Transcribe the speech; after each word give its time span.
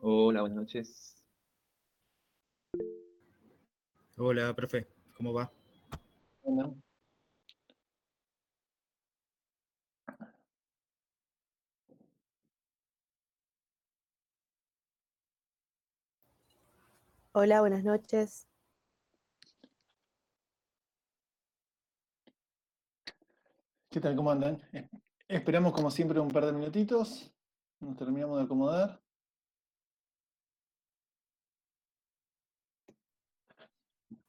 Hola, 0.00 0.42
buenas 0.42 0.58
noches. 0.58 1.16
Hola, 4.16 4.54
profe, 4.54 4.88
¿cómo 5.16 5.32
va? 5.32 5.50
Hola. 6.42 6.74
Hola, 17.32 17.60
buenas 17.60 17.84
noches. 17.84 18.46
¿Qué 23.90 24.00
tal? 24.00 24.16
¿Cómo 24.16 24.30
andan? 24.30 24.60
Esperamos 25.28 25.72
como 25.72 25.90
siempre 25.90 26.20
un 26.20 26.28
par 26.28 26.46
de 26.46 26.52
minutitos. 26.52 27.32
Nos 27.80 27.96
terminamos 27.96 28.38
de 28.38 28.44
acomodar. 28.44 29.00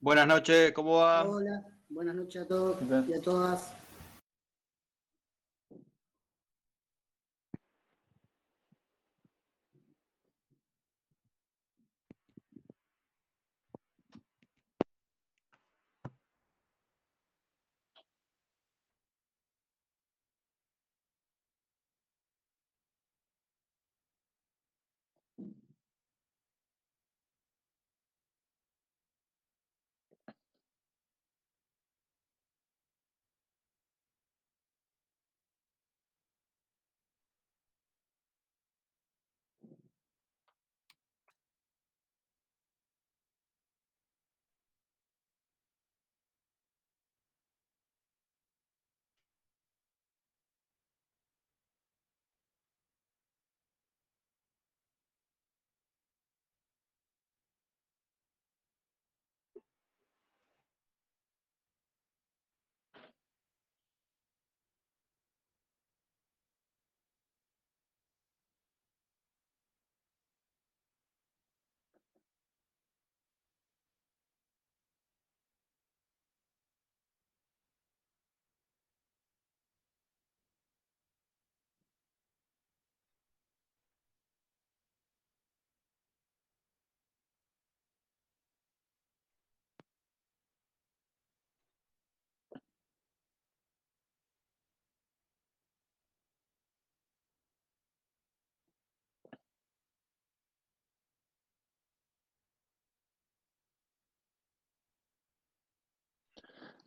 Buenas 0.02 0.28
noches, 0.28 0.72
¿cómo 0.72 1.00
va? 1.00 1.28
Hola, 1.28 1.62
buenas 1.90 2.16
noches 2.16 2.44
a 2.44 2.48
todos 2.48 2.78
y 3.06 3.14
a 3.14 3.22
todas. 3.22 3.74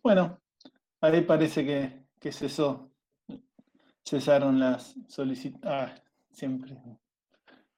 Bueno, 0.02 0.40
ahí 1.00 1.22
parece 1.22 1.64
que, 1.64 2.06
que 2.20 2.32
cesó. 2.32 2.90
Cesaron 4.04 4.58
las 4.60 4.94
solicitaciones. 5.08 5.90
Ah, 5.90 5.94
siempre 6.30 6.76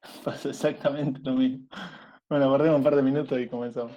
pasa 0.25 0.49
exactamente 0.51 1.21
lo 1.23 1.35
mismo. 1.35 1.67
Bueno, 2.29 2.49
guardemos 2.49 2.79
un 2.79 2.85
par 2.85 2.97
de 2.97 3.03
minutos 3.03 3.39
y 3.39 3.49
comenzamos. 3.49 3.93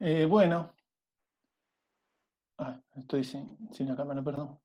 Eh, 0.00 0.26
bueno. 0.26 0.74
Ah, 2.58 2.80
estoy 2.96 3.24
sin, 3.24 3.56
la 3.80 3.96
cámara, 3.96 4.22
perdón. 4.22 4.58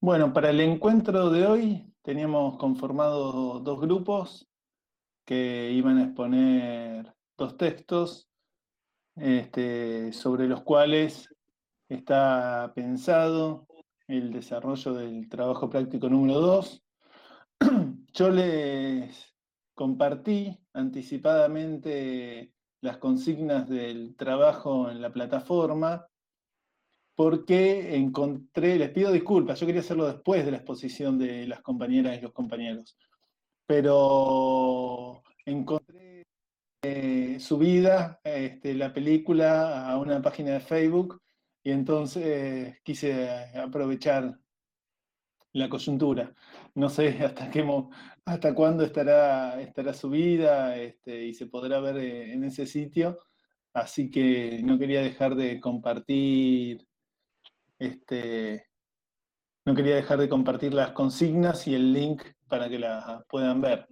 Bueno, 0.00 0.32
para 0.32 0.50
el 0.50 0.60
encuentro 0.60 1.30
de 1.30 1.46
hoy 1.46 1.94
teníamos 2.02 2.56
conformado 2.58 3.60
dos 3.60 3.80
grupos 3.80 4.48
que 5.24 5.70
iban 5.72 5.98
a 5.98 6.04
exponer 6.04 7.14
dos 7.36 7.56
textos 7.56 8.28
este, 9.16 10.12
sobre 10.12 10.46
los 10.46 10.62
cuales 10.62 11.34
está 11.88 12.72
pensado 12.74 13.66
el 14.06 14.32
desarrollo 14.32 14.92
del 14.94 15.28
trabajo 15.28 15.70
práctico 15.70 16.08
número 16.08 16.40
2. 16.40 16.82
Yo 18.12 18.30
les 18.30 19.34
compartí 19.74 20.60
anticipadamente 20.74 22.53
las 22.84 22.98
consignas 22.98 23.66
del 23.66 24.14
trabajo 24.14 24.90
en 24.90 25.00
la 25.00 25.10
plataforma 25.10 26.06
porque 27.14 27.96
encontré, 27.96 28.76
les 28.78 28.90
pido 28.90 29.10
disculpas, 29.10 29.58
yo 29.58 29.66
quería 29.66 29.80
hacerlo 29.80 30.06
después 30.06 30.44
de 30.44 30.50
la 30.50 30.58
exposición 30.58 31.18
de 31.18 31.46
las 31.46 31.62
compañeras 31.62 32.18
y 32.18 32.20
los 32.20 32.32
compañeros, 32.32 32.98
pero 33.66 35.22
encontré 35.46 36.24
eh, 36.82 37.38
subida 37.40 38.20
este, 38.22 38.74
la 38.74 38.92
película 38.92 39.88
a 39.88 39.96
una 39.96 40.20
página 40.20 40.52
de 40.52 40.60
Facebook 40.60 41.22
y 41.62 41.70
entonces 41.70 42.82
quise 42.82 43.48
aprovechar 43.56 44.38
la 45.54 45.70
coyuntura. 45.70 46.34
No 46.74 46.88
sé 46.88 47.08
hasta 47.24 47.50
qué 47.50 47.64
hasta 48.24 48.54
cuándo 48.54 48.84
estará, 48.84 49.60
estará 49.60 49.92
subida 49.92 50.76
este, 50.76 51.24
y 51.24 51.34
se 51.34 51.46
podrá 51.46 51.80
ver 51.80 51.98
eh, 51.98 52.32
en 52.32 52.44
ese 52.44 52.66
sitio, 52.66 53.18
así 53.72 54.10
que 54.10 54.60
no 54.64 54.78
quería 54.78 55.02
dejar 55.02 55.34
de 55.34 55.60
compartir 55.60 56.86
este, 57.78 58.66
no 59.64 59.74
quería 59.74 59.96
dejar 59.96 60.18
de 60.18 60.28
compartir 60.28 60.74
las 60.74 60.92
consignas 60.92 61.66
y 61.66 61.74
el 61.74 61.92
link 61.92 62.22
para 62.48 62.68
que 62.68 62.78
las 62.78 63.24
puedan 63.28 63.60
ver. 63.60 63.88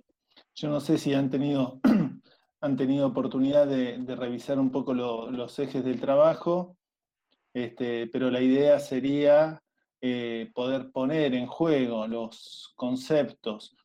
Yo 0.54 0.68
no 0.68 0.80
sé 0.80 0.98
si 0.98 1.14
han 1.14 1.30
tenido, 1.30 1.80
han 2.60 2.76
tenido 2.76 3.06
oportunidad 3.06 3.66
de, 3.66 3.98
revisar 4.16 4.58
un 4.58 4.70
poco 4.70 4.94
lo- 4.94 5.30
los 5.30 5.58
ejes 5.58 5.84
del 5.84 6.00
trabajo, 6.00 6.76
este, 7.54 8.06
pero 8.08 8.30
la 8.30 8.40
idea 8.40 8.78
sería 8.78 9.61
eh, 10.04 10.50
poder 10.52 10.90
poner 10.90 11.32
en 11.34 11.46
juego 11.46 12.08
los 12.08 12.72
conceptos 12.74 13.76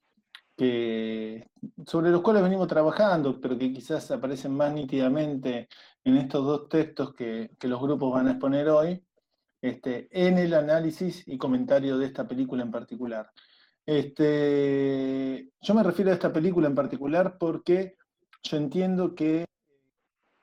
sobre 0.57 2.09
los 2.09 2.21
cuales 2.21 2.41
venimos 2.41 2.67
trabajando, 2.67 3.39
pero 3.39 3.57
que 3.57 3.71
quizás 3.71 4.09
aparecen 4.09 4.53
más 4.53 4.73
nítidamente 4.73 5.69
en 6.03 6.17
estos 6.17 6.43
dos 6.43 6.69
textos 6.69 7.13
que, 7.13 7.51
los 7.61 7.79
grupos 7.79 8.11
van 8.13 8.27
a 8.27 8.31
exponer 8.31 8.67
hoy, 8.69 9.03
este, 9.61 10.07
en 10.11 10.39
el 10.39 10.55
análisis 10.55 11.23
y 11.27 11.37
comentario 11.37 11.97
de 11.99 12.07
esta 12.07 12.27
película 12.27 12.63
en 12.63 12.71
particular. 12.71 13.29
Este, 13.85 15.51
yo 15.61 15.73
me 15.75 15.83
refiero 15.83 16.09
a 16.09 16.15
esta 16.15 16.33
película 16.33 16.67
en 16.67 16.75
particular 16.75 17.37
porque 17.37 17.95
yo 18.41 18.57
entiendo 18.57 19.13
que 19.13 19.45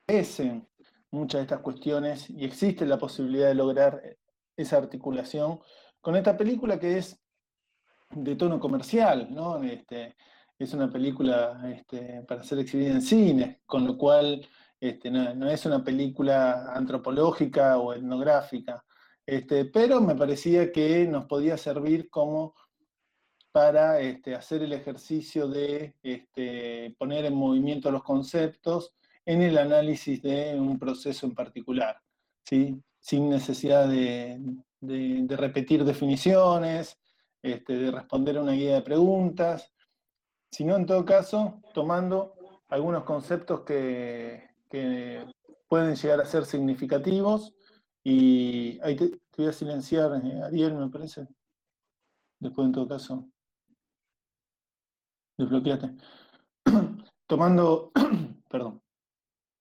crecen 0.05 0.67
muchas 1.11 1.39
de 1.39 1.43
estas 1.43 1.59
cuestiones 1.59 2.29
y 2.29 2.45
existe 2.45 2.85
la 2.85 2.97
posibilidad 2.97 3.49
de 3.49 3.55
lograr 3.55 4.01
esa 4.55 4.77
articulación 4.77 5.59
con 6.01 6.15
esta 6.15 6.37
película 6.37 6.79
que 6.79 6.97
es 6.97 7.19
de 8.11 8.35
tono 8.35 8.59
comercial, 8.59 9.27
¿no? 9.31 9.61
Este, 9.63 10.15
es 10.57 10.73
una 10.73 10.89
película 10.91 11.61
este, 11.73 12.23
para 12.27 12.43
ser 12.43 12.59
exhibida 12.59 12.91
en 12.91 13.01
cine, 13.01 13.61
con 13.65 13.85
lo 13.85 13.97
cual 13.97 14.47
este, 14.79 15.09
no, 15.11 15.49
es 15.49 15.65
una 15.65 15.83
película 15.83 16.71
antropológica 16.73 17.77
o 17.77 17.93
etnográfica, 17.93 18.83
pero 19.73 20.01
me 20.01 20.15
parecía 20.15 20.71
que 20.71 21.07
nos 21.07 21.25
podía 21.25 21.57
servir 21.57 22.09
como 22.09 22.53
para 23.51 23.97
hacer 24.37 24.63
el 24.63 24.73
ejercicio 24.73 25.47
de 25.47 25.95
poner 26.97 27.25
en 27.25 27.33
movimiento 27.33 27.89
los 27.89 28.03
conceptos 28.03 28.93
en 29.25 29.41
el 29.41 29.57
análisis 29.57 30.21
de 30.21 30.55
un 30.59 30.77
proceso 30.77 31.25
en 31.25 31.33
particular, 31.33 31.99
¿sí? 32.43 32.79
Sin 33.05 33.29
necesidad 33.29 33.87
de, 33.87 34.41
repetir 35.29 35.85
definiciones, 35.85 36.97
este, 37.43 37.77
de 37.77 37.91
responder 37.91 38.35
a 38.35 38.41
una 38.41 38.53
guía 38.53 38.73
de 38.73 38.81
preguntas, 38.81 39.71
sino 40.49 40.75
en 40.75 40.87
todo 40.87 41.05
caso 41.05 41.61
tomando 41.75 42.33
algunos 42.67 43.03
conceptos 43.03 43.61
que, 43.61 44.49
pueden 45.67 45.95
llegar 45.95 46.19
a 46.19 46.25
ser 46.25 46.45
significativos 46.45 47.53
y 48.03 48.79
ahí 48.81 48.95
te, 48.95 49.19
voy 49.37 49.47
a 49.47 49.53
silenciar, 49.53 50.11
eh, 50.23 50.41
Ariel, 50.43 50.73
me 50.75 50.89
parece. 50.89 51.27
Después, 52.39 52.65
en 52.65 52.71
todo 52.73 52.87
caso, 52.87 53.29
desbloqueate. 55.37 55.95
tomando, 57.27 57.91
perdón, 58.49 58.81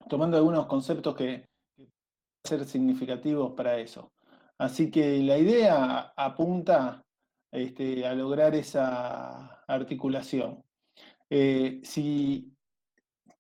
tomando 0.09 0.37
algunos 0.37 0.67
conceptos 0.67 1.15
que, 1.15 1.54
ser 2.45 2.65
significativos 2.67 3.53
para 3.55 3.79
eso. 3.79 4.13
Así 4.59 4.91
que 4.91 5.19
la 5.23 5.39
idea 5.39 6.13
apunta 6.17 7.05
este, 7.51 8.07
a 8.07 8.15
lograr 8.15 8.55
esa 8.55 9.63
articulación. 9.67 10.63
Eh, 11.31 11.81
si 11.83 12.53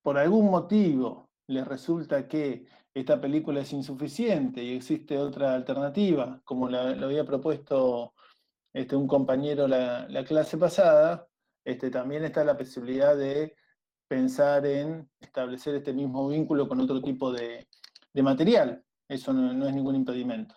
por 0.02 0.18
algún 0.18 0.50
motivo 0.50 1.30
les 1.46 1.66
resulta 1.66 2.26
que 2.26 2.66
esta 2.94 3.20
película 3.20 3.60
es 3.60 3.72
insuficiente 3.72 4.62
y 4.62 4.76
existe 4.76 5.18
otra 5.18 5.54
alternativa, 5.54 6.40
como 6.44 6.68
lo 6.68 6.78
había 6.78 7.24
propuesto 7.24 8.14
este, 8.72 8.96
un 8.96 9.06
compañero 9.06 9.68
la, 9.68 10.08
la 10.08 10.24
clase 10.24 10.56
pasada, 10.56 11.28
este, 11.64 11.90
también 11.90 12.24
está 12.24 12.44
la 12.44 12.56
posibilidad 12.56 13.16
de 13.16 13.56
pensar 14.08 14.66
en 14.66 15.08
establecer 15.20 15.74
este 15.76 15.92
mismo 15.92 16.28
vínculo 16.28 16.68
con 16.68 16.80
otro 16.80 17.00
tipo 17.00 17.32
de, 17.32 17.66
material. 18.22 18.84
Eso 19.14 19.32
no, 19.32 19.66
es 19.69 19.75
ningún 19.75 19.94
impedimento. 19.94 20.56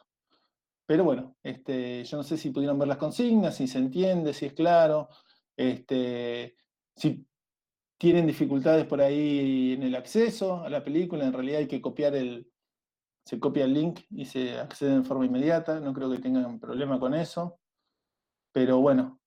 Pero 0.86 1.04
bueno, 1.04 1.36
este, 1.44 2.04
yo 2.04 2.18
no 2.18 2.24
sé 2.24 2.38
si 2.38 2.50
pudieron 2.52 2.80
ver 2.80 2.88
las 2.88 2.98
consignas, 2.98 3.56
si 3.56 3.68
se 3.68 3.78
entiende, 3.78 4.34
si 4.34 4.48
es 4.48 4.54
claro, 4.54 5.10
este, 5.56 6.56
si 6.96 7.28
tienen 7.98 8.26
dificultades 8.26 8.86
por 8.86 9.02
ahí 9.02 9.74
en 9.74 9.84
el 9.84 9.96
acceso 9.96 10.64
a 10.64 10.70
la 10.70 10.84
película, 10.84 11.26
en 11.26 11.34
realidad 11.34 11.60
hay 11.60 11.68
que 11.68 11.82
copiar 11.82 12.16
el, 12.16 12.50
se 13.26 13.40
copia 13.40 13.66
el 13.66 13.74
link 13.74 14.02
y 14.10 14.26
se 14.26 14.58
accede 14.58 14.94
en 14.94 15.06
forma 15.06 15.26
inmediata, 15.26 15.80
no 15.80 15.94
creo 15.94 16.10
que 16.10 16.20
tengan 16.20 16.60
problema 16.60 17.00
con 17.00 17.14
eso, 17.14 17.60
pero 18.54 18.80
bueno, 18.80 19.20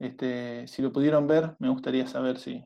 este, 0.00 0.66
si 0.66 0.82
lo 0.82 0.92
pudieron 0.92 1.26
ver, 1.26 1.54
me 1.60 1.68
gustaría 1.68 2.06
saber 2.06 2.38
si, 2.38 2.64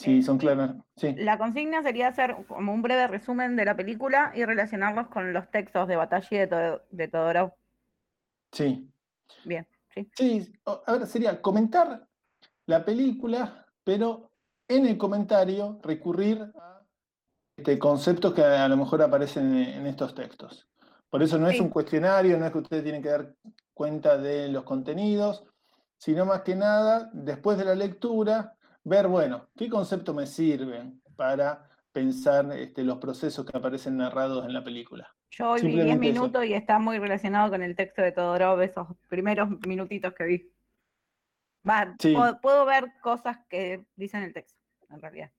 si 0.00 0.22
son 0.22 0.38
claras. 0.38 0.76
Sí. 0.96 1.14
La 1.16 1.36
consigna 1.36 1.82
sería 1.82 2.08
hacer 2.08 2.36
como 2.48 2.72
un 2.72 2.80
breve 2.80 3.06
resumen 3.06 3.54
de 3.56 3.66
la 3.66 3.76
película 3.76 4.32
y 4.34 4.44
relacionarlos 4.44 5.08
con 5.08 5.32
los 5.32 5.50
textos 5.50 5.86
de 5.88 5.96
Batalla 5.96 6.46
de, 6.46 6.80
de 6.90 7.08
Todorov. 7.08 7.52
Sí. 8.52 8.90
Bien, 9.44 9.66
sí. 9.94 10.10
Sí, 10.16 10.52
a 10.64 10.92
ver, 10.92 11.06
sería 11.06 11.40
comentar 11.42 12.06
la 12.66 12.84
película, 12.84 13.66
pero 13.84 14.30
en 14.68 14.86
el 14.86 14.96
comentario 14.96 15.78
recurrir 15.82 16.50
a 16.58 16.80
este, 17.56 17.78
conceptos 17.78 18.32
que 18.32 18.42
a 18.42 18.68
lo 18.68 18.76
mejor 18.78 19.02
aparecen 19.02 19.54
en, 19.54 19.86
estos 19.86 20.14
textos. 20.14 20.66
Por 21.10 21.22
eso 21.22 21.38
no 21.38 21.48
es 21.48 21.60
un 21.60 21.68
cuestionario, 21.68 22.38
no 22.38 22.46
es 22.46 22.52
que 22.52 22.58
ustedes 22.58 22.84
tienen 22.84 23.02
que 23.02 23.10
dar 23.10 23.34
cuenta 23.74 24.16
de 24.16 24.48
los 24.48 24.62
contenidos, 24.64 25.44
sino 25.98 26.24
más 26.24 26.40
que 26.40 26.54
nada, 26.54 27.10
después 27.12 27.58
de 27.58 27.66
la 27.66 27.74
lectura, 27.74 28.56
ver, 28.90 29.06
bueno, 29.06 29.46
qué 29.56 29.68
conceptos 29.68 30.14
me 30.14 30.26
sirven 30.26 31.00
para 31.16 31.70
pensar 31.92 32.52
este, 32.52 32.82
los 32.82 32.98
procesos 32.98 33.46
que 33.46 33.56
aparecen 33.56 33.96
narrados 33.96 34.44
en 34.44 34.52
la 34.52 34.64
película. 34.64 35.08
Yo 35.30 35.52
hoy 35.52 35.62
vi 35.62 35.80
10 35.80 35.98
minutos 35.98 36.44
y 36.44 36.54
está 36.54 36.78
muy 36.80 36.98
relacionado 36.98 37.50
con 37.50 37.62
el 37.62 37.76
texto 37.76 38.02
de 38.02 38.10
Todorov, 38.10 38.60
esos 38.62 38.88
primeros 39.08 39.48
minutitos 39.66 40.12
que 40.14 40.24
vi 40.24 40.52
puedo, 42.42 42.64
ver 42.64 42.92
cosas 43.00 43.38
que 43.48 43.84
dicen 43.94 44.24
el 44.24 44.32
texto, 44.32 44.58
en 44.88 45.00
realidad. 45.00 45.30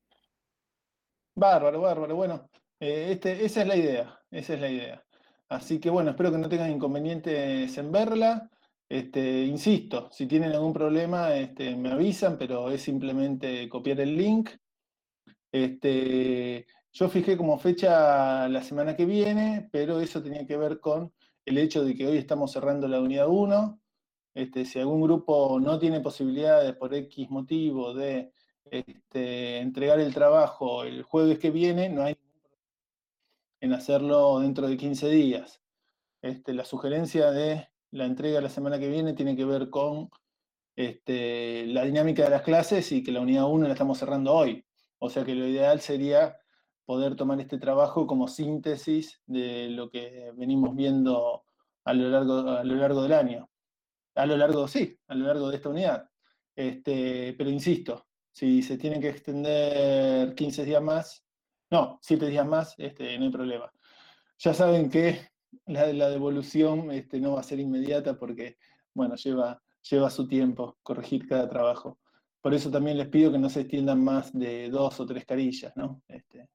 Bárbaro, 1.35 1.81
bárbaro. 1.81 2.15
Bueno, 2.15 2.49
eh, 2.79 3.07
este, 3.11 3.43
esa 3.43 3.61
es 3.63 3.67
la 3.67 3.75
idea, 3.75 4.19
esa 4.31 4.53
es 4.53 4.61
la 4.61 4.69
idea. 4.69 5.03
Así 5.49 5.79
que 5.79 5.89
bueno, 5.89 6.11
espero 6.11 6.31
que 6.31 6.37
no 6.37 6.47
tengan 6.47 6.71
inconvenientes 6.71 7.77
en 7.77 7.91
verla. 7.91 8.49
Este, 8.91 9.45
insisto, 9.45 10.09
si 10.11 10.27
tienen 10.27 10.51
algún 10.51 10.73
problema, 10.73 11.33
este, 11.33 11.77
me 11.77 11.91
avisan, 11.91 12.37
pero 12.37 12.69
es 12.69 12.81
simplemente 12.81 13.69
copiar 13.69 14.01
el 14.01 14.17
link. 14.17 14.49
Este, 15.49 16.65
yo 16.91 17.07
fijé 17.07 17.37
como 17.37 17.57
fecha 17.57 18.49
la 18.49 18.61
semana 18.61 18.93
que 18.97 19.05
viene, 19.05 19.69
pero 19.71 20.01
eso 20.01 20.21
tenía 20.21 20.45
que 20.45 20.57
ver 20.57 20.81
con 20.81 21.13
el 21.45 21.57
hecho 21.57 21.85
de 21.85 21.95
que 21.95 22.05
hoy 22.05 22.17
estamos 22.17 22.51
cerrando 22.51 22.85
la 22.89 22.99
unidad 22.99 23.29
1 23.29 23.79
este, 24.33 24.65
si 24.65 24.79
algún 24.79 25.01
grupo 25.01 25.57
no 25.61 25.79
tiene 25.79 26.01
posibilidades 26.01 26.75
por 26.75 26.93
X 26.93 27.29
motivo 27.29 27.93
de 27.93 28.33
entregar 28.71 30.01
el 30.01 30.13
trabajo 30.13 30.83
el 30.83 31.03
jueves 31.03 31.39
que 31.39 31.49
viene, 31.51 31.87
no 31.87 32.03
hay 32.03 32.15
problema 32.15 32.57
en 33.61 33.71
hacerlo 33.71 34.39
dentro 34.41 34.67
de 34.67 34.75
15 34.75 35.09
días. 35.09 35.61
La 36.47 36.65
sugerencia 36.65 37.31
de 37.31 37.70
la 37.91 38.05
entrega 38.05 38.41
la 38.41 38.49
semana 38.49 38.79
que 38.79 38.89
viene 38.89 39.13
tiene 39.13 39.35
que 39.35 39.45
ver 39.45 39.69
con 39.69 40.09
la 40.75 41.83
dinámica 41.83 42.23
de 42.23 42.29
las 42.29 42.41
clases 42.41 42.91
y 42.91 43.03
que 43.03 43.11
la 43.11 43.21
unidad 43.21 43.49
1 43.49 43.67
la 43.67 43.73
estamos 43.73 43.97
cerrando 43.99 44.33
hoy. 44.33 44.65
O 44.99 45.09
sea 45.09 45.23
que 45.23 45.35
lo 45.35 45.47
ideal 45.47 45.79
sería 45.81 46.37
poder 46.85 47.15
tomar 47.15 47.39
este 47.39 47.57
trabajo 47.57 48.07
como 48.07 48.27
síntesis 48.27 49.21
de 49.25 49.69
lo 49.69 49.89
que 49.89 50.31
venimos 50.35 50.75
viendo 50.75 51.43
a 51.83 51.93
lo 51.93 52.09
largo, 52.09 52.49
a 52.49 52.63
lo 52.63 52.75
largo 52.75 53.03
del 53.03 53.13
año 53.13 53.51
a 54.15 54.25
lo 54.25 54.37
largo, 54.37 54.67
sí, 54.67 54.97
a 55.07 55.15
lo 55.15 55.25
largo 55.25 55.49
de 55.49 55.55
esta 55.57 55.69
unidad. 55.69 56.09
Este, 56.55 57.33
pero 57.37 57.49
insisto, 57.49 58.07
si 58.31 58.61
se 58.61 58.77
tienen 58.77 59.01
que 59.01 59.09
extender 59.09 60.35
15 60.35 60.65
días 60.65 60.81
más, 60.81 61.23
no, 61.69 61.99
7 62.01 62.27
días 62.27 62.45
más, 62.45 62.75
este, 62.77 63.17
no 63.17 63.25
hay 63.25 63.31
problema. 63.31 63.71
Ya 64.37 64.53
saben 64.53 64.89
que 64.89 65.30
la, 65.65 65.91
la 65.93 66.09
devolución 66.09 66.91
este, 66.91 67.19
no 67.19 67.33
va 67.33 67.41
a 67.41 67.43
ser 67.43 67.59
inmediata 67.59 68.17
porque, 68.17 68.57
bueno, 68.93 69.15
lleva, 69.15 69.61
lleva 69.89 70.09
su 70.09 70.27
tiempo 70.27 70.77
corregir 70.83 71.27
cada 71.27 71.49
trabajo. 71.49 71.99
Por 72.41 72.53
eso 72.53 72.71
también 72.71 72.97
les 72.97 73.07
pido 73.07 73.31
que 73.31 73.37
no 73.37 73.49
se 73.49 73.61
extiendan 73.61 74.03
más 74.03 74.33
de 74.33 74.69
dos 74.69 74.99
o 74.99 75.05
tres 75.05 75.25
carillas, 75.25 75.73
¿no? 75.75 76.01
Este, 76.07 76.49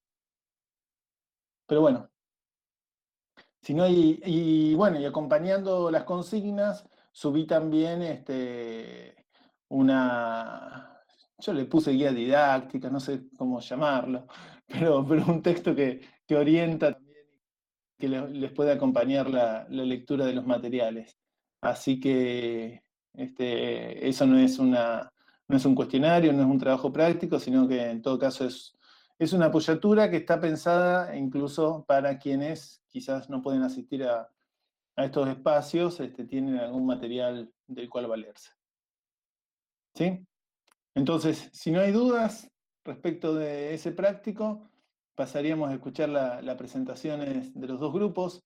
pero 1.67 1.81
bueno, 1.81 2.11
si 3.61 3.75
no 3.75 3.83
hay, 3.83 4.21
y 4.25 4.75
bueno, 4.75 5.01
y 5.01 5.05
acompañando 5.05 5.91
las 5.91 6.05
consignas, 6.05 6.89
subí 7.11 7.47
también 7.47 8.03
este, 8.03 9.27
una, 9.69 11.03
yo 11.39 11.53
le 11.53 11.65
puse 11.65 11.91
guía 11.91 12.13
didáctica, 12.13 12.91
no 12.91 13.01
sé 13.01 13.29
cómo 13.37 13.61
llamarlo, 13.61 14.27
pero, 14.67 15.05
pero 15.07 15.27
un 15.27 15.43
texto 15.43 15.75
que, 15.75 16.01
orienta 16.31 16.93
también, 16.93 17.06
que 17.99 18.09
les 18.09 18.53
puede 18.53 18.73
acompañar 18.73 19.31
la, 19.31 19.67
lectura 19.69 20.27
de 20.27 20.35
los 20.35 20.47
materiales. 20.47 21.17
Así 21.61 21.99
que 21.99 22.83
este, 23.15 24.09
eso 24.09 24.27
no 24.27 24.39
es, 24.39 24.59
una, 24.59 25.13
no 25.49 25.57
es 25.57 25.65
un 25.65 25.75
cuestionario, 25.75 26.33
no 26.33 26.43
es 26.43 26.49
un 26.49 26.59
trabajo 26.59 26.93
práctico, 26.93 27.39
sino 27.39 27.67
que 27.67 27.83
en 27.91 28.03
todo 28.03 28.19
caso 28.19 28.45
es, 28.45 28.77
es 29.19 29.33
una 29.33 29.47
apoyatura 29.47 30.11
que 30.11 30.19
está 30.19 30.41
pensada 30.41 31.17
incluso 31.17 31.85
para 31.87 32.19
quienes 32.19 32.83
quizás 32.89 33.31
no 33.31 33.43
pueden 33.43 33.63
asistir 33.63 34.05
a, 34.05 34.29
a 34.97 35.05
estos 35.05 35.29
espacios 35.29 36.01
este, 36.01 36.25
tienen 36.25 36.59
algún 36.59 36.87
material 36.87 37.53
del 37.67 37.89
cual 37.89 38.07
valerse. 38.07 38.51
¿Sí? 39.95 40.27
Entonces, 40.95 41.51
si 41.53 41.71
no 41.71 41.81
hay 41.81 41.93
dudas 41.93 42.51
respecto 42.85 43.35
de 43.35 43.75
ese 43.75 43.93
práctico, 43.93 44.69
pasaríamos 45.17 45.71
a 45.71 45.75
escuchar 45.75 46.11
las 46.11 46.57
presentaciones 46.57 47.53
de 47.59 47.67
los 47.67 47.81
dos 47.81 47.93
grupos. 47.93 48.45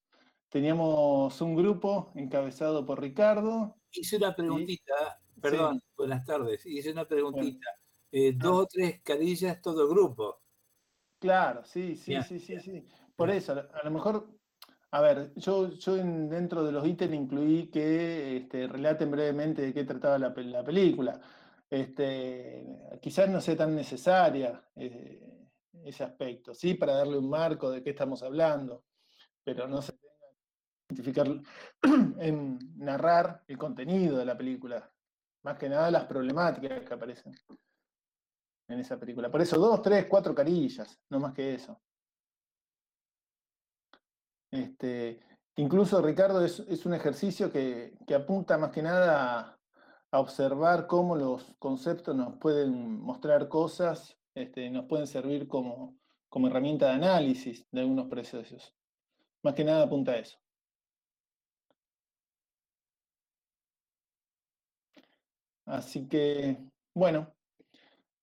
Teníamos 0.49 1.39
un 1.41 1.55
grupo 1.55 2.13
encabezado 2.15 2.87
por 2.87 3.01
Ricardo. 3.01 3.77
Hice 3.91 4.17
una 4.17 4.35
preguntita, 4.35 5.21
perdón, 5.41 5.83
buenas 5.97 6.25
tardes. 6.25 6.65
Hice 6.65 6.93
una 6.93 7.05
preguntita. 7.05 7.69
Eh, 8.13 8.33
dos 8.35 8.63
o 8.63 8.67
tres 8.67 9.03
carillas 9.03 9.61
todo 9.61 9.89
grupo. 9.89 10.41
Claro, 11.19 11.65
sí, 11.65 11.97
sí, 11.97 12.15
sí, 12.27 12.41
sí, 12.41 12.59
sí. 12.61 12.87
Por 13.15 13.31
eso, 13.31 13.53
a 13.53 13.85
lo 13.85 13.91
mejor, 13.91 14.31
a 14.93 15.01
ver, 15.01 15.33
yo, 15.37 15.71
yo 15.71 15.95
dentro 15.97 16.65
de 16.65 16.73
los 16.73 16.87
ítems 16.87 17.15
incluí 17.15 17.69
que 17.69 18.39
este, 18.39 18.67
relaten 18.67 19.11
brevemente 19.11 19.63
de 19.63 19.75
qué 19.75 19.85
trataba 19.85 20.19
la, 20.19 20.33
película. 20.33 21.21
Este, 21.69 22.65
quizás 23.03 23.29
no 23.29 23.41
sea 23.41 23.57
tan 23.57 23.75
necesaria 23.77 24.65
eh, 24.75 25.40
ese 25.85 26.05
aspecto, 26.05 26.55
sí, 26.55 26.75
para 26.75 26.95
darle 26.95 27.19
un 27.19 27.29
marco 27.29 27.71
de 27.71 27.83
qué 27.83 27.91
estamos 27.91 28.23
hablando, 28.23 28.85
pero 29.45 29.67
no 29.67 29.81
se 29.83 29.93
tenga 29.93 30.15
que 30.89 30.95
identificar 30.95 31.27
en 32.21 32.59
narrar 32.77 33.45
el 33.47 33.59
contenido 33.59 34.19
de 34.19 34.25
la 34.25 34.37
película, 34.37 34.91
más 35.43 35.59
que 35.59 35.69
nada 35.69 35.91
las 35.91 36.05
problemáticas 36.05 36.85
que 36.85 36.95
aparecen 36.95 37.35
en 38.69 38.79
esa 38.79 38.99
película. 38.99 39.31
Por 39.31 39.41
eso, 39.41 39.59
dos, 39.59 39.83
tres, 39.83 40.07
cuatro 40.07 40.35
carillas, 40.35 40.99
no 41.09 41.19
más 41.19 41.33
que 41.35 41.55
eso. 41.55 41.81
Este, 44.51 45.21
incluso, 45.57 46.03
Ricardo, 46.03 46.45
es, 46.45 46.87
un 46.87 46.95
ejercicio 46.95 47.53
que, 47.53 47.97
apunta 48.15 48.59
más 48.59 48.71
que 48.71 48.83
nada 48.83 49.41
a, 50.11 50.19
observar 50.19 50.89
cómo 50.89 51.15
los 51.15 51.55
conceptos 51.61 52.17
nos 52.17 52.37
pueden 52.39 53.01
mostrar 53.01 53.49
cosas, 53.49 54.19
este, 54.43 54.71
nos 54.71 54.87
pueden 54.87 55.07
servir 55.07 55.47
como, 55.49 55.97
como 56.29 56.49
herramienta 56.49 56.87
de 56.87 56.93
análisis 56.93 57.67
de 57.71 57.81
algunos 57.81 58.09
procesos. 58.09 58.75
Más 59.43 59.55
que 59.55 59.65
nada 59.65 59.85
apunta 59.85 60.13
a 60.13 60.19
eso. 60.19 60.39
Así 65.67 66.09
que, 66.09 66.59
bueno, 66.95 67.33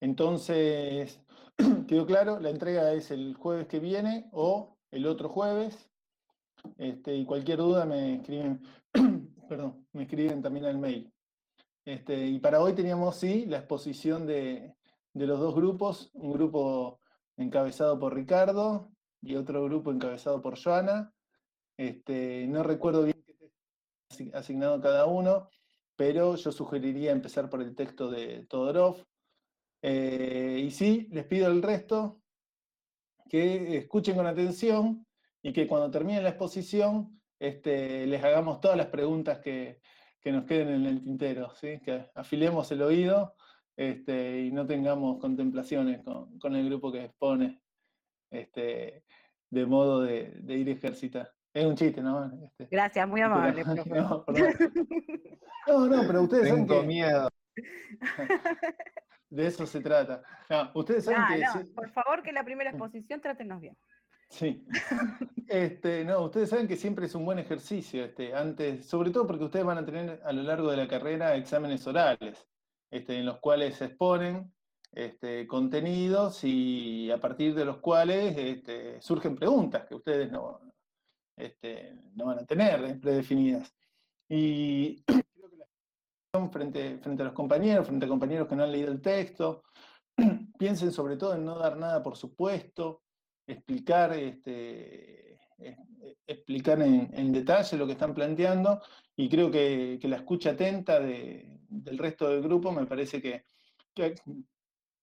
entonces, 0.01 1.19
quedó 1.87 2.05
claro, 2.05 2.39
la 2.39 2.49
entrega 2.49 2.93
es 2.93 3.11
el 3.11 3.35
jueves 3.35 3.67
que 3.67 3.79
viene 3.79 4.29
o 4.31 4.77
el 4.91 5.07
otro 5.07 5.29
jueves. 5.29 5.89
Este, 6.77 7.15
y 7.15 7.25
cualquier 7.25 7.59
duda 7.59 7.85
me 7.85 8.15
escriben, 8.15 8.61
perdón, 9.49 9.87
me 9.93 10.03
escriben 10.03 10.41
también 10.41 10.65
al 10.65 10.77
mail. 10.77 11.11
Este, 11.85 12.27
y 12.27 12.39
para 12.39 12.61
hoy 12.61 12.73
teníamos, 12.73 13.15
sí, 13.15 13.45
la 13.45 13.59
exposición 13.59 14.27
de, 14.27 14.76
los 15.25 15.39
dos 15.39 15.55
grupos, 15.55 16.11
un 16.13 16.33
grupo 16.33 16.99
encabezado 17.37 17.97
por 17.97 18.13
Ricardo 18.13 18.91
y 19.21 19.35
otro 19.35 19.63
grupo 19.63 19.91
encabezado 19.91 20.41
por 20.41 20.61
Joana. 20.61 21.13
Este, 21.77 22.45
no 22.47 22.63
recuerdo 22.63 23.03
bien 23.03 23.23
qué 23.25 24.31
asignado 24.33 24.81
cada 24.81 25.05
uno, 25.05 25.49
pero 25.95 26.35
yo 26.35 26.51
sugeriría 26.51 27.11
empezar 27.11 27.49
por 27.49 27.61
el 27.61 27.75
texto 27.75 28.09
de 28.11 28.45
Todorov, 28.47 29.03
eh, 29.81 30.63
y 30.65 30.71
sí, 30.71 31.07
les 31.11 31.25
pido 31.25 31.47
al 31.47 31.61
resto 31.61 32.21
que 33.29 33.77
escuchen 33.77 34.15
con 34.15 34.25
atención 34.25 35.05
y 35.41 35.53
que 35.53 35.67
cuando 35.67 35.91
termine 35.91 36.21
la 36.21 36.29
exposición 36.29 37.21
este, 37.39 38.05
les 38.07 38.23
hagamos 38.23 38.59
todas 38.59 38.77
las 38.77 38.87
preguntas 38.87 39.39
que, 39.39 39.81
nos 40.25 40.43
queden 40.43 40.67
en 40.67 40.85
el 40.85 41.01
tintero, 41.01 41.55
¿sí? 41.55 41.79
que 41.79 42.11
afilemos 42.13 42.69
el 42.73 42.81
oído 42.81 43.36
este, 43.77 44.41
y 44.41 44.51
no 44.51 44.65
tengamos 44.65 45.19
contemplaciones 45.19 46.01
con, 46.03 46.55
el 46.55 46.65
grupo 46.67 46.91
que 46.91 47.05
expone, 47.05 47.61
este, 48.31 49.03
de 49.51 49.65
modo 49.65 50.01
de, 50.01 50.41
ir 50.47 50.67
a 50.67 50.71
ejercitar. 50.71 51.31
Es 51.53 51.65
un 51.65 51.75
chiste, 51.75 52.01
¿no? 52.01 52.25
Este, 52.43 52.67
Gracias, 52.71 53.07
muy 53.07 53.21
amable. 53.21 53.63
no, 55.67 55.87
no, 55.87 56.07
pero 56.07 56.23
ustedes 56.23 56.53
Tengo 56.53 56.81
que... 56.81 56.87
miedo. 56.87 57.29
De 59.29 59.45
eso 59.45 59.65
se 59.65 59.81
trata. 59.81 60.23
ustedes 60.73 61.03
saben 61.05 61.21
que. 61.39 61.65
Por 61.73 61.89
favor, 61.91 62.23
que 62.23 62.31
la 62.31 62.45
primera 62.45 62.69
exposición 62.71 63.19
trátenos 63.21 63.59
bien. 63.61 63.77
Sí. 64.29 64.65
Este, 65.47 66.03
no, 66.03 66.23
ustedes 66.23 66.49
saben 66.49 66.67
que 66.67 66.75
siempre 66.75 67.05
es 67.05 67.15
un 67.15 67.25
buen 67.25 67.39
ejercicio, 67.39 68.03
este, 68.03 68.33
antes, 68.33 68.85
sobre 68.85 69.11
todo 69.11 69.25
porque 69.25 69.45
ustedes 69.45 69.65
van 69.65 69.77
a 69.77 69.85
tener 69.85 70.21
a 70.23 70.33
lo 70.33 70.43
largo 70.43 70.69
de 70.71 70.77
la 70.77 70.87
carrera 70.87 71.35
exámenes 71.35 71.85
orales, 71.87 72.45
este, 72.89 73.19
en 73.19 73.25
los 73.25 73.39
cuales 73.39 73.75
se 73.75 73.85
exponen 73.85 74.51
este, 74.91 75.45
contenidos 75.47 76.43
y 76.43 77.11
a 77.11 77.19
partir 77.19 77.53
de 77.53 77.65
los 77.65 77.77
cuales 77.77 78.37
este, 78.37 79.01
surgen 79.01 79.35
preguntas 79.35 79.85
que 79.85 79.95
ustedes 79.95 80.31
no, 80.31 80.59
este, 81.35 81.93
no 82.15 82.25
van 82.25 82.39
a 82.39 82.45
tener 82.45 82.99
predefinidas. 82.99 83.73
Y 84.29 85.03
frente, 86.51 86.97
frente 86.99 87.21
a 87.21 87.25
los 87.25 87.33
compañeros, 87.33 87.87
frente 87.87 88.05
a 88.05 88.09
compañeros 88.09 88.47
que 88.47 88.55
no 88.55 88.63
han 88.63 88.71
leído 88.71 88.91
el 88.91 89.01
texto. 89.01 89.63
Piensen 90.57 90.91
sobre 90.91 91.17
todo 91.17 91.35
en 91.35 91.45
no 91.45 91.57
dar 91.57 91.77
nada 91.77 92.01
por 92.01 92.17
supuesto, 92.17 93.03
explicar, 93.45 94.13
este, 94.13 95.39
eh, 95.59 95.77
explicar 96.25 96.81
en, 96.81 97.31
detalle 97.31 97.77
lo 97.77 97.85
que 97.85 97.93
están 97.93 98.13
planteando 98.13 98.81
y 99.15 99.29
creo 99.29 99.49
que, 99.49 99.99
la 100.03 100.17
escucha 100.17 100.51
atenta 100.51 100.99
del 101.69 101.97
resto 101.97 102.29
del 102.29 102.41
grupo 102.41 102.71
me 102.71 102.85
parece 102.85 103.21
que, 103.21 103.43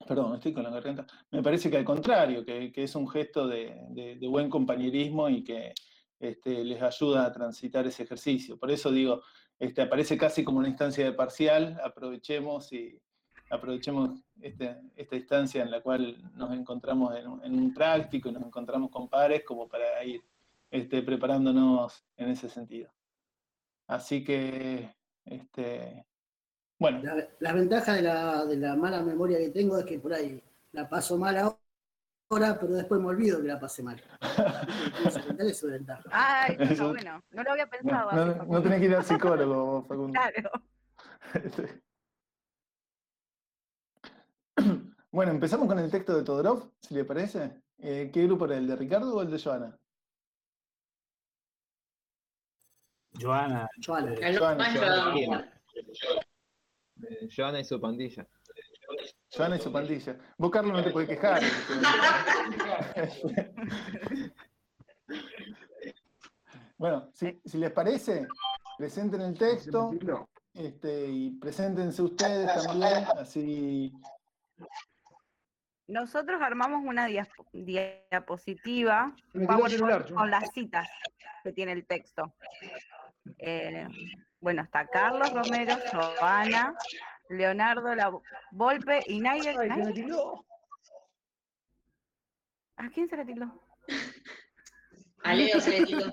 perdón, 0.07 0.35
estoy 0.35 0.53
con 0.53 0.63
la 0.63 0.71
garganta, 0.71 1.07
me 1.31 1.43
parece 1.43 1.71
que 1.71 1.77
al 1.77 1.85
contrario, 1.85 2.45
que, 2.45 2.73
es 2.75 2.95
un 2.95 3.09
gesto 3.09 3.47
de, 3.47 4.19
buen 4.29 4.49
compañerismo 4.49 5.29
y 5.29 5.43
que 5.45 5.75
este, 6.19 6.65
les 6.65 6.83
ayuda 6.83 7.27
a 7.27 7.33
transitar 7.33 7.87
ese 7.87 8.05
ejercicio. 8.05 8.59
Por 8.59 8.71
eso 8.71 8.91
digo, 8.91 9.23
este, 9.59 9.83
aparece 9.83 10.17
casi 10.17 10.45
como 10.45 10.59
una 10.59 10.69
instancia 10.69 11.05
de 11.05 11.13
parcial, 11.13 11.81
aprovechemos 11.83 12.73
y 12.73 13.01
aprovechemos 13.51 14.21
este, 14.41 14.77
esta 14.97 15.17
instancia 15.17 15.63
en 15.63 15.71
la 15.71 15.81
cual 15.81 16.17
nos 16.35 16.53
encontramos 16.53 17.15
en 17.17 17.59
un, 17.59 17.75
práctico 17.75 18.29
y 18.29 18.33
nos 18.33 18.43
encontramos 18.43 18.91
con 18.91 19.09
pares 19.09 19.45
como 19.45 19.69
para 19.69 20.05
ir 20.05 20.23
este, 20.71 21.03
preparándonos 21.03 22.05
en 22.17 22.31
ese 22.31 22.49
sentido. 22.49 22.91
Así 23.87 24.25
que, 24.25 24.95
este, 25.25 26.07
bueno. 26.79 27.01
La, 27.41 27.53
ventaja 27.53 27.95
de 27.95 28.03
la, 28.03 28.45
de 28.45 28.57
la, 28.57 28.77
mala 28.77 29.03
memoria 29.03 29.39
que 29.39 29.51
tengo 29.51 29.79
es 29.79 29.85
que 29.85 29.99
por 29.99 30.13
ahí 30.13 30.43
la 30.73 30.89
paso 30.89 31.17
mal 31.17 31.37
ahora, 31.37 32.59
pero 32.59 32.75
después 32.75 33.01
me 33.01 33.09
olvido 33.09 33.41
que 33.41 33.49
la 33.49 33.61
pasé 33.61 33.83
mal. 33.83 34.03
eso 35.39 35.69
ventaja. 35.69 36.03
Ay, 36.11 36.57
bueno, 36.79 37.23
no 37.31 37.43
lo 37.43 37.51
había 37.53 37.67
pensado. 37.67 38.45
No, 38.47 38.63
tenés 38.63 38.81
que 38.81 38.87
ir 38.87 38.95
al 38.97 39.05
psicólogo, 39.05 39.83
Facundo. 39.85 40.13
Claro. 40.13 40.51
Bueno, 45.15 45.31
empezamos 45.31 45.69
con 45.69 45.79
el 45.79 45.93
texto 45.93 46.17
de 46.17 46.25
Todorov, 46.25 46.73
si 46.81 46.93
le 46.93 47.05
parece. 47.05 47.63
Eh, 47.79 48.11
¿Qué 48.13 48.25
grupo 48.27 48.47
era, 48.47 48.57
el 48.57 48.67
de 48.67 48.75
Ricardo 48.75 49.15
o 49.15 49.23
el 49.23 49.31
de 49.31 49.39
Joana? 49.39 49.79
Joana. 53.21 53.69
Joana. 53.87 55.54
Eh, 57.09 57.29
Joana. 57.35 57.61
y 57.61 57.65
su 57.65 57.81
pandilla. 57.81 58.27
Joana 59.31 59.57
y 59.57 59.61
su 59.61 59.73
pandilla. 59.73 60.19
Vos, 60.39 60.51
Carlos, 60.51 60.77
no 60.77 60.85
te 60.85 60.91
podés 60.91 61.09
quejar. 61.09 61.43
bueno, 66.79 67.09
si, 67.13 67.41
les 67.55 67.73
parece, 67.73 68.27
presenten 68.79 69.23
el 69.23 69.39
texto 69.39 69.93
este, 70.55 71.07
y 71.09 71.31
preséntense 71.33 72.03
ustedes 72.03 72.65
también, 72.65 73.05
así 73.19 73.93
nosotros 75.87 76.41
armamos 76.41 76.83
una 76.85 77.09
diapositiva 77.53 79.15
con 80.15 80.31
las 80.31 80.51
citas 80.53 80.89
que 81.43 81.53
tiene 81.53 81.73
el 81.73 81.87
texto. 81.87 82.35
Eh, 83.39 83.87
bueno, 84.45 84.63
está 84.63 84.87
Carlos 84.87 85.33
Romero, 85.33 85.75
Giovanna, 85.91 86.75
Leonardo 87.31 87.95
La 87.95 88.13
Volpe 88.53 89.03
y 89.07 89.19
Naider. 89.19 89.57
¿A 92.77 92.91
quién 92.91 93.09
se 93.09 93.17
le 93.17 93.25
tildó? 93.25 93.51
A 95.23 95.33
Leo 95.33 95.59
se 95.59 95.71
le 95.71 95.87
tildó. 95.87 96.13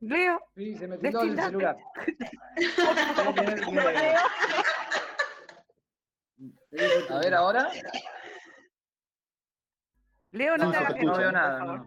Leo. 0.00 0.40
Sí, 0.56 0.78
se 0.78 0.88
me 0.88 0.96
tildó 0.96 1.22
el 1.24 1.38
celular. 1.38 1.76
A 7.10 7.18
ver 7.18 7.34
ahora. 7.34 7.70
Leo, 10.30 10.56
no, 10.56 10.72
te 10.72 11.04
no 11.04 11.18
veo 11.18 11.30
nada. 11.30 11.86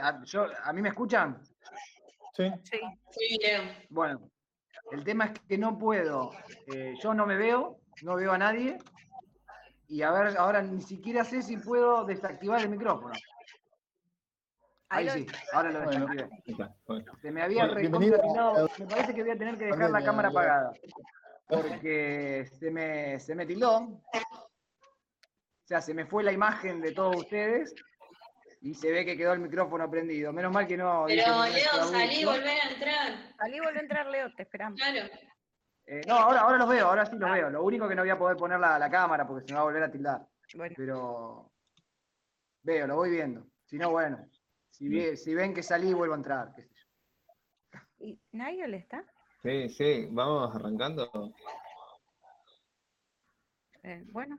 a, 0.00 0.24
yo, 0.24 0.46
¿A 0.62 0.72
mí 0.72 0.80
me 0.80 0.90
escuchan? 0.90 1.42
Sí. 2.34 2.50
Sí, 3.10 3.38
Leo. 3.42 3.62
Bueno, 3.90 4.30
El 4.90 5.04
tema 5.04 5.26
es 5.26 5.32
que 5.48 5.58
no 5.58 5.78
puedo. 5.78 6.30
eh, 6.74 6.94
yo 7.02 7.14
no 7.14 7.26
me 7.26 7.36
veo, 7.36 7.78
no 8.02 8.16
veo 8.16 8.32
a 8.32 8.38
nadie. 8.38 8.78
Y 9.88 10.02
a 10.02 10.10
ver, 10.10 10.36
ahora 10.38 10.62
ni 10.62 10.80
siquiera 10.82 11.24
sé 11.24 11.42
si 11.42 11.56
puedo 11.58 12.04
desactivar 12.04 12.60
el 12.62 12.70
micrófono. 12.70 13.12
Ahí 14.88 15.06
Ahí 15.08 15.22
lo- 15.24 15.30
sí, 15.30 15.36
ahora 15.52 15.70
lo 15.72 15.84
Bueno. 15.84 16.06
desactivé. 16.06 16.68
Bueno. 16.86 17.12
Se 17.20 17.30
me 17.30 17.42
había 17.42 17.66
Bueno, 17.66 18.68
Me 18.78 18.86
parece 18.86 19.14
que 19.14 19.22
voy 19.22 19.30
a 19.32 19.38
tener 19.38 19.58
que 19.58 19.64
dejar 19.66 19.90
la 19.90 20.04
cámara 20.04 20.28
apagada. 20.28 20.72
Porque 21.46 22.46
se 22.58 22.70
me, 22.70 23.18
se 23.20 23.34
me 23.34 23.44
tildó. 23.46 23.76
O 23.78 24.02
sea, 25.64 25.80
se 25.80 25.94
me 25.94 26.06
fue 26.06 26.22
la 26.22 26.32
imagen 26.32 26.80
de 26.80 26.92
todos 26.92 27.16
ustedes 27.16 27.74
y 28.62 28.74
se 28.74 28.90
ve 28.92 29.04
que 29.04 29.16
quedó 29.16 29.32
el 29.32 29.40
micrófono 29.40 29.90
prendido. 29.90 30.32
Menos 30.32 30.52
mal 30.52 30.66
que 30.66 30.76
no. 30.76 31.04
Pero 31.06 31.22
Leo, 31.22 31.34
salí, 31.34 31.56
extrabuso. 31.58 32.30
volver 32.30 32.60
a 32.60 32.70
entrar. 32.70 33.34
Salí, 33.36 33.60
vuelve 33.60 33.78
a 33.78 33.82
entrar, 33.82 34.06
Leo, 34.06 34.34
te 34.34 34.42
esperamos. 34.44 34.80
Claro. 34.80 35.08
Eh, 35.86 36.00
no, 36.06 36.14
ahora, 36.14 36.40
ahora 36.42 36.58
los 36.58 36.68
veo, 36.68 36.86
ahora 36.86 37.04
sí 37.06 37.16
los 37.16 37.30
veo. 37.30 37.50
Lo 37.50 37.64
único 37.64 37.88
que 37.88 37.94
no 37.96 38.02
voy 38.02 38.10
a 38.10 38.18
poder 38.18 38.36
poner 38.36 38.60
la, 38.60 38.78
la 38.78 38.88
cámara 38.88 39.26
porque 39.26 39.44
se 39.46 39.52
me 39.52 39.56
va 39.56 39.62
a 39.62 39.64
volver 39.64 39.82
a 39.82 39.90
tildar. 39.90 40.26
Bueno, 40.54 40.74
Pero 40.76 41.52
veo, 42.62 42.86
lo 42.86 42.96
voy 42.96 43.10
viendo. 43.10 43.46
Si 43.64 43.76
no, 43.78 43.90
bueno. 43.90 44.24
Si, 44.70 44.88
ve- 44.88 45.16
si 45.16 45.34
ven 45.34 45.52
que 45.52 45.62
salí, 45.62 45.92
vuelvo 45.92 46.14
a 46.14 46.18
entrar. 46.18 46.52
qué 46.54 46.62
sé 46.62 46.68
yo. 46.74 47.78
¿y 47.98 48.20
Nigel 48.32 48.74
está? 48.74 49.04
Sí, 49.42 49.68
sí, 49.70 50.06
vamos 50.10 50.54
arrancando. 50.54 51.10
Eh, 53.82 54.04
bueno, 54.12 54.36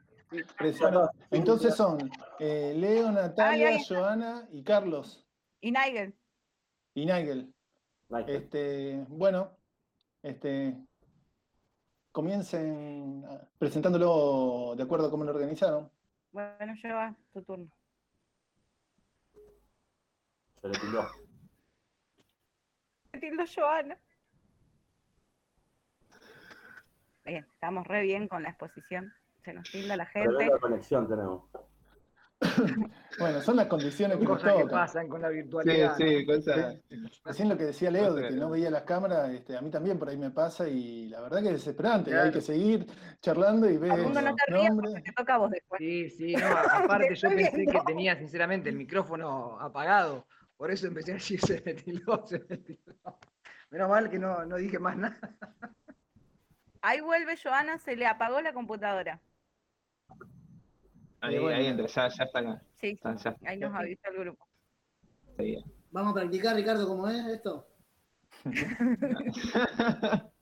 Entonces 1.32 1.76
son 1.76 2.10
eh, 2.40 2.74
Leo, 2.76 3.12
Natalia, 3.12 3.70
Ay, 3.70 3.76
ay. 3.76 3.86
Joana 3.88 4.48
y 4.52 4.64
Carlos 4.64 5.26
y 5.62 5.72
Nigel. 5.72 6.14
y 6.94 7.06
Nigel. 7.06 7.54
Este, 8.28 9.06
bueno, 9.08 9.58
este, 10.22 10.78
comiencen 12.12 13.24
ah, 13.28 13.42
presentándolo 13.58 14.76
de 14.76 14.84
acuerdo 14.84 15.08
a 15.08 15.10
cómo 15.10 15.24
lo 15.24 15.32
organizaron. 15.32 15.90
Bueno, 16.32 16.74
lleva 16.84 17.16
tu 17.32 17.42
turno. 17.44 17.72
Se 20.62 20.68
le 20.68 20.78
tildó. 20.80 21.08
Me 23.14 23.20
tildo 23.20 23.44
Joana. 23.56 23.98
Bien, 27.26 27.46
estamos 27.54 27.88
re 27.88 28.02
bien 28.02 28.28
con 28.28 28.44
la 28.44 28.50
exposición. 28.50 29.14
Se 29.44 29.54
nos 29.54 29.70
tilda 29.70 29.98
la 29.98 30.06
gente. 30.06 30.52
Conexión 30.60 31.08
tenemos. 31.08 31.44
Bueno, 33.20 33.42
son 33.42 33.56
las 33.58 33.68
condiciones 33.68 34.18
que 34.18 34.24
nos 34.26 34.42
Cosas 34.42 34.58
que 34.58 34.66
pasan 34.66 35.08
con 35.08 35.22
la 35.22 35.30
Sí, 35.30 35.36
virtualidad. 35.36 35.96
sí, 35.96 36.26
cosa. 36.26 36.74
Recién 37.24 37.48
lo 37.48 37.56
que 37.56 37.66
decía 37.66 37.92
Leo, 37.92 38.14
de 38.16 38.30
que 38.30 38.34
no 38.36 38.50
veía 38.50 38.72
las 38.72 38.82
cámaras, 38.84 39.30
este, 39.30 39.56
a 39.56 39.62
mí 39.62 39.70
también 39.70 40.00
por 40.00 40.10
ahí 40.10 40.18
me 40.18 40.32
pasa 40.32 40.68
y 40.68 41.10
la 41.10 41.22
verdad 41.22 41.42
que 41.42 41.48
es 41.50 41.54
desesperante. 41.54 42.10
y 42.10 42.14
Hay 42.14 42.20
Claro. 42.20 42.34
que 42.34 42.42
seguir 42.42 42.88
charlando 43.22 43.70
y 43.70 43.78
ver 43.78 43.92
no 44.00 44.12
te 44.36 44.52
rías 44.52 44.70
nombres. 44.70 44.92
porque 44.94 45.02
te 45.04 45.12
toca 45.14 45.36
a 45.36 45.38
vos 45.38 45.52
después. 45.52 45.78
Sí, 45.80 46.10
sí, 46.10 46.36
no, 46.36 46.48
aparte 46.48 47.14
yo 47.16 47.30
pensé 47.56 47.66
que 47.68 47.80
tenía 47.86 48.18
sinceramente 48.18 48.70
el 48.70 48.76
micrófono 48.78 49.60
apagado, 49.60 50.26
por 50.58 50.72
eso 50.72 50.88
empecé 50.88 51.12
a 51.12 51.16
decir 51.16 51.40
se 51.46 51.62
me 51.64 51.74
tildó, 51.76 52.26
se 52.26 52.40
me 52.50 52.58
tildó. 52.58 53.20
Menos 53.70 53.90
mal 53.90 54.10
que 54.10 54.18
no, 54.18 54.44
no 54.46 54.56
dije 54.58 54.80
más 54.80 54.98
nada. 54.98 55.18
Ahí 56.82 57.00
vuelve 57.00 57.38
Joana, 57.42 57.78
se 57.78 57.96
le 57.96 58.08
apagó 58.08 58.42
la 58.42 58.54
computadora. 58.54 59.22
Ahí, 61.22 61.40
bueno. 61.40 61.58
ahí 61.58 61.68
entra, 61.68 61.88
ya, 61.88 62.08
ya 62.10 62.24
está 62.26 62.40
acá. 62.40 62.62
Sí, 62.82 62.88
Está, 62.90 63.16
ya 63.16 63.36
ahí 63.46 63.58
nos 63.58 63.74
avisa 63.74 64.10
el 64.10 64.18
grupo. 64.20 64.48
Vamos 65.92 66.12
a 66.12 66.16
practicar, 66.16 66.56
Ricardo, 66.56 66.88
cómo 66.88 67.08
es 67.08 67.26
esto. 67.28 67.68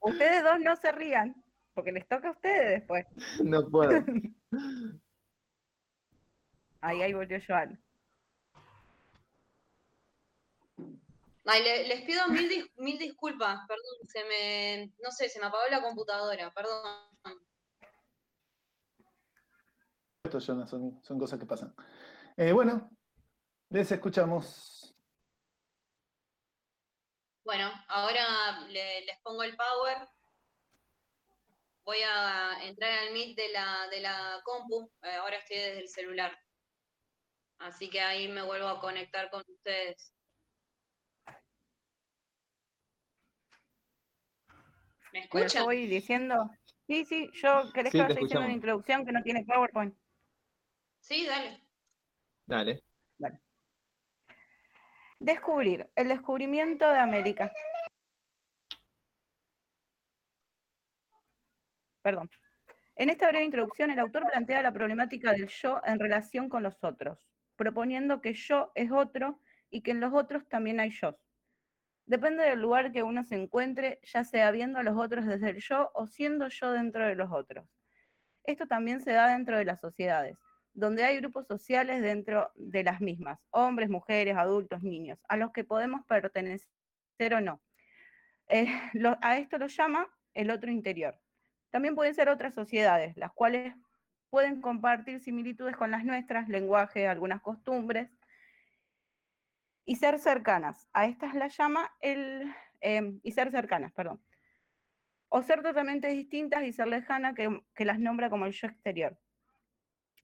Ustedes 0.00 0.42
dos 0.42 0.60
no 0.60 0.76
se 0.76 0.92
rían, 0.92 1.34
porque 1.74 1.92
les 1.92 2.06
toca 2.08 2.28
a 2.28 2.32
ustedes 2.32 2.80
después. 2.80 3.06
no 3.44 3.68
puedo. 3.68 4.04
Ahí, 6.80 7.00
ahí 7.00 7.14
volvió 7.14 7.38
Joana. 7.46 7.80
Ay, 11.46 11.62
le- 11.62 11.88
les 11.88 12.02
pido 12.02 12.28
mil, 12.28 12.46
dis- 12.46 12.70
mil 12.76 12.98
disculpas, 12.98 13.58
perdón, 13.66 14.06
se 14.06 14.22
me, 14.24 14.92
no 15.02 15.10
sé, 15.10 15.30
se 15.30 15.40
me 15.40 15.46
apagó 15.46 15.62
la 15.70 15.80
computadora, 15.80 16.50
perdón. 16.50 16.82
Son, 20.30 20.66
son 21.02 21.18
cosas 21.18 21.38
que 21.38 21.44
pasan. 21.44 21.74
Eh, 22.36 22.50
bueno, 22.52 22.90
les 23.68 23.92
escuchamos. 23.92 24.96
Bueno, 27.44 27.70
ahora 27.88 28.60
le- 28.68 29.04
les 29.04 29.20
pongo 29.22 29.42
el 29.42 29.54
power. 29.54 30.08
Voy 31.84 31.98
a 32.06 32.56
entrar 32.62 32.90
al 33.00 33.12
Meet 33.12 33.36
de 33.36 33.48
la, 33.50 33.86
de 33.90 34.00
la 34.00 34.40
compu, 34.44 34.90
eh, 35.02 35.16
ahora 35.16 35.36
estoy 35.36 35.58
desde 35.58 35.80
el 35.80 35.88
celular. 35.88 36.38
Así 37.58 37.90
que 37.90 38.00
ahí 38.00 38.26
me 38.26 38.40
vuelvo 38.42 38.68
a 38.68 38.80
conectar 38.80 39.28
con 39.30 39.42
ustedes. 39.46 40.10
¿Me 45.12 45.20
escuchan? 45.20 45.48
yo 45.60 45.64
voy 45.64 45.86
diciendo. 45.86 46.50
Sí, 46.86 47.04
sí, 47.04 47.30
yo 47.34 47.70
querés 47.74 47.92
Sí, 47.92 47.98
que 47.98 48.02
vaya 48.04 48.14
diciendo 48.14 48.40
una 48.46 48.52
introducción 48.54 49.04
que 49.04 49.12
no 49.12 49.22
tiene 49.22 49.44
PowerPoint. 49.44 49.94
Sí, 51.04 51.26
dale. 51.26 51.60
Dale. 52.46 52.82
Descubrir, 55.18 55.90
el 55.96 56.08
descubrimiento 56.08 56.88
de 56.88 56.98
América. 56.98 57.52
Perdón. 62.00 62.30
En 62.96 63.10
esta 63.10 63.28
breve 63.28 63.44
introducción, 63.44 63.90
el 63.90 63.98
autor 63.98 64.26
plantea 64.30 64.62
la 64.62 64.72
problemática 64.72 65.32
del 65.32 65.48
yo 65.48 65.82
en 65.84 65.98
relación 65.98 66.48
con 66.48 66.62
los 66.62 66.82
otros, 66.82 67.18
proponiendo 67.56 68.22
que 68.22 68.32
yo 68.32 68.72
es 68.74 68.90
otro 68.90 69.42
y 69.68 69.82
que 69.82 69.90
en 69.90 70.00
los 70.00 70.14
otros 70.14 70.48
también 70.48 70.80
hay 70.80 70.90
yo. 70.90 71.18
Depende 72.06 72.44
del 72.44 72.60
lugar 72.60 72.92
que 72.92 73.02
uno 73.02 73.24
se 73.24 73.36
encuentre, 73.36 74.00
ya 74.04 74.24
sea 74.24 74.50
viendo 74.52 74.78
a 74.78 74.82
los 74.82 74.96
otros 74.96 75.26
desde 75.26 75.50
el 75.50 75.60
yo 75.60 75.90
o 75.92 76.06
siendo 76.06 76.48
yo 76.48 76.72
dentro 76.72 77.06
de 77.06 77.14
los 77.14 77.30
otros. 77.30 77.66
Esto 78.44 78.66
también 78.66 79.00
se 79.00 79.12
da 79.12 79.28
dentro 79.28 79.58
de 79.58 79.66
las 79.66 79.80
sociedades, 79.80 80.38
donde 80.74 81.04
hay 81.04 81.16
grupos 81.18 81.46
sociales 81.46 82.02
dentro 82.02 82.50
de 82.56 82.82
las 82.82 83.00
mismas, 83.00 83.40
hombres, 83.50 83.88
mujeres, 83.88 84.36
adultos, 84.36 84.82
niños, 84.82 85.18
a 85.28 85.36
los 85.36 85.52
que 85.52 85.64
podemos 85.64 86.04
pertenecer 86.06 86.68
o 87.34 87.40
no. 87.40 87.62
Eh, 88.48 88.66
a 89.22 89.38
esto 89.38 89.56
lo 89.58 89.68
llama 89.68 90.06
el 90.34 90.50
otro 90.50 90.70
interior. 90.70 91.18
También 91.70 91.94
pueden 91.94 92.14
ser 92.14 92.28
otras 92.28 92.54
sociedades, 92.54 93.16
las 93.16 93.32
cuales 93.32 93.74
pueden 94.30 94.60
compartir 94.60 95.20
similitudes 95.20 95.76
con 95.76 95.92
las 95.92 96.04
nuestras, 96.04 96.48
lenguaje, 96.48 97.06
algunas 97.06 97.40
costumbres, 97.40 98.10
y 99.84 99.96
ser 99.96 100.18
cercanas. 100.18 100.88
A 100.92 101.06
estas 101.06 101.34
las 101.34 101.56
llama 101.56 101.90
el... 102.00 102.52
em, 102.80 103.20
y 103.22 103.32
ser 103.32 103.50
cercanas, 103.50 103.92
perdón. 103.92 104.20
O 105.28 105.42
ser 105.42 105.62
totalmente 105.62 106.08
distintas 106.08 106.64
y 106.64 106.72
ser 106.72 106.88
lejanas, 106.88 107.34
que, 107.34 107.60
que 107.74 107.84
las 107.84 107.98
nombra 107.98 108.30
como 108.30 108.46
el 108.46 108.52
yo 108.52 108.66
exterior. 108.66 109.18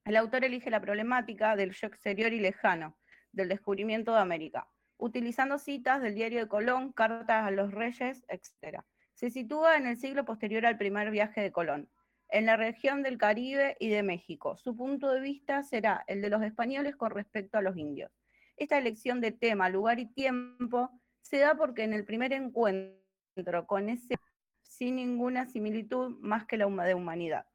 El 0.03 0.15
autor 0.15 0.43
elige 0.43 0.69
la 0.69 0.81
problemática 0.81 1.55
del 1.55 1.71
yo 1.71 1.87
exterior 1.87 2.33
y 2.33 2.39
lejano, 2.39 2.97
del 3.31 3.49
descubrimiento 3.49 4.13
de 4.13 4.19
América, 4.19 4.67
utilizando 4.97 5.59
citas 5.59 6.01
del 6.01 6.15
diario 6.15 6.39
de 6.39 6.47
Colón, 6.47 6.91
cartas 6.91 7.45
a 7.45 7.51
los 7.51 7.71
reyes, 7.71 8.23
etc. 8.27 8.81
Se 9.13 9.29
sitúa 9.29 9.77
en 9.77 9.85
el 9.85 9.97
siglo 9.97 10.25
posterior 10.25 10.65
al 10.65 10.77
primer 10.77 11.11
viaje 11.11 11.41
de 11.41 11.51
Colón, 11.51 11.89
en 12.29 12.45
la 12.47 12.57
región 12.57 13.03
del 13.03 13.17
Caribe 13.17 13.77
y 13.79 13.89
de 13.89 14.01
México. 14.01 14.57
Su 14.57 14.75
punto 14.75 15.11
de 15.11 15.21
vista 15.21 15.63
será 15.63 16.03
el 16.07 16.21
de 16.21 16.29
los 16.29 16.41
españoles 16.41 16.95
con 16.95 17.11
respecto 17.11 17.57
a 17.57 17.61
los 17.61 17.77
indios. 17.77 18.11
Esta 18.57 18.77
elección 18.77 19.21
de 19.21 19.31
tema, 19.31 19.69
lugar 19.69 19.99
y 19.99 20.07
tiempo 20.07 20.89
se 21.21 21.37
da 21.37 21.55
porque 21.55 21.83
en 21.83 21.93
el 21.93 22.05
primer 22.05 22.33
encuentro 22.33 23.67
con 23.67 23.89
ese 23.89 24.15
sin 24.61 24.95
ninguna 24.95 25.45
similitud 25.45 26.17
más 26.19 26.45
que 26.45 26.57
la 26.57 26.65
de 26.85 26.95
humanidad. 26.95 27.45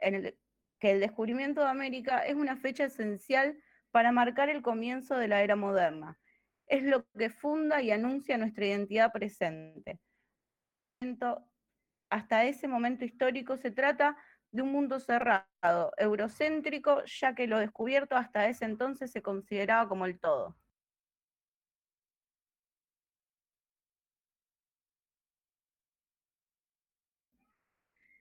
En 0.00 0.14
el- 0.14 0.38
que 0.80 0.92
el 0.92 1.00
descubrimiento 1.00 1.60
de 1.62 1.68
América 1.68 2.20
es 2.20 2.34
una 2.36 2.56
fecha 2.56 2.84
esencial 2.84 3.58
para 3.90 4.12
marcar 4.12 4.48
el 4.48 4.62
comienzo 4.62 5.16
de 5.16 5.28
la 5.28 5.42
era 5.42 5.56
moderna. 5.56 6.18
Es 6.66 6.82
lo 6.84 7.06
que 7.18 7.30
funda 7.30 7.82
y 7.82 7.90
anuncia 7.90 8.38
nuestra 8.38 8.66
identidad 8.66 9.12
presente. 9.12 9.98
Hasta 12.10 12.44
ese 12.44 12.68
momento 12.68 13.04
histórico 13.06 13.56
se 13.56 13.70
trata 13.70 14.16
de 14.50 14.60
un 14.62 14.72
mundo 14.72 14.98
cerrado, 15.00 15.92
eurocéntrico, 15.96 17.02
ya 17.04 17.34
que 17.34 17.46
lo 17.46 17.58
descubierto 17.58 18.14
hasta 18.16 18.46
ese 18.48 18.64
entonces 18.66 19.10
se 19.10 19.22
consideraba 19.22 19.88
como 19.88 20.04
el 20.06 20.18
todo. 20.20 20.56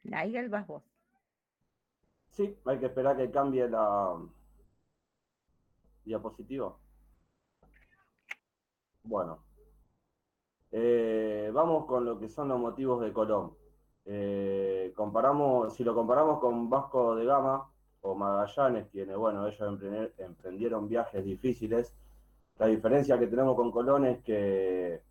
Nigel, 0.03 0.49
vas 0.49 0.65
vos. 0.65 0.96
Sí, 2.37 2.55
hay 2.65 2.79
que 2.79 2.85
esperar 2.85 3.17
que 3.17 3.29
cambie 3.31 3.67
la 3.67 4.15
diapositiva. 6.05 6.75
Bueno, 9.03 9.43
Eh, 10.71 11.49
vamos 11.53 11.85
con 11.85 12.05
lo 12.05 12.19
que 12.19 12.29
son 12.29 12.49
los 12.49 12.59
motivos 12.59 13.01
de 13.01 13.13
Colón. 13.13 13.53
Eh, 14.05 14.93
comparamos, 14.95 15.73
si 15.75 15.83
lo 15.83 15.93
comparamos 15.95 16.39
con 16.39 16.69
Vasco 16.69 17.15
de 17.15 17.25
Gama 17.25 17.69
o 18.01 18.15
Magallanes, 18.15 18.87
quienes, 18.91 19.17
bueno, 19.17 19.47
ellos 19.47 19.81
emprendieron 20.17 20.87
viajes 20.87 21.23
difíciles, 21.25 21.93
la 22.59 22.67
diferencia 22.67 23.19
que 23.19 23.27
tenemos 23.27 23.55
con 23.55 23.71
Colón 23.71 24.05
es 24.05 24.23
que 24.23 25.01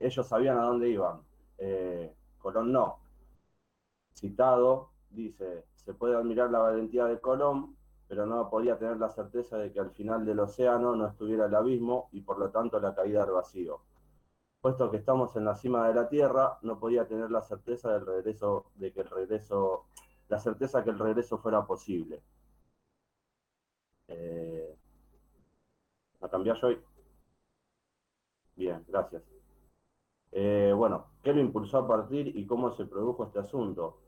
ellos 0.00 0.28
sabían 0.28 0.58
a 0.58 0.64
dónde 0.64 0.90
iban. 0.90 1.22
Eh, 1.58 2.14
Colón 2.40 2.72
no. 2.72 2.98
Citado, 4.14 4.90
dice, 5.10 5.66
se 5.84 5.94
puede 5.94 6.16
admirar 6.16 6.50
la 6.50 6.60
valentía 6.60 7.04
de 7.06 7.20
Colón, 7.20 7.76
pero 8.08 8.26
no 8.26 8.48
podía 8.50 8.78
tener 8.78 8.98
la 8.98 9.10
certeza 9.10 9.58
de 9.58 9.72
que 9.72 9.80
al 9.80 9.90
final 9.90 10.24
del 10.24 10.40
océano 10.40 10.94
no 10.96 11.06
estuviera 11.06 11.46
el 11.46 11.54
abismo 11.54 12.08
y 12.12 12.20
por 12.20 12.38
lo 12.38 12.50
tanto 12.50 12.80
la 12.80 12.94
caída 12.94 13.22
al 13.22 13.32
vacío. 13.32 13.80
Puesto 14.60 14.90
que 14.90 14.96
estamos 14.96 15.36
en 15.36 15.44
la 15.44 15.56
cima 15.56 15.88
de 15.88 15.94
la 15.94 16.08
Tierra, 16.08 16.58
no 16.62 16.78
podía 16.78 17.06
tener 17.06 17.30
la 17.30 17.42
certeza 17.42 17.92
del 17.92 18.06
regreso, 18.06 18.66
de 18.76 18.92
que 18.92 19.00
el 19.02 19.10
regreso, 19.10 19.86
la 20.28 20.38
certeza 20.38 20.82
que 20.84 20.90
el 20.90 20.98
regreso 20.98 21.38
fuera 21.38 21.66
posible. 21.66 22.22
Eh, 24.08 24.76
¿A 26.20 26.28
cambiar 26.28 26.64
hoy? 26.64 26.78
Bien, 28.56 28.84
gracias. 28.88 29.22
Eh, 30.32 30.72
bueno, 30.76 31.06
¿qué 31.22 31.32
lo 31.32 31.40
impulsó 31.40 31.78
a 31.78 31.88
partir 31.88 32.36
y 32.36 32.46
cómo 32.46 32.70
se 32.72 32.86
produjo 32.86 33.24
este 33.24 33.40
asunto? 33.40 34.03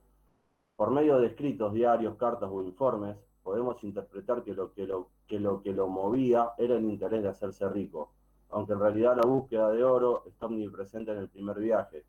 Por 0.77 0.91
medio 0.91 1.19
de 1.19 1.29
escritos, 1.29 1.73
diarios, 1.73 2.17
cartas 2.17 2.51
o 2.53 2.63
informes, 2.63 3.17
podemos 3.43 3.83
interpretar 3.83 4.43
que 4.43 4.55
lo 4.55 4.73
que 4.75 4.87
lo, 4.87 5.09
que 5.27 5.41
lo, 5.41 5.63
que 5.63 5.73
lo 5.73 5.89
movía 5.89 6.53
era 6.59 6.77
el 6.77 6.85
interés 6.85 7.23
de 7.23 7.29
hacerse 7.29 7.69
rico, 7.69 8.13
aunque 8.51 8.75
en 8.75 8.81
realidad 8.81 9.17
la 9.17 9.27
búsqueda 9.27 9.71
de 9.71 9.83
oro 9.85 10.25
está 10.27 10.47
omnipresente 10.47 11.13
en 11.13 11.19
el 11.19 11.29
primer 11.29 11.59
viaje. 11.59 12.05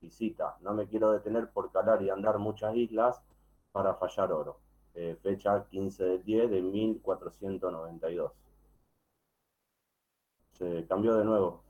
Y 0.00 0.10
cita, 0.10 0.56
no 0.60 0.74
me 0.74 0.86
quiero 0.86 1.10
detener 1.12 1.50
por 1.50 1.72
calar 1.72 2.02
y 2.02 2.10
andar 2.10 2.38
muchas 2.38 2.76
islas 2.76 3.22
para 3.72 3.94
fallar 3.94 4.32
oro. 4.32 4.60
Eh, 4.94 5.16
fecha 5.22 5.66
15 5.68 6.04
del 6.04 6.24
10 6.24 6.50
de 6.50 6.62
1492. 6.62 8.32
Se 10.52 10.86
cambió 10.86 11.14
de 11.16 11.24
nuevo. 11.24 11.62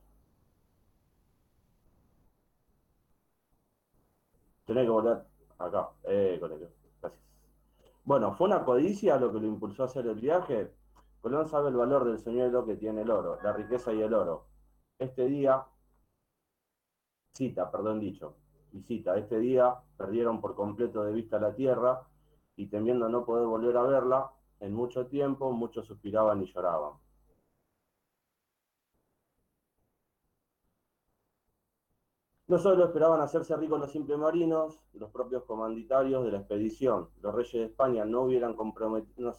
Tiene 4.65 4.83
que 4.83 4.91
volver 4.91 5.25
acá. 5.59 5.91
Eh, 6.05 6.37
colegio. 6.41 6.69
Gracias. 7.01 7.23
Bueno, 8.05 8.35
¿fue 8.35 8.47
una 8.47 8.65
codicia 8.65 9.17
lo 9.19 9.33
que 9.33 9.41
lo 9.41 9.47
impulsó 9.47 9.83
a 9.83 9.87
hacer 9.87 10.07
el 10.07 10.21
viaje? 10.21 10.73
Colón 11.21 11.49
sabe 11.49 11.71
el 11.71 11.77
valor 11.77 12.05
del 12.05 12.19
señuelo 12.19 12.65
que 12.65 12.77
tiene 12.77 13.03
el 13.03 13.11
oro, 13.11 13.39
la 13.43 13.53
riqueza 13.53 13.93
y 13.93 14.01
el 14.01 14.15
oro. 14.15 14.47
Este 14.99 15.27
día, 15.27 15.67
cita, 17.35 17.71
perdón 17.71 17.99
dicho, 17.99 18.37
y 18.73 18.83
cita, 18.83 19.17
este 19.17 19.39
día 19.41 19.75
perdieron 19.97 20.41
por 20.41 20.55
completo 20.55 21.03
de 21.03 21.13
vista 21.13 21.39
la 21.41 21.55
tierra 21.55 22.07
y 22.55 22.67
temiendo 22.67 23.09
no 23.09 23.25
poder 23.25 23.47
volver 23.47 23.77
a 23.77 23.83
verla, 23.83 24.31
en 24.61 24.73
mucho 24.73 25.07
tiempo 25.07 25.51
muchos 25.53 25.87
suspiraban 25.87 26.43
y 26.43 26.47
lloraban. 26.47 26.93
No 32.49 32.59
solo 32.59 32.85
esperaban 32.85 33.21
hacerse 33.21 33.57
ricos 33.57 33.81
los 33.81 33.91
simples 33.91 34.17
marinos, 34.17 34.79
los 34.93 35.11
propios 35.11 35.43
comanditarios 35.43 36.25
de 36.25 36.31
la 36.31 36.39
expedición. 36.39 37.09
Los 37.21 37.35
reyes 37.35 37.53
de 37.53 37.65
España 37.65 38.05
no, 38.05 38.23
hubieran 38.23 38.55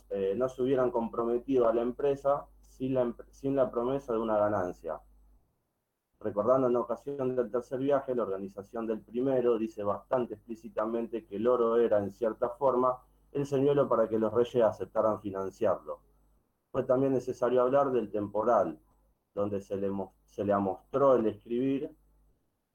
eh, 0.10 0.34
no 0.36 0.50
se 0.50 0.62
hubieran 0.62 0.92
comprometido 0.92 1.70
a 1.70 1.74
la 1.74 1.84
empresa 1.84 2.48
sin 2.60 2.96
la, 2.96 3.16
sin 3.32 3.56
la 3.56 3.72
promesa 3.72 4.12
de 4.12 4.20
una 4.20 4.38
ganancia. 4.38 5.00
Recordando 6.20 6.68
en 6.68 6.76
ocasión 6.76 7.34
del 7.34 7.50
tercer 7.50 7.80
viaje, 7.80 8.14
la 8.14 8.24
organización 8.24 8.86
del 8.86 9.00
primero 9.00 9.58
dice 9.58 9.84
bastante 9.84 10.34
explícitamente 10.34 11.26
que 11.26 11.38
el 11.38 11.48
oro 11.48 11.78
era, 11.78 12.00
en 12.00 12.12
cierta 12.12 12.50
forma, 12.50 12.98
el 13.32 13.46
señuelo 13.46 13.88
para 13.88 14.10
que 14.10 14.20
los 14.20 14.34
reyes 14.34 14.66
aceptaran 14.66 15.22
financiarlo. 15.22 16.02
Fue 16.72 16.84
también 16.84 17.14
necesario 17.14 17.62
hablar 17.62 17.92
del 17.92 18.12
temporal, 18.12 18.78
donde 19.34 19.62
se 19.62 19.78
le, 19.78 19.90
se 20.26 20.44
le 20.44 20.52
amostró 20.52 21.16
el 21.16 21.28
escribir 21.28 21.96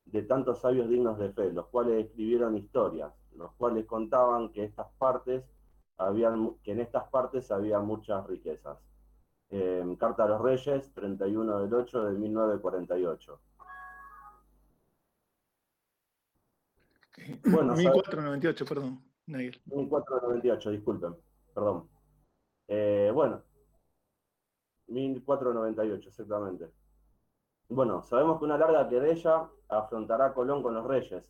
de 0.05 0.23
tantos 0.23 0.61
sabios 0.61 0.89
dignos 0.89 1.19
de 1.19 1.33
fe, 1.33 1.53
los 1.53 1.67
cuales 1.69 2.07
escribieron 2.07 2.57
historias, 2.57 3.13
los 3.37 3.53
cuales 3.53 3.87
contaban 3.87 4.51
que 4.53 4.65
estas 4.65 4.89
partes 4.99 5.45
habían, 5.97 6.55
que 6.63 6.73
en 6.73 6.81
estas 6.81 7.09
partes 7.09 7.51
había 7.51 7.79
muchas 7.81 8.27
riquezas. 8.27 8.79
Eh, 9.51 9.85
Carta 9.99 10.25
a 10.25 10.29
los 10.29 10.41
Reyes, 10.41 10.93
31 10.95 11.61
del 11.61 11.75
8 11.75 12.05
de 12.07 12.19
1948. 12.19 13.41
Bueno, 17.45 17.75
1498, 17.75 18.65
perdón, 18.65 19.01
Nigel. 19.27 19.61
1498, 19.67 20.71
disculpen, 20.71 21.15
perdón. 21.55 21.89
Eh, 22.67 23.13
bueno, 23.15 23.43
1498, 24.89 26.09
exactamente. 26.09 26.71
Bueno, 27.75 28.03
sabemos 28.03 28.39
que 28.39 28.45
una 28.45 28.59
larga 28.59 28.87
querella 28.87 29.49
afrontará 29.71 30.35
Colón 30.35 30.63
con 30.63 30.75
los 30.75 30.85
reyes. 30.87 31.25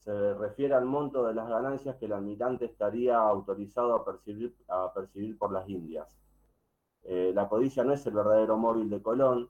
Se 0.00 0.34
refiere 0.34 0.74
al 0.74 0.84
monto 0.84 1.24
de 1.24 1.34
las 1.34 1.48
ganancias 1.48 1.94
que 1.96 2.06
el 2.06 2.14
almirante 2.14 2.64
estaría 2.64 3.16
autorizado 3.16 3.94
a 3.94 4.04
percibir, 4.04 4.56
a 4.66 4.92
percibir 4.92 5.38
por 5.38 5.52
las 5.52 5.68
Indias. 5.68 6.18
Eh, 7.04 7.30
la 7.32 7.48
codicia 7.48 7.84
no 7.84 7.92
es 7.92 8.04
el 8.06 8.14
verdadero 8.14 8.56
móvil 8.56 8.90
de 8.90 9.00
Colón, 9.00 9.48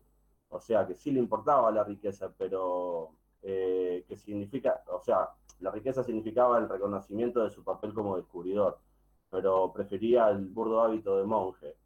o 0.50 0.60
sea 0.60 0.86
que 0.86 0.94
sí 0.94 1.12
le 1.12 1.20
importaba 1.20 1.70
la 1.70 1.84
riqueza, 1.84 2.30
pero 2.36 3.12
eh, 3.42 4.04
que 4.06 4.16
significa, 4.16 4.82
o 4.92 5.00
sea, 5.00 5.30
la 5.60 5.70
riqueza 5.70 6.04
significaba 6.04 6.58
el 6.58 6.68
reconocimiento 6.68 7.42
de 7.42 7.50
su 7.50 7.64
papel 7.64 7.94
como 7.94 8.16
descubridor, 8.18 8.78
pero 9.30 9.72
prefería 9.72 10.28
el 10.28 10.44
burdo 10.46 10.82
hábito 10.82 11.16
de 11.18 11.24
monje. 11.24 11.76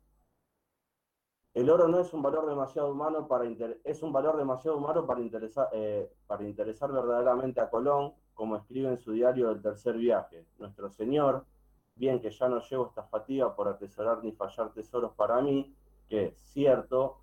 El 1.55 1.69
oro 1.69 1.87
no 1.87 2.01
es 2.01 2.15
un 2.15 2.23
valor 2.23 2.47
demasiado 2.47 2.91
humano 2.91 3.29
para 3.29 3.45
es 3.85 4.03
un 4.03 4.12
valor 4.12 4.38
demasiado 4.38 4.79
humano 4.79 5.07
para 5.07 5.21
interesar, 5.21 5.69
eh, 5.73 6.11
para 6.27 6.45
interesar 6.45 6.91
verdaderamente 6.91 7.61
a 7.61 7.69
Colón, 7.69 8.15
como 8.33 8.57
escribe 8.57 8.88
en 8.88 8.99
su 8.99 9.12
diario 9.12 9.49
del 9.49 9.61
tercer 9.61 9.99
viaje. 9.99 10.47
Nuestro 10.59 10.88
Señor, 10.88 11.45
bien 11.95 12.21
que 12.21 12.31
ya 12.31 12.49
no 12.49 12.61
llevo 12.61 12.87
esta 12.87 13.03
fatiga 13.03 13.55
por 13.55 13.69
atesorar 13.69 14.25
ni 14.25 14.33
fallar 14.33 14.73
tesoros 14.73 15.12
para 15.12 15.43
mí, 15.43 15.77
que, 16.09 16.33
cierto, 16.37 17.19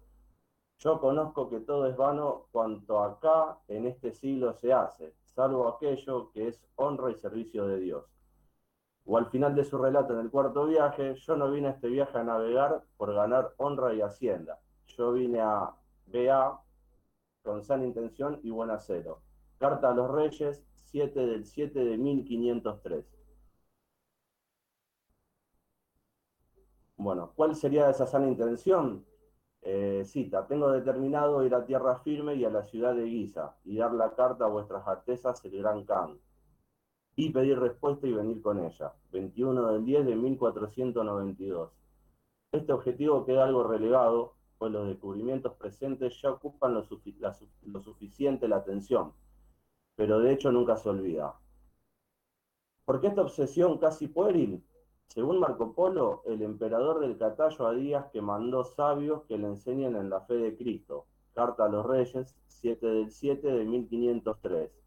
yo 0.77 0.99
conozco 0.99 1.49
que 1.49 1.61
todo 1.61 1.87
es 1.87 1.97
vano 1.97 2.45
cuanto 2.51 3.01
acá 3.01 3.57
en 3.67 3.87
este 3.87 4.11
siglo 4.11 4.53
se 4.53 4.71
hace, 4.71 5.15
salvo 5.23 5.67
aquello 5.67 6.31
que 6.31 6.49
es 6.49 6.63
honra 6.75 7.11
y 7.11 7.15
servicio 7.15 7.65
de 7.65 7.79
Dios. 7.79 8.18
O 9.11 9.17
al 9.17 9.25
final 9.25 9.55
de 9.55 9.63
su 9.63 9.75
relato 9.79 10.13
en 10.13 10.19
el 10.19 10.29
cuarto 10.29 10.67
viaje, 10.67 11.15
yo 11.15 11.35
no 11.35 11.49
vine 11.49 11.69
a 11.69 11.71
este 11.71 11.87
viaje 11.87 12.15
a 12.19 12.23
navegar 12.23 12.83
por 12.95 13.11
ganar 13.11 13.55
honra 13.57 13.91
y 13.95 14.01
hacienda. 14.01 14.59
Yo 14.85 15.13
vine 15.13 15.41
a 15.41 15.71
BA 16.05 16.61
con 17.41 17.63
sana 17.63 17.85
intención 17.85 18.39
y 18.43 18.51
buen 18.51 18.69
acero. 18.69 19.23
Carta 19.57 19.89
a 19.89 19.95
los 19.95 20.11
Reyes, 20.11 20.63
7 20.91 21.25
del 21.25 21.43
7 21.47 21.83
de 21.85 21.97
1503. 21.97 23.03
Bueno, 26.97 27.33
¿cuál 27.35 27.55
sería 27.55 27.89
esa 27.89 28.05
sana 28.05 28.27
intención? 28.27 29.03
Eh, 29.63 30.03
cita, 30.05 30.45
tengo 30.45 30.71
determinado 30.71 31.43
ir 31.43 31.55
a 31.55 31.65
tierra 31.65 31.97
firme 31.97 32.35
y 32.35 32.45
a 32.45 32.51
la 32.51 32.61
ciudad 32.61 32.93
de 32.93 33.05
Guisa 33.05 33.55
y 33.63 33.77
dar 33.77 33.91
la 33.91 34.13
carta 34.13 34.45
a 34.45 34.49
vuestras 34.49 34.87
altezas 34.87 35.43
el 35.45 35.57
gran 35.57 35.83
Khan 35.83 36.19
y 37.19 37.31
pedir 37.31 37.59
respuesta 37.59 38.07
y 38.07 38.13
venir 38.13 38.41
con 38.41 38.63
ella. 38.63 38.93
21 39.11 39.73
del 39.73 39.83
10 39.83 40.05
de 40.05 40.15
1492. 40.15 41.69
Este 42.53 42.71
objetivo 42.71 43.25
queda 43.25 43.43
algo 43.43 43.63
relegado, 43.63 44.35
pues 44.57 44.71
los 44.71 44.87
descubrimientos 44.87 45.51
presentes 45.55 46.21
ya 46.21 46.31
ocupan 46.31 46.73
lo, 46.73 46.85
suficiente 47.81 48.47
la 48.47 48.55
atención, 48.55 49.11
pero 49.97 50.21
de 50.21 50.31
hecho 50.31 50.49
nunca 50.53 50.77
se 50.77 50.87
olvida. 50.87 51.35
¿Por 52.85 53.01
qué 53.01 53.07
esta 53.07 53.23
obsesión 53.23 53.79
casi 53.79 54.07
pueril? 54.07 54.63
Según 55.07 55.41
Marco 55.41 55.73
Polo, 55.73 56.23
el 56.25 56.41
emperador 56.41 57.01
del 57.01 57.17
Catallo 57.17 57.67
a 57.67 57.73
Díaz 57.73 58.05
que 58.13 58.21
mandó 58.21 58.63
sabios 58.63 59.23
que 59.23 59.37
le 59.37 59.47
enseñen 59.47 59.97
en 59.97 60.09
la 60.09 60.21
fe 60.21 60.35
de 60.35 60.55
Cristo. 60.55 61.05
Carta 61.33 61.65
a 61.65 61.69
los 61.69 61.85
Reyes, 61.85 62.33
7 62.47 62.87
del 62.87 63.11
7 63.11 63.45
de 63.45 63.65
1503. 63.65 64.78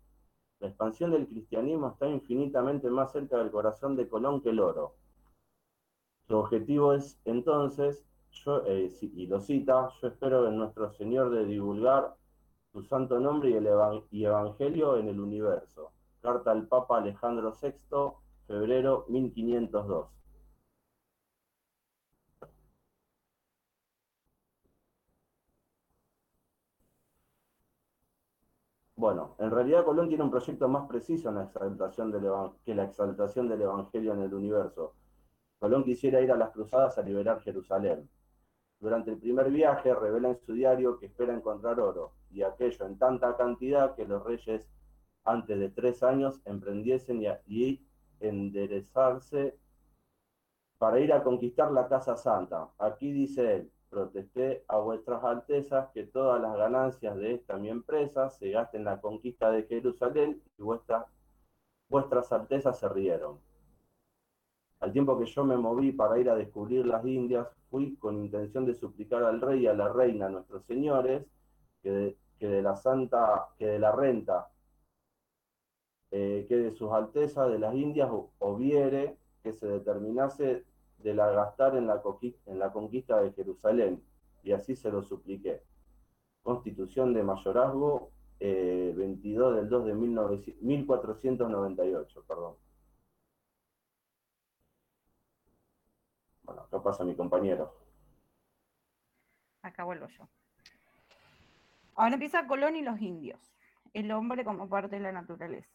La 0.62 0.68
expansión 0.68 1.10
del 1.10 1.26
cristianismo 1.26 1.88
está 1.88 2.08
infinitamente 2.08 2.88
más 2.88 3.10
cerca 3.10 3.36
del 3.36 3.50
corazón 3.50 3.96
de 3.96 4.08
Colón 4.08 4.40
que 4.40 4.50
el 4.50 4.60
oro. 4.60 4.94
Su 6.28 6.36
objetivo 6.36 6.92
es 6.92 7.20
entonces, 7.24 8.06
eh, 8.66 8.92
y 9.00 9.26
lo 9.26 9.40
cita, 9.40 9.88
yo 10.00 10.06
espero 10.06 10.46
en 10.46 10.56
nuestro 10.56 10.92
Señor 10.92 11.30
de 11.30 11.46
divulgar 11.46 12.14
su 12.72 12.84
santo 12.84 13.18
nombre 13.18 13.50
y 13.50 13.54
el 13.54 13.68
y 14.12 14.24
evangelio 14.24 14.98
en 14.98 15.08
el 15.08 15.18
universo. 15.18 15.90
Carta 16.20 16.52
al 16.52 16.68
Papa 16.68 16.98
Alejandro 16.98 17.52
VI, 17.60 18.12
febrero 18.46 19.04
1502. 19.08 20.21
Realidad 29.50 29.84
Colón 29.84 30.08
tiene 30.08 30.24
un 30.24 30.30
proyecto 30.30 30.68
más 30.68 30.86
preciso 30.86 31.28
en 31.28 31.36
la 31.36 31.44
exaltación 31.44 32.10
del 32.12 32.24
que 32.64 32.74
la 32.74 32.84
exaltación 32.84 33.48
del 33.48 33.62
Evangelio 33.62 34.12
en 34.12 34.20
el 34.20 34.34
universo. 34.34 34.94
Colón 35.58 35.84
quisiera 35.84 36.20
ir 36.20 36.30
a 36.30 36.36
las 36.36 36.50
cruzadas 36.50 36.98
a 36.98 37.02
liberar 37.02 37.40
Jerusalén. 37.40 38.08
Durante 38.78 39.10
el 39.10 39.18
primer 39.18 39.50
viaje 39.50 39.94
revela 39.94 40.30
en 40.30 40.38
su 40.40 40.52
diario 40.52 40.98
que 40.98 41.06
espera 41.06 41.32
encontrar 41.32 41.78
oro, 41.80 42.14
y 42.30 42.42
aquello 42.42 42.84
en 42.84 42.98
tanta 42.98 43.36
cantidad 43.36 43.94
que 43.94 44.04
los 44.04 44.24
reyes 44.24 44.68
antes 45.24 45.58
de 45.58 45.70
tres 45.70 46.02
años 46.02 46.40
emprendiesen 46.44 47.22
y, 47.46 47.86
enderezarse 48.20 49.58
para 50.78 51.00
ir 51.00 51.12
a 51.12 51.22
conquistar 51.22 51.70
la 51.72 51.88
Casa 51.88 52.16
Santa. 52.16 52.70
Aquí 52.78 53.12
dice 53.12 53.56
él, 53.56 53.72
protesté 53.92 54.64
a 54.68 54.78
vuestras 54.78 55.22
altezas 55.22 55.90
que 55.92 56.04
todas 56.04 56.40
las 56.40 56.56
ganancias 56.56 57.14
de 57.18 57.34
esta 57.34 57.58
mi 57.58 57.68
empresa 57.68 58.30
se 58.30 58.50
gasten 58.50 58.80
en 58.80 58.84
la 58.86 59.00
conquista 59.02 59.50
de 59.50 59.64
Jerusalén 59.64 60.42
y 60.56 60.62
vuestras, 60.62 61.04
vuestras 61.90 62.32
altezas 62.32 62.78
se 62.78 62.88
rieron. 62.88 63.38
Al 64.80 64.92
tiempo 64.92 65.18
que 65.18 65.26
yo 65.26 65.44
me 65.44 65.58
moví 65.58 65.92
para 65.92 66.18
ir 66.18 66.30
a 66.30 66.34
descubrir 66.34 66.86
las 66.86 67.04
Indias, 67.04 67.46
fui 67.70 67.96
con 67.96 68.16
intención 68.16 68.64
de 68.64 68.74
suplicar 68.74 69.22
al 69.24 69.42
rey 69.42 69.60
y 69.60 69.66
a 69.66 69.74
la 69.74 69.92
reina, 69.92 70.30
nuestros 70.30 70.64
señores, 70.64 71.26
que 71.82 71.90
de, 71.90 72.16
que 72.38 72.48
de 72.48 72.62
la 72.62 72.74
santa, 72.76 73.48
que 73.58 73.66
de 73.66 73.78
la 73.78 73.92
renta, 73.92 74.48
eh, 76.10 76.46
que 76.48 76.56
de 76.56 76.72
sus 76.72 76.90
altezas 76.90 77.50
de 77.50 77.58
las 77.58 77.74
Indias 77.74 78.10
hubiere 78.38 79.18
que 79.42 79.52
se 79.52 79.66
determinase 79.66 80.64
de 81.02 81.14
la 81.14 81.30
gastar 81.30 81.76
en 81.76 81.86
la, 81.86 82.02
conquista 82.72 83.20
de 83.20 83.32
Jerusalén, 83.32 84.02
y 84.42 84.52
así 84.52 84.76
se 84.76 84.90
lo 84.90 85.02
supliqué. 85.02 85.62
Constitución 86.42 87.14
de 87.14 87.22
Mayorazgo, 87.22 88.10
22 88.40 88.40
eh, 88.40 89.56
del 89.56 89.68
2 89.68 89.86
de 89.86 89.94
1498, 89.94 92.24
perdón. 92.26 92.56
Bueno, 96.42 96.62
acá 96.62 96.82
pasa 96.82 97.04
mi 97.04 97.14
compañero. 97.14 97.72
Acá 99.62 99.84
vuelvo 99.84 100.08
yo. 100.08 100.28
Ahora 101.94 102.14
empieza 102.14 102.46
Colón 102.46 102.74
y 102.74 102.82
los 102.82 103.00
indios, 103.00 103.54
el 103.92 104.10
hombre 104.10 104.44
como 104.44 104.68
parte 104.68 104.96
de 104.96 105.02
la 105.02 105.12
naturaleza. 105.12 105.70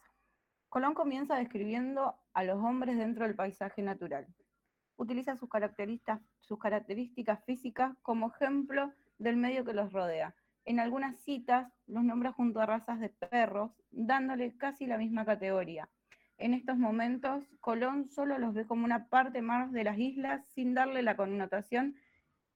Colón 0.68 0.92
comienza 0.92 1.36
describiendo 1.36 2.16
a 2.34 2.44
los 2.44 2.58
hombres 2.58 2.98
dentro 2.98 3.24
del 3.24 3.34
paisaje 3.34 3.80
natural, 3.80 4.26
utiliza 4.98 5.36
sus 5.36 5.48
características, 5.48 6.20
sus 6.40 6.58
características 6.58 7.42
físicas 7.44 7.96
como 8.02 8.28
ejemplo 8.28 8.92
del 9.18 9.36
medio 9.36 9.64
que 9.64 9.72
los 9.72 9.92
rodea. 9.92 10.34
En 10.64 10.80
algunas 10.80 11.16
citas 11.20 11.72
los 11.86 12.04
nombra 12.04 12.32
junto 12.32 12.60
a 12.60 12.66
razas 12.66 13.00
de 13.00 13.08
perros, 13.08 13.70
dándole 13.90 14.54
casi 14.58 14.86
la 14.86 14.98
misma 14.98 15.24
categoría. 15.24 15.88
En 16.36 16.52
estos 16.52 16.76
momentos, 16.76 17.42
Colón 17.60 18.10
solo 18.10 18.38
los 18.38 18.52
ve 18.52 18.66
como 18.66 18.84
una 18.84 19.08
parte 19.08 19.40
más 19.40 19.72
de 19.72 19.84
las 19.84 19.98
islas 19.98 20.44
sin 20.48 20.74
darle 20.74 21.02
la 21.02 21.16
connotación 21.16 21.96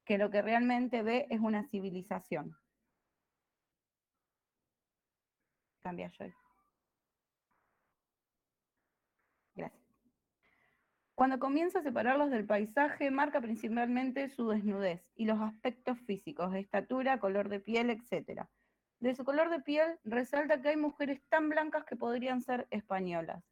que 0.05 0.19
lo 0.19 0.31
que 0.31 0.43
realmente 0.43 1.03
ve 1.03 1.27
es 1.31 1.41
una 1.41 1.65
civilización. 1.65 2.57
Cambia 5.83 6.09
yo. 6.09 6.42
Cuando 11.23 11.39
comienza 11.39 11.79
a 11.79 11.83
separarlos 11.85 12.33
del 12.33 12.47
paisaje, 12.47 13.13
marca 13.13 13.41
principalmente 13.41 14.29
su 14.29 14.49
desnudez 14.49 15.05
y 15.15 15.25
los 15.25 15.41
aspectos 15.41 15.97
físicos, 16.01 16.53
estatura, 16.57 17.21
color 17.21 17.49
de 17.49 17.61
piel, 17.61 17.91
etc. 17.91 18.49
De 18.99 19.15
su 19.15 19.25
color 19.25 19.49
de 19.49 19.61
piel 19.61 20.01
resalta 20.03 20.61
que 20.61 20.71
hay 20.71 20.77
mujeres 20.77 21.23
tan 21.29 21.49
blancas 21.49 21.85
que 21.85 21.95
podrían 21.95 22.43
ser 22.43 22.67
españolas. 22.71 23.45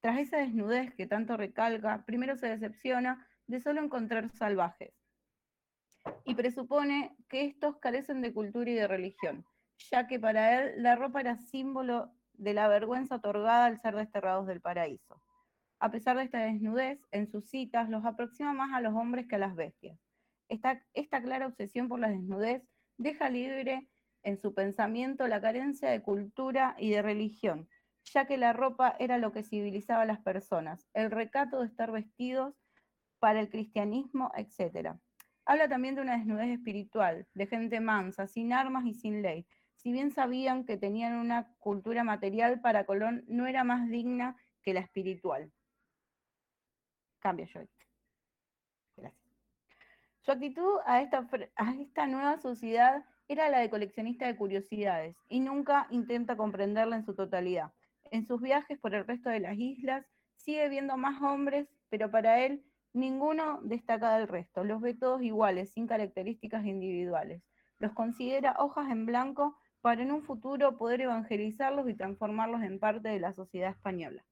Tras 0.00 0.20
esa 0.20 0.38
desnudez 0.38 0.94
que 0.94 1.06
tanto 1.06 1.36
recalca, 1.36 2.02
primero 2.06 2.34
se 2.34 2.46
decepciona 2.46 3.28
de 3.46 3.60
solo 3.60 3.82
encontrar 3.82 4.30
salvajes 4.30 4.94
y 6.24 6.34
presupone 6.34 7.14
que 7.28 7.44
estos 7.44 7.76
carecen 7.76 8.22
de 8.22 8.32
cultura 8.32 8.70
y 8.70 8.74
de 8.74 8.88
religión, 8.88 9.44
ya 9.90 10.06
que 10.06 10.18
para 10.18 10.62
él 10.62 10.82
la 10.82 10.96
ropa 10.96 11.20
era 11.20 11.36
símbolo 11.36 12.10
de 12.32 12.54
la 12.54 12.68
vergüenza 12.68 13.16
otorgada 13.16 13.66
al 13.66 13.78
ser 13.82 13.96
desterrados 13.96 14.46
del 14.46 14.62
paraíso. 14.62 15.20
A 15.82 15.90
pesar 15.90 16.16
de 16.16 16.22
esta 16.22 16.38
desnudez, 16.38 17.00
en 17.10 17.26
sus 17.26 17.50
citas 17.50 17.90
los 17.90 18.04
aproxima 18.04 18.52
más 18.52 18.72
a 18.72 18.80
los 18.80 18.94
hombres 18.94 19.26
que 19.26 19.34
a 19.34 19.38
las 19.38 19.56
bestias. 19.56 19.98
Esta, 20.48 20.80
clara 21.22 21.48
obsesión 21.48 21.88
por 21.88 21.98
la 21.98 22.08
desnudez 22.08 22.62
deja 22.98 23.28
libre 23.28 23.88
en 24.22 24.38
su 24.38 24.54
pensamiento 24.54 25.26
la 25.26 25.40
carencia 25.40 25.90
de 25.90 26.00
cultura 26.00 26.76
y 26.78 26.90
de 26.90 27.02
religión, 27.02 27.68
ya 28.04 28.28
que 28.28 28.36
la 28.36 28.52
ropa 28.52 28.94
era 29.00 29.18
lo 29.18 29.32
que 29.32 29.42
civilizaba 29.42 30.02
a 30.02 30.06
las 30.06 30.20
personas, 30.20 30.88
el 30.94 31.10
recato 31.10 31.58
de 31.58 31.66
estar 31.66 31.90
vestidos 31.90 32.54
para 33.18 33.40
el 33.40 33.50
cristianismo, 33.50 34.30
etc. 34.36 34.94
Habla 35.46 35.68
también 35.68 35.96
de 35.96 36.02
una 36.02 36.16
desnudez 36.16 36.50
espiritual, 36.50 37.26
de 37.34 37.48
gente 37.48 37.80
mansa, 37.80 38.28
sin 38.28 38.52
armas 38.52 38.86
y 38.86 38.94
sin 38.94 39.20
ley. 39.20 39.48
Si 39.74 39.90
bien 39.90 40.12
sabían 40.12 40.64
que 40.64 40.76
tenían 40.76 41.14
una 41.14 41.52
cultura 41.58 42.04
material, 42.04 42.60
para 42.60 42.86
Colón 42.86 43.24
no 43.26 43.48
era 43.48 43.64
más 43.64 43.88
digna 43.88 44.36
que 44.62 44.74
la 44.74 44.80
espiritual. 44.80 45.50
Gracias. 48.96 49.22
Su 50.20 50.32
actitud 50.32 50.78
a 50.86 51.02
esta, 51.02 51.28
a 51.56 51.74
esta 51.74 52.06
nueva 52.06 52.38
sociedad 52.38 53.04
era 53.28 53.48
la 53.48 53.60
de 53.60 53.70
coleccionista 53.70 54.26
de 54.26 54.36
curiosidades 54.36 55.16
y 55.28 55.40
nunca 55.40 55.86
intenta 55.90 56.36
comprenderla 56.36 56.96
en 56.96 57.04
su 57.04 57.14
totalidad. 57.14 57.72
En 58.10 58.26
sus 58.26 58.40
viajes 58.40 58.78
por 58.78 58.94
el 58.94 59.06
resto 59.06 59.30
de 59.30 59.40
las 59.40 59.56
islas 59.56 60.04
sigue 60.36 60.68
viendo 60.68 60.96
más 60.96 61.22
hombres, 61.22 61.68
pero 61.88 62.10
para 62.10 62.40
él 62.40 62.62
ninguno 62.92 63.60
destaca 63.62 64.18
del 64.18 64.28
resto. 64.28 64.64
Los 64.64 64.80
ve 64.80 64.94
todos 64.94 65.22
iguales, 65.22 65.72
sin 65.72 65.86
características 65.86 66.66
individuales. 66.66 67.42
Los 67.78 67.92
considera 67.92 68.54
hojas 68.58 68.90
en 68.90 69.06
blanco 69.06 69.56
para 69.80 70.02
en 70.02 70.12
un 70.12 70.22
futuro 70.22 70.76
poder 70.76 71.00
evangelizarlos 71.00 71.88
y 71.88 71.94
transformarlos 71.94 72.62
en 72.62 72.78
parte 72.78 73.08
de 73.08 73.18
la 73.18 73.32
sociedad 73.32 73.70
española. 73.70 74.24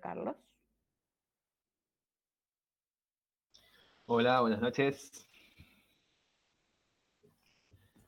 Carlos. 0.00 0.36
Hola, 4.06 4.40
buenas 4.40 4.60
noches. 4.60 5.26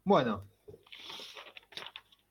Bueno, 0.04 0.48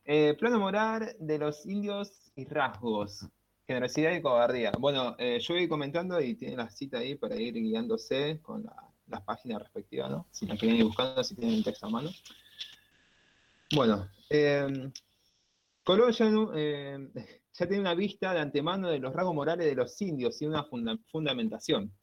eh, 0.05 0.35
plano 0.39 0.59
moral 0.59 1.15
de 1.19 1.37
los 1.37 1.65
indios 1.65 2.31
y 2.35 2.45
rasgos, 2.45 3.27
generosidad 3.67 4.13
y 4.13 4.21
cobardía. 4.21 4.71
Bueno, 4.79 5.15
eh, 5.19 5.39
yo 5.39 5.53
voy 5.53 5.67
comentando 5.67 6.19
y 6.21 6.35
tiene 6.35 6.55
la 6.55 6.69
cita 6.69 6.99
ahí 6.99 7.15
para 7.15 7.35
ir 7.35 7.53
guiándose 7.53 8.39
con 8.41 8.65
las 9.07 9.21
páginas 9.21 9.61
respectivas, 9.61 10.09
¿no? 10.09 10.27
Si 10.31 10.45
la 10.45 10.57
quieren 10.57 10.77
ir 10.77 10.85
buscando, 10.85 11.23
si 11.23 11.35
tienen 11.35 11.57
el 11.57 11.63
texto 11.63 11.85
a 11.85 11.89
mano. 11.89 12.09
Bueno, 13.73 14.09
eh, 14.29 14.91
ya 16.11 16.29
no, 16.29 16.51
ya 17.57 17.67
tiene 17.67 17.81
una 17.81 17.95
vista 17.95 18.33
de 18.33 18.41
antemano 18.41 18.89
de 18.89 18.99
los 18.99 19.13
rasgos 19.13 19.33
morales 19.33 19.65
de 19.65 19.75
los 19.75 20.01
indios 20.01 20.41
y 20.41 20.45
una 20.45 20.65
fundamentación. 21.07 21.93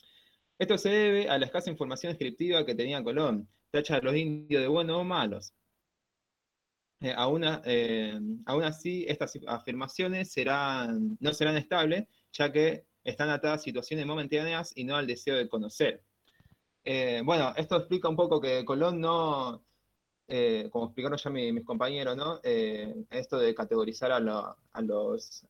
Esto 0.59 0.79
se 0.79 0.88
debe 0.88 1.29
a 1.29 1.38
la 1.38 1.47
escasa 1.47 1.71
información 1.71 2.12
descriptiva 2.12 2.65
que 2.65 2.75
tenía 2.75 3.03
Colón, 3.03 3.49
tacha 3.71 3.97
a 3.97 4.01
los 4.01 4.15
indios 4.15 4.62
de 4.62 4.69
buenos 4.69 4.97
o 4.97 5.05
malos. 5.05 5.53
Eh, 7.01 7.12
aún, 7.17 7.43
eh, 7.65 8.19
aún, 8.47 8.62
así, 8.62 9.05
estas 9.09 9.37
afirmaciones 9.47 10.33
serán, 10.33 11.17
no 11.21 11.35
serán 11.35 11.57
estables, 11.57 12.05
ya 12.33 12.53
que 12.53 12.87
están 13.03 13.29
atadas 13.29 13.61
a 13.61 13.65
situaciones 13.65 14.07
momentáneas 14.07 14.73
y 14.77 14.85
no 14.85 14.97
al 14.97 15.07
deseo 15.07 15.37
de 15.37 15.49
conocer. 15.49 16.03
Eh, 16.85 17.23
bueno, 17.25 17.53
esto 17.57 17.77
explica 17.77 18.09
un 18.09 18.17
poco 18.17 18.41
que 18.41 18.65
Colón 18.65 19.01
no, 19.01 19.65
eh, 20.29 20.69
como 20.71 20.87
explicaron 20.87 21.19
ya 21.19 21.31
mis 21.31 21.65
compañeros, 21.65 22.17
¿no? 22.17 22.41
Eh, 22.43 23.05
esto 23.11 23.39
de 23.39 23.55
categorizar 23.55 24.13
a, 24.13 24.21
los, 24.21 25.45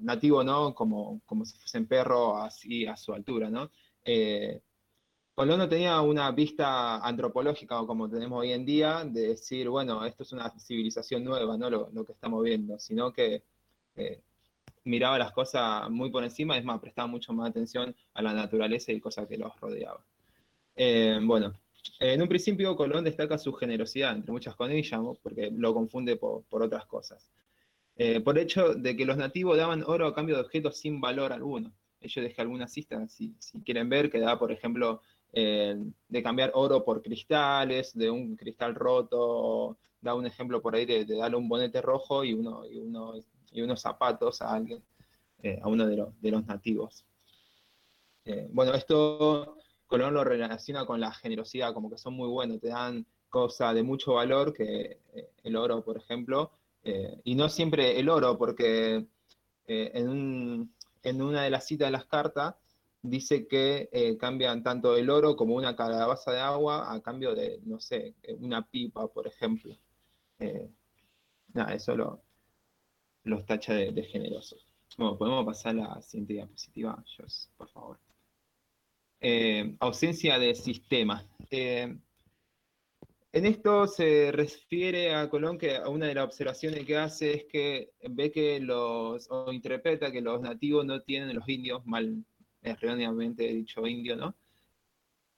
nativos, 0.00 0.44
¿no? 0.44 0.74
Como, 0.74 1.20
como 1.26 1.44
si 1.44 1.56
fuesen 1.58 1.86
perros 1.86 2.36
así 2.42 2.86
a 2.86 2.96
su 2.96 3.12
altura, 3.12 3.50
¿no? 3.50 3.70
Eh, 4.04 4.60
no 5.36 5.68
tenía 5.68 6.00
una 6.00 6.30
vista 6.30 6.98
antropológica 6.98 7.78
como 7.86 8.08
tenemos 8.08 8.40
hoy 8.40 8.52
en 8.52 8.64
día, 8.64 9.04
de 9.04 9.28
decir, 9.28 9.68
bueno, 9.68 10.04
esto 10.04 10.22
es 10.22 10.32
una 10.32 10.48
civilización 10.60 11.24
nueva, 11.24 11.56
¿no? 11.56 11.68
Lo, 11.70 12.04
que 12.04 12.12
estamos 12.12 12.42
viendo, 12.44 12.78
sino 12.78 13.12
que 13.12 13.42
miraba 14.84 15.18
las 15.18 15.32
cosas 15.32 15.90
muy 15.90 16.10
por 16.10 16.22
encima, 16.22 16.56
es 16.56 16.64
más, 16.64 16.80
prestaba 16.80 17.08
mucho 17.08 17.32
más 17.32 17.50
atención 17.50 17.96
a 18.12 18.22
la 18.22 18.32
naturaleza 18.32 18.92
y 18.92 19.00
cosas 19.00 19.26
que 19.26 19.38
los 19.38 19.58
rodeaban. 19.60 20.02
bueno, 21.26 21.54
en 22.00 22.22
un 22.22 22.28
principio 22.28 22.76
Colón 22.76 23.04
destaca 23.04 23.38
su 23.38 23.52
generosidad, 23.52 24.14
entre 24.14 24.32
muchas 24.32 24.56
comillas, 24.56 25.00
porque 25.22 25.50
lo 25.50 25.74
confunde 25.74 26.16
por, 26.16 26.44
otras 26.50 26.86
cosas. 26.86 27.30
Eh, 27.96 28.20
por 28.20 28.38
hecho 28.38 28.74
de 28.74 28.96
que 28.96 29.04
los 29.04 29.16
nativos 29.16 29.56
daban 29.56 29.84
oro 29.86 30.06
a 30.06 30.14
cambio 30.14 30.36
de 30.36 30.42
objetos 30.42 30.78
sin 30.78 31.00
valor 31.00 31.32
alguno. 31.32 31.72
Ellos 32.00 32.24
dejan 32.24 32.46
algunas 32.46 32.72
cistas, 32.72 33.12
si, 33.12 33.34
quieren 33.64 33.88
ver, 33.88 34.10
que 34.10 34.18
da, 34.18 34.38
por 34.38 34.52
ejemplo, 34.52 35.00
de 35.32 36.22
cambiar 36.22 36.52
oro 36.54 36.84
por 36.84 37.02
cristales, 37.02 37.92
de 37.92 38.08
un 38.08 38.36
cristal 38.36 38.74
roto, 38.74 39.76
da 40.00 40.14
un 40.14 40.26
ejemplo 40.26 40.62
por 40.62 40.76
ahí 40.76 40.84
de, 40.84 41.04
darle 41.04 41.36
un 41.36 41.48
bonete 41.48 41.82
rojo 41.82 42.22
y, 42.22 42.34
uno, 42.34 42.64
y, 42.66 42.78
uno, 42.78 43.14
y 43.50 43.62
unos 43.62 43.80
zapatos 43.80 44.42
a 44.42 44.54
alguien, 44.54 44.82
a 45.62 45.68
uno 45.68 45.86
de, 45.86 45.96
los, 45.96 46.20
de 46.20 46.30
los 46.30 46.46
nativos. 46.46 47.04
bueno, 48.52 48.74
esto 48.74 49.56
Colón 49.94 50.14
lo 50.14 50.24
relaciona 50.24 50.84
con 50.84 51.00
la 51.00 51.12
generosidad, 51.12 51.72
como 51.72 51.88
que 51.88 51.98
son 51.98 52.14
muy 52.14 52.28
buenos, 52.28 52.60
te 52.60 52.68
dan 52.68 53.06
cosas 53.28 53.74
de 53.74 53.82
mucho 53.82 54.14
valor 54.14 54.52
que 54.52 54.98
el 55.44 55.56
oro, 55.56 55.84
por 55.84 55.96
ejemplo, 55.96 56.50
y 57.24 57.34
no 57.36 57.48
siempre 57.48 57.98
el 58.00 58.08
oro, 58.08 58.36
porque 58.36 59.06
en, 59.66 60.70
en, 61.02 61.22
una 61.22 61.42
de 61.42 61.50
las 61.50 61.66
citas 61.66 61.86
de 61.88 61.92
las 61.92 62.06
cartas 62.06 62.56
dice 63.04 63.46
que 63.46 63.88
eh, 63.92 64.16
cambian 64.16 64.62
tanto 64.62 64.96
el 64.96 65.10
oro 65.10 65.36
como 65.36 65.54
una 65.54 65.76
calabaza 65.76 66.32
de 66.32 66.40
agua 66.40 66.92
a 66.92 67.00
cambio 67.00 67.34
de, 67.34 67.60
no 67.64 67.78
sé, 67.78 68.14
una 68.40 68.66
pipa, 68.66 69.06
por 69.08 69.26
ejemplo. 69.26 69.76
Eh, 70.38 70.68
nada, 71.52 71.74
eso 71.74 71.94
lo, 71.94 72.22
los 73.24 73.44
tacha 73.44 73.74
de, 73.74 74.02
generosos. 74.04 74.66
Bueno, 74.96 75.18
podemos 75.18 75.44
pasar 75.44 75.78
a 75.78 75.96
la 75.96 76.02
siguiente 76.02 76.32
diapositiva, 76.32 77.04
por 77.56 77.68
favor. 77.68 77.98
Eh, 79.26 79.74
ausencia 79.80 80.38
de 80.38 80.54
sistema. 80.54 81.26
En 83.34 83.46
esto 83.46 83.88
se 83.88 84.30
refiere 84.30 85.12
a 85.12 85.28
Colón 85.28 85.58
que 85.58 85.80
una 85.88 86.06
de 86.06 86.14
las 86.14 86.26
observaciones 86.26 86.84
que 86.84 86.96
hace 86.96 87.32
es 87.32 87.44
que 87.46 87.90
ve 88.08 88.30
que 88.30 88.60
los, 88.60 89.26
o 89.28 89.52
interpreta 89.52 90.12
que 90.12 90.20
los 90.20 90.40
nativos 90.40 90.86
no 90.86 91.00
tienen, 91.00 91.34
los 91.34 91.48
indios, 91.48 91.84
mal, 91.84 92.24
erróneamente 92.62 93.42
dicho 93.48 93.86
indio, 93.88 94.14
¿no? 94.14 94.36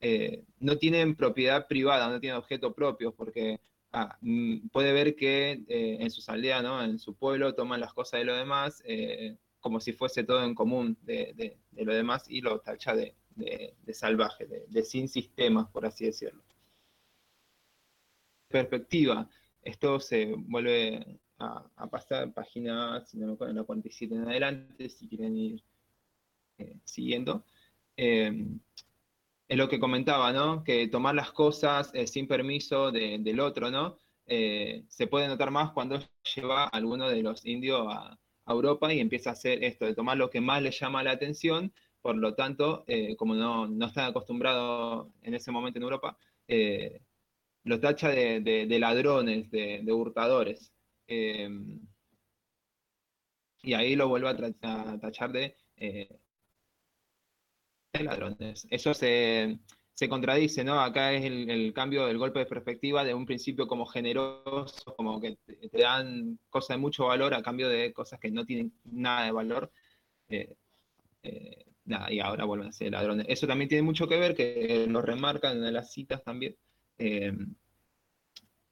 Eh, 0.01 0.45
no 0.59 0.77
tienen 0.77 1.17
propiedad 1.17 1.67
privada, 1.67 2.11
no 2.11 2.21
tienen 2.21 2.39
objetos 2.39 2.75
propios, 2.75 3.15
porque 3.15 3.61
ah, 3.93 4.19
mm, 4.21 4.69
puede 4.69 4.93
ver 4.93 5.17
que 5.17 5.53
eh, 5.67 5.97
en 6.01 6.11
sus 6.11 6.29
aldeas, 6.29 6.63
¿no? 6.63 6.83
en 6.85 6.99
su 6.99 7.15
pueblo, 7.15 7.55
toman 7.55 7.81
las 7.81 7.95
cosas 7.95 8.21
de 8.21 8.27
lo 8.27 8.37
demás 8.37 8.83
eh, 8.85 9.37
como 9.61 9.81
si 9.81 9.95
fuese 9.95 10.23
todo 10.23 10.45
en 10.45 10.55
común 10.55 10.99
de, 11.03 11.33
de, 11.35 11.85
lo 11.85 11.95
demás 11.95 12.27
y 12.29 12.43
lo 12.43 12.61
tacha 12.61 12.95
de, 12.95 13.15
salvaje, 13.93 14.47
de 14.47 14.85
sin 14.85 15.09
sistemas, 15.09 15.69
por 15.71 15.87
así 15.87 16.07
decirlo 16.07 16.43
perspectiva. 18.49 19.29
Esto 19.63 20.01
se 20.01 20.35
vuelve 20.37 21.19
a, 21.39 21.89
pasar 21.91 22.33
página, 22.33 23.05
si 23.05 23.19
no 23.19 23.27
me 23.27 23.33
acuerdo, 23.35 23.51
en 23.51 23.57
la 23.59 23.65
47 23.65 24.15
en 24.15 24.23
adelante, 24.23 24.89
si 24.89 25.09
quieren 25.09 25.37
ir 25.37 25.63
eh, 26.59 26.77
siguiendo. 26.85 27.45
Eh, 27.97 28.47
es 29.49 29.57
lo 29.57 29.69
que 29.69 29.79
comentaba, 29.79 30.33
¿no? 30.33 30.65
Que 30.65 30.89
tomar 30.89 31.15
las 31.15 31.33
cosas 31.33 31.91
eh, 31.95 32.07
sin 32.07 32.27
permiso 32.27 32.91
del 32.91 33.41
otro, 33.41 33.71
¿no? 33.71 33.99
se 34.29 35.07
puede 35.09 35.29
notar 35.29 35.53
más 35.53 35.71
cuando 35.71 36.01
lleva 36.35 36.65
a 36.65 36.69
alguno 36.69 37.09
de 37.09 37.23
los 37.23 37.47
indios 37.47 37.87
a, 37.89 38.19
Europa 38.49 38.93
y 38.93 39.01
empieza 39.01 39.31
a 39.31 39.33
hacer 39.33 39.63
esto, 39.65 39.87
de 39.87 39.95
tomar 39.95 40.17
lo 40.17 40.31
que 40.31 40.41
más 40.41 40.63
le 40.63 40.71
llama 40.71 41.03
la 41.03 41.11
atención, 41.13 41.73
por 42.07 42.17
lo 42.17 42.35
tanto, 42.35 42.85
como 43.19 43.35
no, 43.35 43.67
no, 43.67 43.87
están 43.87 44.11
acostumbrados 44.11 45.09
en 45.23 45.35
ese 45.35 45.51
momento 45.51 45.81
en 45.81 45.83
Europa, 45.83 46.17
lo 47.65 47.81
tacha 47.81 48.11
de, 48.11 48.79
ladrones, 48.79 49.51
de, 49.51 49.93
hurtadores. 49.93 50.73
Em, 51.09 51.81
y 53.63 53.75
ahí 53.75 53.97
lo 53.97 54.09
vuelve 54.09 54.29
a, 54.29 54.99
tachar 55.01 55.33
de, 55.33 55.57
eh, 55.77 56.09
ladrones. 57.93 58.69
Eso 58.71 58.95
se, 58.95 59.59
contradice, 60.09 60.63
¿no? 60.63 60.81
Acá 60.81 61.13
es 61.13 61.25
el, 61.25 61.73
cambio 61.75 62.07
del 62.07 62.19
golpe 62.19 62.39
de 62.39 62.47
perspectiva 62.47 63.03
de 63.03 63.15
un 63.15 63.27
principio 63.27 63.67
como 63.67 63.85
generoso, 63.85 64.95
como 64.97 65.21
que 65.21 65.37
te, 65.45 65.69
dan 65.73 66.39
cosas 66.49 66.77
de 66.77 66.81
mucho 66.81 67.07
valor 67.07 67.35
a 67.35 67.43
cambio 67.43 67.69
de 67.69 67.93
cosas 67.93 68.21
que 68.21 68.31
no 68.31 68.45
tienen 68.45 68.73
nada 68.85 69.25
de 69.25 69.33
valor. 69.33 69.73
Eh, 70.29 70.55
eh, 71.25 71.66
y 72.09 72.21
ahora 72.21 72.45
vuelven 72.45 72.69
a 72.69 72.73
ser 72.73 72.93
ladrones. 72.93 73.27
Eso 73.29 73.47
también 73.47 73.69
tiene 73.69 73.83
mucho 73.83 74.09
que 74.09 74.19
ver, 74.19 74.35
que 74.35 74.87
lo 74.89 75.03
remarcan 75.03 75.65
en 75.65 75.75
las 75.75 75.93
citas 75.93 76.23
también, 76.25 76.57
eh, 76.99 77.33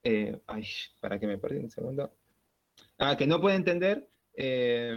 eh, 0.02 0.40
ay, 0.46 0.66
para 1.00 1.18
que 1.18 1.26
me 1.26 1.38
perdí 1.38 1.58
un 1.58 1.70
segundo. 1.70 2.12
Ah, 2.98 3.16
que 3.16 3.26
no 3.26 3.40
puede 3.40 3.56
entender 3.56 4.08
eh, 4.34 4.96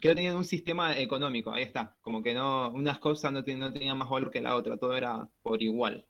que 0.00 0.08
no 0.08 0.14
tenían 0.14 0.36
un 0.36 0.44
sistema 0.44 0.98
económico, 0.98 1.52
ahí 1.52 1.62
está, 1.62 1.96
como 2.00 2.22
que 2.22 2.34
no, 2.34 2.70
unas 2.70 2.98
cosas 2.98 3.32
no, 3.32 3.44
tenían 3.44 3.98
más 3.98 4.08
valor 4.08 4.30
que 4.30 4.40
la 4.40 4.56
otra, 4.56 4.76
todo 4.76 4.96
era 4.96 5.28
por 5.42 5.62
igual. 5.62 6.04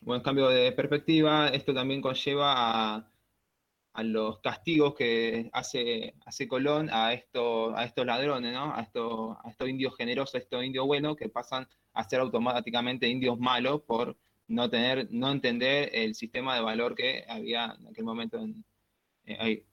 bueno, 0.00 0.22
cambio 0.22 0.48
de 0.48 0.72
perspectiva, 0.72 1.48
esto 1.48 1.74
también 1.74 2.00
conlleva 2.00 2.96
a, 2.96 3.11
a 3.94 4.02
los 4.02 4.40
castigos 4.40 4.94
que 4.94 5.50
hace, 5.52 6.14
hace 6.24 6.48
Colón 6.48 6.88
a, 6.90 7.12
esto, 7.12 7.76
a 7.76 7.84
estos 7.84 8.06
ladrones, 8.06 8.52
¿no? 8.52 8.74
a, 8.74 8.80
estos, 8.80 9.36
a 9.44 9.50
estos 9.50 9.68
indios 9.68 9.96
generosos, 9.96 10.34
a 10.36 10.38
estos 10.38 10.64
indios 10.64 10.86
buenos 10.86 11.16
que 11.16 11.28
pasan 11.28 11.68
a 11.92 12.04
ser 12.04 12.20
automáticamente 12.20 13.06
indios 13.08 13.38
malos 13.38 13.82
por 13.82 14.16
no 14.48 14.70
tener, 14.70 15.08
no 15.10 15.30
entender 15.30 15.90
el 15.92 16.14
sistema 16.14 16.54
de 16.54 16.62
valor 16.62 16.94
que 16.94 17.24
había 17.28 17.76
en 17.78 17.88
aquel 17.88 18.04
momento 18.04 18.38
en, 18.38 18.64
eh, 19.24 19.64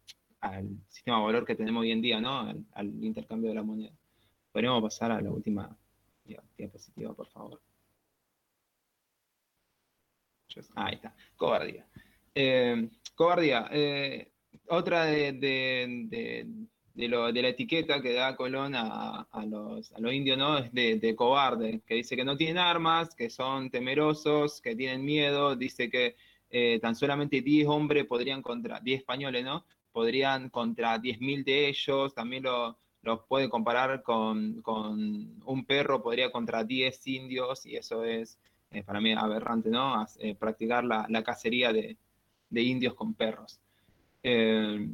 al 0.41 0.69
sistema 0.87 1.17
de 1.17 1.23
valor 1.23 1.45
que 1.45 1.55
tenemos 1.55 1.81
hoy 1.81 1.91
en 1.91 2.01
día, 2.01 2.19
¿no? 2.19 2.53
Al, 2.71 3.03
intercambio 3.03 3.49
de 3.49 3.55
la 3.55 3.63
moneda. 3.63 3.93
Podríamos 4.51 4.81
pasar 4.81 5.11
a 5.11 5.21
la 5.21 5.31
última 5.31 5.77
diapositiva, 6.57 7.13
por 7.13 7.27
favor. 7.27 7.61
Ahí 10.75 10.95
está, 10.95 11.15
cobardía. 11.35 11.85
Eh, 12.33 12.89
cobardía. 13.19 13.67
Eh, 13.69 14.31
otra 14.69 15.03
de, 15.03 16.45
la 16.95 17.47
etiqueta 17.49 18.01
que 18.01 18.13
da 18.13 18.37
Colón 18.37 18.73
a, 18.75 19.27
los, 19.45 19.91
indios, 20.09 20.37
¿no? 20.37 20.57
Es 20.57 20.71
de, 20.71 21.15
cobarde, 21.17 21.81
que 21.85 21.95
dice 21.95 22.15
que 22.15 22.23
no 22.23 22.37
tienen 22.37 22.59
armas, 22.59 23.13
que 23.15 23.29
son 23.29 23.69
temerosos, 23.69 24.61
que 24.61 24.73
tienen 24.73 25.03
miedo, 25.03 25.57
dice 25.57 25.89
que 25.89 26.15
eh, 26.49 26.79
tan 26.81 26.95
solamente 26.95 27.41
10 27.41 27.67
hombres 27.67 28.05
podrían 28.05 28.41
contra, 28.41 28.79
10 28.79 29.01
españoles, 29.01 29.43
¿no? 29.43 29.65
Podrían 29.91 30.49
contra 30.49 30.97
10.000 30.97 31.43
de 31.43 31.67
ellos, 31.67 32.13
también 32.13 32.43
lo, 32.43 32.77
los 33.01 33.19
puede 33.27 33.49
comparar 33.49 34.01
con, 34.01 34.63
un 34.65 35.65
perro, 35.65 36.01
podría 36.01 36.31
contra 36.31 36.63
10 36.63 37.05
indios, 37.07 37.65
y 37.65 37.75
eso 37.75 38.05
es 38.05 38.39
para 38.85 39.01
mí 39.01 39.11
aberrante, 39.11 39.69
¿no? 39.69 40.05
practicar 40.39 40.85
la 40.85 41.23
cacería 41.23 41.73
de, 41.73 41.97
de 42.49 42.61
indios 42.61 42.93
con 42.93 43.13
perros. 43.13 43.59
Eh, 44.23 44.87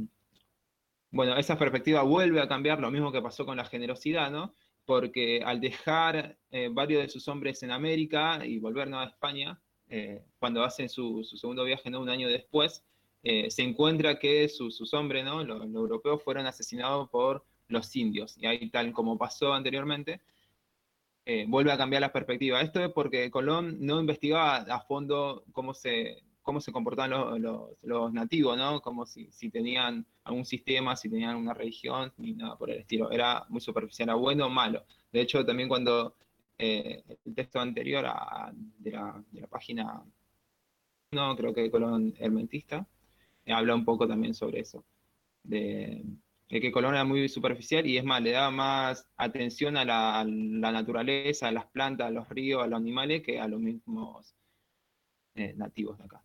bueno, 1.11 1.37
esa 1.37 1.57
perspectiva 1.57 2.03
vuelve 2.03 2.41
a 2.41 2.47
cambiar, 2.47 2.79
lo 2.79 2.91
mismo 2.91 3.11
que 3.11 3.21
pasó 3.21 3.45
con 3.45 3.57
la 3.57 3.65
generosidad, 3.65 4.31
¿no? 4.31 4.53
Porque 4.85 5.41
al 5.43 5.61
dejar 5.61 6.37
eh, 6.51 6.69
varios 6.71 7.03
de 7.03 7.09
sus 7.09 7.27
hombres 7.27 7.63
en 7.63 7.71
América 7.71 8.45
y 8.45 8.59
volver 8.59 8.93
a 8.93 9.05
España, 9.05 9.59
eh, 9.87 10.23
cuando 10.39 10.63
hacen 10.63 10.89
su, 10.89 11.23
segundo 11.23 11.63
viaje, 11.63 11.89
¿no? 11.89 12.01
Un 12.01 12.09
año 12.09 12.27
después, 12.27 12.83
se 13.23 13.63
encuentra 13.63 14.19
que 14.19 14.47
sus 14.49 14.93
hombres, 14.93 15.25
¿no? 15.25 15.43
Los, 15.43 15.63
europeos 15.63 16.21
fueron 16.23 16.45
asesinados 16.45 17.09
por 17.09 17.43
los 17.67 17.95
indios. 17.95 18.37
Y 18.37 18.45
ahí, 18.45 18.69
tal 18.69 18.93
como 18.93 19.17
pasó 19.17 19.51
anteriormente, 19.51 20.21
vuelve 21.47 21.71
a 21.71 21.77
cambiar 21.77 22.01
la 22.01 22.13
perspectiva. 22.13 22.61
Esto 22.61 22.85
es 22.85 22.91
porque 22.91 23.31
Colón 23.31 23.77
no 23.79 23.99
investigaba 23.99 24.57
a 24.57 24.79
fondo 24.81 25.43
cómo 25.53 25.73
se, 25.73 26.24
cómo 26.45 26.62
se 26.62 26.71
comportaban 26.71 27.41
los, 27.41 28.13
nativos, 28.13 28.55
¿no? 28.55 28.79
Como 28.79 29.05
si, 29.08 29.49
tenían 29.49 30.05
algún 30.23 30.45
sistema, 30.45 30.95
si 30.95 31.10
tenían 31.10 31.36
una 31.36 31.55
religión, 31.55 32.13
ni 32.17 32.34
nada 32.34 32.55
por 32.55 32.69
el 32.69 32.79
estilo. 32.81 33.12
Era 33.12 33.45
muy 33.49 33.60
superficial, 33.60 34.10
era 34.10 34.15
bueno 34.15 34.45
o 34.45 34.49
malo. 34.49 34.86
De 35.12 35.21
hecho, 35.21 35.43
también 35.43 35.67
cuando 35.67 36.15
eh, 36.59 37.03
el 37.26 37.34
texto 37.34 37.59
anterior 37.59 38.05
de, 38.78 38.91
la, 38.91 39.47
página, 39.49 40.03
no, 41.11 41.36
creo 41.36 41.53
que 41.53 41.72
Colón 41.72 42.13
Hermentista, 42.19 42.88
eh, 43.43 43.51
habla 43.51 43.74
un 43.74 43.84
poco 43.84 44.07
también 44.07 44.36
sobre 44.36 44.59
eso. 44.59 44.86
De, 45.43 46.03
que 46.47 46.72
Colón 46.72 46.93
era 46.93 47.03
muy 47.03 47.28
superficial 47.28 47.88
y 47.88 47.97
es 47.97 48.03
más, 48.03 48.22
le 48.22 48.32
daba 48.32 48.51
más 48.51 49.07
atención 49.17 49.78
a 49.78 49.84
la, 49.84 50.24
naturaleza, 50.26 51.47
a 51.47 51.51
las 51.51 51.65
plantas, 51.65 52.07
a 52.07 52.11
los 52.11 52.30
ríos, 52.30 52.63
a 52.63 52.67
los 52.67 52.78
animales, 52.78 53.24
que 53.24 53.39
a 53.39 53.47
los 53.47 53.59
mismos 53.59 54.36
eh, 55.34 55.53
nativos 55.57 55.97
de 55.97 56.03
acá. 56.03 56.22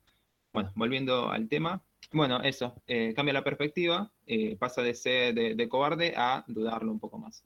Bueno, 0.52 0.72
volviendo 0.74 1.30
al 1.30 1.48
tema, 1.48 1.82
bueno, 2.12 2.42
eso, 2.42 2.74
eh, 2.88 3.14
cambia 3.14 3.32
la 3.32 3.44
perspectiva, 3.44 4.10
eh, 4.26 4.56
pasa 4.56 4.82
de 4.82 4.94
ser 4.94 5.32
de, 5.32 5.68
cobarde 5.68 6.14
a 6.16 6.44
dudarlo 6.48 6.90
un 6.90 6.98
poco 6.98 7.18
más. 7.18 7.44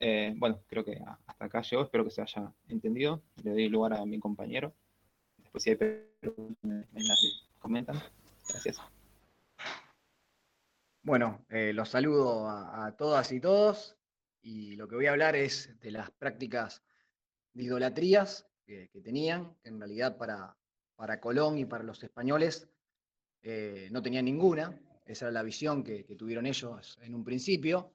Eh, 0.00 0.34
bueno, 0.36 0.60
creo 0.66 0.84
que 0.84 1.00
hasta 1.26 1.44
acá 1.44 1.62
llegó, 1.62 1.84
espero 1.84 2.04
que 2.04 2.10
se 2.10 2.22
haya 2.22 2.52
entendido. 2.68 3.22
Le 3.44 3.52
doy 3.52 3.68
lugar 3.68 3.92
a 3.92 4.04
mi 4.04 4.18
compañero. 4.18 4.74
Después 5.36 5.62
si 5.62 5.70
hay 5.70 5.76
preguntas, 5.76 6.58
me, 6.62 6.84
comentan. 7.60 8.02
Gracias. 8.48 8.80
Bueno, 11.02 11.44
los 11.48 11.88
saludo 11.88 12.48
a, 12.48 12.94
todas 12.98 13.30
y 13.30 13.40
todos 13.40 13.96
y 14.42 14.74
lo 14.74 14.88
que 14.88 14.96
voy 14.96 15.06
a 15.06 15.12
hablar 15.12 15.36
es 15.36 15.78
de 15.80 15.92
las 15.92 16.10
prácticas 16.10 16.82
de 17.54 17.62
idolatrías 17.62 18.46
que, 18.66 18.90
tenían, 19.02 19.54
que 19.62 19.68
en 19.68 19.78
realidad 19.78 20.16
para, 20.16 20.56
para 20.98 21.20
Colón 21.20 21.58
y 21.58 21.64
para 21.64 21.84
los 21.84 22.02
españoles 22.02 22.68
eh, 23.42 23.88
no 23.92 24.02
tenían 24.02 24.24
ninguna, 24.24 24.76
esa 25.06 25.26
era 25.26 25.32
la 25.32 25.44
visión 25.44 25.84
que, 25.84 26.02
tuvieron 26.18 26.44
ellos 26.44 26.98
en 27.00 27.14
un 27.14 27.22
principio, 27.22 27.94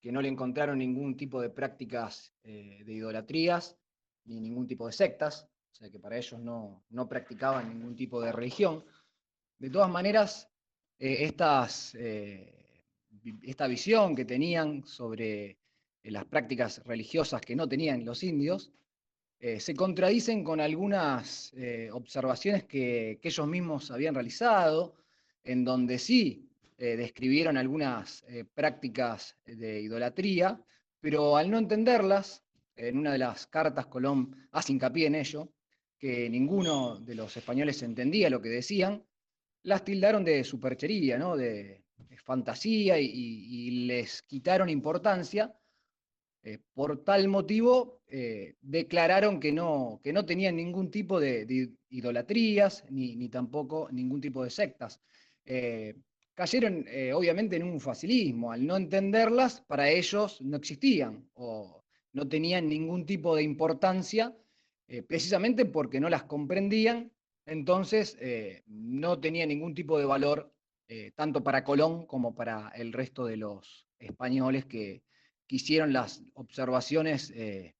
que 0.00 0.10
no 0.10 0.20
le 0.20 0.28
encontraron 0.28 0.78
ningún 0.78 1.16
tipo 1.16 1.40
de 1.40 1.50
prácticas 1.50 2.34
eh, 2.42 2.82
de 2.84 2.92
idolatrías 2.92 3.78
ni 4.24 4.40
ningún 4.40 4.66
tipo 4.66 4.84
de 4.88 4.92
sectas, 4.92 5.48
o 5.70 5.76
sea 5.76 5.88
que 5.88 6.00
para 6.00 6.16
ellos 6.16 6.40
no, 6.40 6.84
no 6.90 7.08
practicaban 7.08 7.68
ningún 7.68 7.94
tipo 7.94 8.20
de 8.20 8.32
religión. 8.32 8.84
De 9.56 9.70
todas 9.70 9.88
maneras, 9.88 10.50
eh, 10.98 11.22
esta 11.22 11.68
visión 13.68 14.16
que 14.16 14.24
tenían 14.24 14.84
sobre 14.84 15.60
las 16.02 16.24
prácticas 16.24 16.82
religiosas 16.84 17.40
que 17.42 17.54
no 17.54 17.68
tenían 17.68 18.04
los 18.04 18.24
indios, 18.24 18.72
eh, 19.46 19.60
se 19.60 19.74
contradicen 19.74 20.42
con 20.42 20.58
algunas 20.58 21.52
eh, 21.54 21.90
observaciones 21.92 22.64
que, 22.64 23.20
ellos 23.22 23.46
mismos 23.46 23.90
habían 23.90 24.14
realizado, 24.14 24.94
en 25.42 25.66
donde 25.66 25.98
sí 25.98 26.48
eh, 26.78 26.96
describieron 26.96 27.58
algunas 27.58 28.24
prácticas 28.54 29.36
de 29.44 29.82
idolatría, 29.82 30.58
pero 30.98 31.36
al 31.36 31.50
no 31.50 31.58
entenderlas, 31.58 32.42
en 32.74 32.96
una 32.96 33.12
de 33.12 33.18
las 33.18 33.46
cartas 33.46 33.84
Colón 33.84 34.34
hace 34.50 34.72
hincapié 34.72 35.08
en 35.08 35.16
ello, 35.16 35.50
que 35.98 36.30
ninguno 36.30 36.98
de 36.98 37.14
los 37.14 37.36
españoles 37.36 37.82
entendía 37.82 38.30
lo 38.30 38.40
que 38.40 38.48
decían, 38.48 39.04
las 39.62 39.84
tildaron 39.84 40.24
de 40.24 40.42
superchería, 40.42 41.18
¿no? 41.18 41.36
de, 41.36 41.84
fantasía 42.24 42.98
y 42.98 43.84
les 43.86 44.22
quitaron 44.22 44.70
importancia 44.70 45.54
eh, 46.46 46.58
por 46.74 47.02
tal 47.04 47.26
motivo, 47.28 48.02
eh, 48.06 48.56
declararon 48.60 49.40
que 49.40 49.50
no, 49.50 49.98
que 50.04 50.12
no 50.12 50.26
tenían 50.26 50.56
ningún 50.56 50.90
tipo 50.90 51.18
de, 51.18 51.70
idolatrías, 51.88 52.84
ni, 52.90 53.28
tampoco 53.30 53.88
ningún 53.90 54.20
tipo 54.20 54.44
de 54.44 54.50
sectas. 54.50 55.00
Eh, 55.46 55.94
cayeron 56.34 56.84
obviamente 57.14 57.56
en 57.56 57.62
un 57.62 57.80
facilismo, 57.80 58.52
al 58.52 58.66
no 58.66 58.76
entenderlas, 58.76 59.62
para 59.62 59.88
ellos 59.88 60.42
no 60.42 60.58
existían 60.58 61.26
o 61.32 61.82
no 62.12 62.28
tenían 62.28 62.68
ningún 62.68 63.06
tipo 63.06 63.36
de 63.36 63.42
importancia, 63.42 64.36
precisamente 65.08 65.64
porque 65.64 66.00
no 66.00 66.10
las 66.10 66.24
comprendían, 66.24 67.12
entonces 67.46 68.18
no 68.66 69.20
tenía 69.20 69.46
ningún 69.46 69.74
tipo 69.74 69.96
de 69.98 70.06
valor, 70.06 70.52
tanto 71.14 71.44
para 71.44 71.62
Colón 71.62 72.04
como 72.06 72.34
para 72.34 72.68
el 72.74 72.92
resto 72.92 73.26
de 73.26 73.36
los 73.36 73.86
españoles 74.00 74.64
que, 74.66 75.04
que 75.46 75.56
hicieron 75.56 75.92
las 75.92 76.22
observaciones 76.34 77.30
eh, 77.34 77.74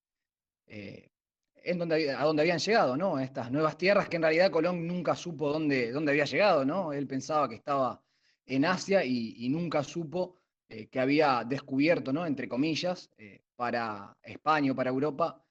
eh, 0.66 1.10
en 1.56 1.78
donde, 1.78 2.10
a 2.10 2.24
donde 2.24 2.42
habían 2.42 2.58
llegado, 2.58 2.96
¿no? 2.96 3.18
Estas 3.18 3.50
nuevas 3.50 3.78
tierras 3.78 4.08
que 4.08 4.16
en 4.16 4.22
realidad 4.22 4.50
Colón 4.50 4.86
nunca 4.86 5.14
supo 5.14 5.50
dónde, 5.50 5.92
dónde 5.92 6.12
había 6.12 6.26
llegado, 6.26 6.64
¿no? 6.64 6.92
Él 6.92 7.06
pensaba 7.06 7.48
que 7.48 7.54
estaba 7.54 8.02
en 8.46 8.64
Asia 8.66 9.04
y, 9.04 9.48
nunca 9.48 9.82
supo 9.82 10.36
eh, 10.68 10.88
que 10.88 11.00
había 11.00 11.44
descubierto, 11.44 12.12
¿no? 12.12 12.26
Entre 12.26 12.48
comillas, 12.48 13.10
para 13.56 14.16
España 14.22 14.72
o 14.72 14.74
para 14.74 14.90
Europa, 14.90 15.42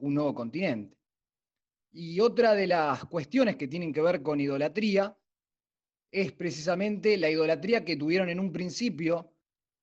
un 0.00 0.14
nuevo 0.14 0.34
continente. 0.34 0.96
Y 1.92 2.20
otra 2.20 2.54
de 2.54 2.66
las 2.66 3.06
cuestiones 3.06 3.56
que 3.56 3.68
tienen 3.68 3.92
que 3.92 4.02
ver 4.02 4.22
con 4.22 4.38
idolatría 4.38 5.16
es 6.10 6.32
precisamente 6.32 7.16
la 7.16 7.30
idolatría 7.30 7.84
que 7.84 7.96
tuvieron 7.96 8.28
en 8.28 8.40
un 8.40 8.52
principio 8.52 9.32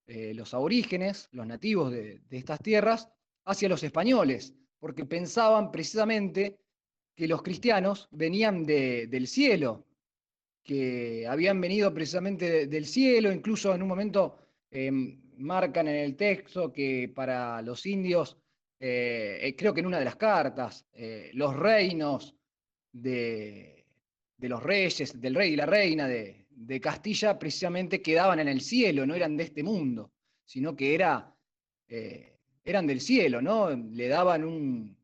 eh, 0.05 0.33
los 0.33 0.53
aborígenes, 0.53 1.29
los 1.31 1.47
nativos 1.47 1.91
de, 1.91 2.21
estas 2.29 2.59
tierras, 2.59 3.09
hacia 3.45 3.69
los 3.69 3.83
españoles, 3.83 4.53
porque 4.79 5.05
pensaban 5.05 5.71
precisamente 5.71 6.57
que 7.15 7.27
los 7.27 7.41
cristianos 7.41 8.09
venían 8.11 8.65
del 8.65 9.27
cielo, 9.27 9.85
que 10.63 11.25
habían 11.27 11.61
venido 11.61 11.93
precisamente 11.93 12.67
del 12.67 12.85
cielo, 12.85 13.31
incluso 13.31 13.73
en 13.73 13.81
un 13.81 13.87
momento 13.87 14.37
em, 14.71 15.21
marcan 15.37 15.87
en 15.87 15.95
el 15.95 16.15
texto 16.15 16.71
que 16.71 17.11
para 17.13 17.61
los 17.61 17.85
indios, 17.85 18.37
eh, 18.79 19.39
eh, 19.41 19.55
creo 19.55 19.73
que 19.73 19.81
en 19.81 19.85
una 19.85 19.99
de 19.99 20.05
las 20.05 20.15
cartas, 20.15 20.85
los 21.33 21.55
reinos 21.55 22.35
de, 22.91 23.85
los 24.39 24.61
reyes, 24.61 25.19
del 25.19 25.35
rey 25.35 25.53
y 25.53 25.55
la 25.55 25.65
reina 25.65 26.07
de, 26.07 26.42
de 26.55 26.79
Castilla 26.79 27.37
precisamente 27.37 28.01
quedaban 28.01 28.39
en 28.39 28.47
el 28.47 28.61
cielo, 28.61 29.05
no 29.05 29.15
eran 29.15 29.37
de 29.37 29.43
este 29.43 29.63
mundo, 29.63 30.11
sino 30.45 30.75
que 30.75 30.95
era, 30.95 31.35
eh, 31.87 32.39
eran 32.63 32.87
del 32.87 33.01
cielo, 33.01 33.41
¿no? 33.41 33.69
Le 33.69 34.07
daban 34.07 34.43
un, 34.43 34.97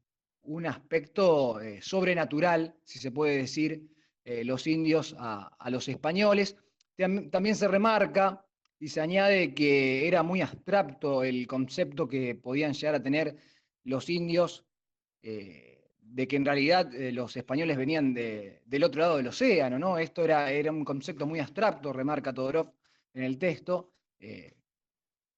aspecto 0.65 1.61
eh, 1.61 1.79
sobrenatural, 1.81 2.75
si 2.83 2.97
se 2.97 3.11
puede 3.11 3.37
decir, 3.37 3.87
eh, 4.23 4.43
los 4.43 4.65
indios 4.65 5.15
a, 5.19 5.69
los 5.69 5.87
españoles. 5.87 6.57
También 6.97 7.55
se 7.55 7.67
remarca 7.67 8.43
y 8.79 8.87
se 8.87 8.99
añade 8.99 9.53
que 9.53 10.07
era 10.07 10.23
muy 10.23 10.41
abstracto 10.41 11.23
el 11.23 11.45
concepto 11.47 12.07
que 12.07 12.33
podían 12.35 12.73
llegar 12.73 12.95
a 12.95 13.03
tener 13.03 13.37
los 13.83 14.09
indios 14.09 14.65
de 16.11 16.27
que 16.27 16.37
en 16.37 16.45
realidad 16.45 16.93
eh, 16.93 17.11
los 17.11 17.35
españoles 17.37 17.77
venían 17.77 18.13
del 18.13 18.83
otro 18.83 19.01
lado 19.01 19.17
del 19.17 19.27
océano, 19.27 19.77
¿no? 19.77 19.97
Esto 19.97 20.23
era, 20.23 20.51
era 20.51 20.71
un 20.71 20.83
concepto 20.83 21.27
muy 21.27 21.39
abstracto, 21.39 21.93
remarca 21.93 22.33
Todorov 22.33 22.73
en 23.13 23.23
el 23.23 23.37
texto, 23.37 23.93
eh, 24.19 24.55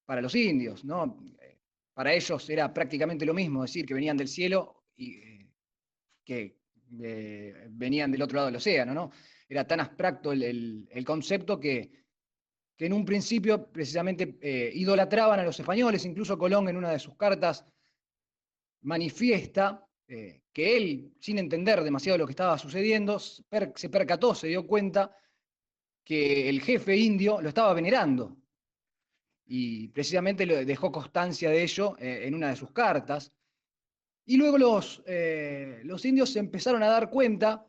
para 0.06 0.22
los 0.22 0.34
indios, 0.34 0.86
¿no? 0.86 1.20
Eh, 1.42 1.58
para 1.94 2.14
ellos 2.14 2.50
era 2.50 2.74
prácticamente 2.74 3.26
lo 3.26 3.34
mismo 3.34 3.64
decir 3.64 3.86
que 3.86 3.94
venían 3.94 4.16
del 4.16 4.30
cielo 4.30 4.86
y 4.96 5.20
que 6.24 6.58
venían 6.90 8.12
del 8.12 8.22
otro 8.22 8.38
lado 8.38 8.48
del 8.48 8.58
océano, 8.58 8.94
¿no? 8.94 9.12
Era 9.48 9.66
tan 9.66 9.82
abstracto 9.82 10.32
el, 10.32 11.04
concepto 11.06 11.60
que, 11.60 11.90
que, 12.78 12.86
en 12.86 12.94
un 12.94 13.04
principio 13.06 13.72
precisamente 13.72 14.38
idolatraban 14.74 15.40
a 15.40 15.44
los 15.44 15.60
españoles, 15.60 16.06
incluso 16.06 16.38
Colón 16.38 16.70
en 16.70 16.78
una 16.78 16.92
de 16.92 17.00
sus 17.00 17.16
cartas 17.16 17.66
manifiesta 18.82 19.86
eh, 20.14 20.41
que 20.51 20.76
él, 20.76 21.14
sin 21.22 21.39
entender 21.39 21.82
demasiado 21.84 22.18
lo 22.18 22.26
que 22.26 22.34
estaba 22.34 22.57
sucediendo, 22.57 23.18
se 23.18 23.89
percató, 23.89 24.36
se 24.36 24.47
dio 24.47 24.68
cuenta 24.68 25.16
que 26.03 26.49
el 26.49 26.59
jefe 26.62 26.97
indio 26.97 27.39
lo 27.39 27.47
estaba 27.47 27.74
venerando. 27.74 28.36
Y 29.45 29.88
precisamente 29.88 30.45
le 30.45 30.66
dejó 30.66 30.91
constancia 30.91 31.49
de 31.49 31.64
ello 31.64 31.95
eh, 31.97 32.24
en 32.26 32.36
una 32.36 32.49
de 32.49 32.57
sus 32.57 32.72
cartas. 32.72 33.32
Y 34.26 34.36
luego 34.36 34.57
los, 34.57 35.01
eh, 35.05 35.80
los 35.86 36.03
indios 36.03 36.32
se 36.32 36.39
empezaron 36.39 36.84
a 36.84 36.89
dar 36.89 37.09
cuenta, 37.09 37.66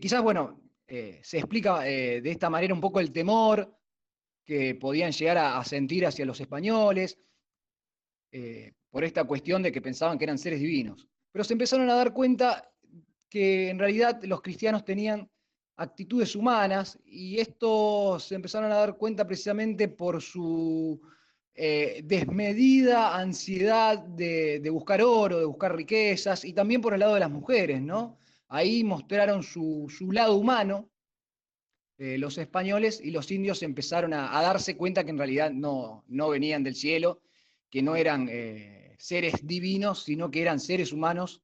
quizás, 0.00 0.22
bueno, 0.22 0.62
se 0.86 1.38
explica 1.38 1.80
de 1.80 2.30
esta 2.30 2.48
manera 2.48 2.72
un 2.72 2.80
poco 2.80 3.00
el 3.00 3.10
temor 3.10 3.76
que 4.44 4.76
podían 4.76 5.10
llegar 5.10 5.38
a, 5.38 5.64
sentir 5.64 6.06
hacia 6.06 6.24
los 6.24 6.40
españoles, 6.40 7.18
por 8.90 9.02
esta 9.02 9.24
cuestión 9.24 9.62
de 9.62 9.72
que 9.72 9.82
pensaban 9.82 10.16
que 10.16 10.24
eran 10.24 10.38
seres 10.38 10.60
divinos 10.60 11.08
pero 11.34 11.42
se 11.42 11.54
empezaron 11.54 11.90
a 11.90 11.94
dar 11.94 12.12
cuenta 12.12 12.70
que 13.28 13.68
en 13.68 13.76
realidad 13.76 14.22
los 14.22 14.40
cristianos 14.40 14.84
tenían 14.84 15.28
actitudes 15.74 16.36
humanas 16.36 16.96
y 17.04 17.40
esto 17.40 18.20
se 18.20 18.36
empezaron 18.36 18.70
a 18.70 18.76
dar 18.76 18.96
cuenta 18.96 19.26
precisamente 19.26 19.88
por 19.88 20.22
su 20.22 21.00
eh, 21.52 22.02
desmedida 22.04 23.16
ansiedad 23.16 23.98
de, 23.98 24.60
buscar 24.70 25.02
oro, 25.02 25.40
de 25.40 25.44
buscar 25.44 25.74
riquezas 25.74 26.44
y 26.44 26.52
también 26.52 26.80
por 26.80 26.94
el 26.94 27.00
lado 27.00 27.14
de 27.14 27.20
las 27.20 27.30
mujeres, 27.32 27.82
¿no? 27.82 28.16
Ahí 28.46 28.84
mostraron 28.84 29.42
su, 29.42 29.88
lado 30.12 30.36
humano 30.36 30.88
eh, 31.98 32.16
los 32.16 32.38
españoles 32.38 33.00
y 33.02 33.10
los 33.10 33.28
indios 33.32 33.64
empezaron 33.64 34.14
a, 34.14 34.40
darse 34.40 34.76
cuenta 34.76 35.02
que 35.02 35.10
en 35.10 35.18
realidad 35.18 35.50
no, 35.50 36.04
no 36.06 36.28
venían 36.28 36.62
del 36.62 36.76
cielo, 36.76 37.22
que 37.70 37.82
no 37.82 37.96
eran... 37.96 38.28
Eh, 38.30 38.83
seres 38.98 39.46
divinos, 39.46 40.04
sino 40.04 40.30
que 40.30 40.42
eran 40.42 40.60
seres 40.60 40.92
humanos 40.92 41.42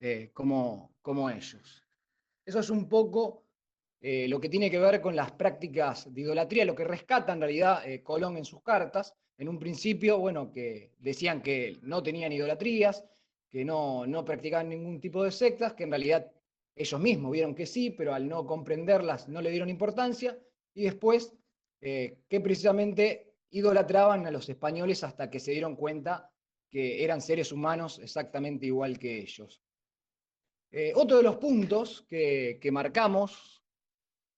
eh, 0.00 0.30
como, 0.32 0.94
como, 1.02 1.28
ellos. 1.28 1.86
Eso 2.44 2.60
es 2.60 2.70
un 2.70 2.88
poco 2.88 3.44
eh, 4.00 4.26
lo 4.28 4.40
que 4.40 4.48
tiene 4.48 4.70
que 4.70 4.78
ver 4.78 5.00
con 5.00 5.14
las 5.14 5.32
prácticas 5.32 6.12
de 6.12 6.22
idolatría, 6.22 6.64
lo 6.64 6.74
que 6.74 6.84
rescata 6.84 7.32
en 7.32 7.40
realidad 7.40 7.86
eh, 7.86 8.02
Colón 8.02 8.36
en 8.36 8.44
sus 8.44 8.62
cartas. 8.62 9.14
En 9.36 9.48
un 9.48 9.58
principio, 9.58 10.18
bueno, 10.18 10.50
que 10.52 10.92
decían 10.98 11.42
que 11.42 11.78
no 11.82 12.02
tenían 12.02 12.32
idolatrías, 12.32 13.04
que 13.50 13.64
no, 13.64 14.06
no 14.06 14.24
practicaban 14.24 14.68
ningún 14.68 15.00
tipo 15.00 15.24
de 15.24 15.32
sectas, 15.32 15.74
que 15.74 15.84
en 15.84 15.90
realidad 15.90 16.30
ellos 16.74 17.00
mismos 17.00 17.32
vieron 17.32 17.54
que 17.54 17.66
sí, 17.66 17.90
pero 17.90 18.14
al 18.14 18.28
no 18.28 18.46
comprenderlas 18.46 19.28
no 19.28 19.40
le 19.40 19.50
dieron 19.50 19.68
importancia, 19.68 20.38
y 20.74 20.84
después 20.84 21.32
que 21.80 22.40
precisamente 22.42 23.30
idolatraban 23.50 24.26
a 24.26 24.30
los 24.30 24.48
españoles 24.48 25.02
hasta 25.02 25.30
que 25.30 25.40
se 25.40 25.52
dieron 25.52 25.76
cuenta 25.76 26.29
que 26.70 27.04
eran 27.04 27.20
seres 27.20 27.52
humanos 27.52 27.98
exactamente 27.98 28.66
igual 28.66 28.98
que 28.98 29.18
ellos. 29.18 29.60
Eh, 30.70 30.92
otro 30.94 31.16
de 31.16 31.24
los 31.24 31.36
puntos 31.36 32.06
que, 32.08 32.60
marcamos 32.70 33.62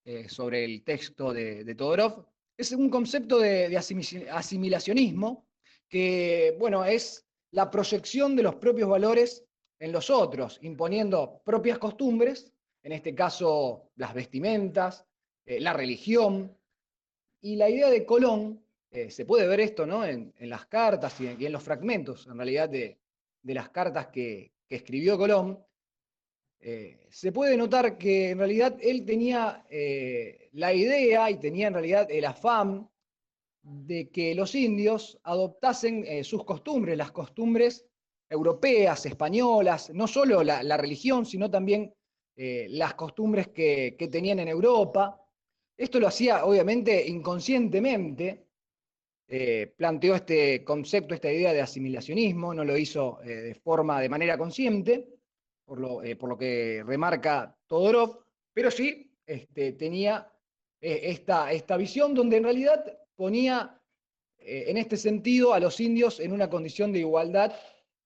eh, 0.05 0.29
sobre 0.29 0.65
el 0.65 0.83
texto 0.83 1.33
de, 1.33 1.75
Todorov 1.75 2.27
es 2.57 2.73
un 2.73 2.89
concepto 2.89 3.39
de, 3.39 3.77
asimilacionismo 4.31 5.47
que, 5.89 6.57
bueno, 6.59 6.85
es 6.85 7.27
la 7.51 7.71
proyección 7.71 8.35
de 8.35 8.45
los 8.45 8.55
propios 8.55 8.89
valores 8.89 9.45
en 9.79 9.93
los 9.93 10.09
otros, 10.09 10.59
imponiendo 10.63 11.43
propias 11.45 11.79
costumbres, 11.79 12.51
en 12.83 12.93
este 12.93 13.15
caso 13.15 13.91
las 13.97 14.15
vestimentas, 14.15 15.05
eh, 15.45 15.61
la 15.61 15.73
religión. 15.73 16.57
Y 17.43 17.57
la 17.57 17.69
idea 17.69 17.91
de 17.91 18.07
Colón, 18.07 18.65
eh, 18.93 19.11
se 19.11 19.25
puede 19.25 19.47
ver 19.47 19.61
esto 19.61 19.87
¿no? 19.87 20.05
en, 20.05 20.33
las 20.39 20.67
cartas 20.67 21.21
y 21.21 21.27
en, 21.27 21.53
los 21.53 21.63
fragmentos, 21.63 22.27
en 22.27 22.37
realidad, 22.37 22.69
de, 22.69 22.99
las 23.43 23.71
cartas 23.71 24.09
que, 24.09 24.53
escribió 24.69 25.19
Colón, 25.19 25.63
eh, 26.61 27.07
se 27.11 27.31
puede 27.31 27.59
notar 27.59 27.99
que 27.99 28.31
en 28.31 28.39
realidad 28.39 28.79
él 28.81 29.05
tenía 29.05 29.67
la 30.53 30.73
idea 30.73 31.31
y 31.31 31.39
tenía 31.39 31.67
en 31.67 31.75
realidad 31.75 32.07
el 32.11 32.25
afán 32.25 32.89
de 33.63 34.11
que 34.11 34.35
los 34.35 34.55
indios 34.55 35.19
adoptasen 35.23 36.05
eh, 36.07 36.25
sus 36.25 36.45
costumbres, 36.45 36.99
las 36.99 37.13
costumbres 37.13 37.87
europeas, 38.29 39.07
españolas, 39.07 39.91
no 39.91 40.07
solo 40.07 40.43
la, 40.43 40.77
religión, 40.77 41.27
sino 41.27 41.51
también 41.51 41.95
eh, 42.37 42.67
las 42.71 42.95
costumbres 42.95 43.49
que, 43.49 43.97
tenían 44.11 44.41
en 44.41 44.49
Europa. 44.49 45.21
Esto 45.77 46.01
lo 46.01 46.09
hacía 46.09 46.45
obviamente 46.45 47.07
inconscientemente, 47.07 48.47
eh, 49.35 49.73
planteó 49.77 50.15
este 50.15 50.63
concepto, 50.63 51.15
esta 51.15 51.33
idea 51.33 51.53
de 51.53 51.63
asimilacionismo, 51.63 52.53
no 52.53 52.65
lo 52.65 52.77
hizo 52.77 53.19
de 53.25 53.55
forma, 53.55 54.01
de 54.01 54.09
manera 54.09 54.37
consciente, 54.37 55.09
por 55.65 55.81
lo, 55.81 56.03
por 56.19 56.29
lo 56.29 56.37
que 56.37 56.83
remarca 56.85 57.57
Todorov, 57.67 58.19
pero 58.53 58.71
sí 58.71 59.11
este, 59.25 59.73
tenía 59.73 60.31
esta, 60.81 61.51
esta 61.53 61.77
visión 61.77 62.13
donde 62.15 62.37
en 62.37 62.45
realidad 62.45 62.85
ponía 63.15 63.83
eh, 64.45 64.65
en 64.69 64.77
este 64.77 64.97
sentido 64.97 65.55
a 65.55 65.61
los 65.61 65.79
indios 65.81 66.19
en 66.19 66.33
una 66.33 66.51
condición 66.51 66.93
de 66.93 67.01
igualdad 67.01 67.53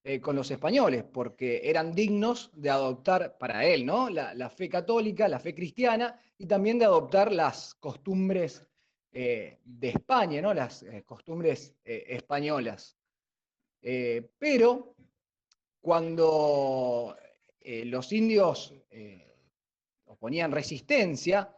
eh, 0.04 0.20
con 0.20 0.36
los 0.36 0.50
españoles, 0.50 1.02
porque 1.04 1.62
eran 1.64 1.94
dignos 1.94 2.50
de 2.52 2.70
adoptar 2.70 3.38
para 3.38 3.64
él 3.64 3.86
¿no? 3.86 4.10
la, 4.10 4.50
fe 4.50 4.68
católica, 4.68 5.28
la 5.28 5.40
fe 5.40 5.54
cristiana, 5.54 6.20
y 6.38 6.46
también 6.46 6.78
de 6.78 6.84
adoptar 6.84 7.32
las 7.32 7.74
costumbres 7.74 8.68
eh, 9.18 9.58
de 9.64 9.88
España, 9.88 10.42
¿no? 10.42 10.52
las 10.52 10.84
costumbres 11.04 11.74
españolas. 11.84 12.96
pero 14.38 14.94
cuando 15.80 17.16
los 17.64 18.12
indios 18.12 18.74
oponían 20.06 20.52
resistencia 20.52 21.50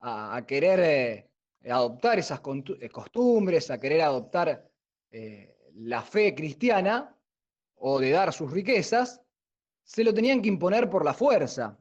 a 0.00 0.44
querer 0.46 1.28
adoptar 1.70 2.18
esas 2.18 2.40
eh, 2.80 2.88
costumbres, 2.88 3.70
a 3.70 3.78
querer 3.78 4.02
adoptar 4.02 4.68
eh, 5.10 5.56
la 5.74 6.02
fe 6.02 6.34
cristiana 6.34 7.16
o 7.76 7.98
de 7.98 8.10
dar 8.10 8.32
sus 8.32 8.50
riquezas, 8.50 9.20
se 9.84 10.04
lo 10.04 10.12
tenían 10.14 10.42
que 10.42 10.48
imponer 10.48 10.88
por 10.88 11.04
la 11.04 11.14
fuerza. 11.14 11.78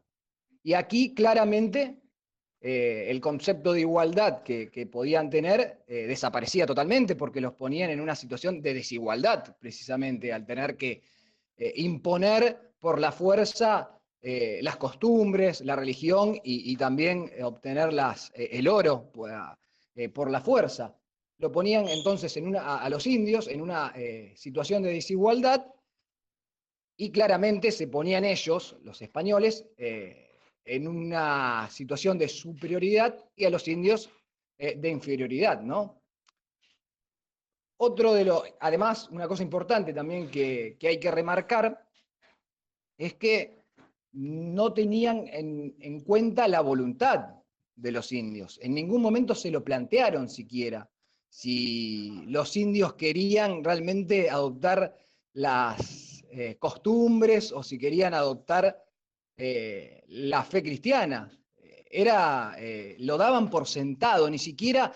Y 0.64 0.74
aquí 0.74 1.14
claramente 1.14 2.02
eh, 2.62 3.06
el 3.10 3.22
concepto 3.22 3.74
de 3.74 3.82
igualdad 3.82 4.42
que, 4.44 4.90
podían 4.92 5.30
tener 5.30 5.84
desaparecía 5.88 6.66
totalmente 6.66 7.16
porque 7.16 7.42
los 7.42 7.54
ponían 7.54 7.90
en 7.90 8.02
una 8.02 8.16
situación 8.16 8.62
de 8.62 8.74
desigualdad, 8.74 9.56
precisamente, 9.60 10.34
al 10.34 10.46
tener 10.46 10.76
que 10.78 11.02
imponer 11.76 12.74
por 12.80 13.00
la 13.00 13.12
fuerza 13.12 13.92
las 14.22 14.78
costumbres, 14.78 15.62
la 15.62 15.76
religión 15.76 16.40
y, 16.44 16.76
también 16.78 17.32
obtener 17.44 17.90
el 18.34 18.68
oro 18.68 19.12
eh, 19.96 20.10
por 20.10 20.30
la 20.30 20.42
fuerza. 20.42 20.94
Lo 21.38 21.52
ponían 21.52 21.88
entonces 21.88 22.36
en 22.36 22.48
una, 22.48 22.78
a, 22.78 22.90
los 22.90 23.08
indios 23.08 23.48
en 23.48 23.62
una 23.62 23.94
eh, 23.96 24.34
situación 24.36 24.84
de 24.84 24.92
desigualdad 24.92 25.66
y 26.98 27.12
claramente 27.12 27.72
se 27.72 27.88
ponían 27.88 28.26
ellos, 28.26 28.76
los 28.84 29.02
españoles, 29.02 29.66
eh, 29.78 30.25
en 30.66 30.88
una 30.88 31.70
situación 31.70 32.18
de 32.18 32.28
superioridad 32.28 33.24
y 33.36 33.46
a 33.46 33.50
los 33.50 33.68
indios 33.68 34.10
de 34.58 34.90
inferioridad, 34.90 35.62
¿no? 35.62 36.02
Otro 37.78 38.14
de 38.14 38.24
los, 38.24 38.44
además, 38.62 39.10
una 39.10 39.28
cosa 39.28 39.44
importante 39.44 39.94
también 39.94 40.32
que, 40.32 40.78
hay 40.82 41.00
que 41.00 41.12
remarcar 41.12 41.86
es 42.98 43.16
que 43.16 43.66
no 44.14 44.74
tenían 44.74 45.28
en, 45.28 45.76
en 45.80 46.00
cuenta 46.00 46.48
la 46.48 46.62
voluntad 46.62 47.36
de 47.76 47.92
los 47.92 48.12
indios. 48.14 48.58
En 48.62 48.74
ningún 48.74 49.02
momento 49.02 49.36
se 49.36 49.52
lo 49.52 49.64
plantearon 49.64 50.30
siquiera 50.30 50.90
si 51.30 52.24
los 52.28 52.56
indios 52.56 52.94
querían 52.94 53.62
realmente 53.62 54.30
adoptar 54.30 54.96
las 55.34 56.24
eh, 56.32 56.56
costumbres 56.58 57.52
o 57.52 57.62
si 57.62 57.78
querían 57.78 58.14
adoptar 58.14 58.85
eh, 59.38 60.04
la 60.08 60.44
fe 60.44 60.62
cristiana. 60.62 61.32
Era, 61.90 62.56
eh, 62.58 62.96
lo 63.00 63.18
daban 63.18 63.50
por 63.50 63.68
sentado, 63.68 64.30
ni 64.30 64.38
siquiera 64.38 64.92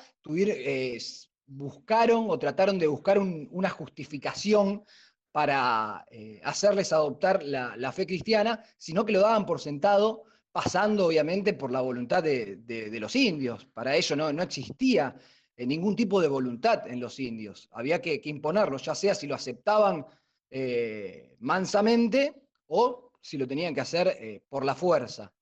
buscaron 1.46 2.30
o 2.30 2.38
trataron 2.38 2.78
de 2.78 2.88
buscar 2.88 3.20
una 3.20 3.70
justificación 3.70 4.84
para 5.32 6.06
hacerles 6.44 6.92
adoptar 6.92 7.42
la, 7.44 7.92
fe 7.92 8.06
cristiana, 8.06 8.64
sino 8.78 9.06
que 9.06 9.14
lo 9.14 9.22
daban 9.22 9.46
por 9.46 9.60
sentado 9.60 10.24
pasando 10.52 11.06
obviamente 11.06 11.54
por 11.54 11.72
la 11.72 11.82
voluntad 11.82 12.22
de, 12.24 12.90
los 13.00 13.16
indios. 13.16 13.66
Para 13.66 13.96
ello 13.96 14.16
no, 14.16 14.34
no 14.34 14.44
existía 14.44 15.16
eh, 15.60 15.66
ningún 15.66 15.94
tipo 15.94 16.22
de 16.22 16.30
voluntad 16.30 16.88
en 16.88 17.02
los 17.02 17.20
indios. 17.20 17.68
Había 17.74 18.02
que, 18.02 18.22
imponerlo, 18.24 18.78
ya 18.78 18.96
sea 18.96 19.14
si 19.14 19.28
lo 19.28 19.36
aceptaban 19.36 20.06
eh, 20.50 21.36
mansamente 21.40 22.44
o 22.68 23.09
si 23.22 23.38
lo 23.38 23.48
tenían 23.48 23.74
que 23.74 23.82
hacer 23.82 24.08
eh, 24.08 24.42
por 24.48 24.66
la 24.66 24.76
fuerza. 24.76 25.34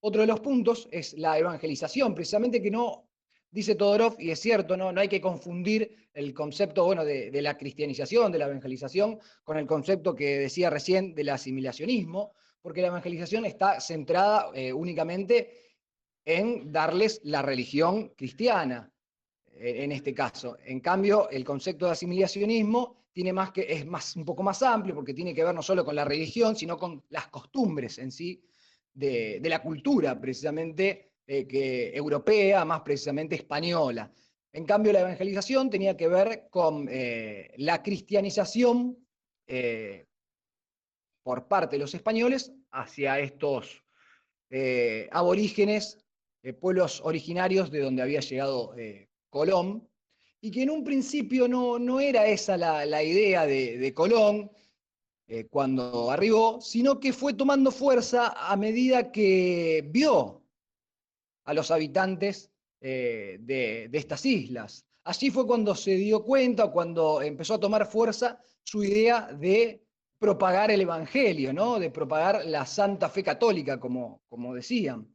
Otro 0.00 0.20
de 0.20 0.26
los 0.26 0.40
puntos 0.40 0.88
es 0.90 1.14
la 1.14 1.38
evangelización, 1.38 2.14
precisamente 2.14 2.62
que 2.62 2.70
no, 2.70 3.08
dice 3.50 3.74
Todorov, 3.74 4.16
y 4.18 4.30
es 4.30 4.40
cierto, 4.40 4.76
no, 4.76 4.92
no 4.92 5.00
hay 5.00 5.08
que 5.08 5.20
confundir 5.20 6.10
el 6.12 6.32
concepto 6.34 6.84
bueno, 6.84 7.04
de, 7.04 7.30
de 7.30 7.42
la 7.42 7.56
cristianización, 7.56 8.30
de 8.30 8.38
la 8.38 8.46
evangelización, 8.46 9.18
con 9.44 9.58
el 9.58 9.66
concepto 9.66 10.14
que 10.14 10.38
decía 10.38 10.70
recién 10.70 11.14
del 11.14 11.30
asimilacionismo, 11.30 12.32
porque 12.66 12.82
la 12.82 12.88
evangelización 12.88 13.44
está 13.44 13.80
centrada 13.80 14.50
eh, 14.52 14.72
únicamente 14.72 15.66
en 16.24 16.72
darles 16.72 17.20
la 17.22 17.40
religión 17.40 18.08
cristiana, 18.16 18.92
eh, 19.52 19.84
en 19.84 19.92
este 19.92 20.12
caso. 20.12 20.58
En 20.64 20.80
cambio, 20.80 21.30
el 21.30 21.44
concepto 21.44 21.86
de 21.86 21.92
asimilacionismo 21.92 23.05
tiene 23.16 23.32
más 23.32 23.50
que, 23.50 23.66
es 23.66 23.86
más, 23.86 24.14
un 24.14 24.26
poco 24.26 24.42
más 24.42 24.62
amplio, 24.62 24.94
porque 24.94 25.14
tiene 25.14 25.34
que 25.34 25.42
ver 25.42 25.54
no 25.54 25.62
solo 25.62 25.86
con 25.86 25.96
la 25.96 26.04
religión, 26.04 26.54
sino 26.54 26.76
con 26.76 27.02
las 27.08 27.28
costumbres 27.28 27.96
en 27.96 28.12
sí 28.12 28.44
de, 28.92 29.40
la 29.42 29.62
cultura, 29.62 30.20
precisamente 30.20 31.12
eh, 31.26 31.48
que, 31.48 31.96
europea, 31.96 32.66
más 32.66 32.82
precisamente 32.82 33.36
española. 33.36 34.12
En 34.52 34.66
cambio, 34.66 34.92
la 34.92 35.00
evangelización 35.00 35.70
tenía 35.70 35.96
que 35.96 36.08
ver 36.08 36.48
con 36.50 36.88
la 37.56 37.82
cristianización 37.82 38.98
por 41.22 41.48
parte 41.48 41.76
de 41.76 41.80
los 41.80 41.94
españoles 41.94 42.52
hacia 42.70 43.18
estos 43.18 43.82
eh, 44.50 45.08
aborígenes, 45.10 45.98
eh, 46.42 46.52
pueblos 46.52 47.00
originarios 47.02 47.70
de 47.70 47.80
donde 47.80 48.02
había 48.02 48.20
llegado 48.20 48.76
eh, 48.76 49.08
Colón, 49.28 49.88
y 50.46 50.50
que 50.52 50.62
en 50.62 50.70
un 50.70 50.84
principio 50.84 51.48
no, 51.48 51.76
no 51.76 51.98
era 51.98 52.24
esa 52.26 52.56
la, 52.56 53.02
idea 53.02 53.46
de, 53.46 53.92
Colón 53.92 54.48
cuando 55.50 56.08
arribó, 56.08 56.60
sino 56.60 57.00
que 57.00 57.12
fue 57.12 57.34
tomando 57.34 57.72
fuerza 57.72 58.32
a 58.36 58.54
medida 58.56 59.10
que 59.10 59.84
vio 59.90 60.44
a 61.44 61.52
los 61.52 61.72
habitantes 61.72 62.52
de, 62.80 63.88
de 63.90 63.98
estas 63.98 64.24
islas. 64.24 64.86
Allí 65.02 65.30
fue 65.30 65.48
cuando 65.48 65.74
se 65.74 65.96
dio 65.96 66.22
cuenta, 66.22 66.70
cuando 66.70 67.20
empezó 67.22 67.54
a 67.54 67.60
tomar 67.60 67.90
fuerza 67.90 68.40
su 68.62 68.84
idea 68.84 69.32
de 69.32 69.84
propagar 70.16 70.70
el 70.70 70.80
Evangelio, 70.80 71.52
¿no? 71.52 71.80
de 71.80 71.90
propagar 71.90 72.44
la 72.44 72.66
santa 72.66 73.08
fe 73.08 73.24
católica, 73.24 73.80
como, 73.80 74.22
como 74.28 74.54
decían. 74.54 75.12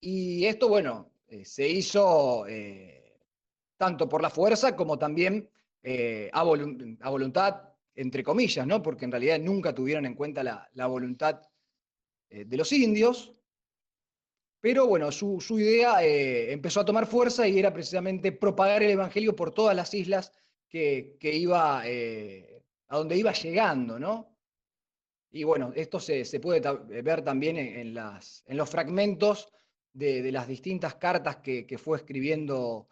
Y 0.00 0.46
esto, 0.46 0.70
bueno, 0.70 1.12
eh, 1.28 1.44
se 1.44 1.68
hizo 1.68 2.46
eh, 2.46 3.01
tanto 3.82 4.08
por 4.08 4.22
la 4.22 4.30
fuerza 4.30 4.76
como 4.76 4.96
también 4.96 5.48
eh, 5.82 6.30
a, 6.32 6.44
voluntad, 6.44 7.62
entre 7.96 8.22
comillas, 8.22 8.64
¿no? 8.64 8.80
porque 8.80 9.06
en 9.06 9.10
realidad 9.10 9.40
nunca 9.40 9.74
tuvieron 9.74 10.06
en 10.06 10.14
cuenta 10.14 10.44
la, 10.44 10.86
voluntad 10.86 11.40
de 12.30 12.56
los 12.56 12.70
indios. 12.72 13.34
Pero 14.60 14.86
bueno, 14.86 15.10
su, 15.10 15.42
idea 15.58 15.96
empezó 16.04 16.80
a 16.80 16.84
tomar 16.84 17.06
fuerza 17.06 17.48
y 17.48 17.58
era 17.58 17.72
precisamente 17.72 18.30
propagar 18.30 18.84
el 18.84 18.92
Evangelio 18.92 19.34
por 19.34 19.52
todas 19.52 19.74
las 19.74 19.92
islas 19.92 20.32
que, 20.68 21.16
que 21.18 21.34
iba 21.34 21.80
a 21.80 22.96
donde 22.96 23.16
iba 23.16 23.32
llegando, 23.32 23.98
¿no? 23.98 24.32
Y 25.32 25.42
bueno, 25.42 25.72
esto 25.74 25.98
se, 25.98 26.24
puede 26.38 26.60
ver 27.02 27.24
también 27.24 27.56
en, 27.56 27.94
las, 27.94 28.44
en 28.46 28.56
los 28.58 28.70
fragmentos 28.70 29.48
de, 29.92 30.30
las 30.32 30.46
distintas 30.46 30.96
cartas 30.96 31.36
que, 31.36 31.78
fue 31.78 31.98
escribiendo 31.98 32.88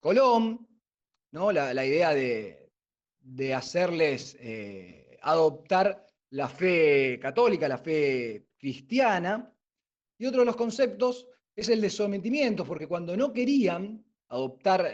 Colón, 0.00 0.66
¿no? 1.32 1.52
La, 1.52 1.84
idea 1.84 2.14
de, 2.14 2.70
de 3.20 3.54
hacerles 3.54 4.36
adoptar 5.22 6.06
la 6.30 6.48
fe 6.48 7.18
católica, 7.20 7.68
la 7.68 7.78
fe 7.78 8.46
cristiana. 8.56 9.52
Y 10.18 10.26
otro 10.26 10.40
de 10.40 10.46
los 10.46 10.56
conceptos 10.56 11.26
es 11.54 11.68
el 11.68 11.80
de 11.80 11.90
sometimiento, 11.90 12.64
porque 12.64 12.86
cuando 12.86 13.16
no 13.16 13.32
querían 13.32 14.04
adoptar 14.28 14.92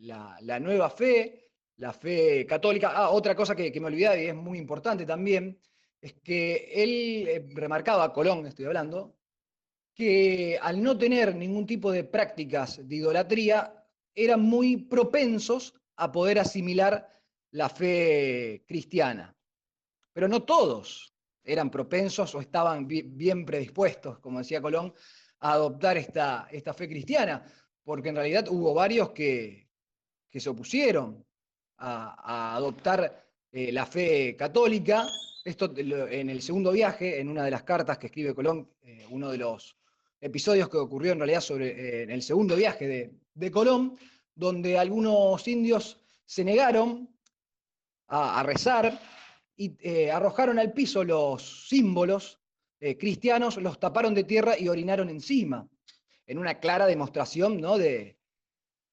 la, 0.00 0.60
nueva 0.60 0.90
fe, 0.90 1.50
la 1.76 1.92
fe 1.92 2.46
católica, 2.46 2.92
ah, 2.94 3.10
otra 3.10 3.34
cosa 3.34 3.54
que, 3.54 3.70
que 3.70 3.80
me 3.80 3.86
olvidaba 3.86 4.16
y 4.16 4.26
es 4.26 4.34
muy 4.34 4.58
importante 4.58 5.04
también, 5.04 5.58
es 6.00 6.14
que 6.14 6.70
él 6.72 7.48
remarcaba, 7.54 8.12
Colón 8.12 8.46
estoy 8.46 8.66
hablando, 8.66 9.16
que 9.94 10.58
al 10.60 10.82
no 10.82 10.96
tener 10.96 11.34
ningún 11.34 11.66
tipo 11.66 11.90
de 11.90 12.04
prácticas 12.04 12.86
de 12.86 12.96
idolatría, 12.96 13.75
eran 14.16 14.40
muy 14.40 14.78
propensos 14.78 15.74
a 15.96 16.10
poder 16.10 16.38
asimilar 16.38 17.08
la 17.52 17.68
fe 17.68 18.64
cristiana. 18.66 19.36
Pero 20.12 20.26
no 20.26 20.42
todos 20.42 21.14
eran 21.44 21.70
propensos 21.70 22.34
o 22.34 22.40
estaban 22.40 22.88
bien 22.88 23.44
predispuestos, 23.44 24.18
como 24.18 24.38
decía 24.38 24.60
Colón, 24.60 24.92
a 25.40 25.52
adoptar 25.52 25.98
esta, 25.98 26.48
esta 26.50 26.74
fe 26.74 26.88
cristiana, 26.88 27.44
porque 27.84 28.08
en 28.08 28.16
realidad 28.16 28.48
hubo 28.48 28.74
varios 28.74 29.10
que, 29.10 29.68
que 30.30 30.40
se 30.40 30.48
opusieron 30.48 31.24
a, 31.78 32.56
adoptar 32.56 33.26
eh, 33.52 33.70
la 33.70 33.86
fe 33.86 34.34
católica. 34.36 35.06
Esto 35.44 35.72
en 35.76 36.30
el 36.30 36.42
segundo 36.42 36.72
viaje, 36.72 37.20
en 37.20 37.28
una 37.28 37.44
de 37.44 37.50
las 37.50 37.62
cartas 37.62 37.98
que 37.98 38.06
escribe 38.06 38.34
Colón, 38.34 38.68
eh, 38.82 39.06
uno 39.10 39.30
de 39.30 39.38
los 39.38 39.76
episodios 40.20 40.68
que 40.68 40.78
ocurrió 40.78 41.12
en 41.12 41.18
realidad 41.18 41.40
sobre, 41.42 41.68
eh, 41.68 42.02
en 42.02 42.10
el 42.10 42.22
segundo 42.22 42.56
viaje 42.56 42.88
de, 42.88 43.14
Colón, 43.50 43.98
donde 44.34 44.78
algunos 44.78 45.46
indios 45.46 46.00
se 46.24 46.44
negaron 46.44 47.08
a, 48.08 48.42
rezar 48.42 49.00
y 49.56 49.76
eh, 49.80 50.10
arrojaron 50.10 50.58
al 50.58 50.72
piso 50.72 51.04
los 51.04 51.68
símbolos 51.68 52.38
eh, 52.80 52.96
cristianos, 52.96 53.56
los 53.56 53.80
taparon 53.80 54.14
de 54.14 54.24
tierra 54.24 54.58
y 54.58 54.68
orinaron 54.68 55.08
encima, 55.08 55.68
en 56.26 56.38
una 56.38 56.58
clara 56.58 56.86
demostración 56.86 57.60
¿no? 57.60 57.78
de, 57.78 58.18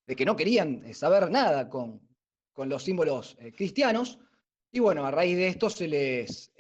que 0.06 0.26
no 0.26 0.36
querían 0.36 0.94
saber 0.94 1.30
nada 1.32 1.70
con, 1.70 2.02
los 2.56 2.84
símbolos 2.84 3.36
cristianos. 3.56 4.20
Y 4.72 4.80
bueno, 4.80 5.06
a 5.06 5.12
raíz 5.12 5.36
de 5.36 5.48
esto 5.48 5.70
se 5.70 5.88
les, 5.88 6.52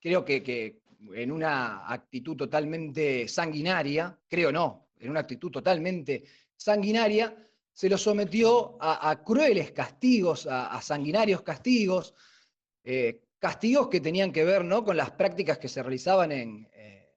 creo 0.00 0.24
que 0.24 0.80
en 1.14 1.32
una 1.32 1.86
actitud 1.86 2.36
totalmente 2.36 3.28
sanguinaria, 3.28 4.18
creo 4.28 4.50
no, 4.50 4.85
en 4.98 5.10
una 5.10 5.20
actitud 5.20 5.50
totalmente 5.50 6.24
sanguinaria, 6.56 7.34
se 7.72 7.90
lo 7.90 7.98
sometió 7.98 8.78
a, 8.80 9.22
crueles 9.22 9.72
castigos, 9.72 10.46
a, 10.50 10.80
sanguinarios 10.80 11.42
castigos, 11.42 12.14
eh, 12.82 13.24
castigos 13.38 13.88
que 13.88 14.00
tenían 14.00 14.32
que 14.32 14.44
ver 14.44 14.64
¿no? 14.64 14.82
con 14.82 14.96
las 14.96 15.10
prácticas 15.10 15.58
que 15.58 15.68
se 15.68 15.82
realizaban 15.82 16.32
en, 16.32 16.66
eh, 16.72 17.10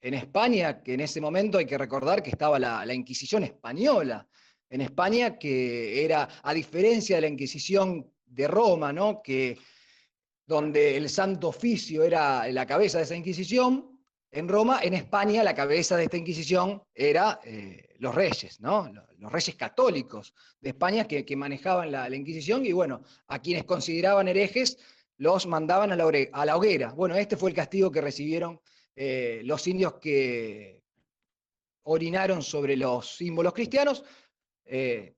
en, 0.00 0.14
España, 0.14 0.82
que 0.82 0.94
en 0.94 1.00
ese 1.00 1.20
momento 1.20 1.58
hay 1.58 1.66
que 1.66 1.78
recordar 1.78 2.24
que 2.24 2.30
estaba 2.30 2.58
la, 2.58 2.84
la, 2.84 2.92
Inquisición 2.92 3.44
española 3.44 4.26
en 4.68 4.80
España, 4.80 5.38
que 5.38 6.04
era, 6.04 6.28
a 6.42 6.52
diferencia 6.52 7.16
de 7.16 7.22
la 7.22 7.28
Inquisición 7.28 8.12
de 8.26 8.48
Roma, 8.48 8.92
¿no? 8.92 9.22
que 9.22 9.58
donde 10.44 10.96
el 10.96 11.08
santo 11.08 11.48
oficio 11.48 12.02
era 12.02 12.50
la 12.50 12.66
cabeza 12.66 12.98
de 12.98 13.04
esa 13.04 13.14
Inquisición, 13.14 13.89
en 14.32 14.48
Roma, 14.48 14.80
en 14.82 14.94
España, 14.94 15.42
la 15.42 15.54
cabeza 15.54 15.96
de 15.96 16.04
esta 16.04 16.16
Inquisición 16.16 16.82
era 16.94 17.40
eh, 17.44 17.96
los 17.98 18.14
reyes, 18.14 18.60
¿no? 18.60 18.90
los 19.18 19.32
reyes 19.32 19.56
católicos 19.56 20.34
de 20.60 20.70
España 20.70 21.06
que, 21.06 21.36
manejaban 21.36 21.90
la, 21.90 22.08
Inquisición 22.14 22.64
y 22.64 22.72
bueno, 22.72 23.02
a 23.26 23.40
quienes 23.40 23.64
consideraban 23.64 24.28
herejes 24.28 24.78
los 25.16 25.46
mandaban 25.46 25.90
a 25.92 25.96
la, 25.96 26.56
hoguera. 26.56 26.92
Bueno, 26.92 27.16
este 27.16 27.36
fue 27.36 27.50
el 27.50 27.56
castigo 27.56 27.90
que 27.90 28.00
recibieron 28.00 28.60
eh, 28.94 29.42
los 29.44 29.66
indios 29.66 29.94
que 29.94 30.80
orinaron 31.82 32.42
sobre 32.42 32.76
los 32.76 33.16
símbolos 33.16 33.52
cristianos, 33.52 34.04
eh, 34.64 35.14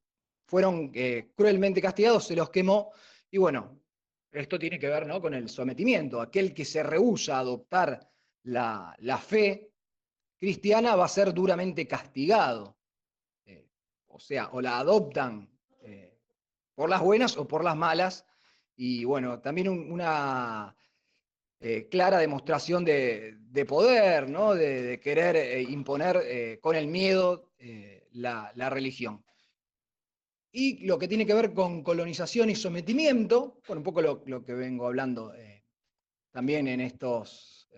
fueron 0.47 0.93
cruelmente 1.35 1.81
castigados, 1.81 2.27
se 2.27 2.37
los 2.37 2.51
quemó 2.51 2.93
y 3.31 3.39
bueno, 3.39 3.81
esto 4.31 4.59
tiene 4.59 4.79
que 4.79 4.89
ver 4.89 5.07
¿no? 5.07 5.21
con 5.21 5.35
el 5.35 5.49
sometimiento. 5.49 6.21
Aquel 6.21 6.53
que 6.53 6.65
se 6.65 6.83
rehúsa 6.83 7.37
a 7.37 7.41
adoptar 7.41 8.12
la, 8.45 9.19
fe 9.19 9.73
cristiana 10.39 10.97
va 10.97 11.05
a 11.05 11.09
ser 11.09 11.33
duramente 11.33 11.87
castigado. 11.87 12.77
Eh, 13.45 13.69
o 14.09 14.19
sea, 14.19 14.49
o 14.53 14.61
la 14.61 14.79
adoptan 14.79 15.49
eh, 15.83 16.19
por 16.75 16.89
las 16.89 17.01
buenas 17.01 17.37
o 17.37 17.47
por 17.47 17.65
las 17.65 17.77
malas. 17.77 18.27
Y 18.77 19.05
bueno, 19.05 19.41
también 19.41 19.69
una 19.69 20.77
eh, 21.61 21.89
clara 21.89 22.19
demostración 22.19 22.85
de, 22.85 23.39
poder, 23.69 24.29
¿no? 24.29 24.55
de, 24.55 24.99
querer 25.01 25.61
imponer 25.71 26.59
con 26.61 26.75
el 26.75 26.89
miedo 26.89 27.53
la, 28.13 28.51
la 28.55 28.71
religión. 28.71 29.25
Y 30.55 30.85
lo 30.85 30.99
que 30.99 31.09
tiene 31.09 31.25
que 31.25 31.35
ver 31.35 31.55
con 31.55 31.83
colonización 31.83 32.51
y 32.51 32.55
sometimiento, 32.55 33.61
bueno, 33.67 33.81
un 33.81 33.85
poco 33.85 34.03
lo, 34.03 34.45
que 34.45 34.53
vengo 34.53 34.87
hablando 34.87 35.33
también 36.31 36.67
en 36.67 36.81
estos, 36.81 37.69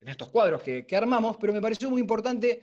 en 0.00 0.08
estos 0.08 0.28
cuadros 0.28 0.62
que, 0.62 0.96
armamos, 0.96 1.36
pero 1.38 1.52
me 1.52 1.60
pareció 1.60 1.90
muy 1.90 2.00
importante 2.00 2.62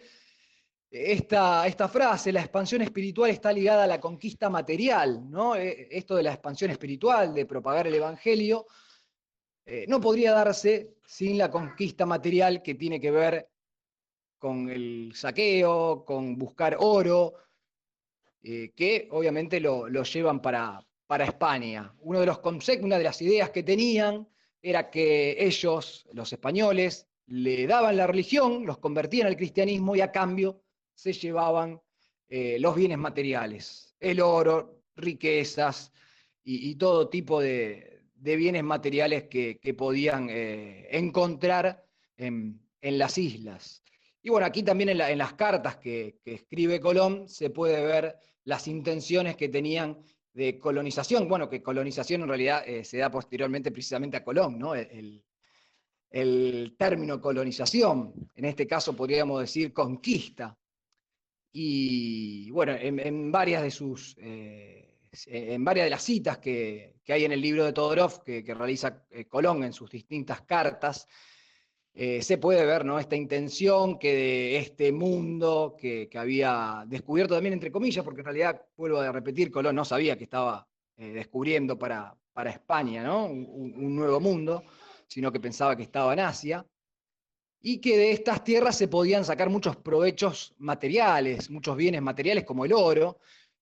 esta, 0.90 1.68
esta, 1.68 1.88
frase, 1.88 2.32
la 2.32 2.42
expansión 2.42 2.82
espiritual 2.82 3.30
está 3.30 3.52
ligada 3.52 3.84
a 3.84 3.88
la 3.88 4.00
conquista 4.00 4.50
material, 4.50 5.30
¿no? 5.30 5.56
Eh, 5.56 5.88
esto 5.92 6.16
de 6.16 6.24
la 6.24 6.34
expansión 6.34 6.72
espiritual, 6.72 7.34
de 7.34 7.46
propagar 7.46 7.88
el 7.88 7.96
Evangelio, 7.96 8.66
no 9.90 10.00
podría 10.00 10.32
darse 10.32 10.96
sin 11.06 11.38
la 11.38 11.52
conquista 11.52 12.06
material 12.06 12.64
que 12.64 12.76
tiene 12.76 13.02
que 13.02 13.12
ver 13.12 13.50
con 14.38 14.70
el 14.70 15.12
saqueo, 15.16 16.06
con 16.06 16.38
buscar 16.38 16.78
oro, 16.80 17.34
eh, 18.44 18.72
que 18.76 19.08
obviamente 19.12 19.60
lo, 19.60 19.88
llevan 19.88 20.42
para, 20.42 20.86
para, 21.08 21.26
España. 21.26 21.94
Uno 22.00 22.20
de 22.20 22.26
los 22.26 22.40
conceptos, 22.40 22.86
una 22.86 22.98
de 22.98 23.04
las 23.04 23.22
ideas 23.22 23.50
que 23.50 23.64
tenían 23.64 24.28
era 24.62 24.90
que 24.90 25.36
ellos, 25.40 26.08
los 26.14 26.32
españoles, 26.32 27.08
le 27.28 27.68
daban 27.68 27.98
la 27.98 28.08
religión, 28.08 28.66
los 28.66 28.78
convertían 28.78 29.28
al 29.28 29.36
cristianismo 29.36 29.96
y 29.96 30.02
a 30.02 30.12
cambio 30.12 30.62
se 30.94 31.14
llevaban 31.14 31.80
eh, 32.30 32.58
los 32.60 32.76
bienes 32.76 32.98
materiales, 32.98 33.96
el 34.00 34.22
oro, 34.22 34.82
riquezas 34.96 35.92
y, 36.44 36.76
todo 36.76 37.10
tipo 37.10 37.42
de, 37.42 38.02
bienes 38.16 38.64
materiales 38.64 39.26
que, 39.26 39.76
podían 39.78 40.30
eh, 40.30 40.88
encontrar 40.92 41.86
en, 42.16 42.62
las 42.82 43.18
islas. 43.18 43.84
Y 44.22 44.30
bueno, 44.30 44.46
aquí 44.46 44.64
también 44.64 44.90
en, 44.90 45.18
las 45.18 45.34
cartas 45.34 45.76
que, 45.78 46.20
escribe 46.24 46.80
Colón 46.80 47.28
se 47.28 47.50
puede 47.50 47.86
ver 47.86 48.16
las 48.46 48.68
intenciones 48.68 49.36
que 49.36 49.50
tenían 49.50 49.98
de 50.34 50.58
colonización. 50.58 51.28
Bueno, 51.28 51.50
que 51.50 51.62
colonización 51.62 52.22
en 52.22 52.30
realidad 52.30 52.64
eh, 52.66 52.86
se 52.86 52.98
da 52.98 53.12
posteriormente 53.12 53.72
precisamente 53.72 54.18
a 54.18 54.24
Colón, 54.24 54.58
¿no? 54.58 54.74
Término 56.10 57.22
colonización, 57.22 58.14
en 58.36 58.46
este 58.46 58.66
caso 58.66 58.96
podríamos 58.96 59.42
decir 59.42 59.74
conquista. 59.74 60.58
Y 61.52 62.52
bueno, 62.52 62.74
en, 62.78 63.32
varias 63.32 63.64
de 63.64 63.72
sus, 63.72 64.16
eh, 64.20 65.00
en 65.26 65.64
varias 65.64 65.86
de 65.86 65.90
las 65.90 66.04
citas 66.04 66.38
que, 66.38 66.96
hay 67.08 67.26
en 67.26 67.32
el 67.32 67.42
libro 67.42 67.66
de 67.66 67.74
Todorov 67.74 68.24
que, 68.24 68.44
realiza 68.54 69.06
eh, 69.10 69.26
Colón 69.26 69.64
en 69.64 69.74
sus 69.74 69.90
distintas 69.90 70.42
cartas, 70.42 71.08
eh, 71.94 72.22
se 72.22 72.38
puede 72.38 72.64
ver 72.64 72.86
¿no? 72.86 73.00
esta 73.00 73.16
intención 73.16 73.98
que 73.98 74.14
de 74.14 74.58
este 74.58 74.92
mundo 74.92 75.76
que, 75.80 76.10
había 76.16 76.84
descubierto 76.88 77.34
también, 77.34 77.54
entre 77.54 77.72
comillas, 77.72 78.04
porque 78.04 78.22
en 78.22 78.26
realidad, 78.26 78.62
vuelvo 78.76 79.00
a 79.00 79.12
repetir, 79.12 79.50
Colón 79.50 79.76
no 79.76 79.86
sabía 79.86 80.18
que 80.18 80.26
estaba 80.26 80.68
descubriendo 80.96 81.78
para, 81.78 82.18
para 82.38 82.52
España 82.52 83.04
¿no? 83.04 83.26
un, 83.26 83.96
nuevo 83.96 84.20
mundo, 84.20 84.64
sino 85.08 85.32
que 85.32 85.40
pensaba 85.40 85.76
que 85.76 85.84
estaba 85.84 86.14
en 86.14 86.20
Asia, 86.20 86.66
y 87.62 87.80
que 87.80 87.98
de 87.98 88.12
estas 88.12 88.44
tierras 88.44 88.78
se 88.78 88.88
podían 88.88 89.26
sacar 89.26 89.50
muchos 89.50 89.76
provechos 89.78 90.54
materiales, 90.60 91.50
muchos 91.50 91.76
bienes 91.76 92.02
materiales 92.02 92.46
como 92.46 92.66
el 92.66 92.74
oro, 92.74 93.20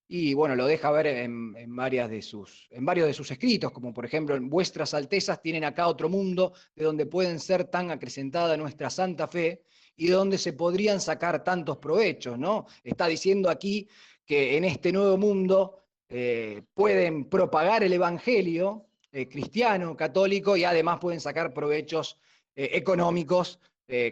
y 0.08 0.34
bueno, 0.36 0.56
lo 0.56 0.68
deja 0.68 0.92
ver 0.92 1.08
en, 1.08 1.76
varias 1.76 2.10
de 2.10 2.22
sus, 2.22 2.68
en 2.70 2.86
varios 2.86 3.08
de 3.08 3.14
sus 3.14 3.32
escritos, 3.32 3.72
como 3.72 3.94
por 3.94 4.06
ejemplo, 4.06 4.36
en 4.36 4.50
vuestras 4.50 4.94
altezas 4.94 5.42
tienen 5.42 5.64
acá 5.64 5.88
otro 5.88 6.10
mundo 6.10 6.54
de 6.76 6.86
donde 6.86 7.08
pueden 7.08 7.40
ser 7.40 7.66
tan 7.66 7.90
acrecentada 7.90 8.56
nuestra 8.56 8.90
santa 8.92 9.28
fe 9.28 9.64
y 9.96 10.08
de 10.08 10.14
donde 10.14 10.38
se 10.38 10.54
podrían 10.54 11.02
sacar 11.02 11.44
tantos 11.44 11.78
provechos, 11.78 12.38
¿no? 12.38 12.68
Está 12.84 13.08
diciendo 13.08 13.50
aquí 13.50 13.88
que 14.26 14.58
en 14.58 14.66
este 14.66 14.92
nuevo 14.92 15.18
mundo 15.18 15.86
eh, 16.10 16.62
pueden 16.76 17.26
propagar 17.26 17.84
el 17.84 17.94
evangelio 17.94 18.86
eh, 19.16 19.28
cristiano, 19.28 19.96
católico, 19.96 20.58
y 20.58 20.64
además 20.64 21.00
pueden 21.00 21.20
sacar 21.20 21.54
provechos 21.54 22.20
eh, 22.56 22.72
económicos 22.74 23.60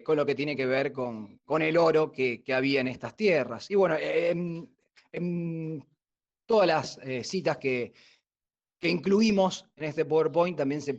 con 0.06 0.18
lo 0.18 0.24
que 0.24 0.36
tiene 0.36 0.56
que 0.56 0.68
ver 0.68 0.94
con, 0.94 1.40
con 1.44 1.64
el 1.64 1.78
oro 1.78 2.12
que, 2.12 2.44
que, 2.44 2.54
había 2.54 2.82
en 2.82 2.88
estas 2.88 3.16
tierras. 3.16 3.72
Y 3.72 3.76
bueno, 3.76 3.98
en 4.00 5.84
todas 6.46 6.68
las 6.68 7.00
eh, 7.04 7.24
citas 7.24 7.58
que, 7.58 7.94
que 8.80 8.90
incluimos 8.90 9.66
en 9.76 9.86
este 9.86 10.06
PowerPoint 10.06 10.58
también 10.58 10.82
se, 10.82 10.96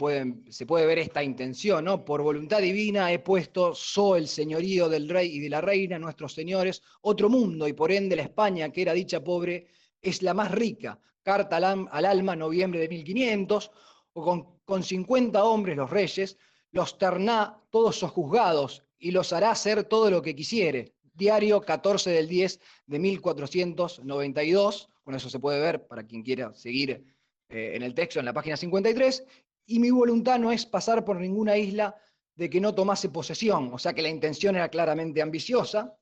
se 0.48 0.66
puede 0.66 0.86
ver 0.86 0.98
esta 0.98 1.22
intención, 1.22 1.84
¿no? 1.84 2.04
Por 2.04 2.22
voluntad 2.22 2.60
divina 2.60 3.12
he 3.12 3.18
puesto 3.18 3.74
so 3.74 4.16
el 4.16 4.28
señorío 4.28 4.88
del 4.88 5.08
rey 5.08 5.36
y 5.36 5.40
de 5.40 5.50
la 5.50 5.60
reina, 5.60 5.98
nuestros 5.98 6.32
señores, 6.32 6.82
otro 7.02 7.28
mundo, 7.28 7.68
y 7.68 7.72
por 7.72 7.92
ende 7.92 8.16
la 8.16 8.22
España, 8.22 8.70
que 8.70 8.82
era 8.82 8.92
dicha 8.92 9.22
pobre, 9.22 9.66
es 10.00 10.22
la 10.22 10.34
más 10.34 10.50
rica. 10.50 10.98
Carta 11.22 11.56
al, 11.56 12.04
alma, 12.04 12.36
noviembre 12.36 12.80
de 12.80 12.88
1500, 12.88 13.70
o 14.14 14.24
con, 14.24 14.58
con 14.64 14.82
50 14.82 15.44
hombres 15.44 15.76
los 15.76 15.90
reyes, 15.90 16.38
los 16.72 16.98
terná 16.98 17.60
todos 17.70 17.98
sojuzgados, 17.98 18.84
y 19.04 19.10
los 19.10 19.34
hará 19.34 19.50
hacer 19.50 19.84
todo 19.84 20.10
lo 20.10 20.22
que 20.22 20.34
quisiere. 20.34 20.94
Diario 21.12 21.60
14 21.60 22.10
del 22.10 22.26
10 22.26 22.58
de 22.86 22.98
1492, 22.98 24.88
con 25.02 25.14
eso 25.14 25.28
se 25.28 25.38
puede 25.38 25.60
ver 25.60 25.86
para 25.86 26.06
quien 26.06 26.22
quiera 26.22 26.54
seguir 26.54 27.04
eh, 27.50 27.72
en 27.74 27.82
el 27.82 27.94
texto, 27.94 28.18
en 28.18 28.24
la 28.24 28.32
página 28.32 28.56
53, 28.56 29.26
y 29.66 29.78
mi 29.78 29.90
voluntad 29.90 30.38
no 30.38 30.52
es 30.52 30.64
pasar 30.64 31.04
por 31.04 31.20
ninguna 31.20 31.58
isla 31.58 31.94
de 32.34 32.48
que 32.48 32.62
no 32.62 32.74
tomase 32.74 33.10
posesión, 33.10 33.74
o 33.74 33.78
sea 33.78 33.92
que 33.92 34.00
la 34.00 34.08
intención 34.08 34.56
era 34.56 34.70
claramente 34.70 35.20
ambiciosa, 35.20 35.96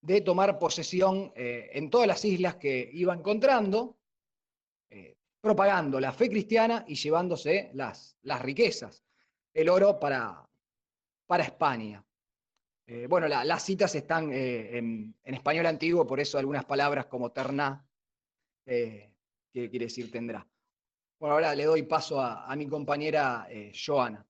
de 0.00 0.20
tomar 0.20 0.58
posesión 0.58 1.32
eh, 1.36 1.70
en 1.74 1.90
todas 1.90 2.08
las 2.08 2.24
islas 2.24 2.56
que 2.56 2.90
iba 2.92 3.14
encontrando, 3.14 3.97
propagando 5.48 5.98
la 5.98 6.12
fe 6.12 6.28
cristiana 6.28 6.84
y 6.86 6.94
llevándose 6.94 7.70
las, 7.72 8.18
las 8.20 8.42
riquezas, 8.42 9.02
el 9.54 9.70
oro 9.70 9.98
para, 9.98 10.46
para 11.26 11.44
España. 11.44 12.04
bueno, 13.08 13.28
las 13.28 13.62
citas 13.62 13.94
están 13.94 14.30
en, 14.30 15.14
español 15.24 15.64
antiguo, 15.64 16.06
por 16.06 16.20
eso 16.20 16.36
algunas 16.36 16.66
palabras 16.66 17.06
como 17.06 17.32
terná, 17.32 17.82
que 18.66 19.10
quiere 19.52 19.86
decir 19.86 20.10
tendrá. 20.10 20.46
Bueno, 21.18 21.34
ahora 21.34 21.54
le 21.54 21.64
doy 21.64 21.82
paso 21.84 22.20
a, 22.20 22.54
mi 22.56 22.68
compañera 22.68 23.46
eh, 23.48 23.72
Joana. 23.74 24.22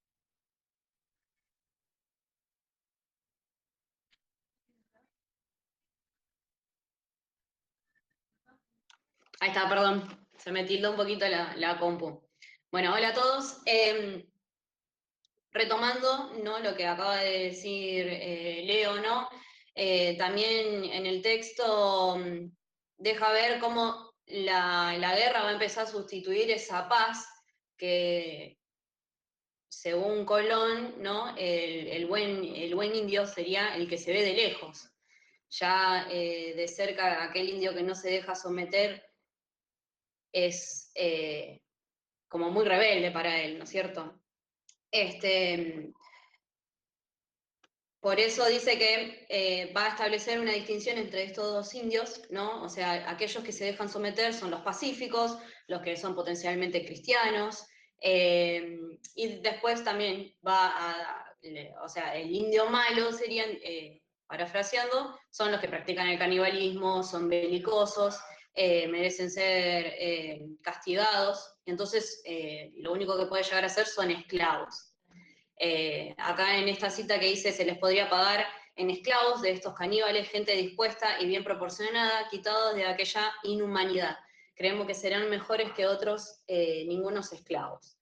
Ahí 9.40 9.48
está, 9.50 9.68
perdón, 9.68 10.27
se 10.38 10.52
me 10.52 10.64
tildó 10.64 10.92
un 10.92 10.96
poquito 10.96 11.26
la, 11.28 11.76
compu. 11.78 12.22
Bueno, 12.70 12.94
hola 12.94 13.08
a 13.08 13.14
todos. 13.14 13.58
Em, 13.66 14.24
retomando 15.50 16.32
¿no? 16.42 16.60
lo 16.60 16.76
que 16.76 16.86
acaba 16.86 17.16
de 17.16 17.50
decir 17.50 18.06
eh, 18.08 18.62
Leo, 18.64 19.00
¿no? 19.00 19.28
Eh, 19.74 20.16
también 20.16 20.84
en 20.84 21.06
el 21.06 21.22
texto 21.22 22.16
mm, 22.18 22.50
deja 22.96 23.32
ver 23.32 23.58
cómo 23.58 24.12
la, 24.26 25.14
guerra 25.16 25.42
va 25.42 25.50
a 25.50 25.52
empezar 25.52 25.84
a 25.84 25.90
sustituir 25.90 26.50
esa 26.50 26.88
paz 26.88 27.26
que, 27.76 28.58
según 29.68 30.24
Colón, 30.24 30.94
¿no? 30.98 31.34
el, 31.36 32.06
buen, 32.06 32.44
el 32.44 32.74
buen 32.74 32.94
indio 32.94 33.26
sería 33.26 33.74
el 33.76 33.88
que 33.88 33.98
se 33.98 34.12
ve 34.12 34.22
de 34.22 34.34
lejos. 34.34 34.90
Ya 35.50 36.06
eh, 36.10 36.54
de 36.54 36.68
cerca, 36.68 37.24
aquel 37.24 37.48
indio 37.48 37.74
que 37.74 37.82
no 37.82 37.94
se 37.94 38.10
deja 38.10 38.34
someter 38.34 39.07
es 40.32 40.90
eh, 40.94 41.60
como 42.28 42.50
muy 42.50 42.64
rebelde 42.64 43.10
para 43.10 43.40
él, 43.42 43.58
¿no 43.58 43.64
es 43.64 43.70
cierto? 43.70 44.20
Este, 44.90 45.90
por 48.00 48.20
eso 48.20 48.46
dice 48.46 48.78
que 48.78 49.26
eh, 49.28 49.72
va 49.72 49.86
a 49.86 49.88
establecer 49.88 50.40
una 50.40 50.52
distinción 50.52 50.98
entre 50.98 51.24
estos 51.24 51.52
dos 51.52 51.74
indios, 51.74 52.22
¿no? 52.30 52.62
O 52.62 52.68
sea, 52.68 53.10
aquellos 53.10 53.42
que 53.42 53.52
se 53.52 53.66
dejan 53.66 53.88
someter 53.88 54.32
son 54.34 54.50
los 54.50 54.60
pacíficos, 54.60 55.38
los 55.66 55.82
que 55.82 55.96
son 55.96 56.14
potencialmente 56.14 56.84
cristianos, 56.84 57.66
eh, 58.00 58.78
y 59.14 59.40
después 59.40 59.82
también 59.82 60.32
va 60.46 60.68
a, 60.68 61.36
o 61.82 61.88
sea, 61.88 62.14
el 62.16 62.30
indio 62.30 62.70
malo 62.70 63.12
serían, 63.12 63.58
parafraseando, 64.26 65.18
son 65.30 65.50
los 65.50 65.60
que 65.60 65.68
practican 65.68 66.08
el 66.08 66.18
canibalismo, 66.18 67.02
son 67.02 67.28
belicosos, 67.28 68.20
merecen 68.54 69.30
ser 69.30 69.94
castigados, 70.62 71.54
entonces 71.64 72.22
lo 72.76 72.92
único 72.92 73.16
que 73.18 73.26
puede 73.26 73.44
llegar 73.44 73.64
a 73.64 73.68
ser 73.68 73.86
son 73.86 74.10
esclavos. 74.10 74.88
Eh, 75.60 76.14
acá 76.18 76.56
en 76.56 76.68
esta 76.68 76.88
cita 76.88 77.18
que 77.18 77.26
dice, 77.26 77.52
se 77.52 77.64
les 77.64 77.78
podría 77.78 78.08
pagar 78.08 78.46
en 78.76 78.90
esclavos 78.90 79.42
de 79.42 79.50
estos 79.50 79.74
caníbales, 79.74 80.28
gente 80.28 80.52
dispuesta 80.52 81.20
y 81.20 81.26
bien 81.26 81.42
proporcionada, 81.42 82.28
quitados 82.28 82.76
de 82.76 82.86
aquella 82.86 83.32
inhumanidad. 83.42 84.16
Creemos 84.54 84.86
que 84.86 84.94
serán 84.94 85.28
mejores 85.28 85.72
que 85.72 85.86
otros 85.86 86.42
eh, 86.46 86.84
ningunos 86.86 87.32
esclavos. 87.32 87.96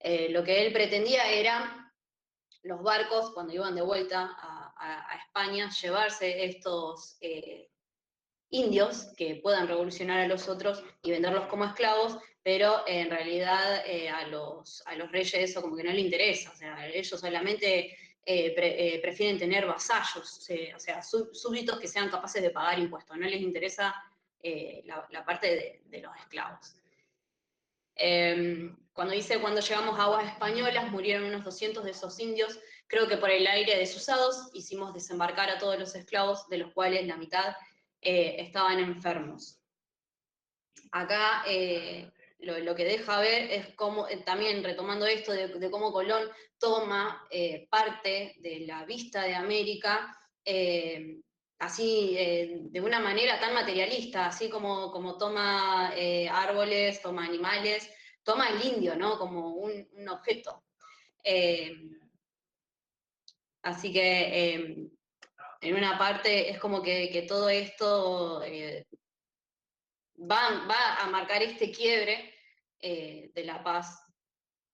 Eh, 0.00 0.30
lo 0.30 0.42
que 0.42 0.66
él 0.66 0.72
pretendía 0.72 1.30
era 1.30 1.92
los 2.62 2.82
barcos, 2.82 3.30
cuando 3.32 3.52
iban 3.52 3.74
de 3.74 3.82
vuelta 3.82 4.36
a, 4.36 4.60
España, 5.26 5.70
llevarse 5.70 6.44
estos 6.44 7.16
indios 8.50 9.08
que 9.16 9.36
puedan 9.36 9.68
revolucionar 9.68 10.20
a 10.20 10.28
los 10.28 10.48
otros 10.48 10.82
y 11.02 11.10
venderlos 11.10 11.46
como 11.46 11.64
esclavos, 11.64 12.18
pero 12.44 12.84
en 12.86 13.10
realidad 13.10 13.82
eh, 13.86 14.10
a, 14.10 14.26
los, 14.28 14.82
a 14.86 14.94
los 14.94 15.10
reyes 15.10 15.34
eso 15.34 15.62
como 15.62 15.76
que 15.76 15.82
no 15.82 15.92
le 15.92 16.00
interesa, 16.00 16.52
o 16.52 16.56
sea, 16.56 16.86
ellos 16.88 17.18
solamente 17.18 17.86
eh, 18.26 18.54
eh, 18.56 19.00
prefieren 19.00 19.38
tener 19.38 19.66
vasallos, 19.66 20.46
o 20.76 20.78
sea, 20.78 21.02
súbditos 21.02 21.80
que 21.80 21.88
sean 21.88 22.10
capaces 22.10 22.42
de 22.42 22.50
pagar 22.50 22.78
impuestos, 22.78 23.16
no 23.16 23.26
les 23.26 23.40
interesa 23.40 23.94
la, 24.84 25.24
parte 25.24 25.80
de, 25.86 26.00
los 26.02 26.14
esclavos. 26.18 26.76
Em, 27.96 28.76
cuando 28.92 29.14
dice 29.14 29.40
cuando 29.40 29.62
llegamos 29.62 29.98
a 29.98 30.02
aguas 30.02 30.26
españolas, 30.26 30.90
murieron 30.90 31.24
unos 31.24 31.44
200 31.44 31.82
de 31.82 31.92
esos 31.92 32.20
indios, 32.20 32.58
creo 32.88 33.08
que 33.08 33.16
por 33.16 33.30
el 33.30 33.46
aire 33.46 33.78
desusados 33.78 34.50
hicimos 34.52 34.92
desembarcar 34.92 35.48
a 35.48 35.58
todos 35.58 35.78
los 35.78 35.94
esclavos, 35.94 36.46
de 36.50 36.58
los 36.58 36.72
cuales 36.72 37.06
la 37.06 37.16
mitad 37.16 37.56
estaban 38.04 38.78
enfermos. 38.78 39.60
Acá 40.92 41.44
lo, 42.44 42.74
que 42.74 42.84
deja 42.84 43.20
ver 43.20 43.50
es 43.50 43.74
cómo, 43.74 44.08
eh, 44.08 44.18
también 44.24 44.62
retomando 44.62 45.06
esto 45.06 45.32
de, 45.32 45.70
cómo 45.70 45.92
Colón 45.92 46.28
toma 46.58 47.26
eh, 47.30 47.66
parte 47.70 48.36
de 48.38 48.60
la 48.60 48.84
vista 48.84 49.22
de 49.22 49.34
América, 49.34 50.16
eh, 50.44 51.20
así 51.58 52.14
de 52.70 52.80
una 52.80 53.00
manera 53.00 53.40
tan 53.40 53.54
materialista, 53.54 54.26
así 54.26 54.50
como, 54.50 54.90
como 54.90 55.16
toma 55.16 55.92
árboles, 56.30 57.00
toma 57.00 57.24
animales, 57.24 57.88
toma 58.22 58.48
el 58.48 58.64
indio, 58.64 58.96
¿no? 58.96 59.18
Como 59.18 59.54
un, 59.54 60.08
objeto. 60.08 60.64
así 63.62 63.92
que 63.92 64.90
en 65.64 65.76
una 65.76 65.98
parte 65.98 66.50
es 66.50 66.58
como 66.58 66.82
que, 66.82 67.24
todo 67.26 67.48
esto 67.48 68.42
va, 70.18 70.66
va, 70.68 71.02
a 71.02 71.06
marcar 71.10 71.42
este 71.42 71.70
quiebre 71.70 72.34
eh, 72.80 73.30
de 73.34 73.44
la 73.44 73.62
paz 73.62 73.98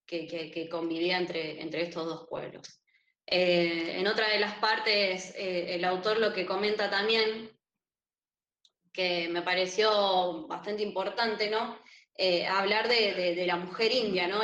que, 0.04 0.68
convivía 0.68 1.16
entre, 1.16 1.80
estos 1.80 2.04
dos 2.04 2.26
pueblos. 2.28 2.82
Eh, 3.24 4.00
en 4.00 4.06
otra 4.08 4.28
de 4.30 4.40
las 4.40 4.54
partes, 4.58 5.32
eh, 5.36 5.76
el 5.76 5.84
autor 5.84 6.18
lo 6.18 6.32
que 6.32 6.44
comenta 6.44 6.90
también, 6.90 7.56
que 8.92 9.28
me 9.28 9.42
pareció 9.42 10.48
bastante 10.48 10.82
importante, 10.82 11.48
¿no? 11.48 11.78
hablar 12.50 12.86
de, 12.88 13.44
la 13.46 13.56
mujer 13.56 13.92
india, 13.92 14.26
¿no? 14.26 14.40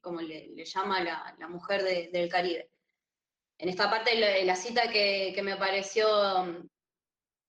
como 0.00 0.22
le, 0.22 0.64
llama 0.64 1.02
la, 1.02 1.48
mujer 1.48 1.82
del 1.82 2.28
Caribe. 2.28 2.69
En 3.60 3.68
esta 3.68 3.90
parte, 3.90 4.44
la, 4.44 4.56
cita 4.56 4.90
que, 4.90 5.38
me 5.42 5.56
pareció 5.56 6.08
um, 6.40 6.68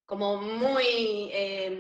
como 0.06 0.38
muy, 0.38 1.32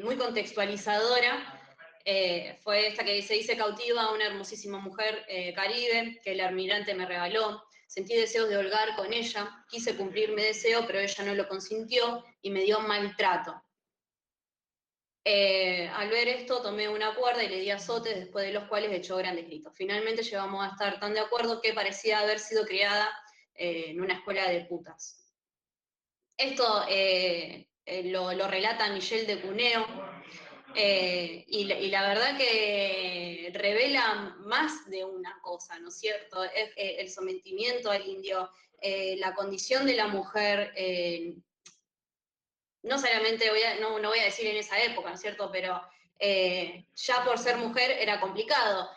muy 0.04 0.16
contextualizadora, 0.16 1.62
eh, 2.06 2.58
fue 2.62 2.88
esta 2.88 3.04
que 3.04 3.14
dice 3.14 3.56
cautiva, 3.56 4.12
una 4.12 4.26
hermosísima 4.26 4.80
mujer 4.80 5.24
eh, 5.28 5.54
caribe 5.54 6.20
que 6.24 6.32
el 6.32 6.42
almirante 6.42 6.94
me 6.94 7.06
regaló. 7.06 7.64
Sentí 7.88 8.16
deseos 8.16 8.50
de 8.50 8.58
holgar 8.58 8.96
con 8.96 9.12
ella, 9.12 9.66
quise 9.70 9.96
cumplir 9.96 10.32
mi 10.32 10.42
deseo, 10.42 10.86
pero 10.88 11.00
ella 11.00 11.24
no 11.26 11.36
lo 11.36 11.48
consintió 11.48 12.24
y 12.42 12.50
me 12.50 12.64
dio 12.64 12.80
maltrato. 12.80 13.62
Eh, 15.24 15.88
al 15.90 16.10
ver 16.10 16.30
esto, 16.30 16.62
tomé 16.62 16.90
una 16.90 17.14
cuerda 17.14 17.44
y 17.44 17.50
le 17.50 17.60
di 17.60 17.70
azotes, 17.70 18.16
después 18.16 18.46
de 18.46 18.54
los 18.54 18.64
cuales 18.64 18.92
echó 18.92 19.18
grandes 19.18 19.46
gritos. 19.46 19.74
Finalmente 19.76 20.24
llegamos 20.24 20.66
a 20.66 20.72
estar 20.72 21.00
tan 21.00 21.14
de 21.14 21.20
acuerdo 21.20 21.62
que 21.62 21.74
parecía 21.74 22.20
haber 22.20 22.40
sido 22.40 22.66
criada 22.66 23.12
en 23.62 24.02
una 24.02 24.16
escuela 24.16 24.50
de 24.50 24.66
putas. 24.66 25.26
Esto 26.38 26.86
lo, 28.06 28.34
lo 28.34 28.48
relata 28.48 28.92
Michelle 28.92 29.26
de 29.26 29.42
Cuneo, 29.42 29.86
eh, 30.76 31.44
y, 31.48 31.66
la, 31.90 32.08
verdad 32.08 32.38
que 32.38 33.52
revela 33.54 34.36
más 34.40 34.90
de 34.90 35.04
una 35.04 35.38
cosa, 35.42 35.78
¿no 35.80 35.90
es 35.90 36.00
cierto? 36.00 36.44
Es, 36.44 36.70
eh, 36.76 36.96
el 37.00 37.10
sometimiento 37.10 37.92
al 37.92 38.08
indio, 38.08 38.50
eh, 38.82 39.16
la 39.18 39.34
condición 39.34 39.86
de 39.86 39.96
la 39.96 40.08
mujer, 40.08 40.74
no 42.84 42.98
solamente, 42.98 43.50
voy 43.50 43.62
a, 43.62 43.80
no, 43.80 44.00
voy 44.00 44.20
a 44.20 44.26
decir 44.26 44.48
en 44.48 44.58
esa 44.58 44.82
época, 44.82 45.10
¿no 45.10 45.16
es 45.16 45.22
cierto? 45.22 45.52
Pero 45.52 45.82
ya 46.20 47.24
por 47.26 47.38
ser 47.38 47.58
mujer 47.58 47.92
era 47.92 48.20
complicado. 48.20 48.90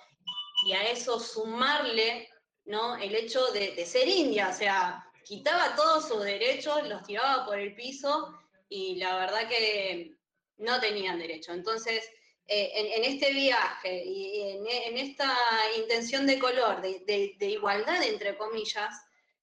y 0.66 0.72
a 0.72 0.90
eso 0.90 1.18
sumarle 1.20 2.30
¿no? 2.64 2.96
el 2.96 3.14
hecho 3.14 3.46
de, 3.52 3.84
ser 3.84 4.08
india, 4.08 4.48
o 4.48 4.52
sea, 4.52 5.04
quitaba 5.24 5.74
todos 5.74 6.08
sus 6.08 6.22
derechos, 6.22 6.86
los 6.88 7.02
tiraba 7.02 7.44
por 7.44 7.58
el 7.58 7.74
piso 7.74 8.34
y 8.68 8.96
la 8.96 9.16
verdad 9.16 9.48
que 9.48 10.12
no 10.58 10.80
tenían 10.80 11.18
derecho. 11.18 11.52
Entonces, 11.52 12.08
eh, 12.46 12.72
en, 12.74 13.04
este 13.04 13.32
viaje 13.32 14.04
y 14.04 14.40
en, 14.40 14.98
esta 14.98 15.34
intención 15.78 16.26
de 16.26 16.38
color, 16.38 16.82
de, 16.82 17.36
igualdad, 17.40 18.02
entre 18.02 18.36
comillas, 18.36 18.94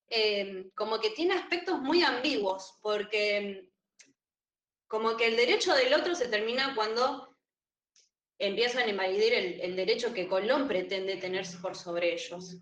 eh, 0.09 0.69
como 0.75 0.99
que 0.99 1.11
tiene 1.11 1.33
aspectos 1.33 1.79
muy 1.79 2.03
ambiguos, 2.03 2.77
porque 2.81 3.69
como 4.87 5.15
que 5.15 5.27
el 5.27 5.37
derecho 5.37 5.73
del 5.73 5.93
otro 5.93 6.13
se 6.15 6.27
termina 6.27 6.75
cuando 6.75 7.31
empiezan 8.37 8.83
a 8.83 8.89
invalidar 8.89 9.33
el, 9.33 9.75
derecho 9.75 10.13
que 10.13 10.27
Colón 10.27 10.67
pretende 10.67 11.15
tener 11.15 11.45
por 11.61 11.77
sobre 11.77 12.13
ellos. 12.13 12.57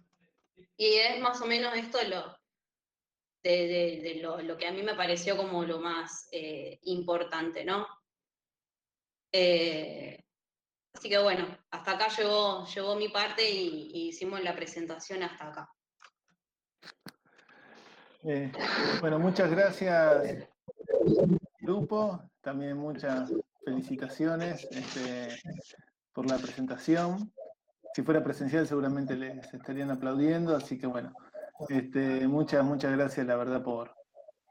Y 0.78 0.94
es 0.96 1.20
más 1.20 1.42
o 1.42 1.46
menos 1.46 1.76
esto 1.76 1.98
lo, 2.08 2.40
de, 3.44 4.20
lo, 4.22 4.58
que 4.58 4.68
a 4.68 4.72
mí 4.72 4.84
me 4.84 4.96
pareció 4.96 5.38
como 5.38 5.64
lo 5.64 5.80
más 5.80 6.28
eh, 6.32 6.80
importante, 6.84 7.64
¿no? 7.64 7.88
Eh, 9.32 10.24
así 10.94 11.10
que 11.10 11.18
bueno, 11.20 11.58
hasta 11.72 11.92
acá 11.92 12.08
llegó, 12.18 12.66
llegó 12.66 12.96
mi 12.96 13.10
parte 13.10 13.50
y, 13.50 14.10
hicimos 14.10 14.44
la 14.44 14.56
presentación 14.56 15.24
hasta 15.24 15.50
acá. 15.50 15.70
Eh, 18.24 18.52
bueno, 19.00 19.20
muchas 19.20 19.50
gracias, 19.52 20.48
grupo. 21.62 22.22
También 22.42 22.78
muchas 22.78 23.32
felicitaciones 23.64 24.68
este, 24.72 25.40
por 26.14 26.30
la 26.30 26.38
presentación. 26.38 27.32
Si 27.94 28.04
fuera 28.04 28.24
presencial 28.24 28.68
seguramente 28.68 29.16
les 29.16 29.54
estarían 29.54 29.92
aplaudiendo, 29.92 30.56
así 30.56 30.78
que 30.78 30.88
bueno, 30.88 31.14
este, 31.68 32.28
muchas, 32.28 32.64
muchas 32.64 32.92
gracias 32.96 33.26
la 33.26 33.36
verdad 33.36 33.64
por, 33.64 33.96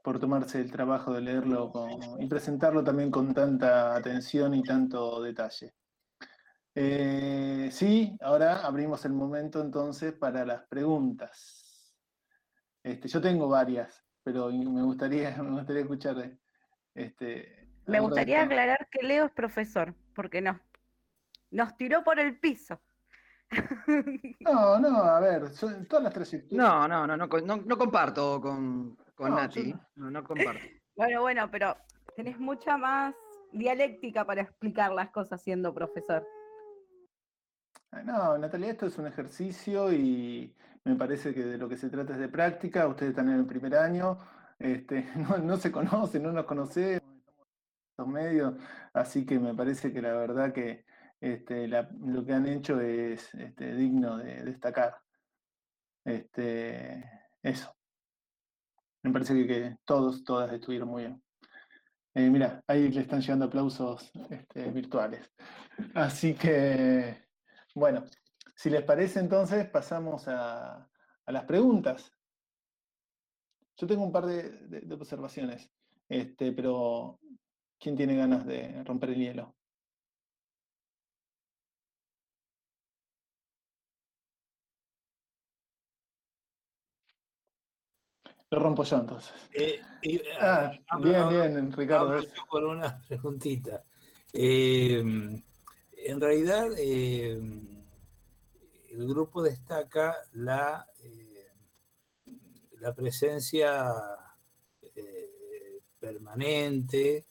por 0.02 0.18
tomarse 0.18 0.60
el 0.60 0.70
trabajo 0.70 1.12
de 1.12 1.20
leerlo 1.20 1.72
y 2.18 2.26
presentarlo 2.26 2.82
también 2.82 3.10
con 3.10 3.32
tanta 3.32 3.94
atención 3.94 4.54
y 4.54 4.62
tanto 4.62 5.22
detalle. 5.22 5.74
Eh, 6.74 7.70
sí, 7.72 8.16
ahora 8.20 8.66
abrimos 8.66 9.04
el 9.04 9.12
momento 9.12 9.60
entonces 9.60 10.12
para 10.12 10.44
las 10.44 10.66
preguntas. 10.66 11.94
Este, 12.82 13.08
yo 13.08 13.20
tengo 13.20 13.48
varias, 13.48 14.04
pero 14.22 14.50
me 14.50 14.82
gustaría, 14.82 15.30
me 15.42 15.50
gustaría 15.50 15.82
escuchar 15.82 16.38
este, 16.94 17.58
me 17.88 18.00
gustaría 18.00 18.42
aclarar 18.42 18.86
que 18.90 19.06
Leo 19.06 19.24
es 19.24 19.32
profesor, 19.32 19.94
porque 20.14 20.42
no. 20.42 20.60
Nos 21.50 21.74
tiró 21.76 22.04
por 22.04 22.20
el 22.20 22.38
piso. 22.38 22.80
No, 24.40 24.78
no, 24.78 24.98
a 24.98 25.20
ver, 25.20 25.50
todas 25.88 26.04
las 26.04 26.12
tres 26.12 26.52
No, 26.52 26.86
no, 26.86 27.06
no, 27.06 27.16
no, 27.16 27.78
comparto 27.78 28.40
con, 28.40 28.96
con 29.14 29.34
Nati. 29.34 29.74
No, 29.96 30.10
no 30.10 30.24
comparto. 30.24 30.60
Bueno, 30.96 31.20
bueno, 31.20 31.48
pero 31.48 31.76
tenés 32.16 32.40
mucha 32.40 32.76
más 32.76 33.14
dialéctica 33.52 34.24
para 34.24 34.42
explicar 34.42 34.90
las 34.90 35.10
cosas 35.10 35.40
siendo 35.40 35.72
profesor. 35.72 36.26
No, 38.04 38.36
Natalia, 38.36 38.72
esto 38.72 38.86
es 38.86 38.98
un 38.98 39.06
ejercicio 39.06 39.92
y 39.92 40.52
me 40.82 40.96
parece 40.96 41.32
que 41.32 41.44
de 41.44 41.56
lo 41.56 41.68
que 41.68 41.76
se 41.76 41.88
trata 41.88 42.14
es 42.14 42.18
de 42.18 42.28
práctica. 42.28 42.88
Ustedes 42.88 43.10
están 43.10 43.28
en 43.28 43.36
el 43.36 43.46
primer 43.46 43.76
año, 43.76 44.18
este, 44.58 45.06
no, 45.16 45.38
no 45.38 45.56
se 45.56 45.70
conocen, 45.70 46.24
no 46.24 46.32
nos 46.32 46.46
conocemos 46.46 47.02
medios, 48.06 48.54
así 48.92 49.26
que 49.26 49.38
me 49.38 49.54
parece 49.54 49.92
que 49.92 50.02
la 50.02 50.12
verdad 50.12 50.52
que 50.52 50.84
este, 51.20 51.68
lo 51.68 52.24
que 52.24 52.32
han 52.32 52.46
hecho 52.46 52.80
es 52.80 53.34
este, 53.34 53.74
digno 53.74 54.18
de 54.18 54.44
destacar. 54.44 54.96
Este, 56.04 57.04
eso. 57.42 57.74
Me 59.02 59.12
parece 59.12 59.46
que, 59.46 59.76
todos, 59.84 60.24
todas 60.24 60.52
estuvieron 60.52 60.88
muy 60.88 61.02
bien. 61.02 61.22
Eh, 62.14 62.30
mira, 62.30 62.62
ahí 62.66 62.90
le 62.90 63.02
están 63.02 63.20
llegando 63.20 63.44
aplausos 63.44 64.10
virtuales. 64.54 65.30
Así 65.94 66.34
que, 66.34 67.26
bueno, 67.74 68.04
si 68.56 68.70
les 68.70 68.82
parece 68.82 69.20
entonces 69.20 69.68
pasamos 69.68 70.26
a, 70.26 70.88
las 71.26 71.44
preguntas. 71.44 72.10
Yo 73.76 73.86
tengo 73.86 74.02
un 74.02 74.10
par 74.10 74.26
de, 74.26 74.94
observaciones, 74.94 75.70
pero 76.38 77.20
¿Quién 77.78 77.96
tiene 77.96 78.16
ganas 78.16 78.44
de 78.44 78.82
romper 78.84 79.10
el 79.10 79.16
hielo? 79.16 79.54
Lo 88.50 88.58
rompo 88.58 88.82
yo 88.82 88.96
entonces. 88.96 89.32
Eh, 89.52 89.80
ah, 90.40 90.72
bien, 91.00 91.28
bien, 91.28 91.72
Ricardo. 91.72 92.20
Por 92.50 92.64
una 92.64 92.98
preguntita. 93.08 93.84
Em, 94.32 95.42
en 95.92 96.20
realidad, 96.20 96.68
em, 96.78 97.84
el 98.90 99.06
grupo 99.06 99.42
destaca 99.42 100.16
la, 100.32 100.86
em, 101.02 101.28
la 102.80 102.94
presencia 102.94 103.92
eh, 104.80 105.82
permanente 105.98 107.26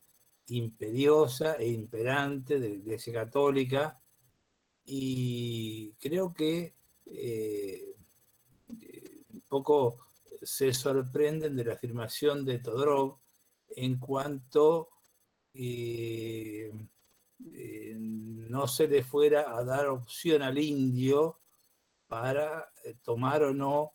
imperiosa 0.50 1.56
e 1.56 1.70
imperante 1.70 2.60
de 2.60 2.70
la 2.70 2.76
Iglesia 2.76 3.14
Católica 3.14 4.00
y 4.86 5.92
creo 5.94 6.34
que 6.34 6.76
eh, 7.06 7.96
un 8.70 9.42
poco 9.50 10.07
se 10.48 10.74
sorprenden 10.74 11.56
de 11.56 11.66
la 11.66 11.74
afirmación 11.74 12.46
de 12.46 12.60
Todorov 12.60 13.18
en 13.76 14.00
cuanto 14.00 14.90
eh, 15.54 16.72
eh, 17.54 17.96
no 17.98 18.68
se 18.68 18.88
le 18.88 19.04
fuera 19.04 19.58
a 19.58 19.64
dar 19.64 19.88
opción 19.88 20.42
al 20.42 20.58
indio 20.58 21.40
para 22.08 22.72
tomar 23.04 23.44
o 23.44 23.54
no 23.54 23.94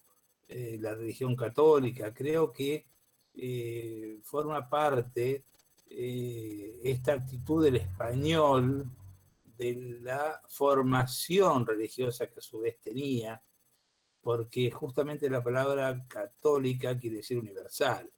la 0.48 0.94
religión 0.94 1.34
católica. 1.34 2.12
Creo 2.12 2.52
que 2.52 2.84
forma 4.22 4.68
parte 4.68 5.46
eh, 5.94 6.80
esta 6.84 7.12
actitud 7.12 7.62
del 7.62 7.76
español, 7.76 8.90
de 9.58 9.98
la 10.00 10.40
formación 10.48 11.66
religiosa 11.66 12.28
que 12.28 12.38
a 12.38 12.42
su 12.42 12.60
vez 12.60 12.80
tenía, 12.80 13.42
porque 14.22 14.70
justamente 14.70 15.28
la 15.28 15.42
palabra 15.42 16.06
católica 16.08 16.98
quiere 16.98 17.16
decir 17.18 17.38
universal. 17.38 18.10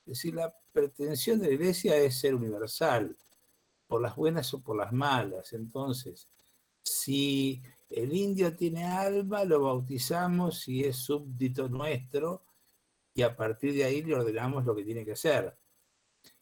Es 0.00 0.06
decir, 0.06 0.34
la 0.34 0.54
pretensión 0.72 1.40
de 1.40 1.48
la 1.48 1.54
iglesia 1.54 1.96
es 1.96 2.18
ser 2.18 2.34
universal, 2.34 3.16
por 3.86 4.02
las 4.02 4.16
buenas 4.16 4.52
o 4.52 4.60
por 4.60 4.76
las 4.76 4.92
malas. 4.92 5.52
Entonces, 5.52 6.28
si 6.82 7.62
el 7.88 8.12
indio 8.14 8.54
tiene 8.54 8.84
alma, 8.84 9.44
lo 9.44 9.62
bautizamos 9.62 10.68
y 10.68 10.84
es 10.84 10.96
súbdito 10.96 11.68
nuestro, 11.68 12.42
y 13.14 13.22
a 13.22 13.34
partir 13.36 13.72
de 13.74 13.84
ahí 13.84 14.02
le 14.02 14.14
ordenamos 14.14 14.64
lo 14.64 14.74
que 14.74 14.84
tiene 14.84 15.04
que 15.04 15.12
hacer 15.12 15.56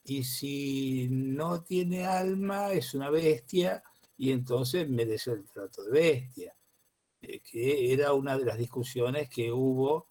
y 0.05 0.25
si 0.25 1.09
no 1.11 1.63
tiene 1.63 2.07
alma 2.07 2.73
es 2.73 2.95
una 2.95 3.11
bestia 3.11 3.83
y 4.17 4.33
entonces 4.33 4.89
merece 4.89 5.33
el 5.33 5.45
trato 5.45 5.85
de 5.85 5.91
bestia, 5.91 6.55
que 7.23 7.93
era 7.93 8.13
una 8.13 8.37
de 8.37 8.45
las 8.45 8.59
discusiones 8.59 9.29
que 9.29 9.53
hubo 9.53 10.09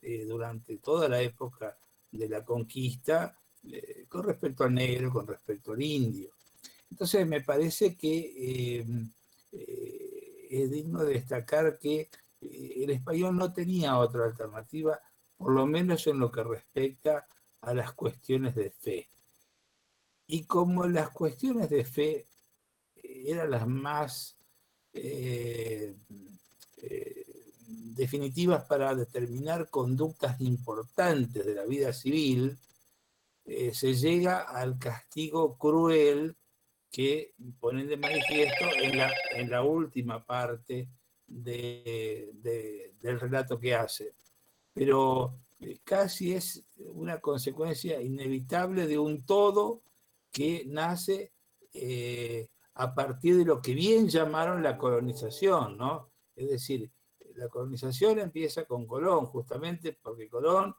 eh, 0.00 0.24
durante 0.24 0.78
toda 0.78 1.08
la 1.08 1.20
época 1.20 1.76
de 2.10 2.28
la 2.28 2.44
conquista 2.44 3.38
eh, 3.64 4.06
con 4.08 4.24
respecto 4.24 4.64
al 4.64 4.74
negro, 4.74 5.10
con 5.10 5.26
respecto 5.26 5.72
al 5.72 5.82
indio. 5.82 6.34
Entonces 6.90 7.26
me 7.26 7.40
parece 7.40 7.96
que 7.96 8.84
es 10.50 10.70
digno 10.70 11.04
de 11.04 11.14
destacar 11.14 11.78
que 11.78 12.10
el 12.40 12.90
español 12.90 13.36
no 13.36 13.52
tenía 13.52 13.98
otra 13.98 14.24
alternativa, 14.24 15.00
por 15.36 15.52
lo 15.52 15.66
menos 15.66 16.06
en 16.06 16.18
lo 16.18 16.30
que 16.30 16.44
respecta 16.44 17.26
a 17.62 17.74
las 17.74 17.92
cuestiones 17.92 18.54
de 18.54 18.70
fe. 18.70 19.08
Y 20.26 20.44
como 20.44 20.86
las 20.86 21.10
cuestiones 21.10 21.70
de 21.70 21.84
fe 21.84 22.26
eran 23.02 23.50
las 23.50 23.66
más 23.66 24.36
eh, 24.94 25.94
eh, 26.82 27.24
definitivas 27.96 28.64
para 28.64 28.94
determinar 28.94 29.70
conductas 29.70 30.40
importantes 30.40 31.46
de 31.46 31.54
la 31.54 31.64
vida 31.64 31.92
civil, 31.92 32.58
eh, 33.44 33.72
se 33.72 33.94
llega 33.94 34.42
al 34.42 34.78
castigo 34.78 35.56
cruel 35.56 36.36
que 36.90 37.32
ponen 37.58 37.88
de 37.88 37.96
manifiesto 37.96 38.66
en 38.82 39.50
la, 39.50 39.62
última 39.62 40.24
parte 40.24 40.88
del 41.26 42.30
relato 43.02 43.58
que 43.58 43.74
hace. 43.74 44.12
Pero 44.74 45.38
casi 45.84 46.34
es 46.34 46.62
una 46.76 47.18
consecuencia 47.18 48.00
inevitable 48.02 48.86
de 48.86 48.98
un 48.98 49.24
todo 49.24 49.80
que 50.30 50.64
nace 50.66 51.32
a 52.74 52.94
partir 52.94 53.36
de 53.36 53.44
lo 53.44 53.60
que 53.60 53.74
bien 53.74 54.08
llamaron 54.08 54.62
la 54.62 54.78
colonización, 54.78 55.76
¿no? 55.76 56.10
Es 56.34 56.50
decir, 56.50 56.90
la 57.34 57.48
colonización 57.48 58.18
empieza 58.18 58.64
con 58.64 58.86
Colón, 58.86 59.26
justamente 59.26 59.98
porque 60.00 60.28
Colón 60.28 60.74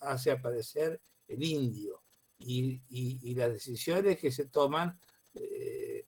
hace 0.00 0.30
aparecer 0.30 1.00
el 1.26 1.42
indio 1.42 2.02
y, 2.38 3.34
las 3.34 3.52
decisiones 3.52 4.18
que 4.18 4.30
se 4.30 4.46
toman, 4.46 4.98
eh, 5.34 6.06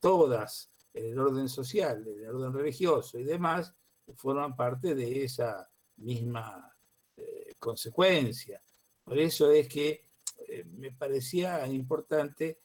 todas 0.00 0.70
en 0.92 1.06
el 1.06 1.18
orden 1.18 1.48
social, 1.48 2.06
en 2.06 2.24
el 2.24 2.30
orden 2.30 2.52
religioso 2.52 3.18
y 3.18 3.24
demás, 3.24 3.74
forman 4.16 4.54
parte 4.54 4.94
de 4.94 5.24
esa 5.24 5.68
misma 5.96 6.72
eh, 7.16 7.54
consecuencia. 7.58 8.62
Por 9.02 9.18
eso 9.18 9.50
es 9.50 9.68
que 9.68 10.04
eh, 10.48 10.64
me 10.64 10.92
parecía 10.92 11.66
importante 11.66 12.60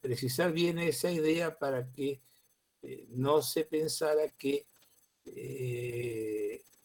precisar 0.00 0.52
bien 0.52 0.78
esa 0.78 1.10
idea 1.10 1.58
para 1.58 1.90
que 1.92 2.20
no 3.08 3.42
se 3.42 3.64
pensara 3.64 4.28
que 4.30 4.66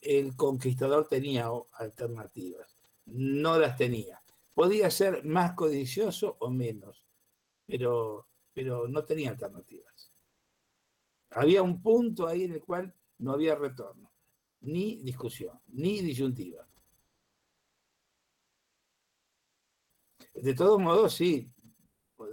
el 0.02 0.36
conquistador 0.36 1.08
tenía 1.08 1.50
alternativas. 1.74 2.76
No 3.06 3.60
las 3.60 3.78
tenía. 3.78 4.22
Podía 4.54 4.90
ser 4.90 5.24
más 5.26 5.54
codicioso 5.54 6.38
o 6.40 6.50
menos, 6.50 7.06
pero, 7.66 8.28
pero 8.54 8.88
no 8.88 9.04
tenía 9.04 9.32
alternativas. 9.32 10.12
Había 11.32 11.62
un 11.62 11.82
punto 11.82 12.28
ahí 12.28 12.44
en 12.44 12.54
el 12.54 12.62
cual 12.64 12.94
no 13.18 13.34
había 13.34 13.56
retorno, 13.56 14.12
ni 14.62 14.98
discusión, 14.98 15.60
ni 15.68 16.02
disyuntiva. 16.02 16.68
De 20.34 20.54
todos 20.54 20.80
modos, 20.80 21.14
sí, 21.16 21.50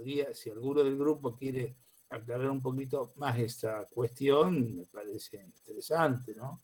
podría, 0.03 0.33
si 0.33 0.49
alguno 0.49 0.83
del 0.83 0.97
grupo 0.97 1.33
quiere 1.33 1.77
aclarar 2.09 2.49
un 2.49 2.61
poquito 2.61 3.13
más 3.15 3.39
esta 3.39 3.85
cuestión, 3.85 4.75
me 4.75 4.85
parece 4.85 5.41
interesante, 5.41 6.35
¿no? 6.35 6.61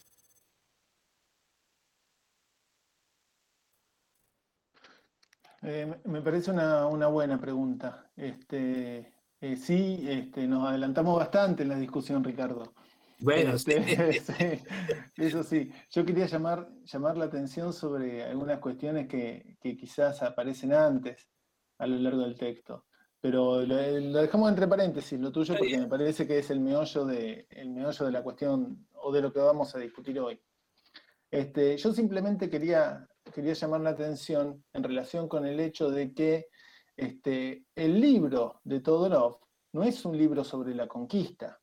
Eh, 5.62 6.02
me 6.06 6.22
parece 6.22 6.52
una, 6.52 7.08
buena 7.08 7.40
pregunta. 7.40 8.12
Este, 8.16 9.14
eh, 9.40 9.56
sí, 9.56 10.06
este, 10.08 10.48
nos 10.48 10.68
adelantamos 10.68 11.18
bastante 11.18 11.64
en 11.64 11.70
la 11.70 11.80
discusión, 11.80 12.24
Ricardo. 12.24 12.74
Bueno, 13.20 13.56
este, 13.56 13.84
sí. 14.20 14.64
eso 15.18 15.44
sí. 15.44 15.72
Yo 15.90 16.06
quería 16.06 16.28
llamar, 16.28 16.70
llamar 16.84 17.18
la 17.18 17.26
atención 17.26 17.74
sobre 17.74 18.24
algunas 18.24 18.60
cuestiones 18.60 19.08
que, 19.08 19.58
quizás 19.62 20.22
aparecen 20.24 20.74
antes 20.74 21.28
a 21.78 21.88
lo 21.88 21.98
largo 21.98 22.22
del 22.22 22.38
texto. 22.38 22.86
Pero 23.22 23.62
lo, 23.66 23.76
dejamos 24.22 24.50
entre 24.50 24.68
paréntesis, 24.68 25.20
lo 25.20 25.32
tuyo, 25.32 25.56
porque 25.58 25.78
me 25.78 25.88
parece 25.88 26.26
que 26.26 26.40
es 26.40 26.50
el 26.50 26.62
meollo, 26.62 27.06
de, 27.06 27.48
el 27.50 27.70
meollo 27.70 28.06
de 28.06 28.12
la 28.12 28.24
cuestión 28.24 28.88
o 28.94 29.12
de 29.12 29.22
lo 29.22 29.34
que 29.34 29.40
vamos 29.40 29.76
a 29.76 29.80
discutir 29.80 30.20
hoy. 30.20 30.40
Este, 31.30 31.78
yo 31.78 31.92
simplemente 31.92 32.50
quería 32.50 33.10
quería 33.32 33.54
llamar 33.54 33.82
la 33.82 33.92
atención 33.92 34.64
en 34.74 34.84
relación 34.84 35.28
con 35.28 35.46
el 35.46 35.60
hecho 35.60 35.90
de 35.90 36.14
que 36.14 36.48
este, 36.96 37.66
el 37.76 38.00
libro 38.00 38.62
de 38.64 38.82
Todorov 38.82 39.40
no 39.74 39.84
es 39.84 40.04
un 40.06 40.18
libro 40.18 40.44
sobre 40.44 40.74
la 40.76 40.88
conquista, 40.88 41.60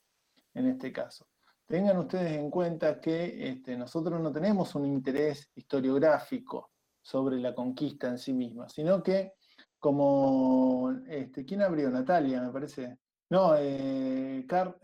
en 0.55 0.67
este 0.67 0.93
caso. 0.93 1.29
Tengan 1.67 1.99
ustedes 1.99 2.33
en 2.33 2.51
cuenta 2.51 3.01
que 3.01 3.49
este, 3.49 3.77
nosotros 3.77 4.21
no 4.21 4.31
tenemos 4.31 4.75
un 4.77 4.87
interés 4.87 5.51
historiográfico 5.55 6.71
sobre 7.03 7.39
la 7.39 7.55
conquista 7.55 8.09
en 8.09 8.19
sí 8.19 8.33
misma, 8.33 8.69
sino 8.69 9.03
que 9.03 9.33
como, 9.79 10.93
este, 11.09 11.45
¿quién 11.45 11.63
abrió? 11.63 11.91
Natalia, 11.91 12.43
me 12.43 12.53
parece. 12.53 12.99
No, 13.29 13.57
eh, 13.57 14.39
eh 14.39 14.47
Carlos. 14.47 14.77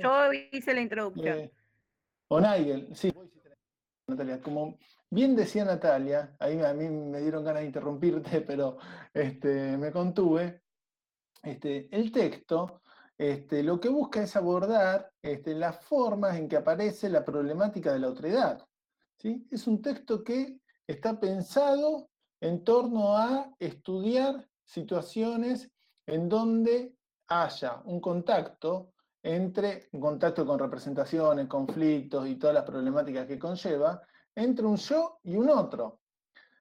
Yo 0.00 0.32
hice 0.52 0.74
la 0.74 0.80
introducción. 0.80 1.38
Eh, 1.38 1.52
o 2.28 2.40
Nigel, 2.40 2.94
sí, 2.94 3.12
Natalia. 4.06 4.40
Como 4.40 4.78
bien 5.10 5.36
decía 5.36 5.64
Natalia, 5.64 6.34
ahí 6.38 6.60
a 6.60 6.72
mí 6.74 6.88
me 6.88 7.20
dieron 7.20 7.44
ganas 7.44 7.60
de 7.60 7.66
interrumpirte, 7.66 8.40
pero 8.40 8.78
este, 9.12 9.76
me 9.76 9.92
contuve. 9.92 10.62
Este, 11.42 11.88
el 11.92 12.10
texto 12.10 12.80
este, 13.18 13.62
lo 13.62 13.80
que 13.80 13.88
busca 13.88 14.22
es 14.22 14.36
abordar 14.36 15.10
este, 15.22 15.54
las 15.54 15.82
formas 15.84 16.36
en 16.36 16.48
que 16.48 16.56
aparece 16.56 17.08
la 17.08 17.24
problemática 17.24 17.92
de 17.92 18.00
la 18.00 18.08
otredad. 18.08 18.66
¿sí? 19.16 19.46
Es 19.50 19.66
un 19.66 19.80
texto 19.80 20.22
que 20.22 20.58
está 20.86 21.18
pensado 21.18 22.10
en 22.40 22.64
torno 22.64 23.16
a 23.16 23.50
estudiar 23.58 24.48
situaciones 24.64 25.70
en 26.06 26.28
donde 26.28 26.94
haya 27.28 27.82
un 27.84 28.00
contacto 28.00 28.92
entre, 29.22 29.88
en 29.92 30.00
contacto 30.00 30.46
con 30.46 30.58
representaciones, 30.58 31.48
conflictos 31.48 32.28
y 32.28 32.36
todas 32.36 32.54
las 32.54 32.64
problemáticas 32.64 33.26
que 33.26 33.38
conlleva, 33.38 34.00
entre 34.34 34.66
un 34.66 34.76
yo 34.76 35.18
y 35.24 35.36
un 35.36 35.50
otro. 35.50 36.00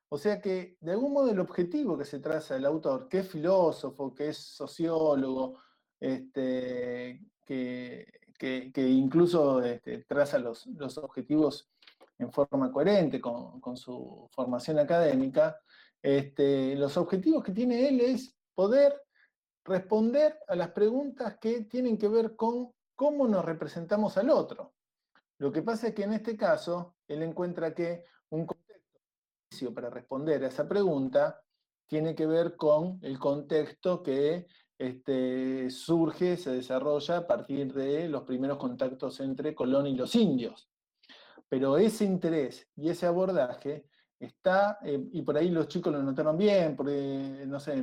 O 0.09 0.17
sea 0.17 0.39
que, 0.39 0.78
de 0.80 0.91
algún 0.91 1.13
modo, 1.13 1.30
el 1.30 1.39
objetivo 1.39 1.97
que 1.97 2.05
se 2.05 2.19
traza 2.19 2.55
el 2.55 2.65
autor, 2.65 3.07
que 3.07 3.19
es 3.19 3.30
filósofo, 3.30 4.13
que 4.13 4.30
es 4.30 4.38
sociólogo, 4.38 5.59
este, 5.99 7.21
que, 7.45 8.71
incluso 8.76 9.61
este, 9.61 10.03
traza 10.03 10.39
los, 10.39 10.67
objetivos 10.97 11.69
en 12.18 12.32
forma 12.32 12.72
coherente 12.72 13.20
con, 13.20 13.78
su 13.78 14.28
formación 14.32 14.80
académica, 14.80 15.59
este, 16.01 16.76
los 16.76 16.97
objetivos 16.97 17.43
que 17.43 17.51
tiene 17.51 17.88
él 17.88 18.01
es 18.01 18.36
poder 18.53 19.01
responder 19.66 20.39
a 20.47 20.55
las 20.55 20.70
preguntas 20.72 21.38
que 21.39 21.61
tienen 21.61 21.97
que 21.97 22.07
ver 22.07 22.36
con 22.36 22.72
cómo 22.95 23.28
nos 23.28 23.43
representamos 23.43 24.18
al 24.18 24.30
otro. 24.30 24.74
Lo 25.39 25.51
que 25.51 25.61
pasa 25.61 25.88
es 25.88 25.95
que 25.95 26.03
en 26.03 26.13
este 26.13 26.38
caso, 26.38 26.95
él 27.07 27.24
encuentra 27.24 27.74
que 27.74 28.05
un 28.30 28.45
contexto 28.45 29.74
para 29.74 29.89
responder 29.89 30.43
a 30.43 30.47
esa 30.47 30.68
pregunta 30.68 31.41
tiene 31.88 32.16
que 32.16 32.26
ver 32.26 32.55
con 32.55 32.99
el 33.01 33.20
contexto 33.20 34.01
que 34.01 34.47
este, 34.78 35.70
surge, 35.70 36.38
se 36.38 36.51
desarrolla 36.51 37.18
a 37.18 37.28
partir 37.28 37.74
de 37.74 38.07
los 38.09 38.24
primeros 38.24 38.57
contactos 38.57 39.20
entre 39.20 39.55
Colón 39.55 39.88
y 39.88 39.95
los 39.95 40.16
indios. 40.16 40.70
Pero 41.55 41.77
ese 41.77 42.03
interés 42.03 42.67
y 42.75 42.89
ese 42.89 43.05
abordaje 43.05 43.85
está, 44.19 44.77
eh, 44.83 45.01
y 45.13 45.21
por 45.21 45.37
ahí 45.37 45.47
los 45.47 45.69
chicos 45.69 45.93
lo 45.93 46.03
notaron 46.03 46.37
bien, 46.37 46.75
porque, 46.75 47.45
no 47.47 47.61
sé, 47.61 47.81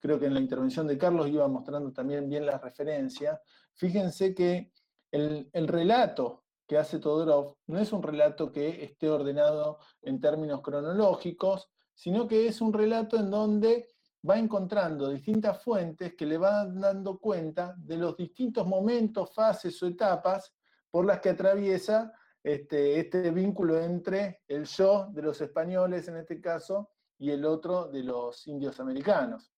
creo 0.00 0.18
que 0.18 0.26
en 0.26 0.34
la 0.34 0.40
intervención 0.40 0.84
de 0.88 0.98
Carlos 0.98 1.28
iba 1.28 1.46
mostrando 1.46 1.92
también 1.92 2.28
bien 2.28 2.44
la 2.44 2.58
referencia, 2.58 3.40
fíjense 3.72 4.34
que 4.34 4.72
el, 5.12 5.48
relato 5.68 6.42
que 6.66 6.76
hace 6.76 6.98
Todorov 6.98 7.58
no 7.68 7.78
es 7.78 7.92
un 7.92 8.02
relato 8.02 8.50
que 8.50 8.82
esté 8.82 9.08
ordenado 9.08 9.78
en 10.02 10.20
términos 10.20 10.60
cronológicos, 10.60 11.70
sino 11.94 12.26
que 12.26 12.48
es 12.48 12.60
un 12.60 12.72
relato 12.72 13.16
en 13.16 13.30
donde 13.30 13.90
va 14.28 14.40
encontrando 14.40 15.08
distintas 15.08 15.62
fuentes 15.62 16.16
que 16.16 16.26
le 16.26 16.36
van 16.36 16.80
dando 16.80 17.20
cuenta 17.20 17.76
de 17.78 17.96
los 17.96 18.16
distintos 18.16 18.66
momentos, 18.66 19.32
fases 19.32 19.80
o 19.84 19.86
etapas 19.86 20.52
por 20.90 21.06
las 21.06 21.20
que 21.20 21.28
atraviesa 21.28 22.12
este, 22.44 23.00
este 23.00 23.30
vínculo 23.30 23.80
entre 23.80 24.42
el 24.46 24.66
yo 24.66 25.08
de 25.10 25.22
los 25.22 25.40
españoles 25.40 26.06
en 26.08 26.18
este 26.18 26.40
caso 26.42 26.90
y 27.18 27.30
el 27.30 27.44
otro 27.46 27.88
de 27.88 28.02
los 28.02 28.46
indios 28.46 28.78
americanos. 28.80 29.50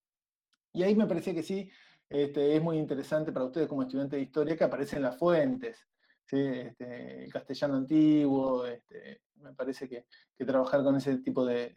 Y 0.72 0.84
ahí 0.84 0.95
me 0.95 1.07
parecía 1.07 1.34
que 1.34 1.43
sí, 1.43 1.68
este, 2.09 2.55
es 2.55 2.62
muy 2.62 2.78
interesante 2.78 3.32
para 3.32 3.47
ustedes 3.47 3.66
como 3.66 3.82
estudiantes 3.82 4.18
de 4.18 4.22
historia 4.22 4.57
que 4.57 4.64
aparecen 4.64 5.03
las 5.03 5.18
fuentes, 5.18 5.84
este, 6.30 7.24
el 7.24 7.32
castellano 7.32 7.76
antiguo, 7.76 8.64
este, 8.66 9.22
me 9.37 9.53
parece 9.55 9.89
que, 9.89 10.07
trabajar 10.45 10.82
con 10.84 10.97
ese 10.97 11.18
tipo 11.18 11.45
de, 11.45 11.74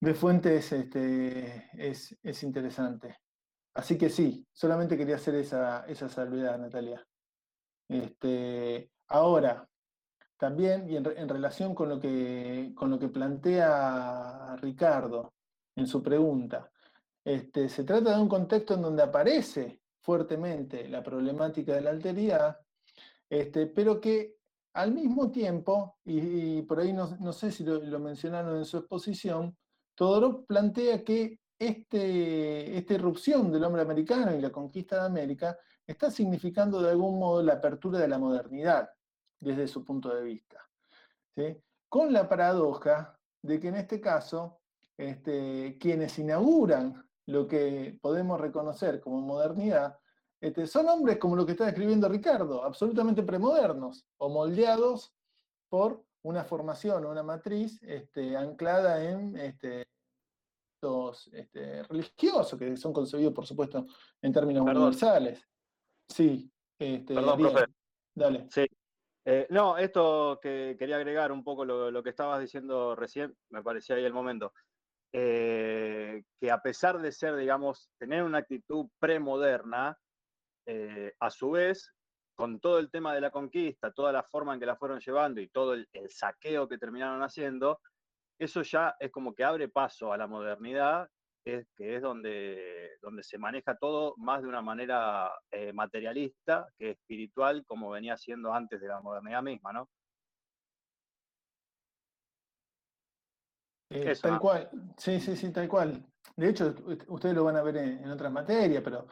de 0.00 0.14
fuentes 0.14 0.70
este, 0.72 1.70
es, 1.74 2.42
interesante. 2.42 3.16
Así 3.74 3.96
que 3.96 4.10
sí, 4.10 4.46
solamente 4.52 4.96
quería 4.96 5.16
hacer 5.16 5.36
esa, 5.36 5.86
esa 5.86 6.08
salvedad, 6.08 6.58
Natalia. 6.58 7.06
Este, 7.88 8.90
ahora, 9.06 9.67
también, 10.38 10.88
y 10.88 10.96
en, 10.96 11.28
relación 11.28 11.74
con 11.74 11.88
lo, 11.88 12.00
que, 12.00 12.72
con 12.74 12.90
lo 12.90 12.98
que 12.98 13.08
plantea 13.08 14.56
Ricardo 14.60 15.34
en 15.74 15.86
su 15.86 16.02
pregunta, 16.02 16.70
este, 17.24 17.68
se 17.68 17.84
trata 17.84 18.14
de 18.14 18.22
un 18.22 18.28
contexto 18.28 18.74
en 18.74 18.82
donde 18.82 19.02
aparece 19.02 19.80
fuertemente 20.00 20.88
la 20.88 21.02
problemática 21.02 21.74
de 21.74 21.80
la 21.80 21.90
alteridad, 21.90 22.56
este, 23.28 23.66
pero 23.66 24.00
que 24.00 24.36
al 24.74 24.92
mismo 24.92 25.30
tiempo, 25.30 25.98
y, 26.04 26.62
por 26.62 26.78
ahí 26.78 26.92
no, 26.92 27.32
sé 27.32 27.50
si 27.50 27.64
lo, 27.64 27.98
mencionaron 27.98 28.58
en 28.58 28.64
su 28.64 28.78
exposición, 28.78 29.56
Todorov 29.96 30.46
plantea 30.46 31.02
que 31.02 31.40
este, 31.58 32.78
esta 32.78 32.94
irrupción 32.94 33.50
del 33.50 33.64
hombre 33.64 33.82
americano 33.82 34.36
y 34.36 34.40
la 34.40 34.50
conquista 34.50 35.00
de 35.00 35.06
América 35.06 35.58
está 35.84 36.12
significando 36.12 36.80
de 36.80 36.90
algún 36.90 37.18
modo 37.18 37.42
la 37.42 37.54
apertura 37.54 37.98
de 37.98 38.06
la 38.06 38.18
modernidad 38.18 38.88
desde 39.40 39.68
su 39.68 39.84
punto 39.84 40.14
de 40.14 40.22
vista. 40.22 40.68
Con 41.88 42.12
la 42.12 42.28
paradoja 42.28 43.18
de 43.42 43.60
que 43.60 43.68
en 43.68 43.76
este 43.76 44.00
caso 44.00 44.60
este, 44.96 45.78
quienes 45.78 46.18
inauguran 46.18 47.08
lo 47.26 47.46
que 47.46 47.98
podemos 48.00 48.40
reconocer 48.40 49.00
como 49.00 49.20
modernidad 49.20 49.98
este, 50.40 50.66
son 50.66 50.88
hombres 50.88 51.18
como 51.18 51.36
lo 51.36 51.44
que 51.44 51.52
está 51.52 51.66
describiendo 51.66 52.08
Ricardo, 52.08 52.64
absolutamente 52.64 53.22
premodernos 53.22 54.06
o 54.18 54.28
moldeados 54.28 55.12
por 55.68 56.04
una 56.22 56.44
formación 56.44 57.04
o 57.04 57.10
una 57.10 57.22
matriz 57.22 57.80
este, 57.82 58.36
anclada 58.36 59.02
en 59.02 59.36
este, 59.36 59.88
este, 61.32 61.82
religiosos, 61.84 62.58
que 62.58 62.76
son 62.76 62.92
concebidos, 62.92 63.34
por 63.34 63.46
supuesto, 63.46 63.86
en 64.22 64.32
términos 64.32 64.66
universales. 64.66 65.42
Sí, 66.08 66.50
este, 66.78 67.14
Perdón, 67.14 67.38
profe. 67.40 67.64
Dale. 68.14 68.46
Sí. 68.50 68.66
Eh, 69.30 69.46
no, 69.50 69.76
esto 69.76 70.40
que 70.40 70.74
quería 70.78 70.96
agregar 70.96 71.32
un 71.32 71.44
poco 71.44 71.62
lo, 71.62 72.02
que 72.02 72.08
estabas 72.08 72.40
diciendo 72.40 72.96
recién, 72.96 73.36
me 73.50 73.62
parecía 73.62 73.96
ahí 73.96 74.04
el 74.06 74.14
momento. 74.14 74.54
Eh, 75.12 76.24
que 76.40 76.50
a 76.50 76.62
pesar 76.62 76.98
de 76.98 77.12
ser, 77.12 77.36
digamos, 77.36 77.90
tener 77.98 78.22
una 78.22 78.38
actitud 78.38 78.86
premoderna, 78.98 79.98
eh, 80.64 81.12
a 81.20 81.28
su 81.28 81.50
vez, 81.50 81.92
con 82.36 82.58
todo 82.58 82.78
el 82.78 82.90
tema 82.90 83.12
de 83.12 83.20
la 83.20 83.30
conquista, 83.30 83.92
toda 83.92 84.12
la 84.12 84.22
forma 84.22 84.54
en 84.54 84.60
que 84.60 84.66
la 84.66 84.76
fueron 84.76 84.98
llevando 84.98 85.42
y 85.42 85.48
todo 85.50 85.74
el 85.74 85.86
saqueo 86.08 86.66
que 86.66 86.78
terminaron 86.78 87.22
haciendo, 87.22 87.82
eso 88.38 88.62
ya 88.62 88.96
es 88.98 89.10
como 89.10 89.34
que 89.34 89.44
abre 89.44 89.68
paso 89.68 90.10
a 90.10 90.16
la 90.16 90.26
modernidad, 90.26 91.06
que 91.42 91.96
es 91.96 92.02
donde, 92.02 92.98
donde 93.00 93.22
se 93.22 93.38
maneja 93.38 93.76
todo 93.76 94.14
más 94.18 94.42
de 94.42 94.48
una 94.48 94.62
manera 94.62 95.30
eh, 95.50 95.72
materialista 95.72 96.66
que 96.76 96.90
espiritual, 96.90 97.64
como 97.66 97.90
venía 97.90 98.16
siendo 98.16 98.52
antes 98.52 98.80
de 98.80 98.88
la 98.88 99.00
modernidad 99.00 99.42
misma, 99.42 99.72
¿no? 99.72 99.88
Eh, 103.90 104.14
tal 104.20 104.38
cual, 104.38 104.68
sí, 104.98 105.18
sí, 105.18 105.34
sí, 105.34 105.50
tal 105.50 105.66
cual. 105.66 106.04
De 106.36 106.50
hecho, 106.50 106.74
ustedes 107.08 107.34
lo 107.34 107.44
van 107.44 107.56
a 107.56 107.62
ver 107.62 107.78
en, 107.78 108.10
otras 108.10 108.30
materias, 108.30 108.82
pero 108.84 109.06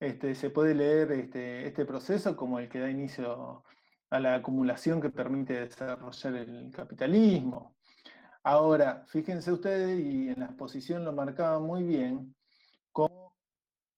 este, 0.00 0.34
se 0.34 0.48
puede 0.48 0.74
leer 0.74 1.12
este, 1.12 1.66
este 1.66 1.84
proceso 1.84 2.34
como 2.34 2.58
el 2.58 2.68
que 2.68 2.80
da 2.80 2.90
inicio 2.90 3.64
a 4.10 4.20
la 4.20 4.36
acumulación 4.36 5.00
que 5.00 5.10
permite 5.10 5.60
desarrollar 5.60 6.34
el 6.36 6.70
capitalismo. 6.72 7.76
Ahora, 8.46 9.04
fíjense 9.06 9.50
ustedes, 9.50 9.98
y 9.98 10.28
en 10.28 10.38
la 10.38 10.46
exposición 10.46 11.02
lo 11.02 11.14
marcaba 11.14 11.58
muy 11.60 11.82
bien, 11.82 12.34
cómo 12.92 13.34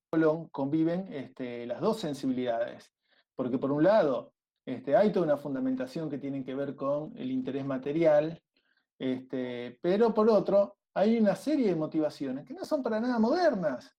Colón 0.09 0.49
conviven 0.51 1.12
este, 1.12 1.66
las 1.66 1.80
dos 1.80 1.99
sensibilidades. 1.99 2.92
Porque 3.34 3.59
por 3.59 3.72
un 3.72 3.82
lado, 3.82 4.34
este, 4.64 4.94
hay 4.94 5.11
toda 5.11 5.26
una 5.26 5.36
fundamentación 5.36 6.09
que 6.09 6.18
tiene 6.18 6.44
que 6.44 6.55
ver 6.55 6.76
con 6.76 7.12
el 7.16 7.32
interés 7.32 7.66
material, 7.66 8.40
este, 9.01 9.80
pero 9.82 10.14
por 10.14 10.30
otro, 10.30 10.76
hay 10.94 11.18
una 11.18 11.34
serie 11.34 11.68
de 11.68 11.74
motivaciones 11.74 12.47
que 12.47 12.55
no 12.55 12.64
son 12.64 12.84
para 12.84 13.01
nada 13.01 13.18
modernas. 13.18 13.97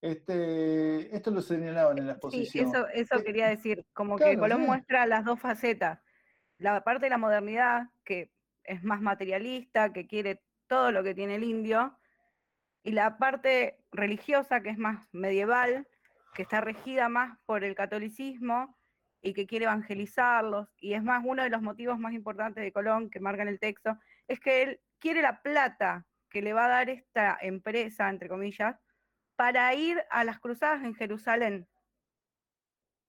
Este, 0.00 1.14
esto 1.14 1.30
lo 1.30 1.42
señalaban 1.42 1.98
en 1.98 2.06
la 2.06 2.12
exposición. 2.12 2.70
Sí, 2.72 2.74
eso, 2.74 2.88
eso 2.88 3.22
quería 3.22 3.48
decir, 3.48 3.84
como 3.92 4.16
que 4.16 4.38
Colón 4.38 4.62
muestra 4.62 5.04
las 5.04 5.26
dos 5.26 5.38
facetas. 5.38 6.00
La 6.56 6.82
parte 6.82 7.04
de 7.04 7.10
la 7.10 7.18
modernidad, 7.18 7.82
que 8.02 8.30
es 8.64 8.82
más 8.82 9.00
materialista, 9.00 9.92
que 9.92 10.06
quiere 10.06 10.42
todo 10.66 10.92
lo 10.92 11.02
que 11.02 11.14
tiene 11.14 11.36
el 11.36 11.44
indio, 11.44 11.96
y 12.82 12.92
la 12.92 13.18
parte 13.18 13.78
religiosa, 13.92 14.62
que 14.62 14.70
es 14.70 14.78
más 14.78 15.08
medieval, 15.12 15.86
que 16.34 16.42
está 16.42 16.60
regida 16.60 17.08
más 17.08 17.38
por 17.44 17.64
el 17.64 17.74
catolicismo 17.74 18.78
y 19.20 19.34
que 19.34 19.46
quiere 19.46 19.66
evangelizarlos, 19.66 20.68
y 20.78 20.94
es 20.94 21.02
más 21.02 21.22
uno 21.24 21.42
de 21.42 21.50
los 21.50 21.60
motivos 21.60 21.98
más 21.98 22.14
importantes 22.14 22.64
de 22.64 22.72
Colón, 22.72 23.10
que 23.10 23.20
marca 23.20 23.42
en 23.42 23.48
el 23.48 23.60
texto, 23.60 23.98
es 24.28 24.40
que 24.40 24.62
él 24.62 24.80
quiere 24.98 25.22
la 25.22 25.42
plata 25.42 26.06
que 26.30 26.40
le 26.40 26.52
va 26.52 26.66
a 26.66 26.68
dar 26.68 26.88
esta 26.88 27.36
empresa, 27.40 28.08
entre 28.08 28.28
comillas, 28.28 28.76
para 29.36 29.74
ir 29.74 30.02
a 30.10 30.24
las 30.24 30.38
cruzadas 30.38 30.84
en 30.84 30.94
Jerusalén. 30.94 31.68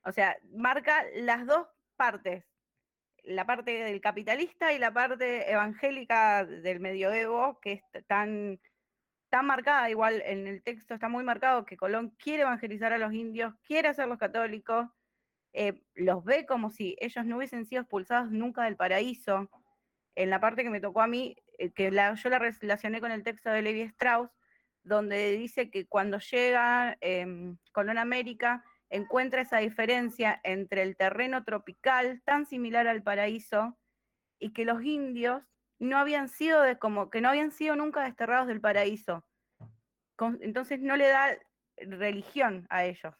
O 0.04 0.12
sea, 0.12 0.38
marca 0.54 1.06
las 1.16 1.46
dos 1.46 1.68
partes, 1.96 2.44
la 3.24 3.46
parte 3.46 3.72
del 3.72 4.02
capitalista 4.02 4.74
y 4.74 4.80
la 4.80 4.92
parte 4.92 5.52
evangélica 5.52 6.46
del 6.46 6.80
medioevo, 6.80 7.60
que 7.62 7.74
es 7.74 8.06
tan, 8.08 8.60
tan 9.30 9.46
marcada, 9.46 9.90
igual 9.90 10.22
en 10.26 10.48
el 10.48 10.64
texto 10.64 10.94
está 10.94 11.10
muy 11.10 11.24
marcado 11.24 11.66
que 11.66 11.78
Colón 11.78 12.16
quiere 12.18 12.44
evangelizar 12.44 12.94
a 12.94 12.98
los 12.98 13.14
indios, 13.14 13.54
quiere 13.64 13.90
hacerlos 13.90 14.18
católicos, 14.18 14.88
eh, 15.54 15.82
los 15.96 16.24
ve 16.24 16.46
como 16.46 16.70
si 16.70 16.96
ellos 17.00 17.26
no 17.26 17.38
hubiesen 17.38 17.66
sido 17.66 17.82
expulsados 17.82 18.32
nunca 18.32 18.64
del 18.64 18.78
paraíso. 18.78 19.50
En 20.16 20.30
la 20.30 20.40
parte 20.40 20.64
que 20.64 20.70
me 20.70 20.82
tocó 20.82 21.02
a 21.02 21.08
mí, 21.08 21.36
eh, 21.58 21.72
que 21.72 21.86
yo 21.86 22.30
la 22.30 22.40
relacioné 22.40 23.02
con 23.02 23.12
el 23.12 23.24
texto 23.24 23.50
de 23.50 23.62
Levi 23.62 23.82
Strauss, 23.82 24.30
donde 24.84 25.38
dice 25.38 25.70
que 25.70 25.86
cuando 25.86 26.20
llega 26.20 26.98
eh, 27.02 27.56
Colón 27.72 27.98
América, 27.98 28.64
encuentra 28.92 29.42
esa 29.42 29.58
diferencia 29.58 30.40
entre 30.44 30.84
el 30.84 30.96
terreno 30.96 31.44
tropical 31.44 32.22
tan 32.26 32.46
similar 32.46 32.88
al 32.88 33.02
paraíso 33.02 33.78
y 34.38 34.52
que 34.54 34.66
los 34.66 34.84
indios 34.84 35.42
no 35.80 35.98
habían 35.98 36.28
sido 36.28 36.62
de, 36.62 36.78
como 36.78 37.10
que 37.10 37.22
no 37.22 37.30
habían 37.30 37.52
sido 37.52 37.76
nunca 37.76 38.04
desterrados 38.04 38.48
del 38.48 38.62
paraíso. 38.62 39.26
entonces 40.42 40.80
no 40.82 40.98
le 40.98 41.08
da 41.08 41.36
religión 41.78 42.68
a 42.70 42.86
ellos 42.86 43.16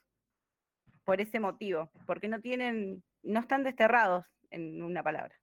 por 1.04 1.20
ese 1.20 1.40
motivo, 1.40 1.90
porque 2.06 2.28
no 2.28 2.42
tienen, 2.42 3.04
no 3.24 3.40
están 3.40 3.64
desterrados 3.64 4.26
en 4.52 4.84
una 4.84 5.02
palabra. 5.02 5.34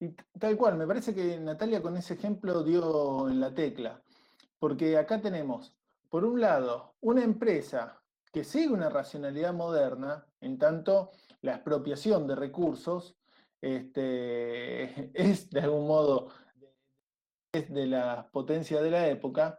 Y 0.00 0.08
tal 0.38 0.56
cual, 0.56 0.78
me 0.78 0.86
parece 0.86 1.14
que 1.14 1.38
Natalia 1.38 1.82
con 1.82 1.96
ese 1.96 2.14
ejemplo 2.14 2.62
dio 2.62 3.28
en 3.28 3.40
la 3.40 3.52
tecla, 3.52 4.02
porque 4.58 4.96
acá 4.96 5.20
tenemos 5.20 5.75
por 6.08 6.24
un 6.24 6.40
lado, 6.40 6.94
una 7.00 7.22
empresa 7.22 8.02
que 8.32 8.44
sigue 8.44 8.68
una 8.68 8.88
racionalidad 8.88 9.54
moderna, 9.54 10.26
en 10.40 10.58
tanto 10.58 11.12
la 11.42 11.54
expropiación 11.54 12.26
de 12.26 12.34
recursos 12.34 13.16
este, 13.60 15.10
es 15.14 15.50
de 15.50 15.60
algún 15.60 15.86
modo 15.86 16.28
de 17.52 17.86
la 17.86 18.28
potencia 18.30 18.82
de 18.82 18.90
la 18.90 19.08
época, 19.08 19.58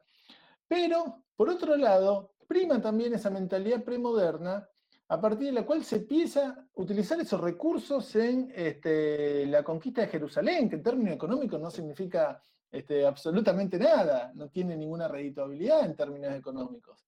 pero 0.67 1.23
por 1.35 1.49
otro 1.49 1.75
lado, 1.75 2.33
prima 2.47 2.81
también 2.81 3.13
esa 3.13 3.29
mentalidad 3.29 3.83
premoderna 3.83 4.69
a 5.09 5.21
partir 5.21 5.47
de 5.47 5.53
la 5.53 5.65
cual 5.65 5.83
se 5.83 5.97
empieza 5.97 6.49
a 6.49 6.67
utilizar 6.75 7.19
esos 7.19 7.39
recursos 7.39 8.15
en 8.15 8.51
este, 8.53 9.45
la 9.45 9.63
conquista 9.63 10.01
de 10.01 10.07
Jerusalén, 10.07 10.69
que 10.69 10.75
en 10.75 10.83
términos 10.83 11.15
económicos 11.15 11.59
no 11.59 11.71
significa 11.71 12.41
este, 12.71 13.05
absolutamente 13.05 13.77
nada, 13.77 14.31
no 14.35 14.49
tiene 14.49 14.75
ninguna 14.75 15.07
redituabilidad 15.07 15.85
en 15.85 15.95
términos 15.95 16.35
económicos. 16.35 17.07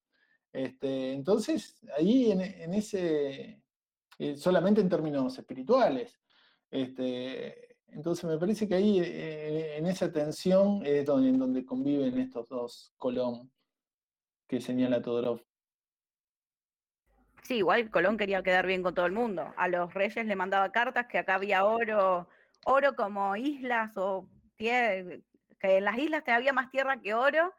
Este, 0.52 1.14
entonces, 1.14 1.80
ahí 1.98 2.32
en, 2.32 2.74
ese, 2.74 3.62
eh, 4.18 4.38
solamente 4.38 4.82
en 4.82 4.90
términos 4.90 5.38
espirituales. 5.38 6.20
Este, 6.72 7.76
entonces 7.88 8.26
me 8.26 8.38
parece 8.38 8.68
que 8.68 8.76
ahí 8.76 9.00
eh, 9.00 9.78
en 9.78 9.86
esa 9.88 10.12
tensión 10.12 10.86
es 10.86 11.06
donde, 11.06 11.30
en 11.30 11.40
donde 11.40 11.66
conviven 11.66 12.20
estos 12.20 12.48
dos 12.48 12.94
Colón 12.98 13.52
que 14.48 14.62
señala 14.62 15.02
Todorov. 15.02 15.44
Sí, 17.44 17.58
igual 17.58 17.90
Colón 17.90 18.18
quería 18.18 18.44
quedar 18.44 18.66
bien 18.68 18.84
con 18.84 18.94
todo 18.94 19.06
el 19.06 19.12
mundo. 19.12 19.54
A 19.58 19.68
los 19.68 19.94
reyes 19.94 20.26
le 20.26 20.36
mandaba 20.36 20.72
cartas 20.72 21.08
que 21.08 21.18
acá 21.18 21.36
había 21.36 21.66
oro, 21.66 22.28
oro 22.66 22.96
como 22.96 23.36
islas 23.36 23.96
o 23.98 24.28
tierra, 24.56 25.18
que 25.60 25.78
en 25.78 25.86
las 25.86 25.98
islas 25.98 26.24
te 26.24 26.32
había 26.32 26.54
más 26.54 26.70
tierra 26.70 27.00
que 27.02 27.14
oro, 27.14 27.54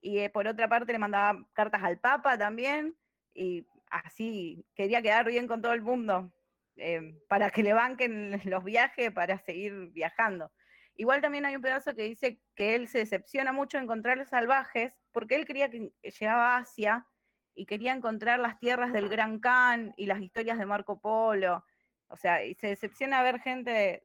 y 0.00 0.18
eh, 0.18 0.30
por 0.30 0.46
otra 0.46 0.68
parte 0.68 0.92
le 0.92 0.98
mandaba 0.98 1.44
cartas 1.52 1.82
al 1.82 1.98
Papa 1.98 2.36
también, 2.38 2.96
y 3.34 3.66
así 3.90 4.66
quería 4.74 5.02
quedar 5.02 5.26
bien 5.26 5.46
con 5.46 5.62
todo 5.62 5.72
el 5.72 5.82
mundo, 5.82 6.32
eh, 6.76 7.18
para 7.28 7.50
que 7.50 7.62
le 7.62 7.72
banquen 7.72 8.32
los 8.44 8.64
viajes, 8.64 9.12
para 9.12 9.38
seguir 9.38 9.90
viajando. 9.92 10.50
Igual 10.94 11.22
también 11.22 11.46
hay 11.46 11.56
un 11.56 11.62
pedazo 11.62 11.94
que 11.94 12.02
dice 12.02 12.40
que 12.54 12.74
él 12.74 12.88
se 12.88 12.98
decepciona 12.98 13.52
mucho 13.52 13.78
de 13.78 13.84
encontrar 13.84 14.26
salvajes, 14.26 14.92
porque 15.10 15.36
él 15.36 15.46
quería 15.46 15.70
que 15.70 15.92
llegaba 16.02 16.56
a 16.56 16.58
Asia 16.58 17.06
y 17.54 17.66
quería 17.66 17.92
encontrar 17.92 18.38
las 18.38 18.58
tierras 18.58 18.92
del 18.92 19.08
Gran 19.08 19.40
Khan 19.40 19.94
y 19.96 20.06
las 20.06 20.20
historias 20.20 20.58
de 20.58 20.66
Marco 20.66 21.00
Polo. 21.00 21.64
O 22.08 22.16
sea, 22.16 22.44
y 22.44 22.54
se 22.54 22.68
decepciona 22.68 23.22
ver 23.22 23.40
gente 23.40 24.04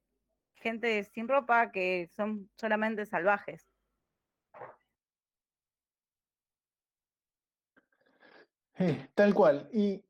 gente 0.67 1.03
sin 1.05 1.27
ropa 1.27 1.71
que 1.71 2.09
son 2.15 2.49
solamente 2.57 3.05
salvajes. 3.05 3.65
tal 9.15 9.33
cual. 9.33 9.69
Y 9.71 10.03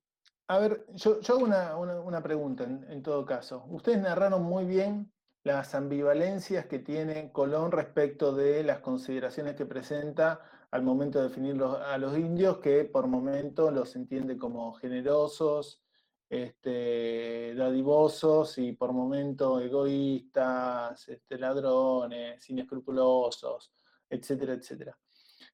a 0.48 0.60
ver, 0.60 0.86
yo, 0.96 1.20
hago 1.30 2.04
una, 2.06 2.24
pregunta 2.24 2.64
en, 2.64 3.04
todo 3.04 3.26
caso. 3.26 3.66
Ustedes 3.70 4.02
narraron 4.02 4.44
muy 4.44 4.66
bien 4.66 5.12
las 5.44 5.76
ambivalencias 5.76 6.66
que 6.66 6.80
tiene 6.80 7.32
Colón 7.32 7.72
respecto 7.72 8.34
de 8.34 8.64
las 8.64 8.80
consideraciones 8.80 9.56
que 9.56 9.66
presenta 9.66 10.42
al 10.72 10.82
momento 10.82 11.20
de 11.20 11.30
definir 11.30 11.62
a 11.64 11.98
los 11.98 12.18
indios, 12.18 12.58
que 12.58 12.84
por 12.84 13.08
momento 13.08 13.72
los 13.72 13.96
entiende 13.96 14.38
como 14.38 14.74
generosos, 14.74 15.82
este, 16.30 17.54
dadivosos 17.56 18.58
y 18.58 18.74
por 18.74 18.94
momentos 18.94 19.62
egoístas, 19.62 21.08
este, 21.08 21.38
ladrones, 21.38 22.50
inescrupulosos, 22.50 23.72
etcétera, 24.10 24.54
etcétera. 24.54 24.98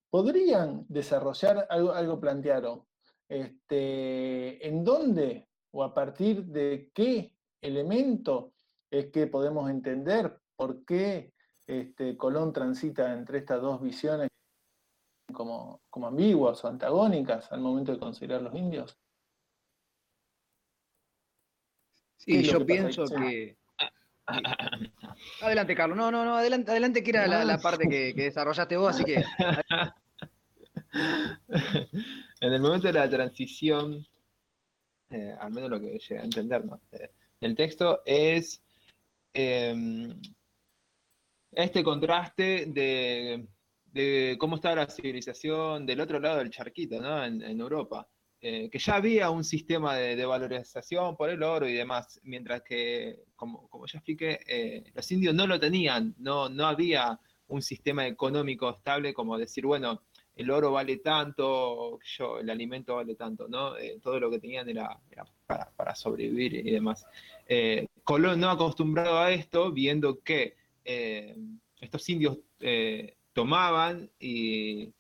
¿Podrían 0.10 0.86
desarrollar 0.88 1.68
algo, 1.70 1.92
algo 1.92 2.20
plantearon? 2.20 2.84
este, 3.34 4.68
¿en 4.68 4.84
dónde 4.84 5.48
o 5.72 5.84
a 5.84 5.94
partir 5.94 6.46
de 6.46 6.92
qué 6.94 7.34
elemento 7.62 8.54
es 8.92 9.08
que 9.12 9.28
podemos 9.28 9.70
entender 9.70 10.38
por 10.56 10.86
qué 10.86 11.34
este, 11.66 12.16
Colón 12.16 12.54
transita 12.54 13.12
entre 13.14 13.40
estas 13.40 13.62
dos 13.62 13.82
visiones 13.82 14.30
como, 15.34 15.82
como 15.90 16.08
ambiguas 16.08 16.64
o 16.64 16.68
antagónicas 16.68 17.52
al 17.52 17.62
momento 17.62 17.92
de 17.94 18.00
considerar 18.00 18.42
los 18.42 18.54
indios? 18.54 19.00
Sí, 22.26 22.44
yo 22.44 22.66
pienso 22.66 23.06
que... 23.06 23.58
Adelante, 25.42 25.76
Carlos. 25.76 25.98
No, 25.98 26.10
no, 26.10 26.24
no, 26.24 26.38
adelante, 26.38 26.72
adelante 26.72 27.04
que 27.04 27.10
era 27.12 27.28
la, 27.28 27.44
la 27.44 27.58
parte 27.60 27.90
que, 27.90 28.14
que, 28.16 28.24
desarrollaste 28.24 28.78
vos, 28.78 28.96
así 28.96 29.04
que. 29.04 29.16
en 32.40 32.54
el 32.54 32.62
momento 32.62 32.88
de 32.88 32.94
la 32.94 33.10
transición, 33.10 34.08
eh, 35.10 35.36
al 35.38 35.52
menos 35.52 35.70
lo 35.70 35.80
que 35.80 36.00
llegué 36.00 36.20
a 36.20 36.24
entender, 36.24 36.64
¿no? 36.66 36.80
Eh, 36.92 37.12
el 37.42 37.56
texto 37.56 38.02
es 38.06 38.62
eh, 39.34 39.76
este 41.52 41.84
contraste 41.84 42.68
de, 42.68 43.46
de, 43.92 44.38
cómo 44.40 44.56
está 44.56 44.74
la 44.74 44.88
civilización 44.88 45.86
del 45.86 46.00
otro 46.00 46.20
lado 46.20 46.38
del 46.38 46.50
charquito, 46.50 47.02
¿no? 47.02 47.26
En, 47.26 47.42
en 47.42 47.60
Europa. 47.60 48.08
Eh, 48.46 48.70
que 48.70 48.78
ya 48.78 48.96
había 48.96 49.30
un 49.30 49.46
sistema 49.46 49.96
de, 49.96 50.18
de, 50.18 50.26
valorización 50.26 51.16
por 51.16 51.30
el 51.30 51.42
oro 51.44 51.66
y 51.66 51.72
demás, 51.72 52.20
mientras 52.24 52.62
que, 52.62 53.24
como, 53.38 53.70
como 53.70 53.86
ya 53.88 54.00
expliqué, 54.00 54.42
eh, 54.46 54.84
los 54.94 55.10
indios 55.14 55.34
no 55.34 55.48
lo 55.48 55.58
tenían, 55.58 56.14
no, 56.18 56.50
no 56.50 56.68
había 56.68 57.18
un 57.48 57.62
sistema 57.62 58.06
económico 58.06 58.70
estable 58.70 59.14
como 59.14 59.38
decir, 59.38 59.66
bueno, 59.66 60.02
el 60.36 60.52
oro 60.52 60.74
vale 60.74 60.98
tanto, 60.98 62.02
yo, 62.02 62.40
el 62.40 62.50
alimento 62.50 62.98
vale 62.98 63.16
tanto, 63.16 63.48
¿no? 63.48 63.78
Eh, 63.78 64.02
todo 64.04 64.20
lo 64.20 64.30
que 64.30 64.40
tenían 64.40 64.68
era, 64.68 65.00
para, 65.48 65.72
para, 65.72 65.96
sobrevivir 65.96 66.54
y 66.54 66.70
demás. 66.70 67.06
Colón 68.04 68.42
no 68.42 68.50
acostumbrado 68.50 69.20
a 69.20 69.32
esto, 69.32 69.72
viendo 69.72 70.20
que 70.20 70.58
estos 70.84 72.10
indios 72.10 72.40
tomaban 73.32 74.12
y 74.20 74.92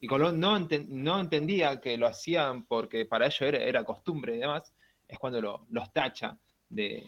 y 0.00 0.06
Colón 0.06 0.38
no, 0.38 0.56
enten, 0.56 0.86
no, 0.90 1.20
entendía 1.20 1.80
que 1.80 1.96
lo 1.96 2.06
hacían 2.06 2.64
porque 2.66 3.04
para 3.04 3.26
ellos 3.26 3.42
era, 3.42 3.84
costumbre 3.84 4.36
y 4.36 4.38
demás, 4.38 4.72
es 5.06 5.18
cuando 5.18 5.40
lo, 5.40 5.66
los 5.70 5.92
tacha 5.92 6.38
de, 6.68 7.06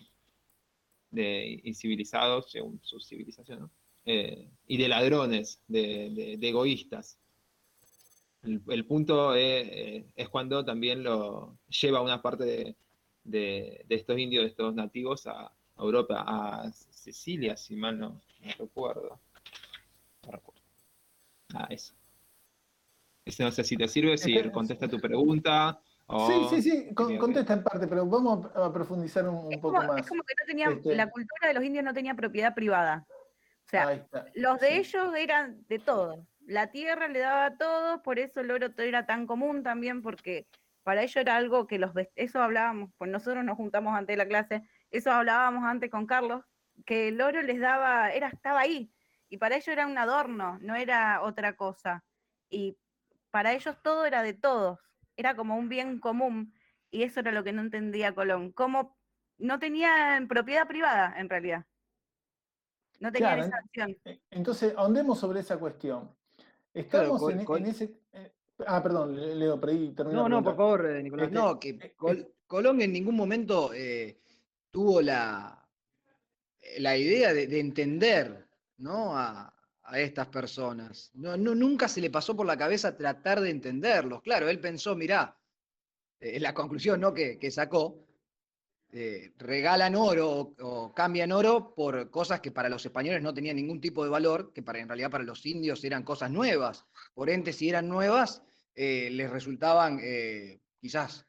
de 1.11 1.61
incivilizados, 1.65 2.51
según 2.51 2.81
su 2.83 2.99
civilización, 3.01 3.61
¿no? 3.61 3.71
eh, 4.07 4.49
y 4.67 4.77
de 4.77 4.89
ladrones, 4.89 5.63
de, 5.69 6.39
egoístas. 6.41 7.19
El, 8.43 8.87
punto 8.87 9.35
es, 9.35 10.05
es, 10.17 10.29
cuando 10.31 10.65
también 10.65 11.03
lo 11.03 11.59
lleva 11.69 12.01
una 12.01 12.23
parte 12.23 12.77
de, 13.25 13.85
estos 13.89 14.19
indios, 14.19 14.45
de 14.45 14.49
estos 14.49 14.75
nativos 14.75 15.27
a 15.27 15.53
Europa, 15.79 16.25
a 16.27 16.73
Sicilia, 16.73 17.57
si 17.57 17.77
mal 17.77 17.99
no, 17.99 18.21
no 18.41 18.53
recuerdo. 18.59 19.21
No 20.25 20.33
recuerdo. 20.33 20.63
Ah, 21.55 21.67
eso. 21.71 22.00
No 23.39 23.51
sé 23.51 23.65
si 23.65 23.77
te 23.77 23.89
sirve, 23.89 24.17
si 24.17 24.51
contesta 24.51 24.89
tu 24.89 24.99
pregunta. 24.99 25.81
O... 26.07 26.27
Sí, 26.27 26.63
sí, 26.63 26.71
sí, 26.71 26.95
Con, 26.95 27.17
contesta 27.19 27.53
en 27.53 27.63
parte, 27.63 27.87
pero 27.87 28.07
vamos 28.07 28.47
a 28.55 28.73
profundizar 28.73 29.29
un, 29.29 29.47
un 29.47 29.61
poco 29.61 29.77
como, 29.77 29.89
más. 29.89 30.01
Es 30.01 30.09
como 30.09 30.23
que 30.25 30.35
no 30.41 30.47
tenía, 30.47 30.71
este... 30.71 30.97
la 30.97 31.09
cultura 31.09 31.49
de 31.49 31.55
los 31.55 31.65
indios 31.65 31.85
no 31.85 31.95
tenía 31.95 32.15
propiedad 32.15 32.55
privada. 32.55 33.07
O 33.65 33.69
sea, 33.71 34.05
los 34.35 34.59
de 34.59 34.69
sí. 34.69 34.75
ellos 34.79 35.15
eran 35.17 35.65
de 35.69 35.79
todo. 35.79 36.27
La 36.47 36.73
tierra 36.73 37.07
le 37.07 37.21
daba 37.21 37.45
a 37.47 37.57
todos, 37.57 38.01
por 38.01 38.19
eso 38.19 38.41
el 38.41 38.51
oro 38.51 38.67
era 38.79 39.07
tan 39.07 39.27
común 39.27 39.63
también, 39.63 40.03
porque 40.03 40.49
para 40.83 41.03
ellos 41.03 41.17
era 41.17 41.37
algo 41.37 41.69
que 41.69 41.79
los 41.79 41.93
eso 42.17 42.43
hablábamos, 42.43 42.91
pues 42.99 43.11
nosotros 43.11 43.45
nos 43.45 43.57
juntamos 43.57 43.97
antes 43.97 44.15
de 44.15 44.17
la 44.17 44.27
clase, 44.27 44.63
eso 44.91 45.13
hablábamos 45.13 45.63
antes 45.65 45.89
con 45.89 46.07
Carlos, 46.07 46.43
que 46.85 47.09
el 47.09 47.21
oro 47.21 47.43
les 47.43 47.61
daba, 47.61 48.11
era, 48.11 48.29
estaba 48.29 48.61
ahí, 48.61 48.91
y 49.29 49.37
para 49.37 49.55
ellos 49.55 49.69
era 49.69 49.87
un 49.87 49.97
adorno, 49.97 50.59
no 50.61 50.75
era 50.75 51.23
otra 51.23 51.55
cosa. 51.55 52.03
Y 52.49 52.77
para 53.31 53.53
ellos 53.53 53.77
todo 53.83 54.07
era 54.07 54.23
de 54.23 54.35
todos, 54.35 54.79
era 55.17 55.37
como 55.37 55.57
un 55.57 55.69
bien 55.69 55.99
común, 55.99 56.55
y 56.91 57.03
eso 57.03 57.21
era 57.21 57.33
lo 57.33 57.45
que 57.45 57.53
no 57.53 57.63
entendía 57.63 58.15
Colón, 58.15 58.53
como 58.53 58.97
no 59.39 59.59
tenían 59.59 60.29
propiedad 60.29 60.67
privada 60.67 61.15
en 61.19 61.29
realidad. 61.29 61.65
No 62.99 63.11
tenían 63.11 63.35
claro, 63.37 63.49
esa 63.49 63.57
acción. 63.57 63.97
Entonces, 64.31 64.75
ahondemos 64.77 65.19
sobre 65.19 65.41
esa 65.41 65.59
cuestión. 65.59 66.15
Estamos 66.75 67.21
claro, 67.23 67.57
en, 67.57 67.67
ese... 67.67 67.99
Eh, 68.13 68.33
ah, 68.67 68.83
perdón, 68.83 69.39
Leo, 69.39 69.59
por 69.59 69.71
ahí 69.71 69.93
termino. 69.93 70.23
No, 70.23 70.29
no, 70.29 70.45
por 70.45 70.57
favor, 70.57 70.87
eh, 70.87 71.03
Nicolás. 71.03 71.29
Este, 71.29 71.39
no, 71.39 71.59
que 71.59 71.71
eh, 71.71 71.95
Col 71.97 72.35
Colón 72.47 72.83
en 72.83 72.93
ningún 72.93 73.17
momento 73.17 73.73
eh, 73.73 74.21
tuvo 74.71 75.01
la, 75.01 75.67
la 76.79 76.97
idea 76.97 77.33
de, 77.33 77.47
de 77.47 77.61
entender 77.61 78.49
¿no? 78.77 79.17
a, 79.17 79.55
a 79.91 79.99
estas 79.99 80.29
personas. 80.29 81.11
No, 81.15 81.37
nunca 81.37 81.89
se 81.89 82.01
le 82.01 82.11
pasó 82.11 82.37
por 82.37 82.47
la 82.47 82.57
cabeza 82.57 82.97
tratar 82.97 83.41
de 83.41 83.51
entenderlos. 83.51 84.23
Claro, 84.23 84.49
él 84.49 84.61
pensó, 84.61 84.95
mirá, 84.95 85.37
eh, 86.21 86.39
la 86.39 86.55
conclusión 86.55 87.01
¿no? 87.01 87.13
que, 87.13 87.51
sacó, 87.51 88.07
eh, 88.93 89.33
regalan 89.39 89.97
oro 89.97 90.55
o, 90.61 90.95
cambian 90.95 91.33
oro 91.33 91.75
por 91.75 92.09
cosas 92.11 92.41
que 92.41 92.53
para 92.53 92.69
los 92.69 92.85
españoles 92.87 93.23
no 93.23 93.35
tenían 93.35 93.57
ningún 93.57 93.81
tipo 93.81 94.05
de 94.05 94.11
valor, 94.11 94.53
que 94.53 94.63
para, 94.63 94.79
en 94.79 94.89
realidad 94.89 95.11
para 95.11 95.25
los 95.25 95.45
indios 95.45 95.83
eran 95.83 96.05
cosas 96.05 96.31
nuevas. 96.31 96.87
Por 97.13 97.29
ende, 97.29 97.53
si 97.53 97.69
eran 97.69 97.89
nuevas, 97.89 98.43
eh, 98.77 99.11
les 99.11 99.29
resultaban 99.29 99.99
eh, 100.03 100.61
quizás 100.81 101.27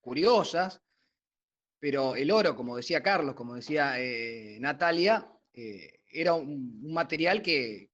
curiosas, 0.00 0.80
pero 1.78 2.14
el 2.14 2.30
oro, 2.30 2.54
como 2.54 2.76
decía 2.76 3.02
Carlos, 3.02 3.34
como 3.34 3.56
decía 3.56 3.96
Natalia, 4.60 5.28
era 6.12 6.34
un, 6.34 6.92
material 6.92 7.42
que, 7.42 7.90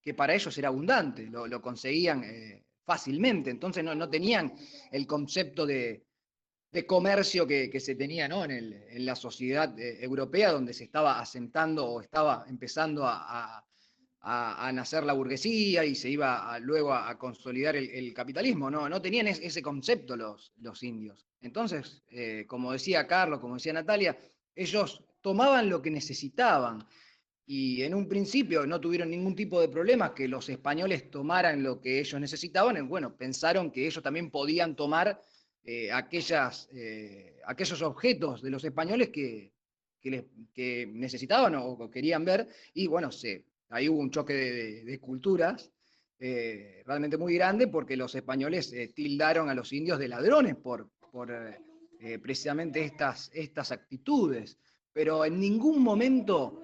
que, 0.00 0.14
para 0.14 0.34
ellos 0.34 0.56
era 0.56 0.68
abundante, 0.68 1.26
lo, 1.26 1.46
lo 1.46 1.60
conseguían 1.60 2.24
eh, 2.24 2.64
fácilmente, 2.84 3.50
entonces 3.50 3.84
no, 3.84 3.94
no, 3.94 4.08
tenían 4.08 4.54
el 4.90 5.06
concepto 5.06 5.66
de, 5.66 6.06
de 6.72 6.86
comercio 6.86 7.46
que, 7.46 7.68
que, 7.70 7.80
se 7.80 7.94
tenía 7.94 8.28
¿no? 8.28 8.44
en, 8.44 8.50
el, 8.50 8.72
en, 8.72 9.04
la 9.04 9.14
sociedad 9.14 9.78
eh, 9.78 10.02
europea, 10.02 10.52
donde 10.52 10.72
se 10.72 10.84
estaba 10.84 11.20
asentando 11.20 11.86
o 11.86 12.00
estaba 12.00 12.44
empezando 12.48 13.06
a, 13.06 13.58
a, 14.20 14.66
a 14.66 14.72
nacer 14.72 15.04
la 15.04 15.12
burguesía 15.12 15.84
y 15.84 15.94
se 15.94 16.10
iba 16.10 16.58
luego 16.60 16.92
a, 16.92 17.16
consolidar 17.18 17.76
el, 17.76 18.12
capitalismo, 18.12 18.70
no, 18.70 18.88
no 18.88 19.00
tenían 19.00 19.28
es, 19.28 19.38
ese 19.40 19.62
concepto 19.62 20.16
los, 20.16 20.52
los 20.60 20.82
indios. 20.82 21.26
Entonces, 21.40 22.02
eh, 22.10 22.44
como 22.46 22.72
decía 22.72 23.06
Carlos, 23.06 23.40
como 23.40 23.54
decía 23.54 23.72
Natalia, 23.72 24.18
ellos 24.54 25.04
tomaban 25.20 25.68
lo 25.68 25.80
que 25.80 25.90
necesitaban 25.90 26.84
y 27.50 27.82
en 27.82 27.94
un 27.94 28.06
principio 28.06 28.66
no 28.66 28.78
tuvieron 28.78 29.10
ningún 29.10 29.34
tipo 29.34 29.58
de 29.58 29.70
problemas 29.70 30.10
que 30.10 30.28
los 30.28 30.50
españoles 30.50 31.10
tomaran 31.10 31.62
lo 31.62 31.80
que 31.80 31.98
ellos 31.98 32.20
necesitaban, 32.20 32.86
bueno, 32.86 33.16
pensaron 33.16 33.70
que 33.70 33.86
ellos 33.86 34.02
también 34.02 34.30
podían 34.30 34.76
tomar 34.76 35.18
eh, 35.64 35.90
aquellas, 35.90 36.68
eh, 36.74 37.40
aquellos 37.46 37.80
objetos 37.80 38.42
de 38.42 38.50
los 38.50 38.62
españoles 38.62 39.08
que, 39.08 39.54
que, 40.54 40.86
necesitaban 40.92 41.54
o, 41.54 41.90
querían 41.90 42.22
ver, 42.22 42.48
y 42.74 42.86
bueno, 42.86 43.10
se, 43.10 43.46
ahí 43.70 43.88
hubo 43.88 44.00
un 44.00 44.10
choque 44.10 44.34
de, 44.34 44.84
de, 44.84 44.98
culturas 45.00 45.72
eh, 46.18 46.82
realmente 46.84 47.16
muy 47.16 47.34
grande 47.34 47.68
porque 47.68 47.96
los 47.96 48.14
españoles 48.14 48.72
eh, 48.74 48.92
tildaron 48.94 49.48
a 49.48 49.54
los 49.54 49.72
indios 49.72 49.98
de 49.98 50.08
ladrones 50.08 50.54
por, 50.56 50.90
por 51.10 51.30
eh, 51.30 52.18
precisamente 52.18 52.82
estas, 52.82 53.30
estas 53.32 53.72
actitudes, 53.72 54.58
pero 54.92 55.24
en 55.24 55.40
ningún 55.40 55.82
momento 55.82 56.62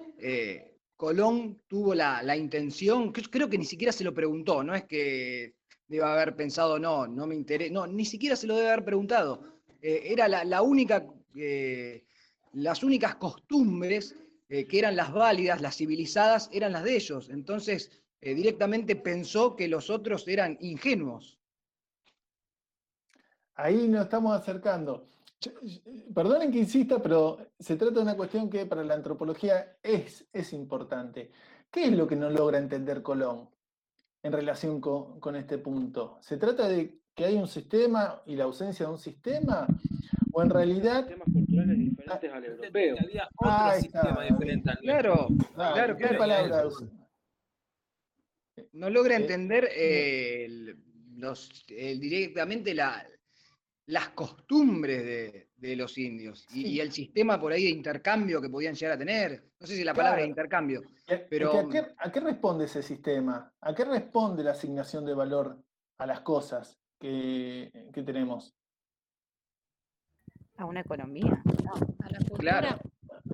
Colón 0.95 1.61
tuvo 1.67 1.93
la, 1.93 2.23
la, 2.23 2.37
intención, 2.37 3.11
creo 3.11 3.49
que 3.49 3.57
ni 3.57 3.65
siquiera 3.65 3.91
se 3.91 4.03
lo 4.03 4.13
preguntó, 4.13 4.63
no 4.63 4.73
es 4.73 4.85
que 4.85 5.55
deba 5.87 6.13
haber 6.13 6.35
pensado, 6.35 6.79
no, 6.79 7.05
no 7.07 7.27
me 7.27 7.35
interesa, 7.35 7.73
no, 7.73 7.87
ni 7.87 8.05
siquiera 8.05 8.35
se 8.35 8.47
lo 8.47 8.55
debe 8.55 8.69
haber 8.69 8.85
preguntado. 8.85 9.43
Eh, 9.81 10.03
era 10.05 10.27
la, 10.27 10.43
la 10.43 10.61
única, 10.61 11.05
eh, 11.35 12.05
las 12.53 12.83
únicas 12.83 13.15
costumbres 13.15 14.15
eh, 14.49 14.65
que 14.67 14.79
eran 14.79 14.95
las 14.95 15.11
válidas, 15.11 15.61
las 15.61 15.75
civilizadas, 15.75 16.49
eran 16.51 16.71
las 16.71 16.83
de 16.83 16.95
ellos. 16.95 17.29
Entonces, 17.29 17.91
directamente 18.21 18.95
pensó 18.95 19.55
que 19.55 19.67
los 19.67 19.91
otros 19.91 20.27
eran 20.27 20.57
ingenuos. 20.59 21.37
Ahí 23.53 23.87
nos 23.87 24.05
estamos 24.05 24.35
acercando. 24.35 25.07
Perdonen 26.13 26.51
que 26.51 26.59
insista, 26.59 27.01
pero 27.01 27.37
se 27.59 27.75
trata 27.75 27.95
de 27.95 28.01
una 28.01 28.15
cuestión 28.15 28.49
que 28.49 28.65
para 28.65 28.83
la 28.83 28.93
antropología 28.93 29.77
es, 29.81 30.27
es 30.31 30.53
importante. 30.53 31.31
¿Qué 31.71 31.85
es 31.85 31.91
lo 31.91 32.07
que 32.07 32.15
no 32.15 32.29
logra 32.29 32.57
entender 32.57 33.01
Colón 33.01 33.49
en 34.23 34.31
relación 34.31 34.79
con, 34.81 35.19
con, 35.19 35.35
este 35.35 35.57
punto? 35.57 36.17
¿Se 36.21 36.37
trata 36.37 36.67
de 36.67 36.99
que 37.13 37.25
hay 37.25 37.35
un 37.35 37.47
sistema 37.47 38.21
y 38.25 38.35
la 38.35 38.45
ausencia 38.45 38.85
de 38.85 38.91
un 38.91 38.99
sistema? 38.99 39.67
¿O 40.31 40.41
en 40.41 40.49
realidad... 40.49 41.07
Sistemas 41.07 41.27
culturales 41.33 41.79
diferentes 41.79 42.31
al 42.31 42.45
europeo. 42.45 42.95
Había 42.99 43.29
otro 43.35 43.51
ah, 43.51 43.75
sistema 43.79 44.23
diferente 44.23 44.69
al 44.69 44.77
Claro, 44.77 45.27
claro, 45.55 45.97
¿qué 45.97 46.07
palabras? 46.15 46.73
No 48.71 48.89
logra 48.89 49.15
entender 49.15 49.69
eh, 49.75 50.45
el 50.45 50.85
los, 51.17 51.65
eh, 51.69 51.97
directamente 51.97 52.73
la, 52.73 53.05
las 53.87 54.09
costumbres 54.09 55.03
de, 55.57 55.75
los 55.75 55.97
indios 55.97 56.45
y, 56.53 56.79
el 56.79 56.91
sistema 56.91 57.39
por 57.39 57.51
ahí 57.51 57.63
de 57.63 57.69
intercambio 57.71 58.39
que 58.39 58.49
podían 58.49 58.75
llegar 58.75 58.95
a 58.95 58.99
tener. 58.99 59.43
No 59.59 59.65
sé 59.65 59.75
si 59.75 59.83
la 59.83 59.95
palabra 59.95 60.21
es 60.21 60.27
intercambio, 60.27 60.83
pero... 61.29 61.67
¿a, 61.97 62.11
qué, 62.11 62.19
responde 62.19 62.65
ese 62.65 62.83
sistema? 62.83 63.51
¿A 63.61 63.73
qué 63.73 63.83
responde 63.83 64.43
la 64.43 64.51
asignación 64.51 65.05
de 65.05 65.15
valor 65.15 65.57
a 65.97 66.05
las 66.05 66.21
cosas 66.21 66.77
que, 66.99 67.71
tenemos? 67.93 68.55
A 70.57 70.65
una 70.65 70.81
economía, 70.81 71.41
a 72.03 72.09
la 72.11 72.19
cultura. 72.19 72.79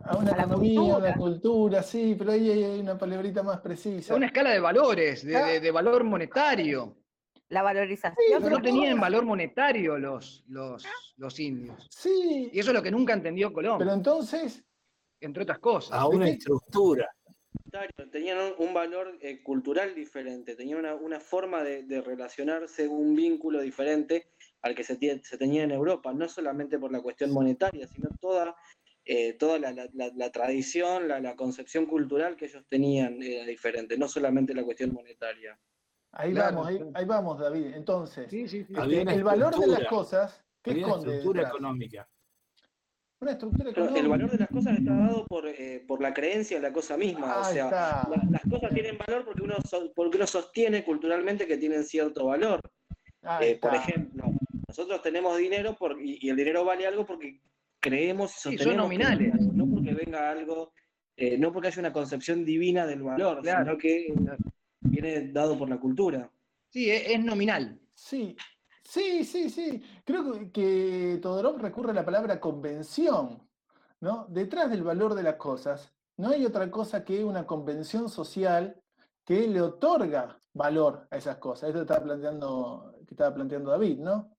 A 0.03 0.17
una 0.17 0.31
economía, 0.31 0.79
a 0.79 0.97
una 0.97 1.15
cultura, 1.15 1.83
sí, 1.83 2.15
pero 2.17 2.31
ahí 2.31 2.49
hay 2.49 2.79
una 2.79 2.97
palebrita 2.97 3.43
más 3.43 3.59
precisa. 3.59 4.13
A 4.13 4.17
una 4.17 4.27
escala 4.27 4.51
de 4.51 4.59
valores, 4.59 5.25
de 5.25 5.71
valor 5.71 6.05
monetario. 6.05 7.00
La 7.51 7.61
valorización. 7.63 8.41
no 8.49 8.61
tenían 8.61 8.97
valor 8.97 9.25
monetario 9.25 9.97
los, 9.97 10.41
los, 10.47 10.85
los, 11.17 11.39
indios. 11.39 11.85
Sí. 11.91 12.49
Y 12.53 12.59
eso 12.59 12.71
es 12.71 12.73
lo 12.73 12.81
que 12.81 12.91
nunca 12.91 13.11
entendió 13.11 13.51
Colón. 13.51 13.77
Pero 13.77 13.93
entonces. 13.93 14.63
Entre 15.19 15.43
otras 15.43 15.59
cosas. 15.59 15.91
A 15.91 16.07
una 16.07 16.29
estructura. 16.29 17.13
Tenían 18.09 18.53
un, 18.57 18.73
valor 18.73 19.17
eh, 19.21 19.43
cultural 19.43 19.93
diferente, 19.93 20.55
tenían 20.55 20.79
una, 20.79 20.95
una 20.95 21.19
forma 21.19 21.61
de, 21.63 21.83
de, 21.83 22.01
relacionarse, 22.01 22.87
un 22.87 23.15
vínculo 23.15 23.59
diferente 23.59 24.27
al 24.61 24.73
que 24.73 24.83
se, 24.83 24.97
se, 25.23 25.37
tenía 25.37 25.63
en 25.63 25.71
Europa, 25.71 26.13
no 26.13 26.27
solamente 26.29 26.79
por 26.79 26.91
la 26.91 27.01
cuestión 27.01 27.31
monetaria, 27.31 27.87
sino 27.87 28.09
toda, 28.19 28.55
eh, 29.03 29.33
toda 29.33 29.59
la, 29.59 29.73
la, 29.73 29.89
la, 29.93 30.31
tradición, 30.31 31.07
la, 31.07 31.35
concepción 31.35 31.85
cultural 31.85 32.35
que 32.35 32.45
ellos 32.45 32.65
tenían 32.69 33.21
era 33.21 33.45
diferente, 33.45 33.97
no 33.97 34.07
solamente 34.07 34.53
la 34.53 34.63
cuestión 34.63 34.93
monetaria. 34.93 35.59
Ahí 36.13 36.33
vamos, 36.33 36.67
ahí, 36.67 37.05
vamos, 37.05 37.39
David. 37.39 37.73
Entonces, 37.73 38.31
este, 38.31 38.65
el 38.69 39.23
valor 39.23 39.57
de 39.57 39.67
las 39.67 39.87
cosas, 39.87 40.43
¿qué 40.61 40.71
esconde? 40.71 41.07
Una 41.07 41.15
estructura 41.15 41.47
económica. 41.47 42.09
Una 43.21 43.31
estructura 43.31 43.69
económica. 43.69 43.99
El 43.99 44.09
valor 44.09 44.31
de 44.31 44.37
las 44.39 44.49
cosas 44.49 44.77
está 44.77 44.93
dado 44.93 45.25
por, 45.27 45.47
eh, 45.47 45.85
por 45.87 46.01
la 46.01 46.13
creencia 46.13 46.57
en 46.57 46.63
la 46.63 46.73
cosa 46.73 46.97
misma. 46.97 47.39
o 47.39 47.43
sea, 47.45 48.07
las 48.29 48.41
cosas 48.49 48.73
tienen 48.73 48.97
valor 48.97 49.23
porque 49.23 49.41
uno, 49.41 49.55
porque 49.95 50.17
uno 50.17 50.27
sostiene 50.27 50.83
culturalmente 50.83 51.47
que 51.47 51.57
tienen 51.57 51.85
cierto 51.85 52.25
valor. 52.25 52.59
Eh, 53.39 53.57
por 53.61 53.73
ejemplo, 53.75 54.25
nosotros 54.67 55.01
tenemos 55.01 55.37
dinero 55.37 55.75
por, 55.77 56.01
y, 56.01 56.27
el 56.27 56.35
dinero 56.35 56.65
vale 56.65 56.87
algo 56.87 57.05
porque 57.05 57.39
creemos 57.79 58.31
y 58.31 58.39
sostenemos. 58.39 58.73
son 58.73 58.77
nominales. 58.77 59.33
no 59.53 59.65
porque 59.67 59.93
venga 59.93 60.29
algo, 60.29 60.73
eh, 61.15 61.37
no 61.37 61.53
porque 61.53 61.69
haya 61.69 61.79
una 61.79 61.93
concepción 61.93 62.43
divina 62.43 62.85
del 62.85 63.03
valor, 63.03 63.41
sino 63.45 63.77
que 63.77 64.13
viene 64.81 65.31
dado 65.31 65.57
por 65.57 65.69
la 65.69 65.79
cultura. 65.79 66.29
Sí, 66.69 66.89
es, 66.89 67.23
nominal. 67.23 67.79
Sí, 67.93 68.35
sí, 68.83 69.23
sí, 69.23 69.49
sí. 69.49 69.83
Creo 70.03 70.51
que 70.51 71.19
Todorov 71.21 71.57
recurre 71.57 71.91
a 71.91 71.95
la 71.95 72.05
palabra 72.05 72.39
convención, 72.39 73.47
¿no? 73.99 74.25
Detrás 74.29 74.69
del 74.69 74.83
valor 74.83 75.13
de 75.13 75.23
las 75.23 75.35
cosas, 75.35 75.93
no 76.17 76.29
hay 76.29 76.45
otra 76.45 76.69
cosa 76.71 77.03
que 77.03 77.23
una 77.23 77.45
convención 77.45 78.09
social 78.09 78.81
que 79.25 79.47
le 79.47 79.61
otorga 79.61 80.39
valor 80.53 81.07
a 81.11 81.17
esas 81.17 81.37
cosas. 81.37 81.69
Esto 81.69 81.81
estaba 81.81 82.03
planteando, 82.03 82.95
que 83.07 83.13
estaba 83.13 83.33
planteando 83.33 83.71
David, 83.71 83.99
¿no? 83.99 84.35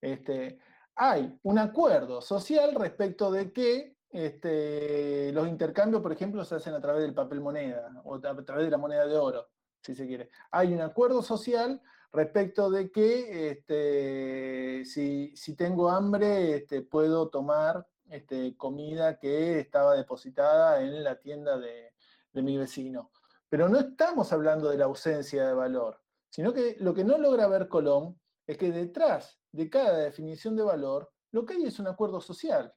Este, 0.00 0.58
hay 0.94 1.38
un 1.42 1.58
acuerdo 1.58 2.20
social 2.20 2.74
respecto 2.74 3.30
de 3.30 3.52
que 3.52 3.96
este, 4.10 5.32
los 5.32 5.48
intercambios, 5.48 6.02
por 6.02 6.12
ejemplo, 6.12 6.44
se 6.44 6.56
hacen 6.56 6.74
a 6.74 6.80
través 6.80 7.02
del 7.02 7.14
papel 7.14 7.40
moneda 7.40 7.90
o 8.04 8.16
a 8.16 8.20
través 8.20 8.64
de 8.64 8.70
la 8.70 8.78
moneda 8.78 9.06
de 9.06 9.16
oro 9.16 9.51
si 9.82 9.94
se 9.94 10.06
quiere. 10.06 10.30
Hay 10.50 10.72
un 10.72 10.80
acuerdo 10.80 11.22
social 11.22 11.80
respecto 12.12 12.70
de 12.70 12.90
que 12.90 13.50
este, 13.50 14.84
si, 14.84 15.56
tengo 15.56 15.90
hambre 15.90 16.56
este, 16.56 16.82
puedo 16.82 17.28
tomar 17.28 17.86
este, 18.08 18.56
comida 18.56 19.18
que 19.18 19.58
estaba 19.60 19.96
depositada 19.96 20.82
en 20.82 21.02
la 21.02 21.18
tienda 21.18 21.58
de, 21.58 21.94
de 22.32 22.42
mi 22.42 22.58
vecino. 22.58 23.10
Pero 23.48 23.68
no 23.68 23.78
estamos 23.78 24.32
hablando 24.32 24.70
de 24.70 24.78
la 24.78 24.84
ausencia 24.84 25.46
de 25.46 25.54
valor, 25.54 26.00
sino 26.30 26.52
que 26.52 26.76
lo 26.80 26.94
que 26.94 27.04
no 27.04 27.18
logra 27.18 27.46
ver 27.48 27.68
Colón 27.68 28.18
es 28.46 28.56
que 28.56 28.70
detrás 28.70 29.38
de 29.52 29.68
cada 29.68 29.98
definición 29.98 30.56
de 30.56 30.62
valor, 30.62 31.12
lo 31.30 31.44
que 31.44 31.54
hay 31.54 31.64
es 31.64 31.78
un 31.78 31.86
acuerdo 31.86 32.20
social. 32.20 32.74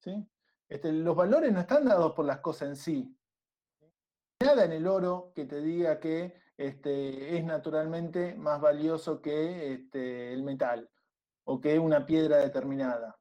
¿sí? 0.00 0.26
Este, 0.68 0.92
los 0.92 1.16
valores 1.16 1.52
no 1.52 1.60
están 1.60 1.86
dados 1.86 2.12
por 2.12 2.26
las 2.26 2.40
cosas 2.40 2.68
en 2.68 2.76
sí. 2.76 3.18
Nada 4.40 4.64
en 4.64 4.72
el 4.72 4.86
oro 4.86 5.32
que 5.34 5.46
te 5.46 5.60
diga 5.60 5.98
que 5.98 6.34
este, 6.58 7.38
es 7.38 7.44
naturalmente 7.44 8.34
más 8.34 8.60
valioso 8.60 9.22
que 9.22 9.74
este, 9.74 10.32
el 10.32 10.42
metal 10.42 10.90
o 11.44 11.60
que 11.60 11.78
una 11.78 12.04
piedra 12.04 12.38
determinada, 12.38 13.16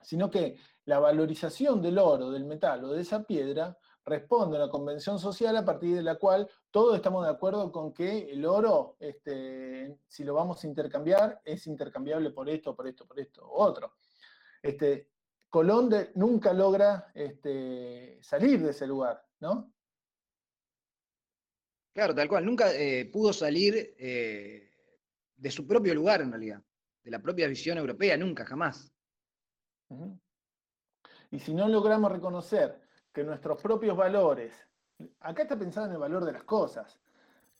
sino 0.00 0.30
que 0.30 0.56
la 0.84 1.00
valorización 1.00 1.82
del 1.82 1.98
oro, 1.98 2.30
del 2.30 2.44
metal 2.44 2.84
o 2.84 2.92
de 2.92 3.02
esa 3.02 3.24
piedra 3.24 3.76
responde 4.04 4.56
a 4.56 4.62
una 4.62 4.70
convención 4.70 5.18
social 5.18 5.56
a 5.56 5.64
partir 5.64 5.96
de 5.96 6.02
la 6.02 6.14
cual 6.14 6.48
todos 6.70 6.94
estamos 6.94 7.24
de 7.24 7.32
acuerdo 7.32 7.72
con 7.72 7.92
que 7.92 8.30
el 8.30 8.46
oro, 8.46 8.96
este, 9.00 9.98
si 10.06 10.22
lo 10.22 10.34
vamos 10.34 10.62
a 10.62 10.66
intercambiar, 10.66 11.40
es 11.44 11.66
intercambiable 11.66 12.30
por 12.30 12.48
esto, 12.48 12.76
por 12.76 12.86
esto, 12.86 13.06
por 13.06 13.18
esto, 13.18 13.46
otro. 13.50 13.94
Colón 15.48 15.90
nunca 16.14 16.52
logra 16.52 17.12
salir 18.20 18.62
de 18.62 18.70
ese 18.70 18.86
lugar, 18.86 19.24
¿no? 19.40 19.73
Claro, 21.94 22.14
tal 22.14 22.28
cual. 22.28 22.44
Nunca 22.44 22.74
eh, 22.74 23.08
pudo 23.10 23.32
salir 23.32 23.94
eh, 23.96 24.70
de 25.36 25.50
su 25.50 25.66
propio 25.66 25.94
lugar, 25.94 26.20
en 26.20 26.30
realidad. 26.30 26.60
De 27.02 27.10
la 27.10 27.20
propia 27.20 27.46
visión 27.46 27.78
europea, 27.78 28.16
nunca, 28.16 28.44
jamás. 28.44 28.92
Y 31.30 31.38
si 31.38 31.54
no 31.54 31.68
logramos 31.68 32.10
reconocer 32.10 32.80
que 33.12 33.22
nuestros 33.22 33.62
propios 33.62 33.96
valores, 33.96 34.52
acá 35.20 35.42
está 35.42 35.56
pensado 35.56 35.86
en 35.86 35.92
el 35.92 35.98
valor 35.98 36.24
de 36.24 36.32
las 36.32 36.42
cosas, 36.42 36.98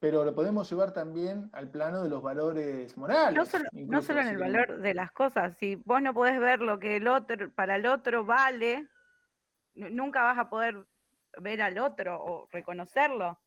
pero 0.00 0.24
lo 0.24 0.34
podemos 0.34 0.68
llevar 0.68 0.92
también 0.92 1.48
al 1.52 1.70
plano 1.70 2.02
de 2.02 2.08
los 2.08 2.22
valores 2.22 2.96
morales. 2.96 3.36
No 3.72 4.02
solo, 4.02 4.20
en 4.20 4.28
el 4.28 4.38
valor 4.38 4.80
de 4.80 4.94
las 4.94 5.12
cosas, 5.12 5.56
si 5.58 5.76
vos 5.76 6.02
no 6.02 6.12
podés 6.12 6.40
ver 6.40 6.60
lo 6.60 6.78
que 6.80 6.96
el 6.96 7.06
otro, 7.06 7.52
para 7.52 7.76
el 7.76 7.86
otro 7.86 8.24
vale, 8.24 8.88
nunca 9.74 10.22
vas 10.22 10.38
a 10.38 10.48
poder 10.48 10.84
ver 11.38 11.62
al 11.62 11.78
otro 11.78 12.20
o 12.20 12.48
reconocerlo. 12.50 13.38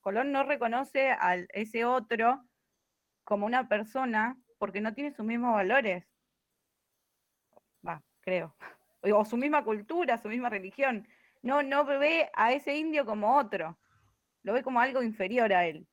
Colón 0.00 0.32
no 0.32 0.44
reconoce 0.44 1.10
a 1.10 1.36
ese 1.50 1.84
otro 1.84 2.44
como 3.24 3.46
una 3.46 3.68
persona 3.68 4.38
porque 4.58 4.80
no 4.80 4.94
tiene 4.94 5.12
sus 5.12 5.24
mismos 5.24 5.54
valores. 5.54 6.04
Va, 7.86 8.02
creo. 8.20 8.54
O 9.08 9.24
su 9.24 9.36
misma 9.36 9.62
cultura, 9.62 10.18
su 10.18 10.26
misma 10.26 10.48
religión. 10.48 11.06
No, 11.40 11.62
no 11.62 11.84
ve 11.84 12.28
a 12.34 12.52
ese 12.52 12.76
indio 12.76 13.06
como 13.06 13.36
otro. 13.36 13.78
Lo 14.42 14.52
ve 14.52 14.64
como 14.64 14.80
algo 14.80 15.00
inferior 15.00 15.52
a 15.52 15.64
él. 15.64 15.86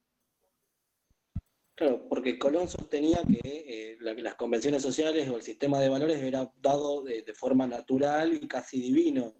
Claro, 1.75 2.07
porque 2.07 2.39
Colón 2.39 2.67
sostenía 2.67 3.21
que 3.23 3.39
eh, 3.43 3.97
las 3.99 4.35
convenciones 4.35 4.81
sociales 4.81 5.29
o 5.29 5.37
el 5.37 5.43
sistema 5.43 5.79
de 5.79 5.89
valores 5.89 6.21
era 6.23 6.51
dado 6.59 7.03
de, 7.03 7.23
forma 7.35 7.67
natural 7.67 8.33
y 8.33 8.47
casi 8.47 8.79
divino 8.79 9.33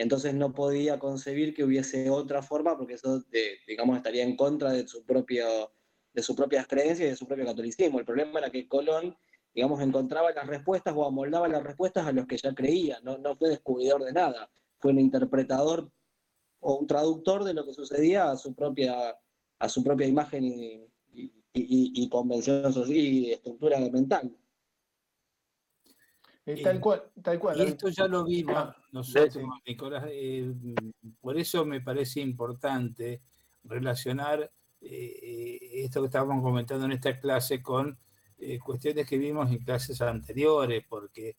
entonces 0.00 0.32
no 0.32 0.54
podía 0.54 0.98
concebir 0.98 1.52
que 1.52 1.62
hubiese 1.62 2.08
otra 2.08 2.40
forma 2.40 2.74
porque 2.74 2.94
eso, 2.94 3.22
digamos, 3.66 3.98
estaría 3.98 4.22
en 4.22 4.34
contra 4.34 4.72
de, 4.72 4.84
de 4.84 6.22
sus 6.22 6.36
propias 6.36 6.66
creencias 6.66 7.00
y 7.00 7.10
de 7.10 7.16
su 7.16 7.26
propio 7.26 7.44
catolicismo. 7.44 7.98
El 7.98 8.06
problema 8.06 8.38
era 8.38 8.48
que 8.48 8.66
Colón, 8.66 9.14
digamos, 9.54 9.82
encontraba 9.82 10.32
las 10.32 10.46
respuestas 10.46 10.94
o 10.96 11.04
amoldaba 11.04 11.48
las 11.48 11.62
respuestas 11.62 12.06
a 12.06 12.12
los 12.12 12.26
que 12.26 12.38
ya 12.38 12.54
creía, 12.54 12.98
no, 13.02 13.36
fue 13.36 13.50
descubridor 13.50 14.02
de 14.02 14.14
nada, 14.14 14.50
fue 14.78 14.92
un 14.92 15.00
interpretador 15.00 15.92
o 16.60 16.76
un 16.76 16.86
traductor 16.86 17.44
de 17.44 17.52
lo 17.52 17.66
que 17.66 17.74
sucedía 17.74 18.30
a 18.30 18.38
su 18.38 18.54
propia, 18.54 19.14
imagen 20.06 20.44
y, 20.44 20.88
y, 21.12 21.32
y 21.52 22.08
convención 22.08 22.72
social 22.72 22.96
y 22.96 23.32
estructura 23.32 23.78
mental. 23.80 24.34
Eh, 26.46 26.62
tal 26.62 26.80
cual, 26.80 27.02
tal 27.22 27.38
cual. 27.38 27.58
Y 27.58 27.62
esto 27.62 27.88
ya 27.88 28.08
lo 28.08 28.24
vimos 28.24 28.56
ah, 28.56 28.76
nosotros, 28.92 29.44
Nicolás. 29.66 30.04
Eh, 30.08 30.52
por 31.20 31.38
eso 31.38 31.64
me 31.64 31.80
parece 31.80 32.20
importante 32.20 33.20
relacionar 33.64 34.50
eh, 34.80 35.58
esto 35.84 36.00
que 36.00 36.06
estábamos 36.06 36.42
comentando 36.42 36.86
en 36.86 36.92
esta 36.92 37.18
clase 37.18 37.62
con 37.62 37.98
cuestiones 38.64 39.06
que 39.06 39.18
vimos 39.18 39.50
en 39.50 39.58
clases 39.58 40.00
anteriores, 40.00 40.82
porque 40.88 41.36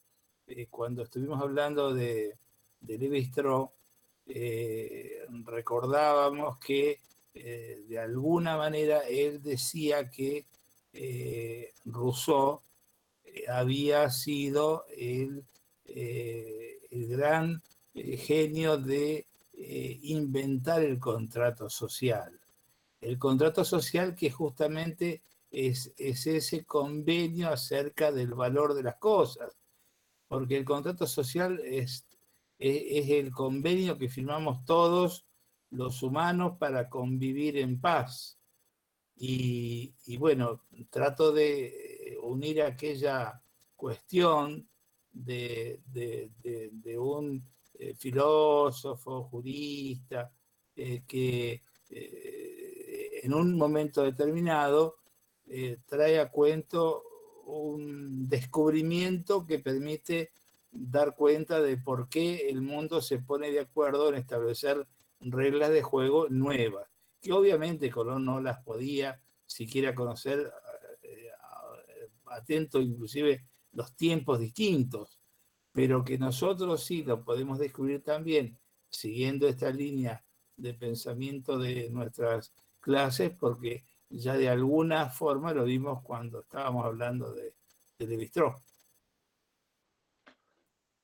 cuando 0.69 1.01
estuvimos 1.01 1.41
hablando 1.41 1.95
de, 1.95 2.37
de 2.79 2.97
Levi 2.99 3.21
Strauss, 3.21 3.71
recordábamos 5.45 6.59
que 6.59 6.99
de 7.33 7.97
alguna 7.99 8.55
manera 8.55 8.99
él 9.09 9.41
decía 9.41 10.11
que 10.11 10.45
Rousseau 11.85 12.61
había 13.47 14.09
sido 14.09 14.85
el, 14.95 15.45
eh, 15.85 16.79
el 16.89 17.07
gran 17.07 17.61
eh, 17.93 18.17
genio 18.17 18.77
de 18.77 19.27
eh, 19.53 19.99
inventar 20.03 20.81
el 20.81 20.99
contrato 20.99 21.69
social. 21.69 22.39
El 22.99 23.17
contrato 23.17 23.65
social 23.65 24.15
que 24.15 24.31
justamente 24.31 25.23
es, 25.49 25.93
ese 25.97 26.65
convenio 26.65 27.49
acerca 27.49 28.11
del 28.11 28.33
valor 28.33 28.73
de 28.73 28.83
las 28.83 28.95
cosas, 28.95 29.57
porque 30.27 30.57
el 30.57 30.65
contrato 30.65 31.05
social 31.05 31.59
es, 31.59 32.05
es, 32.57 33.09
el 33.09 33.31
convenio 33.31 33.97
que 33.97 34.07
firmamos 34.07 34.63
todos 34.65 35.25
los 35.71 36.03
humanos 36.03 36.57
para 36.57 36.89
convivir 36.89 37.57
en 37.57 37.81
paz. 37.81 38.37
Y, 39.17 39.93
bueno, 40.17 40.63
trato 40.89 41.31
de 41.31 41.90
unir 42.21 42.61
aquella 42.61 43.41
cuestión 43.75 44.67
de, 45.11 45.81
un 46.97 47.43
eh, 47.73 47.93
filósofo, 47.95 49.23
jurista, 49.23 50.31
eh, 50.75 51.03
que 51.07 51.63
eh, 51.89 53.19
en 53.23 53.33
un 53.33 53.57
momento 53.57 54.03
determinado 54.03 54.97
trae 55.85 56.17
a 56.17 56.31
cuento 56.31 57.03
un 57.45 58.29
descubrimiento 58.29 59.45
que 59.45 59.59
permite 59.59 60.31
dar 60.71 61.13
cuenta 61.13 61.59
de 61.59 61.75
por 61.75 62.07
qué 62.07 62.47
el 62.49 62.61
mundo 62.61 63.01
se 63.01 63.19
pone 63.19 63.51
de 63.51 63.59
acuerdo 63.59 64.07
en 64.07 64.15
establecer 64.15 64.87
reglas 65.19 65.71
de 65.71 65.81
juego 65.81 66.29
nuevas, 66.29 66.87
que 67.19 67.33
obviamente 67.33 67.89
Colón 67.89 68.23
no 68.23 68.39
las 68.39 68.63
podía 68.63 69.21
siquiera 69.45 69.93
conocer 69.93 70.51
atento 72.31 72.81
inclusive 72.81 73.45
los 73.73 73.95
tiempos 73.95 74.39
distintos, 74.39 75.19
pero 75.71 76.03
que 76.03 76.17
nosotros 76.17 76.83
sí 76.83 77.03
lo 77.03 77.23
podemos 77.23 77.59
descubrir 77.59 78.03
también 78.03 78.57
siguiendo 78.89 79.47
esta 79.47 79.69
línea 79.69 80.23
de 80.57 80.73
pensamiento 80.73 81.57
de 81.57 81.89
nuestras 81.89 82.53
clases, 82.79 83.31
porque 83.31 83.85
ya 84.09 84.35
de 84.35 84.49
alguna 84.49 85.09
forma 85.09 85.53
lo 85.53 85.63
vimos 85.63 86.01
cuando 86.03 86.41
estábamos 86.41 86.85
hablando 86.85 87.33
de, 87.33 87.55
de 87.97 88.29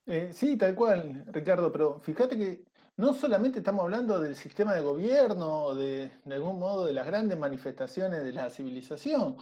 eh, 0.10 0.32
sí, 0.34 0.56
tal 0.56 0.74
cual, 0.74 1.26
Ricardo, 1.28 1.70
pero 1.70 2.00
fíjate 2.00 2.38
que 2.38 2.64
no 2.96 3.14
solamente 3.14 3.60
estamos 3.60 3.84
hablando 3.84 4.20
del 4.20 4.36
sistema 4.36 4.74
de 4.74 4.82
gobierno 4.82 5.76
de, 5.76 6.12
de 6.24 6.36
algún 6.36 6.60
modo 6.60 6.86
de 6.86 6.94
las 6.94 7.06
grandes 7.06 7.38
manifestaciones 7.38 8.24
de 8.24 8.32
la 8.32 8.50
civilización, 8.50 9.38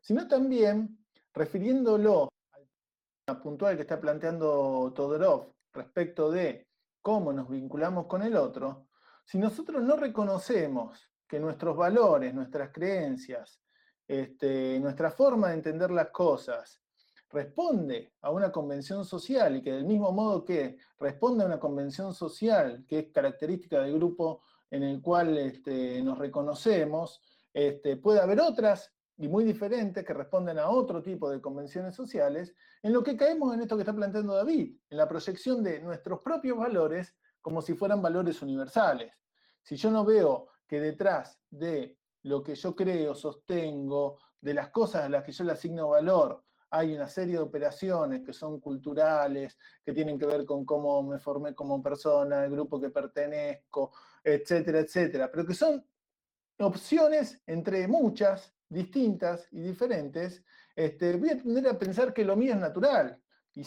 sino 0.00 0.26
también 0.26 0.98
refiriéndolo 1.38 2.28
al 3.26 3.40
puntual 3.40 3.76
que 3.76 3.82
está 3.82 4.00
planteando 4.00 4.92
Todorov 4.94 5.52
respecto 5.72 6.30
de 6.30 6.66
cómo 7.00 7.32
nos 7.32 7.48
vinculamos 7.48 8.06
con 8.06 8.22
el 8.22 8.36
otro, 8.36 8.88
si 9.24 9.38
nosotros 9.38 9.82
no 9.82 9.96
reconocemos 9.96 11.08
que 11.28 11.38
nuestros 11.38 11.76
valores, 11.76 12.34
nuestras 12.34 12.70
creencias, 12.72 13.60
este, 14.06 14.80
nuestra 14.80 15.10
forma 15.10 15.48
de 15.48 15.54
entender 15.54 15.90
las 15.90 16.10
cosas 16.10 16.80
responde 17.30 18.14
a 18.22 18.30
una 18.30 18.50
convención 18.50 19.04
social 19.04 19.56
y 19.56 19.62
que 19.62 19.72
del 19.72 19.84
mismo 19.84 20.10
modo 20.12 20.44
que 20.44 20.78
responde 20.98 21.44
a 21.44 21.46
una 21.46 21.60
convención 21.60 22.14
social 22.14 22.84
que 22.88 22.98
es 23.00 23.12
característica 23.12 23.80
del 23.80 23.94
grupo 23.94 24.42
en 24.70 24.82
el 24.82 25.00
cual 25.02 25.36
este, 25.36 26.02
nos 26.02 26.18
reconocemos, 26.18 27.20
este, 27.52 27.96
puede 27.96 28.20
haber 28.20 28.40
otras 28.40 28.92
y 29.18 29.28
muy 29.28 29.44
diferentes 29.44 30.04
que 30.04 30.14
responden 30.14 30.58
a 30.58 30.70
otro 30.70 31.02
tipo 31.02 31.28
de 31.28 31.40
convenciones 31.40 31.94
sociales, 31.94 32.54
en 32.82 32.92
lo 32.92 33.02
que 33.02 33.16
caemos 33.16 33.52
en 33.52 33.60
esto 33.60 33.76
que 33.76 33.82
está 33.82 33.94
planteando 33.94 34.34
David, 34.34 34.76
en 34.88 34.96
la 34.96 35.08
proyección 35.08 35.62
de 35.62 35.80
nuestros 35.80 36.20
propios 36.20 36.56
valores 36.56 37.16
como 37.40 37.60
si 37.60 37.74
fueran 37.74 38.00
valores 38.00 38.40
universales. 38.42 39.12
Si 39.60 39.76
yo 39.76 39.90
no 39.90 40.04
veo 40.04 40.48
que 40.68 40.80
detrás 40.80 41.40
de 41.50 41.98
lo 42.22 42.42
que 42.42 42.54
yo 42.54 42.76
creo, 42.76 43.14
sostengo, 43.14 44.18
de 44.40 44.54
las 44.54 44.70
cosas 44.70 45.04
a 45.04 45.08
las 45.08 45.24
que 45.24 45.32
yo 45.32 45.44
le 45.44 45.52
asigno 45.52 45.88
valor, 45.88 46.44
hay 46.70 46.94
una 46.94 47.08
serie 47.08 47.34
de 47.34 47.40
operaciones 47.40 48.22
que 48.24 48.32
son 48.32 48.60
culturales, 48.60 49.58
que 49.84 49.92
tienen 49.92 50.18
que 50.18 50.26
ver 50.26 50.44
con 50.44 50.64
cómo 50.64 51.02
me 51.02 51.18
formé 51.18 51.54
como 51.54 51.82
persona, 51.82 52.44
el 52.44 52.50
grupo 52.50 52.80
que 52.80 52.90
pertenezco, 52.90 53.92
etcétera, 54.22 54.80
etcétera, 54.80 55.30
pero 55.30 55.46
que 55.46 55.54
son 55.54 55.84
opciones 56.58 57.40
entre 57.46 57.88
muchas, 57.88 58.54
distintas 58.68 59.48
y 59.50 59.60
diferentes, 59.60 60.44
este, 60.74 61.16
voy 61.16 61.30
a 61.30 61.36
tender 61.36 61.68
a 61.68 61.78
pensar 61.78 62.12
que 62.12 62.24
lo 62.24 62.36
mío 62.36 62.54
es 62.54 62.60
natural. 62.60 63.20
Y 63.54 63.62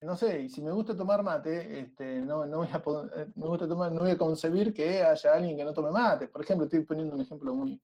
no 0.00 0.16
sé, 0.16 0.42
y 0.42 0.48
si 0.48 0.62
me 0.62 0.70
gusta 0.70 0.96
tomar 0.96 1.22
mate, 1.22 1.80
este, 1.80 2.20
no, 2.20 2.46
no, 2.46 2.58
voy 2.58 2.68
a, 2.68 2.82
eh, 3.16 3.26
no 3.34 4.00
voy 4.00 4.10
a 4.10 4.18
concebir 4.18 4.72
que 4.72 5.02
haya 5.02 5.34
alguien 5.34 5.56
que 5.56 5.64
no 5.64 5.72
tome 5.72 5.90
mate. 5.90 6.28
Por 6.28 6.42
ejemplo, 6.42 6.66
estoy 6.66 6.84
poniendo 6.84 7.14
un 7.14 7.20
ejemplo 7.20 7.52
muy, 7.54 7.80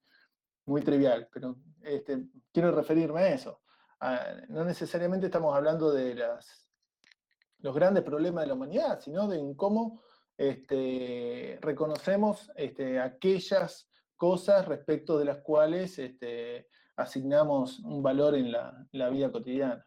muy 0.67 0.83
trivial, 0.83 1.29
pero 1.33 1.57
este, 1.83 2.29
quiero 2.53 2.71
referirme 2.71 3.21
a 3.21 3.35
eso. 3.35 3.61
no 4.49 4.65
necesariamente 4.65 5.27
estamos 5.27 5.55
hablando 5.55 5.93
de 5.93 6.15
los 7.59 7.75
grandes 7.75 8.05
problemas 8.05 8.45
de 8.45 8.49
la 8.49 8.55
humanidad, 8.55 9.01
sino 9.01 9.27
de 9.27 9.55
cómo 9.57 10.03
reconocemos 11.61 12.51
aquellas 13.03 13.89
cosas 14.17 14.67
respecto 14.67 15.19
de 15.19 15.25
las 15.25 15.39
cuales 15.39 15.99
este, 15.99 16.69
asignamos 16.97 17.81
un 17.81 18.03
valor 18.03 18.35
en 18.35 18.53
la, 18.53 19.09
vida 19.11 19.31
cotidiana. 19.31 19.87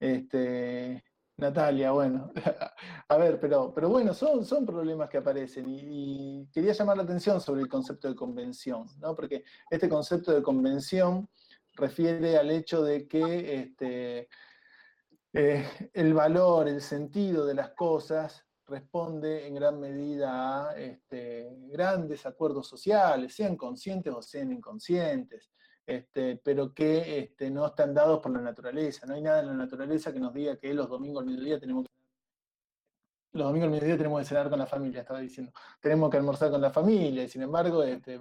Este, 0.00 1.04
Natalia, 1.36 1.92
bueno. 1.92 2.32
A 3.08 3.16
ver, 3.16 3.38
pero, 3.40 3.70
bueno, 3.70 4.12
son, 4.12 4.44
son 4.44 4.66
problemas 4.66 5.08
que 5.08 5.18
aparecen 5.18 5.66
y, 5.68 6.48
quería 6.52 6.72
llamar 6.72 6.96
la 6.96 7.04
atención 7.04 7.40
sobre 7.40 7.62
el 7.62 7.68
concepto 7.68 8.08
de 8.08 8.16
convención, 8.16 8.86
¿no? 8.98 9.14
Porque 9.14 9.44
este 9.70 9.88
concepto 9.88 10.32
de 10.32 10.42
convención 10.42 11.28
refiere 11.74 12.36
al 12.36 12.50
hecho 12.50 12.82
de 12.82 13.06
que 13.06 13.54
este, 13.54 14.28
eh, 15.32 15.90
el 15.92 16.12
valor, 16.12 16.68
el 16.68 16.80
sentido 16.80 17.46
de 17.46 17.54
las 17.54 17.70
cosas 17.70 18.47
responde 18.68 19.46
en 19.46 19.54
gran 19.54 19.80
medida 19.80 20.70
a 20.70 20.76
este, 20.76 21.48
grandes 21.68 22.26
acuerdos 22.26 22.68
sociales, 22.68 23.34
sean 23.34 23.56
conscientes 23.56 24.12
o 24.14 24.22
sean 24.22 24.52
inconscientes. 24.52 25.50
Este, 25.86 26.36
pero 26.44 26.74
que 26.74 27.18
este, 27.18 27.50
no 27.50 27.66
están 27.66 27.94
dados 27.94 28.20
por 28.20 28.30
la 28.30 28.42
naturaleza. 28.42 29.06
No 29.06 29.14
hay 29.14 29.22
nada 29.22 29.40
en 29.40 29.46
la 29.46 29.54
naturaleza 29.54 30.12
que 30.12 30.20
nos 30.20 30.34
diga 30.34 30.56
que 30.56 30.74
los 30.74 30.86
domingos 30.86 31.22
al 31.22 31.30
mediodía 31.30 31.58
tenemos 31.58 31.84
que 31.84 31.98
los 33.32 33.46
domingos 33.46 33.66
al 33.66 33.72
mediodía 33.72 33.96
tenemos 33.96 34.20
que 34.20 34.26
cenar 34.26 34.50
con 34.50 34.58
la 34.58 34.66
familia, 34.66 35.00
estaba 35.00 35.20
diciendo. 35.20 35.52
Tenemos 35.80 36.10
que 36.10 36.16
almorzar 36.18 36.50
con 36.50 36.60
la 36.60 36.70
familia, 36.70 37.24
y 37.24 37.28
sin 37.28 37.42
embargo, 37.42 37.82
este, 37.82 38.18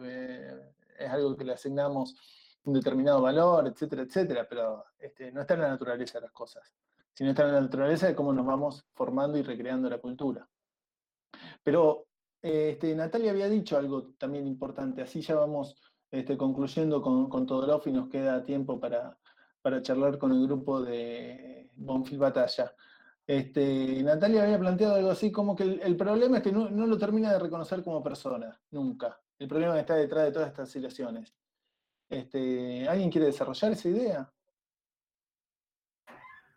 es 0.97 1.09
algo 1.09 1.35
que 1.35 1.43
le 1.43 1.53
asignamos 1.53 2.15
un 2.63 2.73
determinado 2.73 3.21
valor, 3.21 3.67
etcétera, 3.67 4.03
etcétera, 4.03 4.47
pero 4.47 4.85
no 5.33 5.41
está 5.41 5.53
en 5.53 5.61
la 5.61 5.69
naturaleza 5.69 6.19
de 6.19 6.23
las 6.23 6.31
cosas, 6.31 6.71
sino 7.17 7.31
está 7.31 7.45
en 7.45 7.53
la 7.53 7.61
naturaleza 7.61 8.05
de 8.05 8.13
cómo 8.13 8.31
nos 8.31 8.45
vamos 8.45 8.85
formando 8.93 9.39
y 9.39 9.41
recreando 9.41 9.89
la 9.89 9.97
cultura. 9.97 10.47
Pero 11.63 12.05
este, 12.39 12.93
Natalia 12.93 13.31
había 13.31 13.49
dicho 13.49 13.75
algo 13.75 14.11
también 14.19 14.45
importante, 14.45 15.01
así 15.01 15.21
ya 15.21 15.33
vamos 15.33 15.81
este, 16.11 16.37
concluyendo 16.37 17.01
con, 17.01 17.27
con 17.27 17.47
Todorov 17.47 17.81
y 17.87 17.91
nos 17.91 18.07
queda 18.07 18.43
tiempo 18.43 18.79
para, 18.79 19.17
charlar 19.81 20.19
con 20.19 20.31
el 20.31 20.45
grupo 20.45 20.79
de 20.79 21.71
Bonfil 21.75 22.19
Batalla. 22.19 22.75
Este, 23.25 24.03
Natalia 24.03 24.43
había 24.43 24.59
planteado 24.59 24.93
algo 24.93 25.09
así 25.09 25.31
como 25.31 25.55
que 25.55 25.63
el, 25.63 25.97
problema 25.97 26.37
es 26.37 26.43
que 26.43 26.51
no, 26.51 26.69
lo 26.69 26.97
termina 26.99 27.33
de 27.33 27.39
reconocer 27.39 27.83
como 27.83 28.03
persona, 28.03 28.61
nunca. 28.69 29.19
El 29.39 29.47
problema 29.47 29.79
está 29.79 29.95
detrás 29.95 30.25
de 30.25 30.31
todas 30.33 30.49
estas 30.49 30.69
situaciones. 30.69 31.33
Este, 32.07 32.87
¿Alguien 32.87 33.09
quiere 33.09 33.25
desarrollar 33.25 33.71
esa 33.71 33.89
idea? 33.89 34.31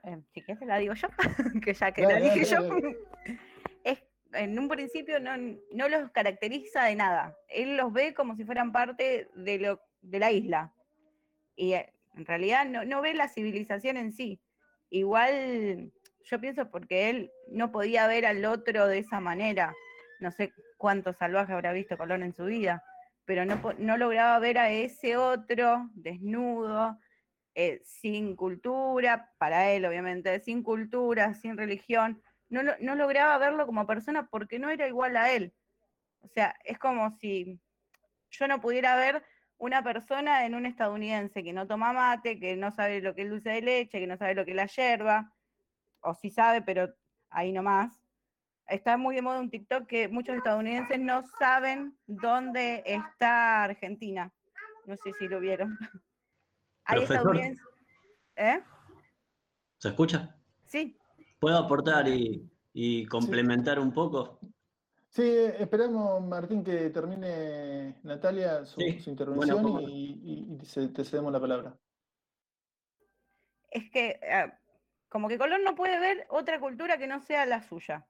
Eh, 0.03 0.19
si 0.33 0.43
quieres 0.43 0.67
la 0.67 0.79
digo 0.79 0.95
yo, 0.95 1.09
que 1.65 1.75
ya 1.75 1.93
que 1.93 2.03
la 2.03 2.17
dije 2.17 2.45
yo 2.45 2.59
en 4.33 4.59
un 4.59 4.69
principio 4.69 5.21
no, 5.21 5.37
no, 5.73 5.89
los 5.89 6.11
caracteriza 6.11 6.85
de 6.85 6.95
nada. 6.95 7.37
Él 7.49 7.77
los 7.77 7.93
ve 7.93 8.15
como 8.15 8.37
si 8.37 8.45
fueran 8.45 8.73
parte 8.73 9.29
de, 9.35 9.59
lo, 9.59 9.81
de 10.03 10.19
la 10.19 10.31
isla. 10.31 10.73
Y 11.57 11.75
eh, 11.75 11.93
en 12.15 12.25
realidad 12.25 12.65
no, 12.65 12.85
no 12.85 13.03
ve 13.03 13.15
la 13.15 13.29
civilización 13.29 13.97
en 13.97 14.13
sí. 14.13 14.41
Igual 14.91 15.93
yo 16.25 16.41
pienso 16.41 16.71
porque 16.71 17.11
él 17.11 17.31
no 17.49 17.73
podía 17.73 18.07
ver 18.07 18.27
al 18.27 18.45
otro 18.45 18.87
de 18.87 18.99
esa 18.99 19.21
manera. 19.21 19.75
No 20.21 20.31
sé 20.31 20.53
cuánto 20.77 21.13
salvaje 21.13 21.53
habrá 21.53 21.73
visto 21.73 21.97
Colón 21.97 22.23
en 22.23 22.35
su 22.35 22.45
vida, 22.45 22.85
pero 23.25 23.45
no, 23.45 23.61
no 23.79 23.97
lograba 23.97 24.39
ver 24.39 24.59
a 24.59 24.71
ese 24.71 25.17
otro 25.17 25.89
desnudo, 25.95 26.99
eh, 27.55 27.81
sin 27.85 28.37
cultura, 28.37 29.33
para 29.39 29.71
él 29.71 29.85
obviamente, 29.85 30.39
sin 30.41 30.63
cultura, 30.63 31.35
sin 31.35 31.57
religión, 31.57 32.23
no, 32.51 32.63
lograba 32.97 33.39
verlo 33.39 33.67
como 33.67 33.87
persona 33.87 34.29
porque 34.29 34.59
no 34.59 34.71
era 34.71 34.87
igual 34.89 35.17
a 35.17 35.31
él. 35.33 35.53
O 36.23 36.29
sea, 36.29 36.57
es 36.65 36.79
como 36.79 37.11
si 37.19 37.61
yo 38.31 38.49
no 38.49 38.61
pudiera 38.61 38.97
ver 38.97 39.25
una 39.57 39.83
persona 39.83 40.47
en 40.47 40.55
un 40.55 40.67
estadounidense 40.67 41.43
que 41.43 41.53
no 41.53 41.67
toma 41.67 41.93
mate, 41.93 42.39
que 42.39 42.57
no 42.57 42.73
sabe 42.73 43.01
lo 43.01 43.15
que 43.15 43.23
es 43.23 43.31
dulce 43.31 43.51
de 43.51 43.63
leche, 43.63 44.01
que 44.01 44.07
no 44.07 44.17
sabe 44.17 44.35
lo 44.35 44.45
que 44.45 44.53
es 44.53 44.57
la 44.57 44.67
yerba, 44.67 45.33
o 46.01 46.15
sí 46.15 46.31
sabe, 46.31 46.63
pero 46.63 46.93
ahí 47.31 47.53
nomás. 47.53 47.93
Está 48.67 48.97
muy 48.97 49.17
de 49.17 49.23
moda 49.23 49.41
un 49.41 49.51
TikTok 49.51 49.87
que 49.87 50.09
muchos 50.09 50.37
estadounidenses 50.37 50.99
no 51.01 51.23
saben 51.39 51.99
dónde 52.07 52.83
está 52.87 53.65
Argentina. 53.65 54.33
No 54.87 54.97
sé 54.97 55.13
si 55.19 55.29
lo 55.29 55.41
vieron. 55.41 55.79
hay 56.91 57.03
estadounidenses. 57.03 57.67
¿Eh? 58.37 58.63
¿Se 59.79 59.89
escucha? 59.89 60.37
Sí. 60.67 60.97
¿Puedo 61.39 61.59
aportar 61.59 62.07
y, 62.09 63.07
complementar 63.07 63.79
un 63.79 63.93
poco? 63.93 64.39
Sí, 65.09 65.29
esperamos, 65.59 66.25
Martín, 66.27 66.63
que 66.63 66.91
termine 66.91 67.97
Natalia 68.03 68.65
su, 68.65 68.81
intervención 68.81 69.81
y, 69.89 70.59
te 70.95 71.05
cedemos 71.05 71.33
la 71.33 71.41
palabra. 71.41 71.79
Es 73.71 73.91
que 73.91 74.21
eh, 74.23 74.53
como 75.09 75.29
que 75.29 75.39
Colón 75.39 75.65
no 75.65 75.75
puede 75.75 75.99
ver 75.99 76.27
otra 76.29 76.61
cultura 76.61 76.99
que 76.99 77.07
no 77.07 77.21
sea 77.21 77.47
la 77.47 77.63
suya. 77.63 78.07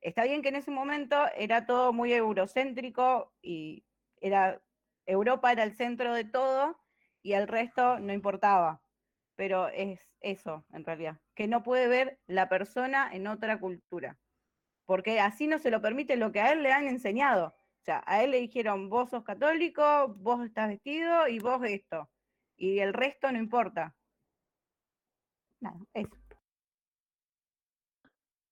Está 0.00 0.24
bien 0.24 0.42
que 0.42 0.48
en 0.48 0.56
ese 0.56 0.70
momento 0.70 1.16
era 1.36 1.66
todo 1.66 1.92
muy 1.92 2.12
eurocéntrico 2.12 3.32
y 3.42 3.84
era 4.20 4.60
Europa 5.04 5.52
era 5.52 5.64
el 5.64 5.74
centro 5.76 6.14
de 6.14 6.24
todo 6.24 6.78
y 7.22 7.32
el 7.32 7.48
resto 7.48 7.98
no 7.98 8.12
importaba. 8.12 8.82
Pero 9.36 9.68
es 9.68 10.00
eso, 10.20 10.64
en 10.72 10.84
realidad, 10.84 11.18
que 11.34 11.46
no 11.46 11.62
puede 11.62 11.88
ver 11.88 12.18
la 12.26 12.48
persona 12.48 13.08
en 13.12 13.26
otra 13.26 13.60
cultura. 13.60 14.18
Porque 14.84 15.20
así 15.20 15.46
no 15.46 15.58
se 15.58 15.70
lo 15.70 15.80
permite 15.80 16.16
lo 16.16 16.32
que 16.32 16.40
a 16.40 16.52
él 16.52 16.62
le 16.62 16.72
han 16.72 16.88
enseñado. 16.88 17.48
O 17.80 17.84
sea, 17.84 18.02
a 18.06 18.22
él 18.22 18.32
le 18.32 18.40
dijeron, 18.40 18.88
vos 18.88 19.10
sos 19.10 19.22
católico, 19.22 20.14
vos 20.18 20.44
estás 20.44 20.68
vestido 20.68 21.28
y 21.28 21.38
vos 21.38 21.62
esto. 21.64 22.10
Y 22.56 22.80
el 22.80 22.92
resto 22.92 23.30
no 23.30 23.38
importa. 23.38 23.94
Nada, 25.60 25.78
eso. 25.94 26.16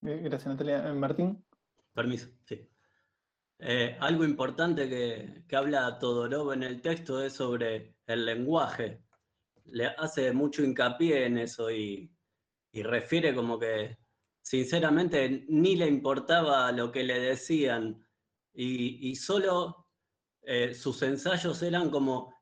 Gracias, 0.00 0.46
Natalia. 0.46 0.92
Martín. 0.94 1.44
Permiso, 1.92 2.28
sí. 2.44 2.68
Eh, 3.58 3.96
algo 4.00 4.24
importante 4.24 4.88
que, 4.88 5.44
que 5.48 5.56
habla 5.56 5.98
Todorov 5.98 6.52
en 6.52 6.62
el 6.62 6.82
texto 6.82 7.22
es 7.24 7.32
sobre 7.32 7.95
el 8.06 8.24
lenguaje. 8.24 9.02
Le 9.64 9.86
hace 9.86 10.32
mucho 10.32 10.62
hincapié 10.62 11.26
en 11.26 11.38
eso 11.38 11.70
y, 11.70 12.12
refiere 12.72 13.34
como 13.34 13.58
que 13.58 13.96
sinceramente 14.42 15.46
ni 15.48 15.76
le 15.76 15.86
importaba 15.86 16.70
lo 16.72 16.92
que 16.92 17.04
le 17.04 17.18
decían 17.20 18.06
y, 18.52 19.16
solo 19.16 19.88
eh, 20.42 20.74
sus 20.74 21.00
ensayos 21.00 21.62
eran 21.62 21.88
como 21.88 22.34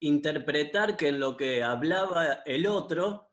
interpretar 0.00 0.98
que 0.98 1.08
en 1.08 1.18
lo 1.18 1.34
que 1.34 1.62
hablaba 1.62 2.42
el 2.44 2.66
otro 2.66 3.30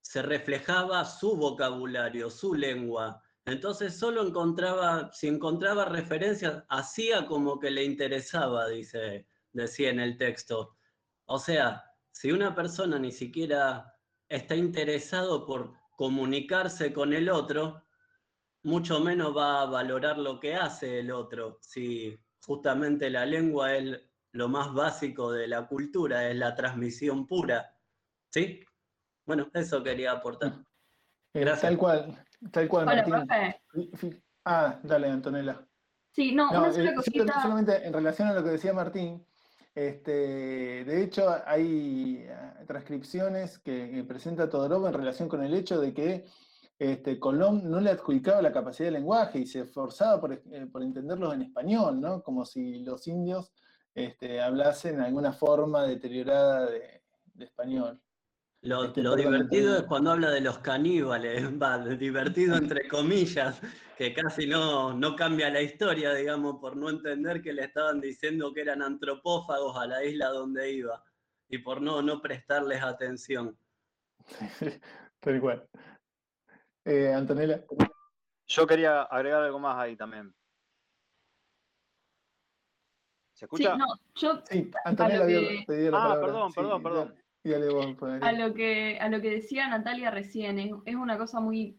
se 0.00 0.20
reflejaba 0.22 1.04
su 1.04 1.36
vocabulario, 1.36 2.28
su 2.28 2.54
lengua. 2.54 3.22
Entonces 3.46 3.98
solo 3.98 4.26
encontraba, 4.26 5.10
si 5.12 5.28
encontraba 5.28 5.84
referencias, 5.84 6.62
hacía 6.68 7.26
como 7.26 7.58
que 7.58 7.70
le 7.70 7.84
interesaba, 7.84 8.68
dice, 8.68 9.26
decía 9.52 9.90
en 9.90 10.00
el 10.00 10.16
texto. 10.16 10.73
O 11.26 11.38
sea, 11.38 11.84
si 12.12 12.32
una 12.32 12.54
persona 12.54 12.98
ni 12.98 13.12
siquiera 13.12 13.94
está 14.28 14.54
interesado 14.54 15.46
por 15.46 15.72
comunicarse 15.96 16.92
con 16.92 17.12
el 17.12 17.28
otro, 17.28 17.84
mucho 18.62 19.00
menos 19.00 19.36
va 19.36 19.62
a 19.62 19.66
valorar 19.66 20.18
lo 20.18 20.40
que 20.40 20.54
hace 20.54 21.00
el 21.00 21.10
otro. 21.10 21.58
Si 21.60 22.18
justamente 22.44 23.10
la 23.10 23.26
lengua 23.26 23.74
es 23.74 24.00
lo 24.32 24.48
más 24.48 24.72
básico 24.72 25.30
de 25.32 25.46
la 25.48 25.66
cultura, 25.66 26.28
es 26.28 26.36
la 26.36 26.54
transmisión 26.54 27.26
pura. 27.26 27.76
¿Sí? 28.30 28.60
Bueno, 29.26 29.48
eso 29.54 29.82
quería 29.82 30.12
aportar. 30.12 30.54
Eh, 31.32 31.40
Gracias. 31.40 31.62
tal 31.62 31.78
cual, 31.78 32.24
tal 32.52 32.68
cual, 32.68 32.86
Martín. 32.86 34.22
Ah, 34.44 34.78
dale, 34.82 35.08
Antonella. 35.08 35.66
Sí, 36.12 36.34
no, 36.34 36.50
una 36.50 36.72
sola 36.72 36.90
eh, 36.90 36.94
cosita. 36.94 37.42
Solamente 37.42 37.86
en 37.86 37.92
relación 37.92 38.28
a 38.28 38.34
lo 38.34 38.44
que 38.44 38.50
decía 38.50 38.72
Martín, 38.72 39.26
este, 39.74 40.84
de 40.84 41.02
hecho 41.02 41.34
hay 41.46 42.24
eh, 42.28 42.64
transcripciones 42.66 43.58
que, 43.58 44.04
presenta 44.06 44.48
Todorov 44.48 44.86
en 44.86 44.94
relación 44.94 45.28
con 45.28 45.42
el 45.42 45.54
hecho 45.54 45.80
de 45.80 45.92
que 45.92 46.24
este, 46.78 47.18
Colón 47.18 47.70
no 47.70 47.80
le 47.80 47.90
adjudicaba 47.90 48.42
la 48.42 48.52
capacidad 48.52 48.88
de 48.88 48.98
lenguaje 48.98 49.40
y 49.40 49.46
se 49.46 49.60
esforzaba 49.60 50.20
por, 50.20 50.42
por 50.70 50.82
entenderlos 50.82 51.34
en 51.34 51.42
español, 51.42 52.00
¿no? 52.00 52.22
Como 52.22 52.44
si 52.44 52.80
los 52.80 53.06
indios 53.06 53.52
este, 53.94 54.40
hablasen 54.40 55.00
alguna 55.00 55.32
forma 55.32 55.84
deteriorada 55.84 56.66
de 56.66 57.00
español. 57.38 58.00
Lo, 58.64 58.86
divertido 59.14 59.76
es 59.76 59.82
cuando 59.82 60.12
habla 60.12 60.30
de 60.30 60.40
los 60.40 60.58
caníbales, 60.58 61.44
va, 61.62 61.78
divertido 61.78 62.56
entre 62.56 62.88
comillas, 62.88 63.60
que 63.98 64.14
casi 64.14 64.46
no, 64.46 64.94
no 64.94 65.14
cambia 65.14 65.50
la 65.50 65.60
historia, 65.60 66.14
digamos, 66.14 66.58
por 66.60 66.74
no 66.74 66.88
entender 66.88 67.42
que 67.42 67.52
le 67.52 67.64
estaban 67.64 68.00
diciendo 68.00 68.54
que 68.54 68.62
eran 68.62 68.80
antropófagos 68.80 69.76
a 69.76 69.86
la 69.86 70.02
isla 70.02 70.28
donde 70.30 70.72
iba 70.72 71.04
y 71.48 71.58
por 71.58 71.82
no, 71.82 72.00
no 72.00 72.22
prestarles 72.22 72.82
atención. 72.82 73.56
Tal 75.20 75.40
cual. 75.42 75.68
Eh, 76.86 77.12
Antonella. 77.12 77.64
Yo 78.46 78.66
quería 78.66 79.02
agregar 79.02 79.42
algo 79.42 79.58
más 79.58 79.76
ahí 79.78 79.94
también. 79.94 80.34
¿Se 83.34 83.44
escucha? 83.44 83.74
Sí, 83.74 83.78
no, 83.78 83.86
yo. 84.14 84.42
Sí, 84.48 84.70
Antonella 84.86 85.26
dio, 85.26 85.90
la 85.90 86.12
ah, 86.12 86.20
perdón, 86.20 86.52
perdón, 86.52 86.82
perdón. 86.82 87.23
A 88.22 88.32
lo, 88.32 88.54
que, 88.54 88.98
a 88.98 89.08
lo 89.08 89.20
que 89.20 89.30
decía 89.30 89.68
Natalia 89.68 90.10
recién, 90.10 90.58
es, 90.58 90.94
una 90.94 91.18
cosa 91.18 91.40
muy 91.40 91.78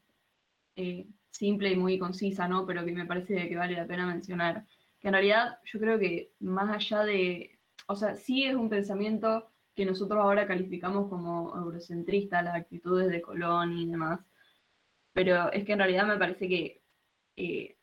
eh, 0.75 1.07
simple 1.31 1.71
y 1.71 1.75
muy 1.75 1.97
concisa, 1.97 2.47
¿no? 2.47 2.65
Pero 2.65 2.85
que 2.85 2.91
me 2.91 3.05
parece 3.05 3.49
que 3.49 3.55
vale 3.55 3.75
la 3.75 3.87
pena 3.87 4.05
mencionar. 4.05 4.65
Que 4.99 5.07
en 5.07 5.13
realidad 5.13 5.59
yo 5.65 5.79
creo 5.79 5.97
que 5.99 6.33
más 6.39 6.69
allá 6.69 7.03
de, 7.03 7.59
o 7.87 7.95
sea, 7.95 8.15
sí 8.15 8.45
es 8.45 8.55
un 8.55 8.69
pensamiento 8.69 9.49
que 9.73 9.85
nosotros 9.85 10.19
ahora 10.19 10.47
calificamos 10.47 11.09
como 11.09 11.55
eurocentrista, 11.55 12.41
las 12.41 12.55
actitudes 12.55 13.09
de 13.09 13.21
Colón 13.21 13.77
y 13.77 13.89
demás, 13.89 14.19
pero 15.13 15.51
es 15.51 15.65
que 15.65 15.73
en 15.73 15.79
realidad 15.79 16.07
me 16.07 16.17
parece 16.17 16.47
que, 16.47 16.81
eh, 17.37 17.77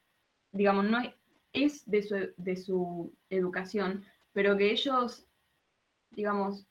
digamos, 0.52 0.84
no 0.86 1.00
es, 1.00 1.14
es 1.52 1.90
de, 1.90 2.02
su, 2.02 2.32
de 2.36 2.56
su 2.56 3.14
educación, 3.28 4.04
pero 4.32 4.56
que 4.56 4.70
ellos, 4.70 5.26
digamos, 6.10 6.66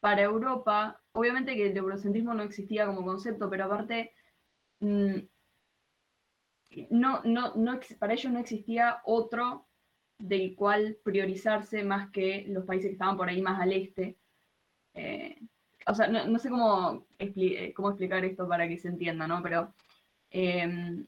para 0.00 0.22
Europa, 0.22 1.00
obviamente 1.12 1.54
que 1.54 1.70
el 1.70 1.76
eurocentrismo 1.76 2.34
no 2.34 2.42
existía 2.42 2.86
como 2.86 3.04
concepto, 3.04 3.48
pero 3.50 3.66
aparte, 3.66 4.12
mm, 4.80 5.18
no, 6.90 7.20
no, 7.24 7.54
no, 7.54 7.80
para 7.98 8.14
ellos 8.14 8.32
no 8.32 8.38
existía 8.38 9.00
otro 9.04 9.66
del 10.18 10.54
cual 10.54 10.98
priorizarse 11.02 11.82
más 11.84 12.10
que 12.10 12.44
los 12.48 12.64
países 12.64 12.88
que 12.88 12.92
estaban 12.92 13.16
por 13.16 13.28
ahí 13.28 13.42
más 13.42 13.60
al 13.60 13.72
este. 13.72 14.16
Eh, 14.94 15.38
o 15.86 15.94
sea, 15.94 16.08
no, 16.08 16.38
sé 16.38 16.50
cómo, 16.50 17.06
eh, 17.18 17.72
cómo, 17.74 17.90
explicar 17.90 18.24
esto 18.24 18.46
para 18.48 18.68
que 18.68 18.78
se 18.78 18.88
entienda, 18.88 19.26
¿no? 19.26 19.42
Pero 19.42 19.74
em, 20.30 21.06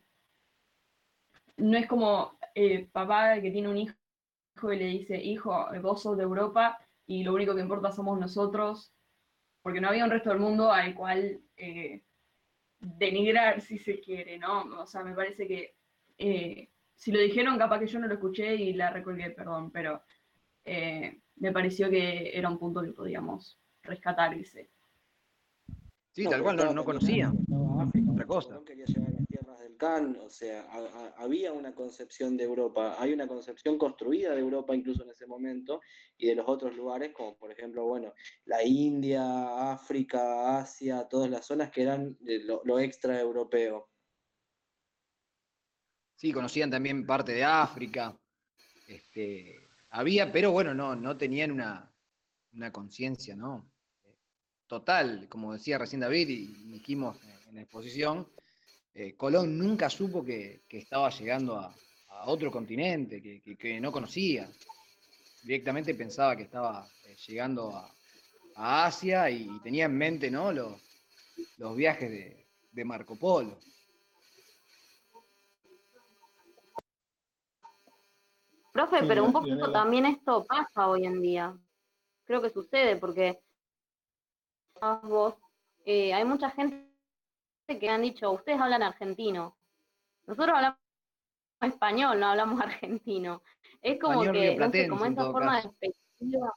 no 1.59 1.79
es 1.79 1.87
como 1.87 2.39
eh, 2.55 2.89
papá 2.93 3.41
que 3.41 3.51
tiene 3.51 3.69
un 3.69 3.79
hijo 3.79 4.73
y 4.73 4.79
le 4.79 4.87
dice, 4.87 5.23
hijo, 5.23 5.67
vos 5.83 6.03
sos 6.03 6.17
de 6.17 6.25
Europa 6.25 6.79
y 7.13 7.25
lo 7.25 7.35
único 7.35 7.55
que 7.55 7.61
importa 7.61 7.93
somos 7.93 8.19
nosotros, 8.19 8.91
porque 9.61 9.83
no 9.83 9.89
había 9.89 10.05
un 10.05 10.11
resto 10.11 10.31
del 10.31 10.39
mundo 10.39 10.73
al 10.73 10.95
cual 10.95 11.43
eh, 11.59 12.03
denigrar, 12.81 13.61
si 13.61 13.77
se 13.77 14.01
quiere, 14.01 14.39
¿no? 14.39 14.63
O 14.81 14.87
sea, 14.87 15.05
me 15.05 15.15
parece 15.15 15.47
que 15.47 15.75
eh, 16.17 16.71
si 16.95 17.13
lo 17.13 17.21
dijeron, 17.21 17.59
capaz 17.59 17.81
que 17.81 17.87
yo 17.87 17.99
no 17.99 18.07
lo 18.09 18.15
escuché 18.15 18.55
y 18.55 18.73
la 18.73 18.89
recolgué, 18.89 19.29
perdón, 19.31 19.71
pero 19.71 20.01
eh, 20.65 21.21
me 21.37 21.53
pareció 21.53 21.91
que 21.91 22.31
era 22.37 22.49
un 22.49 22.59
punto 22.59 22.83
que 22.83 22.93
podíamos 22.93 23.61
rescatar 23.83 24.33
ese. 24.33 24.71
Sí, 26.13 26.25
tal 26.25 26.43
cual, 26.43 26.57
no, 26.57 26.73
no 26.73 26.83
conocía. 26.83 27.31
otra 28.11 28.27
cosa 28.27 28.59
o 29.83 30.31
sea, 30.31 30.67
había 31.17 31.53
una 31.53 31.75
concepción 31.75 32.37
de 32.37 32.45
Europa, 32.45 32.97
hay 32.99 33.13
una 33.13 33.27
concepción 33.27 33.79
construida 33.79 34.35
de 34.35 34.41
Europa 34.41 34.75
incluso 34.75 35.03
en 35.03 35.11
ese 35.11 35.27
momento 35.27 35.81
y 36.17 36.27
de 36.29 36.37
los 36.37 36.49
otros 36.49 36.77
lugares, 36.77 37.13
como 37.13 37.37
por 37.37 37.51
ejemplo, 37.51 37.85
bueno, 37.85 38.15
la 38.45 38.63
India, 38.65 39.73
África, 39.73 40.59
Asia, 40.59 41.09
todas 41.09 41.31
las 41.31 41.47
zonas 41.47 41.71
que 41.71 41.83
eran 41.83 42.17
lo, 42.21 42.63
lo 42.65 42.79
extra 42.79 43.21
europeo. 43.21 43.89
Sí, 46.15 46.33
conocían 46.33 46.71
también 46.71 47.05
parte 47.05 47.33
de 47.33 47.43
África. 47.43 48.17
Este, 48.87 49.57
había, 49.91 50.31
pero 50.31 50.53
bueno, 50.53 50.73
no, 50.73 50.95
no 50.95 51.17
tenían 51.17 51.51
una, 51.51 51.93
conciencia, 52.71 53.35
¿no? 53.35 53.69
Total, 54.69 55.29
como 55.29 55.53
decía 55.53 55.79
recién 55.79 56.01
David 56.01 56.29
y 56.29 56.47
dijimos 56.71 57.19
en 57.49 57.57
la 57.57 57.63
exposición, 57.63 58.29
eh, 58.95 59.15
Colón 59.17 59.57
nunca 59.57 59.89
supo 59.89 60.23
que, 60.25 60.65
estaba 60.69 61.11
llegando 61.11 61.59
a, 61.59 61.75
otro 62.25 62.53
continente 62.53 63.21
que, 63.23 63.81
no 63.81 63.91
conocía. 63.91 64.49
Directamente 65.43 65.95
pensaba 65.95 66.37
que 66.37 66.45
estaba 66.45 66.87
eh, 67.05 67.17
llegando 67.27 67.75
a, 67.75 67.93
Asia 68.55 69.31
y, 69.31 69.49
tenía 69.61 69.87
en 69.87 69.97
mente 69.97 70.31
¿no? 70.31 70.53
los, 70.53 70.81
los 71.57 71.75
viajes 71.75 72.11
de, 72.11 72.85
Marco 72.85 73.17
Polo. 73.17 73.59
Profe, 78.73 79.05
pero 79.07 79.25
un 79.25 79.33
poquito 79.33 79.71
también 79.73 80.07
esto 80.07 80.45
pasa 80.45 80.89
hoy 80.89 81.07
en 81.07 81.21
día. 81.21 81.57
Creo 82.25 82.41
que 82.41 82.51
sucede 82.51 82.97
porque 82.97 83.41
vos, 85.03 85.35
eh, 85.85 86.13
hay 86.15 86.25
mucha 86.25 86.51
gente 86.51 86.92
que 87.79 87.89
han 87.89 88.03
dicho, 88.03 88.31
ustedes 88.31 88.61
hablan 88.61 88.83
argentino. 88.83 89.57
Nosotros 90.27 90.57
hablamos 90.57 90.79
español, 91.61 92.21
no 92.21 92.27
hablamos 92.27 92.61
argentino. 92.61 93.43
Es 93.81 94.01
como 94.01 94.23
que, 94.23 94.57
no 94.57 94.71
sé, 94.71 94.89
como 94.89 95.05
esa 95.05 95.31
forma 95.31 95.57
despectiva, 95.57 96.55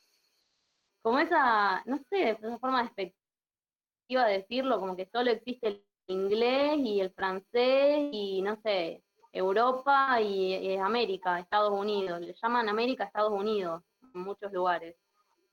como 1.02 1.20
esa, 1.20 1.84
no 1.86 1.98
sé, 2.10 2.32
esa 2.32 2.60
forma 2.60 2.84
despectiva 2.84 4.26
de 4.28 4.40
decirlo, 4.40 4.80
como 4.80 4.96
que 4.96 5.08
solo 5.08 5.32
existe 5.32 5.68
el 5.68 5.86
inglés 6.08 6.78
y 6.78 7.02
el 7.02 7.12
francés 7.12 8.10
y 8.12 8.42
no 8.44 8.56
sé, 8.62 9.04
Europa 9.32 10.22
y, 10.22 10.78
América, 10.78 11.40
Estados 11.40 11.72
Unidos. 11.72 12.22
Le 12.22 12.34
llaman 12.34 12.70
América 12.70 13.04
Estados 13.04 13.34
Unidos 13.34 13.84
en 14.14 14.22
muchos 14.22 14.52
lugares. 14.52 14.96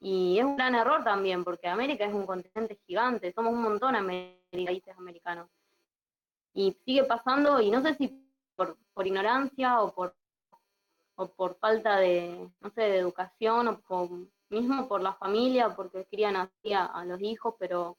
Y 0.01 0.39
es 0.39 0.44
un 0.44 0.56
gran 0.56 0.74
error 0.74 1.02
también, 1.05 1.44
porque 1.44 1.68
América 1.68 2.05
es 2.05 2.12
un 2.12 2.26
continente 2.26 2.78
gigante, 2.86 3.32
somos 3.32 3.52
un 3.52 3.62
montón 3.62 3.93
de 3.93 4.41
países 4.53 4.97
americanos. 4.97 5.49
Y 6.55 6.77
sigue 6.85 7.05
pasando, 7.05 7.61
y 7.61 7.70
no 7.70 7.83
sé 7.83 7.95
si 7.95 8.23
por, 8.57 8.77
ignorancia 9.07 9.81
o 9.81 9.95
por, 9.95 10.15
o 11.16 11.29
por 11.29 11.57
falta 11.57 11.97
de, 11.97 12.51
no 12.61 12.70
sé, 12.70 12.83
de 12.83 12.99
educación, 12.99 13.81
o 13.89 14.09
mismo 14.51 14.87
por 14.87 15.01
la 15.01 15.15
familia, 15.15 15.74
porque 15.74 16.07
crían 16.11 16.37
así 16.37 16.73
a, 16.74 17.05
los 17.07 17.20
hijos, 17.20 17.55
pero 17.59 17.97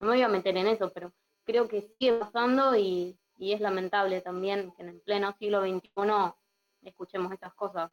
no 0.00 0.08
me 0.08 0.14
voy 0.14 0.22
a 0.22 0.28
meter 0.28 0.56
en 0.56 0.66
eso, 0.66 0.90
pero 0.92 1.12
creo 1.44 1.68
que 1.68 1.82
sigue 1.98 2.14
pasando 2.14 2.74
y, 2.76 3.18
y 3.36 3.52
es 3.52 3.60
lamentable 3.60 4.20
también 4.22 4.72
que 4.72 4.82
en 4.82 4.88
el 4.88 5.00
pleno 5.00 5.34
siglo 5.38 5.60
XXI 5.60 5.90
escuchemos 6.82 7.32
estas 7.32 7.54
cosas. 7.54 7.90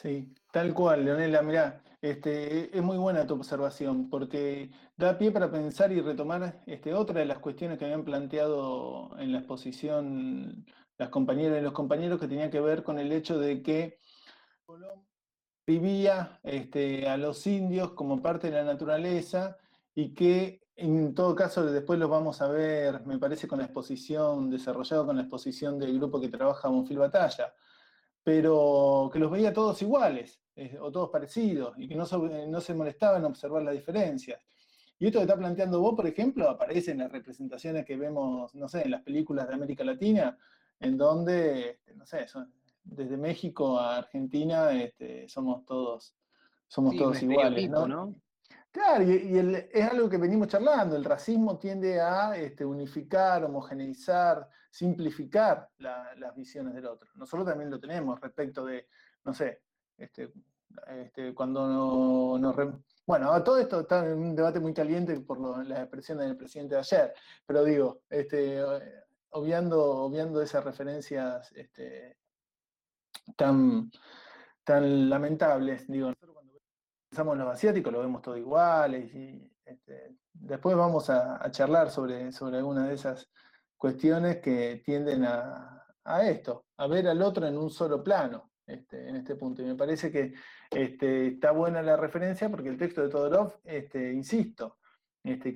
Sí, 0.00 0.34
tal 0.52 0.74
cual, 0.74 1.04
Leonela, 1.06 1.40
mirá, 1.40 1.82
este, 2.02 2.76
es 2.76 2.82
muy 2.82 2.98
buena 2.98 3.26
tu 3.26 3.34
observación, 3.34 4.10
porque 4.10 4.70
da 4.96 5.16
pie 5.16 5.30
para 5.30 5.50
pensar 5.50 5.90
y 5.90 6.02
retomar 6.02 6.62
este, 6.66 6.92
otra 6.92 7.20
de 7.20 7.26
las 7.26 7.38
cuestiones 7.38 7.78
que 7.78 7.86
habían 7.86 8.04
planteado 8.04 9.18
en 9.18 9.32
la 9.32 9.38
exposición 9.38 10.66
las 10.98 11.08
compañeras 11.08 11.58
y 11.58 11.62
los 11.62 11.72
compañeros, 11.72 12.20
que 12.20 12.28
tenía 12.28 12.50
que 12.50 12.60
ver 12.60 12.82
con 12.82 12.98
el 12.98 13.10
hecho 13.12 13.38
de 13.38 13.62
que 13.62 13.98
Colón 14.66 15.06
vivía 15.66 16.40
este, 16.42 17.08
a 17.08 17.16
los 17.16 17.46
indios 17.46 17.92
como 17.92 18.22
parte 18.22 18.50
de 18.50 18.54
la 18.54 18.64
naturaleza 18.64 19.56
y 19.94 20.14
que 20.14 20.62
en 20.76 21.14
todo 21.14 21.34
caso 21.34 21.64
después 21.64 21.98
los 21.98 22.10
vamos 22.10 22.42
a 22.42 22.48
ver, 22.48 23.04
me 23.06 23.18
parece, 23.18 23.48
con 23.48 23.58
la 23.58 23.64
exposición, 23.64 24.50
desarrollado 24.50 25.06
con 25.06 25.16
la 25.16 25.22
exposición 25.22 25.78
del 25.78 25.98
grupo 25.98 26.20
que 26.20 26.28
trabaja 26.28 26.68
Monfil 26.68 26.98
Batalla 26.98 27.54
pero 28.26 29.08
que 29.12 29.20
los 29.20 29.30
veía 29.30 29.52
todos 29.52 29.80
iguales 29.82 30.42
eh, 30.56 30.76
o 30.80 30.90
todos 30.90 31.10
parecidos 31.10 31.78
y 31.78 31.86
que 31.86 31.94
no, 31.94 32.04
no 32.48 32.60
se 32.60 32.74
molestaba 32.74 33.18
en 33.18 33.24
observar 33.24 33.62
las 33.62 33.72
diferencias. 33.72 34.40
Y 34.98 35.06
esto 35.06 35.20
que 35.20 35.26
está 35.26 35.36
planteando 35.36 35.80
vos, 35.80 35.94
por 35.94 36.08
ejemplo, 36.08 36.50
aparece 36.50 36.90
en 36.90 36.98
las 36.98 37.12
representaciones 37.12 37.86
que 37.86 37.96
vemos, 37.96 38.52
no 38.56 38.68
sé, 38.68 38.82
en 38.82 38.90
las 38.90 39.02
películas 39.02 39.46
de 39.46 39.54
América 39.54 39.84
Latina, 39.84 40.36
en 40.80 40.98
donde, 40.98 41.70
este, 41.70 41.94
no 41.94 42.04
sé, 42.04 42.26
desde 42.82 43.16
México 43.16 43.78
a 43.78 43.98
Argentina 43.98 44.72
este, 44.72 45.28
somos 45.28 45.64
todos, 45.64 46.16
somos 46.66 46.96
todos 46.96 47.22
iguales. 47.22 47.70
¿no? 47.70 48.12
Claro, 48.76 49.04
y, 49.04 49.66
es 49.72 49.90
algo 49.90 50.06
que 50.06 50.18
venimos 50.18 50.48
charlando, 50.48 50.96
el 50.96 51.04
racismo 51.04 51.58
tiende 51.58 51.98
a 51.98 52.36
este, 52.36 52.62
unificar, 52.62 53.42
homogeneizar, 53.42 54.50
simplificar 54.68 55.70
las 55.78 56.36
visiones 56.36 56.74
del 56.74 56.84
otro. 56.84 57.08
Nosotros 57.14 57.48
también 57.48 57.70
lo 57.70 57.80
tenemos 57.80 58.20
respecto 58.20 58.66
de, 58.66 58.86
no 59.24 59.32
sé, 59.32 59.62
este, 59.96 60.30
este, 60.88 61.32
cuando 61.32 62.38
nos... 62.38 62.54
bueno, 63.06 63.42
todo 63.42 63.56
esto 63.56 63.80
está 63.80 64.04
en 64.04 64.18
un 64.18 64.36
debate 64.36 64.60
muy 64.60 64.74
caliente 64.74 65.18
por 65.20 65.40
las 65.66 65.80
expresiones 65.80 66.26
del 66.26 66.36
presidente 66.36 66.74
de 66.74 66.80
ayer, 66.82 67.14
pero 67.46 67.64
digo, 67.64 68.02
este, 68.10 68.62
obviando, 69.30 69.82
obviando 69.82 70.42
esas 70.42 70.62
referencias 70.62 71.50
este, 71.52 72.18
tan, 73.36 73.90
tan 74.64 75.08
lamentables, 75.08 75.88
digo, 75.88 76.12
los 77.24 77.48
asiáticos, 77.48 77.92
lo 77.92 78.00
vemos 78.00 78.22
todo 78.22 78.36
iguales. 78.36 79.14
Y, 79.14 79.50
este, 79.64 80.16
después 80.32 80.76
vamos 80.76 81.10
a, 81.10 81.50
charlar 81.50 81.90
sobre, 81.90 82.32
sobre 82.32 82.58
algunas 82.58 82.88
de 82.88 82.94
esas 82.94 83.28
cuestiones 83.76 84.38
que 84.38 84.82
tienden 84.84 85.24
a, 85.24 85.72
esto, 86.22 86.66
a 86.76 86.86
ver 86.86 87.08
al 87.08 87.20
otro 87.22 87.46
en 87.46 87.58
un 87.58 87.70
solo 87.70 88.02
plano. 88.02 88.50
Este, 88.66 89.08
en 89.08 89.14
este 89.14 89.36
punto. 89.36 89.62
Y 89.62 89.64
me 89.64 89.76
parece 89.76 90.10
que 90.10 90.34
este, 90.72 91.28
está 91.28 91.52
buena 91.52 91.82
la 91.82 91.96
referencia 91.96 92.50
porque 92.50 92.68
el 92.68 92.76
texto 92.76 93.00
de 93.00 93.08
Todorov, 93.08 93.60
insisto, 93.94 94.78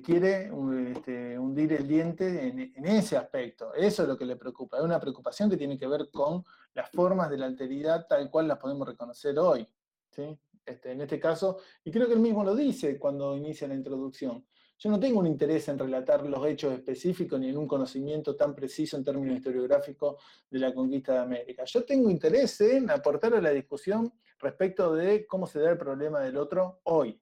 quiere 0.03 0.51
hundir 0.51 1.73
el 1.73 1.87
diente 1.87 2.47
en, 2.47 2.85
ese 2.85 3.17
aspecto. 3.17 3.73
Eso 3.73 4.03
es 4.03 4.07
lo 4.07 4.17
que 4.17 4.25
le 4.25 4.35
preocupa. 4.35 4.77
Es 4.77 4.83
una 4.83 4.99
preocupación 4.99 5.49
que 5.49 5.57
tiene 5.57 5.77
que 5.77 5.87
ver 5.87 6.09
con 6.11 6.43
las 6.73 6.89
formas 6.89 7.29
de 7.29 7.37
la 7.37 7.45
alteridad 7.45 8.07
tal 8.07 8.29
cual 8.29 8.47
las 8.47 8.57
podemos 8.57 8.87
reconocer 8.87 9.37
hoy. 9.39 9.67
¿sí? 10.09 10.37
Este, 10.65 10.91
en 10.91 11.01
este 11.01 11.19
caso, 11.19 11.57
y 11.83 11.91
creo 11.91 12.07
que 12.07 12.13
él 12.13 12.19
mismo 12.19 12.43
lo 12.43 12.55
dice 12.55 12.99
cuando 12.99 13.35
inicia 13.35 13.67
la 13.67 13.75
introducción. 13.75 14.45
Yo 14.77 14.89
no 14.89 14.99
tengo 14.99 15.19
un 15.19 15.27
interés 15.27 15.67
en 15.67 15.77
relatar 15.77 16.25
los 16.25 16.43
hechos 16.47 16.73
específicos 16.73 17.39
ni 17.39 17.49
en 17.49 17.57
un 17.57 17.67
conocimiento 17.67 18.35
tan 18.35 18.55
preciso 18.55 18.97
en 18.97 19.03
términos 19.03 19.37
historiográficos 19.37 20.23
de 20.49 20.59
la 20.59 20.73
conquista 20.73 21.13
de 21.13 21.19
América. 21.19 21.63
Yo 21.65 21.85
tengo 21.85 22.09
interés 22.09 22.59
en 22.61 22.89
aportar 22.89 23.35
a 23.35 23.41
la 23.41 23.51
discusión 23.51 24.11
respecto 24.39 24.95
de 24.95 25.27
cómo 25.27 25.45
se 25.45 25.59
da 25.59 25.71
el 25.71 25.77
problema 25.77 26.19
del 26.21 26.37
otro 26.37 26.79
hoy. 26.83 27.21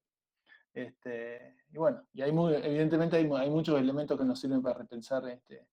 Este, 0.73 1.57
y 1.71 1.77
bueno, 1.77 2.07
y 2.13 2.21
hay 2.21 2.29
evidentemente 2.29 3.17
hay, 3.17 3.27
muchos 3.27 3.77
elementos 3.77 4.17
que 4.17 4.23
nos 4.23 4.39
sirven 4.39 4.61
para 4.61 4.79
repensar 4.79 5.27
este, 5.27 5.67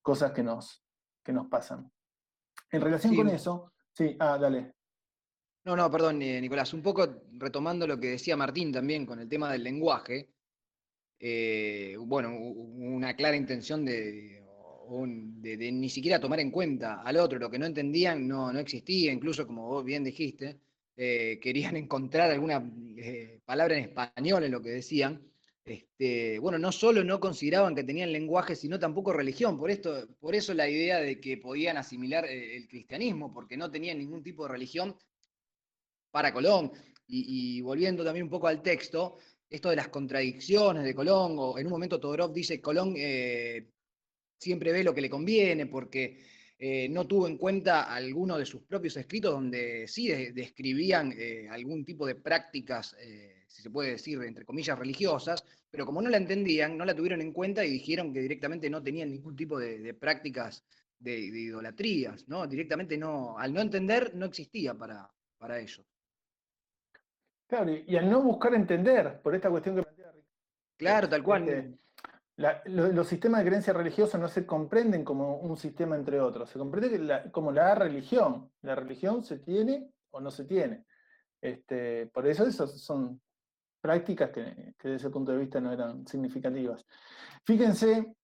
cosas 0.00 0.30
que 0.30 0.44
nos, 0.44 0.84
que 1.22 1.32
nos 1.32 1.48
pasan. 1.48 1.90
En 2.70 2.80
relación 2.80 3.16
con 3.16 3.28
eso, 3.28 3.72
sí, 3.92 4.16
ah, 4.20 4.38
dale. 4.38 4.77
No, 5.68 5.76
no, 5.76 5.90
perdón, 5.90 6.22
eh, 6.22 6.40
Nicolás. 6.40 6.72
Un 6.72 6.80
poco 6.80 7.24
retomando 7.34 7.86
lo 7.86 8.00
que 8.00 8.12
decía 8.12 8.38
Martín 8.38 8.72
también 8.72 9.04
con 9.04 9.20
el 9.20 9.28
tema 9.28 9.52
del 9.52 9.64
lenguaje. 9.64 10.30
Eh, 11.20 11.94
bueno, 12.00 12.34
una 12.38 13.14
clara 13.14 13.36
intención 13.36 13.84
de, 13.84 14.42
ni 15.70 15.90
siquiera 15.90 16.18
tomar 16.18 16.40
en 16.40 16.50
cuenta 16.50 17.02
al 17.02 17.18
otro. 17.18 17.38
Lo 17.38 17.50
que 17.50 17.58
no 17.58 17.66
entendían 17.66 18.26
no, 18.26 18.50
no 18.50 18.58
existía, 18.60 19.12
incluso 19.12 19.46
como 19.46 19.68
vos 19.68 19.84
bien 19.84 20.02
dijiste, 20.04 20.58
eh, 20.96 21.38
querían 21.38 21.76
encontrar 21.84 22.30
alguna 22.30 22.64
palabra 23.44 23.76
en 23.76 23.84
español 23.90 24.44
en 24.44 24.52
lo 24.52 24.62
que 24.62 24.70
decían. 24.70 25.20
Este, 25.66 26.38
bueno, 26.38 26.58
no 26.58 26.72
solo 26.72 27.04
no 27.04 27.20
consideraban 27.20 27.74
que 27.74 27.84
tenían 27.84 28.10
lenguaje, 28.10 28.56
sino 28.56 28.78
tampoco 28.78 29.12
religión. 29.12 29.58
Por, 29.58 29.70
esto, 29.70 30.08
por 30.18 30.34
eso 30.34 30.54
la 30.54 30.66
idea 30.66 30.98
de 30.98 31.20
que 31.20 31.36
podían 31.36 31.76
asimilar 31.76 32.24
el 32.24 32.66
cristianismo, 32.68 33.34
porque 33.34 33.58
no 33.58 33.70
tenían 33.70 33.98
ningún 33.98 34.22
tipo 34.22 34.44
de 34.46 34.52
religión 34.52 34.96
para 36.10 36.32
Colón. 36.32 36.72
Y, 37.10 37.60
volviendo 37.62 38.04
también 38.04 38.24
un 38.24 38.30
poco 38.30 38.48
al 38.48 38.62
texto, 38.62 39.16
esto 39.48 39.70
de 39.70 39.76
las 39.76 39.88
contradicciones 39.88 40.84
de 40.84 40.94
Colón, 40.94 41.36
o 41.38 41.58
en 41.58 41.66
un 41.66 41.72
momento 41.72 41.98
Todorov 41.98 42.32
dice 42.32 42.60
Colón 42.60 42.94
eh, 42.96 43.70
siempre 44.38 44.72
ve 44.72 44.84
lo 44.84 44.94
que 44.94 45.00
le 45.00 45.08
conviene 45.08 45.66
porque 45.66 46.22
eh, 46.58 46.86
no 46.90 47.06
tuvo 47.06 47.26
en 47.26 47.38
cuenta 47.38 47.94
alguno 47.94 48.36
de 48.36 48.44
sus 48.44 48.62
propios 48.62 48.96
escritos 48.98 49.32
donde 49.32 49.88
sí 49.88 50.08
describían 50.08 51.14
eh, 51.16 51.48
algún 51.50 51.84
tipo 51.84 52.06
de 52.06 52.16
prácticas, 52.16 52.94
si 53.46 53.62
se 53.62 53.70
puede 53.70 53.92
decir, 53.92 54.22
entre 54.22 54.44
comillas, 54.44 54.78
religiosas, 54.78 55.42
pero 55.70 55.86
como 55.86 56.02
no 56.02 56.10
la 56.10 56.16
entendían, 56.16 56.76
no 56.76 56.84
la 56.84 56.94
tuvieron 56.94 57.20
en 57.20 57.32
cuenta 57.32 57.64
y 57.64 57.70
dijeron 57.70 58.12
que 58.12 58.20
directamente 58.20 58.70
no 58.70 58.82
tenían 58.82 59.10
ningún 59.10 59.36
tipo 59.36 59.58
de, 59.58 59.94
prácticas 59.94 60.64
de, 60.98 61.18
idolatrías, 61.18 62.28
¿no? 62.28 62.46
Directamente 62.46 62.96
no, 62.96 63.38
al 63.38 63.52
no 63.52 63.60
entender, 63.60 64.14
no 64.14 64.26
existía 64.26 64.74
para, 64.74 65.10
para 65.38 65.60
ellos. 65.60 65.86
Claro, 67.48 67.72
y, 67.72 67.96
al 67.96 68.10
no 68.10 68.20
buscar 68.20 68.54
entender, 68.54 69.20
por 69.22 69.34
esta 69.34 69.48
cuestión 69.48 69.74
que 69.74 69.82
plantea 69.82 70.12
Ricardo. 70.12 70.28
Claro, 70.76 71.08
tal 71.08 71.22
cual. 71.22 71.48
Este, 71.48 71.78
los 72.66 73.08
sistemas 73.08 73.40
de 73.40 73.46
creencia 73.46 73.72
religiosa 73.72 74.18
no 74.18 74.28
se 74.28 74.46
comprenden 74.46 75.02
como 75.02 75.38
un 75.38 75.56
sistema 75.56 75.96
entre 75.96 76.20
otros, 76.20 76.50
se 76.50 76.58
comprende 76.58 77.30
como 77.32 77.50
la 77.50 77.74
religión. 77.74 78.52
La 78.62 78.76
religión 78.76 79.24
se 79.24 79.38
tiene 79.38 79.90
o 80.10 80.20
no 80.20 80.30
se 80.30 80.44
tiene. 80.44 80.84
Este, 81.40 82.06
por 82.08 82.26
eso 82.26 82.46
esas 82.46 82.80
son 82.80 83.20
prácticas 83.80 84.30
que, 84.30 84.74
desde 84.82 84.96
ese 84.96 85.10
punto 85.10 85.32
de 85.32 85.38
vista 85.38 85.60
no 85.60 85.72
eran 85.72 86.06
significativas. 86.06 86.84
Fíjense, 87.44 88.14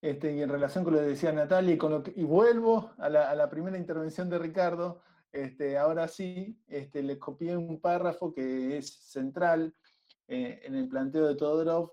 este, 0.00 0.34
y 0.34 0.42
en 0.42 0.48
relación 0.48 0.82
con 0.82 0.94
lo 0.94 0.98
que 1.00 1.06
decía 1.06 1.30
Natalia, 1.32 1.74
y, 1.74 1.78
con 1.78 1.92
lo 1.92 2.02
y 2.16 2.24
vuelvo 2.24 2.90
a 2.98 3.08
la, 3.08 3.30
a 3.30 3.34
la 3.36 3.48
primera 3.48 3.78
intervención 3.78 4.28
de 4.28 4.38
Ricardo, 4.38 5.02
este, 5.32 5.78
ahora 5.78 6.08
sí, 6.08 6.58
este, 6.68 7.02
les 7.02 7.16
copié 7.16 7.56
un 7.56 7.80
párrafo 7.80 8.34
que 8.34 8.76
es 8.76 8.92
central 8.92 9.74
eh, 10.28 10.60
en 10.64 10.74
el 10.74 10.88
planteo 10.88 11.26
de 11.26 11.34
Todorov, 11.34 11.92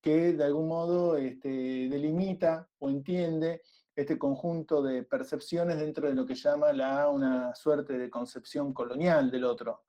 que 0.00 0.34
de 0.34 0.44
algún 0.44 0.68
modo 0.68 1.16
este, 1.16 1.48
delimita 1.48 2.68
o 2.78 2.88
entiende 2.88 3.62
este 3.96 4.16
conjunto 4.16 4.80
de 4.80 5.02
percepciones 5.02 5.78
dentro 5.78 6.08
de 6.08 6.14
lo 6.14 6.24
que 6.24 6.36
llama 6.36 6.72
la, 6.72 7.08
una 7.08 7.52
suerte 7.56 7.98
de 7.98 8.08
concepción 8.08 8.72
colonial 8.72 9.30
del 9.32 9.44
otro. 9.44 9.82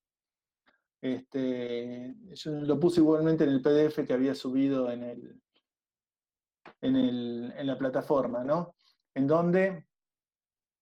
Este, 1.00 2.16
yo 2.34 2.52
lo 2.52 2.80
puse 2.80 3.00
igualmente 3.00 3.44
en 3.44 3.52
el 3.52 3.62
PDF 3.62 4.06
que 4.08 4.14
había 4.14 4.34
subido 4.34 4.92
en, 4.92 5.40
en 6.82 7.68
la 7.68 7.78
plataforma, 7.78 8.44
¿no? 8.44 8.74
En 9.14 9.28
donde 9.28 9.89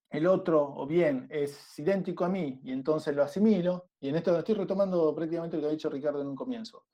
el 0.09 0.27
otro 0.27 0.63
o 0.63 0.85
bien 0.85 1.27
es 1.29 1.77
idéntico 1.77 2.25
a 2.25 2.29
mí 2.29 2.59
y 2.63 2.71
entonces 2.71 3.15
lo 3.15 3.23
asimilo, 3.23 3.89
y 3.99 4.09
en 4.09 4.15
esto 4.15 4.38
estoy 4.38 4.55
retomando 4.55 5.13
prácticamente 5.13 5.57
lo 5.57 5.63
que 5.63 5.67
ha 5.67 5.71
dicho 5.71 5.89
Ricardo 5.89 6.21
en 6.21 6.27
un 6.27 6.35
comienzo, 6.35 6.85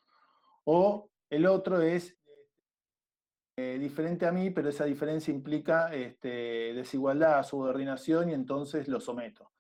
o 0.66 1.10
el 1.30 1.46
otro 1.46 1.82
es 1.82 2.18
eh, 3.56 3.78
diferente 3.80 4.26
a 4.26 4.32
mí, 4.32 4.50
pero 4.50 4.70
esa 4.70 4.86
diferencia 4.86 5.32
implica 5.32 5.94
este, 5.94 6.74
desigualdad, 6.74 7.44
subordinación 7.44 8.30
y 8.30 8.34
entonces 8.34 8.88
lo 8.88 9.00
someto. 9.00 9.52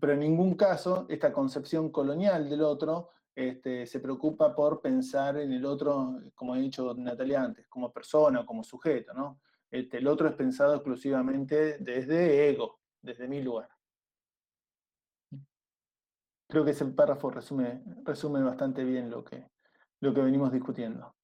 Pero 0.00 0.14
en 0.14 0.20
ningún 0.20 0.54
caso 0.54 1.06
esta 1.08 1.32
concepción 1.32 1.90
colonial 1.90 2.48
del 2.48 2.62
otro 2.62 3.10
este, 3.34 3.86
se 3.86 4.00
preocupa 4.00 4.54
por 4.54 4.80
pensar 4.80 5.36
en 5.36 5.52
el 5.52 5.66
otro, 5.66 6.18
como 6.34 6.54
ha 6.54 6.58
dicho 6.58 6.94
Natalia 6.94 7.42
antes, 7.42 7.68
como 7.68 7.92
persona, 7.92 8.46
como 8.46 8.64
sujeto. 8.64 9.12
¿no? 9.12 9.40
Este, 9.70 9.98
el 9.98 10.06
otro 10.06 10.28
es 10.28 10.34
pensado 10.34 10.74
exclusivamente 10.74 11.76
desde 11.78 12.48
ego, 12.48 12.80
desde 13.06 13.28
mi 13.28 13.40
lugar. 13.40 13.70
Creo 16.48 16.64
que 16.64 16.72
ese 16.72 16.84
párrafo 16.86 17.30
resume, 17.30 17.82
resume 18.04 18.42
bastante 18.42 18.84
bien 18.84 19.10
lo 19.10 19.24
que, 19.24 19.48
lo 20.00 20.12
que 20.12 20.20
venimos 20.20 20.52
discutiendo. 20.52 21.14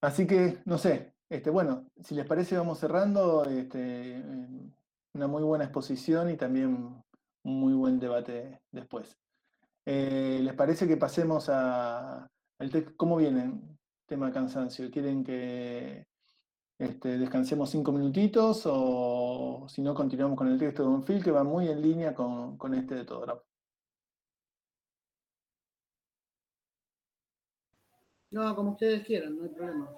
Así 0.00 0.26
que, 0.26 0.62
no 0.66 0.78
sé, 0.78 1.14
este, 1.28 1.50
bueno, 1.50 1.90
si 2.02 2.14
les 2.14 2.26
parece 2.26 2.56
vamos 2.56 2.78
cerrando 2.78 3.44
este, 3.46 4.22
una 5.14 5.26
muy 5.26 5.42
buena 5.42 5.64
exposición 5.64 6.30
y 6.30 6.36
también 6.36 7.02
un 7.42 7.60
muy 7.60 7.72
buen 7.72 7.98
debate 7.98 8.60
después. 8.70 9.18
Eh, 9.86 10.40
¿Les 10.42 10.54
parece 10.54 10.86
que 10.86 10.96
pasemos 10.96 11.48
a, 11.48 12.30
al 12.58 12.70
texto? 12.70 12.92
¿Cómo 12.96 13.16
viene 13.16 13.60
tema 14.06 14.32
cansancio? 14.32 14.90
¿Quieren 14.90 15.24
que 15.24 16.06
este, 16.84 17.18
descansemos 17.18 17.70
cinco 17.70 17.92
minutitos 17.92 18.62
o 18.66 19.66
si 19.68 19.82
no 19.82 19.94
continuamos 19.94 20.36
con 20.36 20.48
el 20.48 20.58
texto 20.58 20.82
de 20.82 20.88
Don 20.90 21.04
Phil 21.04 21.22
que 21.22 21.30
va 21.30 21.44
muy 21.44 21.68
en 21.68 21.82
línea 21.82 22.14
con, 22.14 22.56
con 22.56 22.74
este 22.74 22.94
de 22.94 23.04
todo? 23.04 23.44
No, 28.30 28.56
como 28.56 28.72
ustedes 28.72 29.06
quieran, 29.06 29.36
no 29.36 29.44
hay 29.44 29.50
problema. 29.50 29.90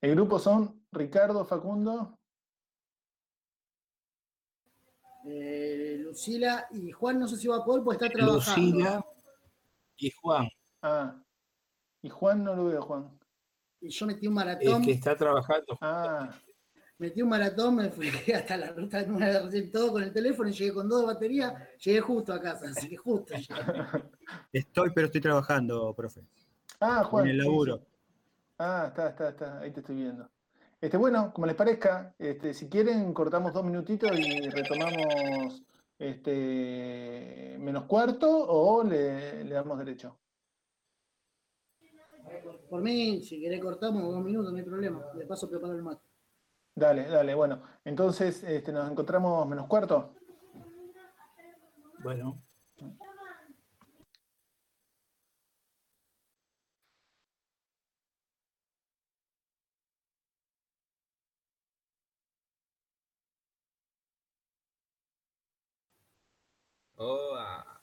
El 0.00 0.14
grupo 0.14 0.38
son 0.38 0.84
Ricardo, 0.90 1.44
Facundo. 1.44 2.18
Eh, 5.24 5.98
Lucila 6.00 6.66
y 6.70 6.90
Juan, 6.90 7.20
no 7.20 7.28
sé 7.28 7.36
si 7.36 7.46
va 7.46 7.58
a 7.58 7.64
poder, 7.64 7.84
pues 7.84 8.00
está 8.00 8.10
trabajando. 8.10 8.70
Lucila 8.70 9.06
y 9.98 10.10
Juan. 10.10 10.48
Ah, 10.82 11.22
y 12.02 12.08
Juan 12.08 12.42
no 12.42 12.56
lo 12.56 12.64
veo, 12.64 12.82
Juan. 12.82 13.19
Y 13.80 13.88
yo 13.88 14.06
metí 14.06 14.26
un 14.26 14.34
maratón. 14.34 14.82
Es 14.82 14.86
que 14.86 14.92
está 14.92 15.16
trabajando. 15.16 15.78
Ah. 15.80 16.30
Metí 16.98 17.22
un 17.22 17.30
maratón, 17.30 17.76
me 17.76 17.88
fui 17.88 18.10
hasta 18.34 18.58
la 18.58 18.72
ruta 18.72 19.02
9, 19.06 19.62
todo 19.72 19.92
con 19.92 20.02
el 20.02 20.12
teléfono 20.12 20.50
y 20.50 20.52
llegué 20.52 20.74
con 20.74 20.86
dos 20.86 21.06
baterías, 21.06 21.54
llegué 21.78 22.00
justo 22.00 22.34
a 22.34 22.40
casa, 22.42 22.66
así 22.68 22.90
que 22.90 22.96
justo. 22.98 23.32
Estoy, 24.52 24.90
pero 24.94 25.06
estoy 25.06 25.22
trabajando, 25.22 25.94
profe. 25.94 26.20
Ah, 26.78 27.02
Juan. 27.04 27.24
En 27.24 27.30
el 27.30 27.38
laburo. 27.38 27.86
Ah, 28.58 28.84
está, 28.88 29.08
está, 29.08 29.30
está, 29.30 29.60
ahí 29.60 29.70
te 29.70 29.80
estoy 29.80 29.96
viendo. 29.96 30.28
Este, 30.78 30.98
bueno, 30.98 31.32
como 31.32 31.46
les 31.46 31.56
parezca, 31.56 32.14
este, 32.18 32.52
si 32.52 32.68
quieren, 32.68 33.14
cortamos 33.14 33.54
dos 33.54 33.64
minutitos 33.64 34.10
y 34.18 34.50
retomamos 34.50 35.62
este, 35.98 37.56
menos 37.58 37.84
cuarto 37.84 38.28
o 38.28 38.84
le, 38.84 39.44
le 39.44 39.54
damos 39.54 39.78
derecho. 39.78 40.18
Por 42.70 42.82
mí, 42.82 43.20
si 43.24 43.40
querés 43.40 43.60
cortamos 43.60 44.00
dos 44.14 44.22
minutos, 44.22 44.52
no 44.52 44.58
hay 44.58 44.64
problema. 44.64 45.04
De 45.14 45.26
paso 45.26 45.50
preparo 45.50 45.74
el 45.74 45.82
mate. 45.82 46.04
Dale, 46.76 47.08
dale, 47.08 47.34
bueno. 47.34 47.60
Entonces, 47.84 48.44
este, 48.44 48.70
nos 48.72 48.88
encontramos 48.88 49.44
menos 49.48 49.66
cuarto. 49.66 50.14
Bueno. 51.98 52.40
Oh, 66.98 67.34
ah. 67.36 67.79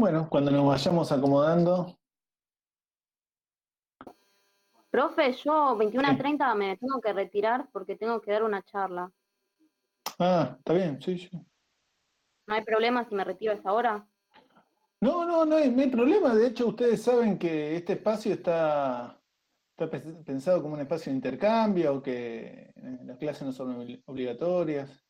Bueno, 0.00 0.30
cuando 0.30 0.50
nos 0.50 0.66
vayamos 0.66 1.12
acomodando. 1.12 1.94
Profe, 4.88 5.34
yo 5.34 5.76
21 5.76 6.08
a 6.08 6.16
30 6.16 6.54
me 6.54 6.78
tengo 6.78 7.02
que 7.02 7.12
retirar 7.12 7.68
porque 7.70 7.96
tengo 7.96 8.18
que 8.22 8.32
dar 8.32 8.42
una 8.42 8.62
charla. 8.62 9.12
Ah, 10.18 10.56
está 10.56 10.72
bien, 10.72 11.02
sí, 11.02 11.18
sí. 11.18 11.28
¿No 12.46 12.54
hay 12.54 12.64
problema 12.64 13.06
si 13.06 13.14
me 13.14 13.24
retiro 13.24 13.52
a 13.52 13.56
esa 13.56 13.74
hora? 13.74 14.08
No, 15.02 15.26
no, 15.26 15.44
no 15.44 15.56
hay, 15.56 15.70
no 15.70 15.82
hay 15.82 15.90
problema. 15.90 16.34
De 16.34 16.46
hecho, 16.46 16.68
ustedes 16.68 17.02
saben 17.02 17.38
que 17.38 17.76
este 17.76 17.92
espacio 17.92 18.32
está, 18.32 19.20
está 19.76 19.90
pensado 20.24 20.62
como 20.62 20.76
un 20.76 20.80
espacio 20.80 21.12
de 21.12 21.16
intercambio, 21.16 21.96
o 21.96 22.02
que 22.02 22.72
eh, 22.74 22.98
las 23.04 23.18
clases 23.18 23.42
no 23.42 23.52
son 23.52 24.02
obligatorias. 24.06 25.04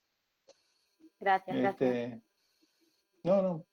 Gracias, 1.20 1.56
gracias. 1.56 1.80
Este, 1.80 2.22
no, 3.22 3.40
no. 3.40 3.69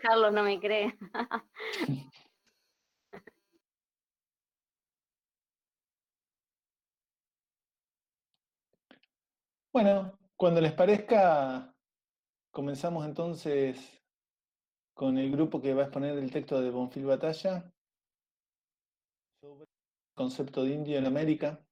Carlos 0.00 0.32
no 0.32 0.42
me 0.42 0.58
cree. 0.58 0.96
bueno, 9.72 10.18
cuando 10.36 10.60
les 10.60 10.72
parezca, 10.72 11.74
comenzamos 12.50 13.04
entonces 13.04 14.02
con 14.94 15.18
el 15.18 15.30
grupo 15.30 15.60
que 15.60 15.74
va 15.74 15.82
a 15.82 15.84
exponer 15.86 16.18
el 16.18 16.30
texto 16.30 16.60
de 16.60 16.70
Bonfil 16.70 17.06
Batalla 17.06 17.72
sobre 19.40 19.64
el 19.64 19.68
concepto 20.14 20.64
de 20.64 20.74
indio 20.74 20.98
en 20.98 21.06
América. 21.06 21.64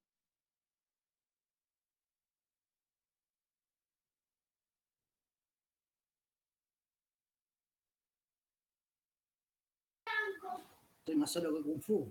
Estoy 11.09 11.21
más 11.21 11.31
solo 11.31 11.55
que 11.55 11.63
Kung 11.63 11.81
Fu. 11.81 12.07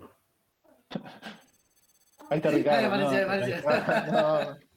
Ahí 2.29 2.39
está 2.39 2.49
Ricardo. 2.49 4.57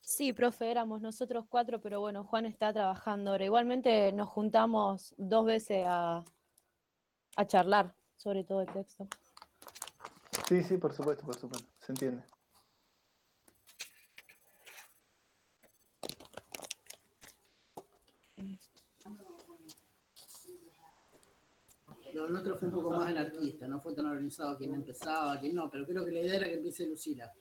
Sí, 0.00 0.32
profe, 0.32 0.70
éramos 0.70 1.00
nosotros 1.00 1.44
cuatro, 1.48 1.80
pero 1.80 2.00
bueno, 2.00 2.24
Juan 2.24 2.46
está 2.46 2.72
trabajando 2.72 3.32
ahora. 3.32 3.44
Igualmente 3.44 4.12
nos 4.12 4.28
juntamos 4.28 5.12
dos 5.16 5.44
veces 5.44 5.84
a, 5.86 6.24
a 7.36 7.46
charlar 7.46 7.94
sobre 8.16 8.42
todo 8.42 8.62
el 8.62 8.72
texto. 8.72 9.06
Sí, 10.48 10.64
sí, 10.64 10.78
por 10.78 10.92
supuesto, 10.94 11.24
por 11.24 11.36
supuesto, 11.36 11.68
se 11.80 11.92
entiende. 11.92 12.24
Lo 22.18 22.28
nuestro 22.28 22.56
fue 22.56 22.66
un 22.66 22.74
poco 22.74 22.90
más 22.90 23.08
anarquista, 23.08 23.68
no 23.68 23.80
fue 23.80 23.94
tan 23.94 24.06
organizado 24.06 24.58
quien 24.58 24.74
empezaba, 24.74 25.38
quien 25.38 25.54
no, 25.54 25.70
pero 25.70 25.86
creo 25.86 26.04
que 26.04 26.10
la 26.10 26.20
idea 26.20 26.34
era 26.34 26.46
que 26.46 26.54
empiece 26.54 26.84
Lucila. 26.84 27.32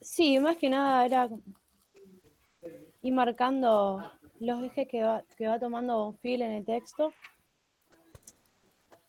Sí, 0.00 0.38
más 0.38 0.56
que 0.56 0.70
nada 0.70 1.04
era 1.04 1.28
ir 3.02 3.12
marcando 3.12 4.12
los 4.38 4.62
ejes 4.62 4.86
que 4.86 5.02
va, 5.02 5.24
que 5.36 5.48
va 5.48 5.58
tomando 5.58 6.04
Bonfil 6.04 6.42
en 6.42 6.52
el 6.52 6.64
texto 6.64 7.12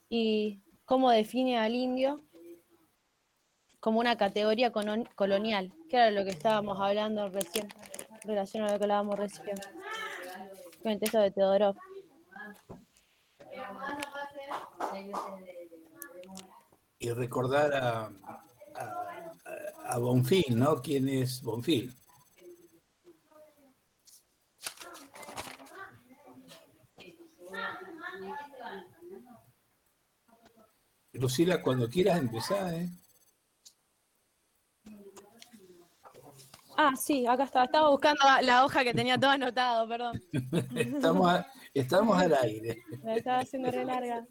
y 0.10 0.60
cómo 0.86 1.12
define 1.12 1.60
al 1.60 1.76
indio 1.76 2.24
como 3.80 4.00
una 4.00 4.18
categoría 4.18 4.72
colonial, 4.72 5.72
que 5.88 5.98
era 5.98 6.10
lo 6.10 6.24
que 6.24 6.32
estábamos 6.32 6.80
hablando 6.82 7.30
recién, 7.30 7.68
en 8.24 8.30
relación 8.30 8.64
a 8.64 8.72
lo 8.72 8.80
que 8.80 8.84
hablábamos 8.86 9.18
recién, 9.20 9.58
con 10.82 10.92
el 10.92 11.00
texto 11.00 11.20
de 11.20 11.30
Teodorov. 11.30 11.78
Y 17.00 17.12
recordar 17.12 17.74
a, 17.74 18.12
a 19.86 19.98
Bonfil, 19.98 20.58
¿no? 20.58 20.82
¿Quién 20.82 21.08
es 21.08 21.42
Bonfil? 21.42 21.94
Lucila, 31.14 31.62
cuando 31.62 31.90
quieras 31.90 32.20
empezar, 32.20 32.74
¿eh? 32.74 32.90
Ah, 36.78 36.94
sí, 36.96 37.28
acá 37.28 37.44
estaba. 37.44 37.66
Estaba 37.66 37.90
buscando 37.90 38.22
la 38.42 38.64
hoja 38.64 38.84
que 38.86 38.94
tenía 38.94 39.18
todo 39.18 39.32
anotado, 39.32 39.88
perdón. 39.88 40.22
estamos, 40.76 41.42
estamos 41.74 42.18
al 42.18 42.34
aire. 42.34 42.84
Me 43.04 43.18
estaba 43.18 43.40
haciendo 43.40 43.72
re 43.72 43.86
larga. 43.86 44.26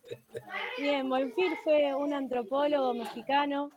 Bien, 0.79 1.09
Bonfil 1.09 1.57
fue 1.65 1.95
un 1.95 2.13
antropólogo 2.13 2.95
mexicano 2.95 3.71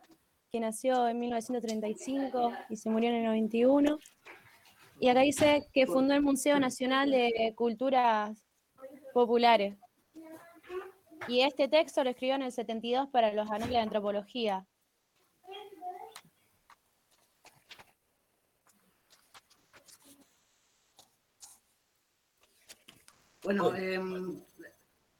que 0.51 0.59
nació 0.59 1.07
en 1.07 1.19
1935 1.19 2.51
y 2.69 2.75
se 2.75 2.89
murió 2.89 3.09
en 3.09 3.15
el 3.15 3.25
91. 3.25 3.99
Y 4.99 5.09
acá 5.09 5.21
dice 5.21 5.67
que 5.73 5.87
fundó 5.87 6.13
el 6.13 6.21
Museo 6.21 6.59
Nacional 6.59 7.09
de 7.09 7.53
Culturas 7.55 8.43
Populares. 9.13 9.75
Y 11.27 11.41
este 11.41 11.67
texto 11.67 12.03
lo 12.03 12.09
escribió 12.09 12.35
en 12.35 12.43
el 12.43 12.51
72 12.51 13.09
para 13.09 13.33
los 13.33 13.49
anales 13.49 13.69
de 13.69 13.77
antropología. 13.77 14.65
Bueno, 23.43 23.75
em, 23.75 24.39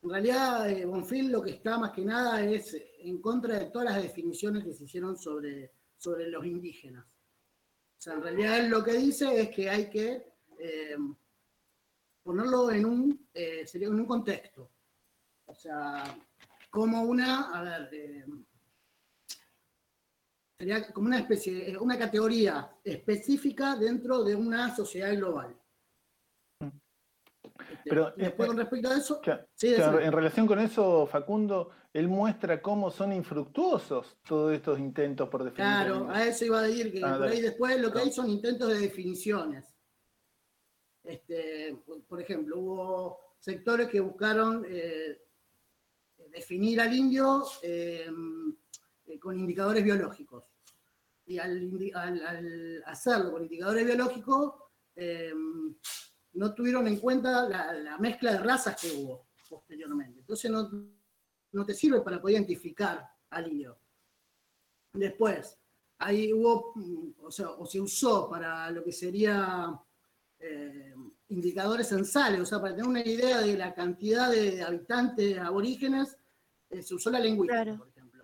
en 0.04 0.10
realidad, 0.10 0.70
eh, 0.70 0.86
Bonfil 0.86 1.32
lo 1.32 1.42
que 1.42 1.52
está 1.52 1.78
más 1.78 1.92
que 1.92 2.06
nada 2.06 2.44
es 2.44 2.76
en 3.00 3.20
contra 3.22 3.58
de 3.58 3.66
todas 3.66 3.94
las 3.94 4.04
definiciones 4.04 4.64
que 4.64 4.74
se 4.74 4.84
hicieron 4.84 5.18
sobre, 5.18 5.72
sobre 5.98 6.28
los 6.30 6.46
indígenas. 6.46 7.06
O 7.06 8.02
sea, 8.02 8.14
en 8.14 8.24
realidad 8.24 8.68
lo 8.68 8.84
que 8.84 8.94
dice 8.94 9.42
es 9.42 9.50
que 9.50 9.70
hay 9.70 9.90
que 9.90 10.34
eh, 10.58 10.98
ponerlo 12.24 12.72
en 12.72 12.86
un, 12.86 13.28
eh, 13.34 13.66
sería 13.68 13.88
en 13.88 13.96
un 13.96 14.06
contexto. 14.06 14.72
O 15.46 15.54
sea, 15.54 16.04
como 16.70 17.04
una, 17.04 17.52
a 17.52 17.64
ver, 17.64 18.28
sería 20.58 20.92
como 20.94 21.08
una 21.08 21.20
especie, 21.20 21.78
una 21.78 21.98
categoría 21.98 22.72
específica 22.84 23.76
dentro 23.76 24.24
de 24.24 24.36
una 24.36 24.76
sociedad 24.76 25.14
global. 25.16 25.61
Pero 27.86 28.10
eh, 28.10 28.14
después 28.18 28.48
con 28.48 28.58
respecto 28.58 28.90
a 28.90 28.98
eso, 28.98 29.22
en 29.62 30.12
relación 30.12 30.48
con 30.48 30.60
eso, 30.60 31.08
Facundo, 31.08 31.72
él 31.94 32.08
muestra 32.08 32.62
cómo 32.62 32.90
son 32.90 33.14
infructuosos 33.14 34.18
todos 34.28 34.54
estos 34.54 34.80
intentos 34.80 35.30
por 35.30 35.44
definir. 35.44 35.66
Claro, 35.66 36.10
a 36.10 36.26
eso 36.26 36.46
iba 36.46 36.60
a 36.60 36.64
decir 36.64 36.92
que 36.92 37.04
ah, 37.04 37.18
por 37.18 37.28
ahí 37.28 37.42
después 37.42 37.80
lo 37.80 37.92
que 37.92 38.00
hay 38.00 38.12
son 38.12 38.30
intentos 38.30 38.70
de 38.70 38.80
definiciones. 38.80 39.66
Este, 41.04 41.78
por 42.08 42.22
ejemplo, 42.22 42.60
hubo 42.60 43.36
sectores 43.40 43.88
que 43.90 44.00
buscaron 44.00 44.66
eh, 44.70 45.20
definir 46.32 46.80
al 46.80 46.94
indio 46.94 47.44
eh, 47.64 48.10
con 49.20 49.38
indicadores 49.38 49.84
biológicos. 49.84 50.46
Y 51.26 51.38
al, 51.38 52.84
hacerlo 52.86 53.32
con 53.32 53.44
indicadores 53.44 53.86
biológicos, 53.86 54.54
no 56.34 56.54
tuvieron 56.54 56.88
en 56.88 56.98
cuenta 56.98 57.48
la, 57.48 57.98
mezcla 58.00 58.34
de 58.34 58.40
razas 58.40 58.80
que 58.80 58.92
hubo 58.92 59.28
posteriormente. 59.50 60.20
Entonces 60.20 60.50
no, 60.50 60.70
no 61.52 61.66
te 61.66 61.74
sirve 61.74 62.02
para 62.02 62.22
poder 62.22 62.36
identificar 62.36 63.10
al 63.30 63.52
indio. 63.52 63.78
Después, 64.94 65.58
ahí 66.00 66.34
hubo, 66.34 66.74
mm, 66.76 67.24
o, 67.24 67.32
sea, 67.32 67.50
o 67.50 67.66
se 67.66 67.80
usó 67.80 68.30
para 68.30 68.70
lo 68.72 68.84
que 68.84 68.92
sería 68.92 69.80
eh, 70.40 70.94
indicadores 71.30 71.88
censales, 71.88 72.42
o 72.42 72.46
sea, 72.46 72.60
para 72.60 72.76
tener 72.76 72.90
una 72.90 73.02
idea 73.02 73.42
de 73.42 73.58
la 73.58 73.74
cantidad 73.74 74.30
de 74.30 74.62
habitantes 74.62 75.38
aborígenes, 75.38 76.18
eh, 76.70 76.82
se 76.82 76.96
usó 76.96 77.10
la 77.10 77.20
lingüística, 77.20 77.78
por 77.78 77.88
ejemplo. 77.88 78.24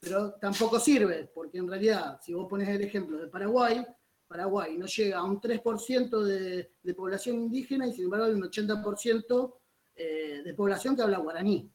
Pero 0.00 0.32
tampoco 0.34 0.80
sirve, 0.80 1.30
porque 1.32 1.58
en 1.58 1.68
realidad, 1.68 2.20
si 2.20 2.34
vos 2.34 2.48
pones 2.48 2.68
el 2.68 2.82
ejemplo 2.82 3.18
de 3.18 3.28
Paraguay, 3.28 3.86
Paraguay 4.32 4.78
no 4.78 4.86
llega 4.86 5.18
a 5.18 5.24
un 5.24 5.38
3% 5.38 6.22
de, 6.22 6.94
población 6.94 7.36
indígena 7.36 7.86
y 7.86 7.92
sin 7.92 8.04
embargo 8.04 8.26
hay 8.26 8.32
un 8.32 8.42
80% 8.42 9.54
eh, 9.94 10.42
de 10.42 10.54
población 10.54 10.96
que 10.96 11.02
habla 11.02 11.18
guaraní. 11.18 11.70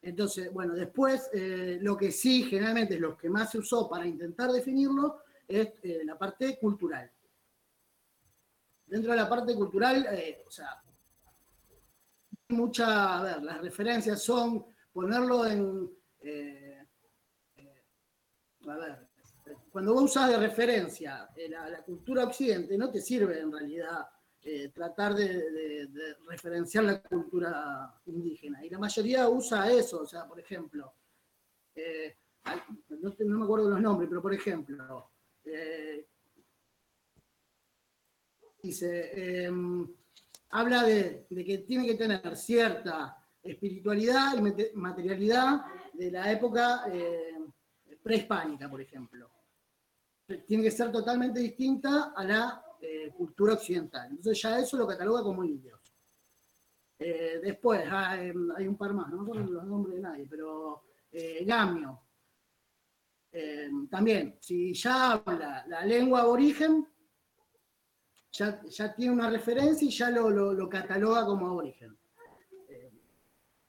Entonces, 0.00 0.50
bueno, 0.50 0.72
después 0.74 1.28
eh, 1.34 1.78
lo 1.82 1.98
que 1.98 2.10
sí 2.10 2.44
generalmente 2.44 2.94
es 2.94 3.00
lo 3.00 3.14
que 3.14 3.28
más 3.28 3.50
se 3.50 3.58
usó 3.58 3.90
para 3.90 4.06
intentar 4.06 4.50
definirlo 4.50 5.20
es 5.46 5.74
eh, 5.82 6.00
la 6.02 6.16
parte 6.16 6.58
cultural. 6.58 7.12
Dentro 8.86 9.10
de 9.10 9.18
la 9.18 9.28
parte 9.28 9.54
cultural, 9.54 10.06
o 10.46 10.50
sea, 10.50 10.82
mucha, 12.48 13.18
a 13.18 13.22
ver, 13.22 13.42
las 13.42 13.60
referencias 13.60 14.22
son 14.22 14.64
ponerlo 14.92 15.46
en, 15.46 15.90
a 18.66 18.76
ver, 18.76 19.09
cuando 19.70 19.94
vos 19.94 20.04
usas 20.04 20.30
de 20.30 20.38
referencia 20.38 21.28
eh, 21.36 21.48
la, 21.48 21.82
cultura 21.82 22.24
occidente, 22.24 22.76
no 22.76 22.90
te 22.90 23.00
sirve 23.00 23.40
en 23.40 23.52
realidad 23.52 24.08
eh, 24.42 24.70
tratar 24.70 25.14
de, 25.14 25.88
referenciar 26.28 26.84
la 26.84 27.02
cultura 27.02 27.94
indígena. 28.06 28.64
Y 28.64 28.70
la 28.70 28.78
mayoría 28.78 29.28
usa 29.28 29.70
eso, 29.70 30.00
o 30.02 30.06
sea, 30.06 30.26
por 30.26 30.40
ejemplo, 30.40 30.94
no, 33.00 33.38
me 33.38 33.44
acuerdo 33.44 33.70
los 33.70 33.80
nombres, 33.80 34.08
pero 34.08 34.22
por 34.22 34.34
ejemplo, 34.34 35.10
dice, 38.62 39.44
em, 39.44 39.86
habla 40.50 40.82
de, 40.84 41.26
que 41.28 41.58
tiene 41.58 41.86
que 41.86 41.94
tener 41.94 42.36
cierta 42.36 43.16
espiritualidad 43.42 44.36
y 44.36 44.76
materialidad 44.76 45.64
de 45.92 46.10
la 46.10 46.30
época 46.30 46.84
eh, 46.92 47.34
prehispánica, 48.02 48.68
por 48.68 48.80
ejemplo. 48.80 49.30
Tiene 50.46 50.64
que 50.64 50.70
ser 50.70 50.90
totalmente 50.92 51.40
distinta 51.40 52.12
a 52.14 52.24
la 52.24 52.64
eh, 52.80 53.10
cultura 53.16 53.54
occidental. 53.54 54.08
Entonces 54.10 54.40
ya 54.42 54.58
eso 54.58 54.76
lo 54.76 54.86
cataloga 54.86 55.22
como 55.22 55.44
indios. 55.44 55.80
Eh, 56.98 57.40
después 57.42 57.82
hay, 57.90 58.30
un 58.30 58.76
par 58.76 58.92
más, 58.92 59.10
no 59.10 59.22
me 59.22 59.40
los 59.40 59.64
nombres 59.64 59.96
de 59.96 60.02
nadie, 60.02 60.26
pero 60.28 60.84
Gamio. 61.42 62.02
también, 63.90 64.36
si 64.40 64.74
ya 64.74 65.12
habla 65.12 65.64
la 65.66 65.84
lengua 65.84 66.20
aborigen, 66.20 66.86
ya, 68.32 68.62
ya 68.68 68.94
tiene 68.94 69.12
una 69.12 69.30
referencia 69.30 69.86
y 69.86 69.90
ya 69.90 70.10
lo, 70.10 70.30
lo, 70.30 70.68
cataloga 70.68 71.24
como 71.26 71.48
aborigen. 71.48 71.96
Eh, 72.68 72.92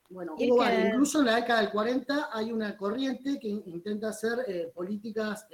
bueno, 0.09 0.35
incluso 0.38 1.19
en 1.19 1.25
la 1.25 1.35
década 1.38 1.61
del 1.61 1.71
40 1.71 2.29
hay 2.31 2.51
una 2.51 2.77
corriente 2.77 3.39
que 3.39 3.47
intenta 3.47 4.09
hacer 4.09 4.45
eh, 4.47 4.71
políticas 4.73 5.47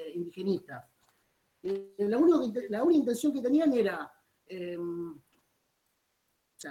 eh, 1.70 2.08
la, 2.08 2.18
única, 2.18 2.62
la 2.70 2.84
única 2.84 3.00
intención 3.00 3.34
que 3.34 3.42
tenían 3.42 3.74
era 3.74 4.12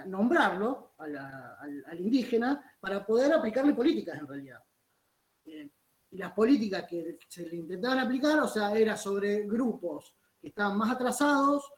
nombrarlo 0.07 0.93
al, 0.97 1.99
indígena 1.99 2.75
para 2.79 3.05
poder 3.05 3.33
aplicarle 3.33 3.73
políticas 3.73 4.19
en 4.19 4.27
realidad. 4.27 4.63
y 5.45 6.17
las 6.17 6.33
políticas 6.33 6.85
que 6.89 7.19
se 7.27 7.47
le 7.47 7.57
intentaban 7.57 7.99
aplicar, 7.99 8.39
o 8.39 8.47
sea, 8.47 8.73
era 8.73 8.97
sobre 8.97 9.43
grupos 9.43 10.15
que 10.39 10.47
estaban 10.49 10.77
más 10.77 10.91
atrasados 10.91 11.71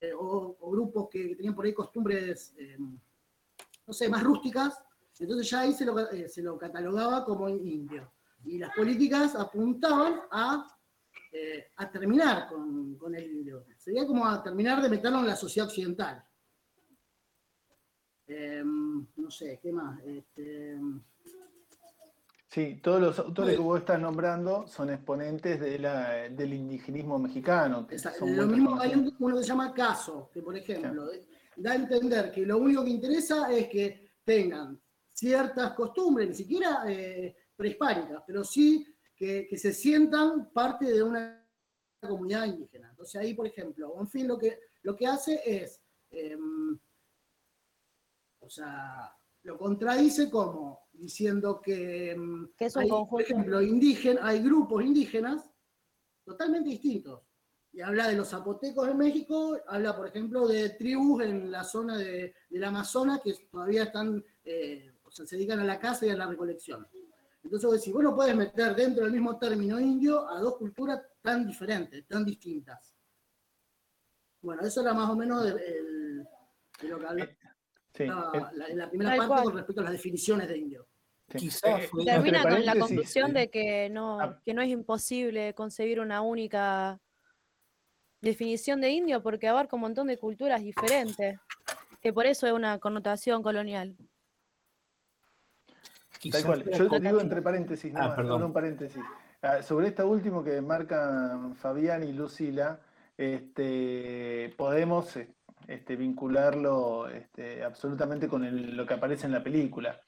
eh, 0.00 0.12
o, 0.14 0.56
grupos 0.70 1.08
que 1.10 1.34
tenían 1.34 1.54
por 1.54 1.64
ahí 1.64 1.72
costumbres, 1.72 2.54
eh, 2.58 2.76
no 2.78 3.92
sé, 3.92 4.08
más 4.08 4.22
rústicas, 4.22 4.82
entonces 5.18 5.48
ya 5.48 5.60
ahí 5.60 5.72
se 5.72 5.86
lo, 5.86 5.98
eh, 6.10 6.28
se 6.28 6.42
lo 6.42 6.58
catalogaba 6.58 7.24
como 7.24 7.48
indio. 7.48 8.12
Y 8.44 8.58
las 8.58 8.74
políticas 8.74 9.34
apuntaban 9.34 10.20
a, 10.30 10.75
a 11.76 11.90
terminar 11.90 12.48
con, 12.48 12.96
con, 12.96 13.14
el 13.14 13.30
indio. 13.30 13.66
Sería 13.76 14.06
como 14.06 14.26
a 14.26 14.42
terminar 14.42 14.82
de 14.82 14.88
meterlo 14.88 15.20
en 15.20 15.26
la 15.26 15.36
sociedad 15.36 15.68
occidental. 15.68 16.24
no 18.28 19.30
sé, 19.30 19.58
¿qué 19.62 19.72
más? 19.72 20.00
Este, 20.04 20.78
Sí, 22.56 22.80
todos 22.82 23.00
los 23.00 23.18
autores 23.18 23.54
que 23.54 23.60
vos 23.60 23.80
estás 23.80 24.00
nombrando 24.00 24.66
son 24.66 24.88
exponentes 24.88 25.60
de 25.60 25.78
la, 25.78 26.28
del 26.30 26.54
indigenismo 26.54 27.18
mexicano. 27.18 27.86
lo 28.22 28.46
mismo, 28.46 28.80
hay 28.80 28.94
uno 28.94 29.36
que 29.36 29.42
se 29.42 29.48
llama 29.48 29.74
Caso, 29.74 30.30
que 30.32 30.40
por 30.40 30.56
ejemplo 30.56 31.06
da 31.56 31.72
a 31.72 31.74
entender 31.74 32.32
que 32.32 32.46
lo 32.46 32.56
único 32.56 32.82
que 32.82 32.90
interesa 32.90 33.52
es 33.52 33.68
que 33.68 34.12
tengan 34.24 34.80
ciertas 35.12 35.72
costumbres, 35.72 36.28
ni 36.28 36.34
siquiera 36.34 36.82
eh, 36.86 37.36
prehispánicas, 37.54 38.22
pero 38.26 38.42
sí 38.42 38.86
que, 39.16 39.48
se 39.56 39.72
sientan 39.72 40.50
parte 40.52 40.92
de 40.92 41.02
una 41.02 41.42
comunidad 42.00 42.44
indígena. 42.44 42.90
Entonces 42.90 43.16
ahí, 43.16 43.34
por 43.34 43.46
ejemplo, 43.46 43.88
Bonfil 43.88 44.26
lo 44.26 44.38
que, 44.38 44.60
lo 44.82 44.94
que 44.94 45.06
hace 45.06 45.40
es, 45.44 45.80
em, 46.10 46.78
o 48.40 48.48
sea, 48.48 49.16
lo 49.42 49.58
contradice 49.58 50.30
como 50.30 50.86
diciendo 50.92 51.60
que, 51.60 52.16
hay, 52.74 52.88
por 52.88 53.22
ejemplo, 53.22 53.62
indígena, 53.62 54.26
hay 54.26 54.42
grupos 54.42 54.84
indígenas 54.84 55.50
totalmente 56.24 56.70
distintos. 56.70 57.22
Y 57.72 57.80
habla 57.80 58.08
de 58.08 58.16
los 58.16 58.28
zapotecos 58.28 58.88
en 58.88 58.96
México, 58.96 59.58
habla, 59.66 59.94
por 59.96 60.08
ejemplo, 60.08 60.46
de 60.48 60.70
tribus 60.70 61.22
en 61.22 61.50
la 61.50 61.62
zona 61.62 61.98
de, 61.98 62.34
del 62.48 62.64
Amazonas 62.64 63.20
que 63.22 63.34
todavía 63.50 63.84
están, 63.84 64.24
eh, 64.44 64.92
o 65.04 65.10
sea, 65.10 65.26
se 65.26 65.36
dedican 65.36 65.60
a 65.60 65.64
la 65.64 65.78
caza 65.78 66.06
y 66.06 66.10
a 66.10 66.16
la 66.16 66.26
recolección. 66.26 66.86
Entonces, 67.52 67.82
si 67.82 67.92
vos 67.92 68.02
no 68.02 68.14
puedes 68.14 68.34
meter 68.34 68.74
dentro 68.74 69.04
del 69.04 69.12
mismo 69.12 69.38
término 69.38 69.78
indio 69.78 70.28
a 70.28 70.40
dos 70.40 70.56
culturas 70.56 71.00
tan 71.22 71.46
diferentes, 71.46 72.06
tan 72.06 72.24
distintas. 72.24 72.94
Bueno, 74.42 74.62
eso 74.62 74.80
era 74.80 74.92
más 74.92 75.08
o 75.10 75.16
menos 75.16 75.44
de, 75.44 76.24
lo 76.82 76.98
que 76.98 77.06
habla 77.06 77.28
la, 78.74 78.90
primera 78.90 79.16
parte 79.16 79.44
con 79.44 79.56
respecto 79.56 79.80
a 79.80 79.84
las 79.84 79.92
definiciones 79.92 80.48
de 80.48 80.58
indio. 80.58 80.86
Eh, 81.34 81.88
termina 82.04 82.42
con 82.42 82.64
la 82.64 82.78
conclusión 82.78 83.32
de 83.32 83.48
que 83.48 83.88
no, 83.90 84.20
ah. 84.20 84.40
que 84.44 84.54
no 84.54 84.62
es 84.62 84.68
imposible 84.68 85.54
concebir 85.54 85.98
una 85.98 86.22
única 86.22 87.00
definición 88.20 88.80
de 88.80 88.90
indio 88.90 89.22
porque 89.22 89.48
abarca 89.48 89.76
un 89.76 89.82
montón 89.82 90.06
de 90.06 90.18
culturas 90.18 90.62
diferentes, 90.62 91.38
que 92.00 92.12
por 92.12 92.26
eso 92.26 92.46
es 92.46 92.52
una 92.52 92.78
connotación 92.78 93.42
colonial. 93.42 93.96
Tal 96.30 96.44
cual. 96.44 96.64
Yo 96.70 96.88
te 96.88 97.00
digo 97.00 97.20
entre 97.20 97.42
paréntesis, 97.42 97.92
no, 97.92 98.00
ah, 98.00 98.44
un 98.44 98.52
paréntesis. 98.52 99.02
Ah, 99.42 99.62
sobre 99.62 99.88
esta 99.88 100.04
última 100.04 100.42
que 100.42 100.60
marcan 100.60 101.54
Fabián 101.56 102.02
y 102.04 102.12
Lucila, 102.12 102.80
este, 103.16 104.54
podemos 104.56 105.16
este, 105.66 105.96
vincularlo 105.96 107.08
este, 107.08 107.62
absolutamente 107.62 108.28
con 108.28 108.76
lo 108.76 108.86
que 108.86 108.94
aparece 108.94 109.26
en 109.26 109.32
la 109.32 109.42
película. 109.42 110.00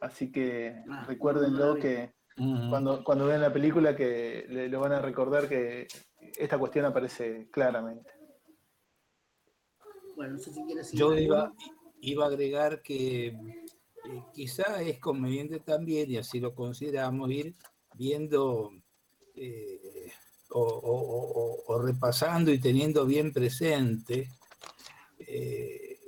Así 0.00 0.32
que 0.32 0.82
ah, 0.90 1.04
recuérdenlo 1.06 1.76
que 1.76 2.14
cuando, 2.70 3.04
cuando 3.04 3.26
vean 3.26 3.42
la 3.42 3.52
película 3.52 3.94
que 3.94 4.46
lo 4.70 4.80
van 4.80 4.92
a 4.92 5.00
recordar 5.00 5.46
que 5.46 5.86
esta 6.38 6.58
cuestión 6.58 6.86
aparece 6.86 7.48
claramente. 7.50 8.10
Bueno, 10.16 10.34
no 10.34 10.38
sé 10.38 10.52
si 10.52 10.64
quieres 10.64 10.92
Yo 10.92 11.16
iba, 11.16 11.52
iba, 12.00 12.24
a 12.24 12.28
agregar 12.28 12.82
que 12.82 13.36
eh, 14.10 14.22
quizá 14.34 14.82
es 14.82 14.98
conveniente 14.98 15.60
también, 15.60 16.10
y 16.10 16.16
así 16.18 16.40
lo 16.40 16.54
consideramos, 16.54 17.30
ir 17.30 17.54
viendo 17.94 18.72
eh, 19.34 20.12
o, 20.50 21.80
repasando 21.82 22.50
y 22.50 22.58
teniendo 22.58 23.06
bien 23.06 23.32
presente 23.32 24.28
eh, 25.18 25.98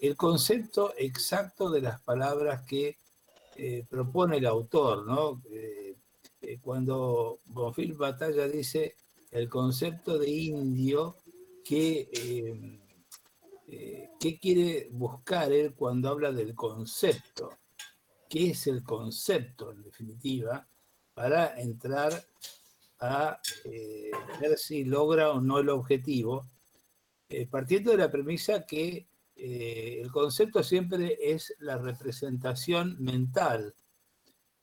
el 0.00 0.16
concepto 0.16 0.92
exacto 0.96 1.70
de 1.70 1.80
las 1.80 2.00
palabras 2.02 2.62
que 2.62 2.98
eh, 3.56 3.84
propone 3.88 4.36
el 4.36 4.46
autor, 4.46 5.06
¿no? 5.06 5.42
Eh, 5.50 5.96
eh, 6.42 6.58
cuando 6.60 7.40
Bonfil 7.46 7.94
Batalla 7.94 8.46
dice 8.48 8.96
el 9.30 9.48
concepto 9.48 10.18
de 10.18 10.28
indio, 10.30 11.16
que, 11.64 12.78
¿qué 13.66 14.38
quiere 14.40 14.88
buscar 14.90 15.52
él 15.52 15.74
cuando 15.74 16.08
habla 16.08 16.32
del 16.32 16.54
concepto? 16.54 17.50
¿Qué 18.28 18.50
es 18.50 18.66
el 18.66 18.82
concepto, 18.82 19.72
en 19.72 19.82
definitiva, 19.82 20.66
para 21.14 21.60
entrar 21.60 22.12
a 23.00 23.40
ver 24.40 24.58
si 24.58 24.84
logra 24.84 25.30
o 25.30 25.40
no 25.40 25.58
el 25.58 25.68
objetivo, 25.68 26.46
partiendo 27.50 27.90
de 27.90 27.98
la 27.98 28.10
premisa 28.10 28.64
que 28.66 29.06
eh, 29.38 30.00
el 30.00 30.10
concepto 30.10 30.62
siempre 30.62 31.18
es 31.20 31.54
la 31.58 31.76
representación 31.76 32.96
mental 32.98 33.74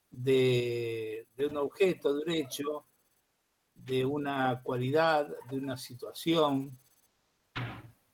de, 0.09 1.27
un 1.37 1.57
objeto, 1.57 2.15
de 2.15 2.23
un 2.23 2.31
hecho, 2.31 2.85
de 3.75 4.03
una 4.03 4.61
cualidad, 4.63 5.27
de 5.49 5.57
una 5.57 5.77
situación. 5.77 6.79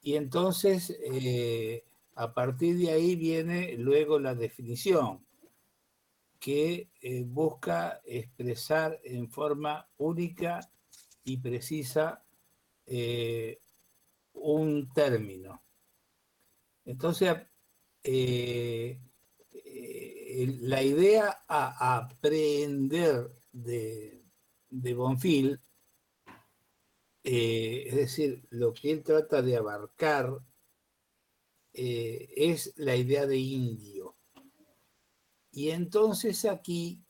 Y 0.01 0.15
entonces, 0.15 0.97
eh, 1.03 1.83
a 2.15 2.33
partir 2.33 2.77
de 2.77 2.91
ahí 2.91 3.15
viene 3.15 3.75
luego 3.77 4.19
la 4.19 4.35
definición, 4.35 5.25
que 6.39 6.89
eh, 7.01 7.23
busca 7.25 7.99
expresar 8.05 8.99
en 9.03 9.29
forma 9.29 9.89
única 9.97 10.61
y 11.23 11.37
precisa 11.37 12.23
un 14.33 14.91
término. 14.93 15.61
Entonces, 16.85 17.35
eh, 18.03 18.99
eh, 19.51 20.57
la 20.61 20.81
idea 20.81 21.43
a 21.47 21.97
aprender 21.97 23.31
de, 23.51 24.23
Bonfil, 24.95 25.59
eh, 27.23 27.83
es 27.87 27.95
decir, 27.95 28.45
lo 28.49 28.73
que 28.73 28.91
él 28.91 29.03
trata 29.03 29.41
de 29.41 29.57
abarcar 29.57 30.39
es 31.71 32.73
la 32.75 32.95
idea 32.95 33.25
de 33.25 33.37
indio. 33.37 34.17
Y 35.51 35.69
entonces 35.69 36.43
aquí 36.43 37.01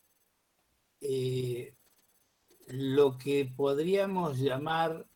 lo 2.68 3.18
que 3.18 3.46
podríamos 3.46 4.38
llamar 4.38 5.08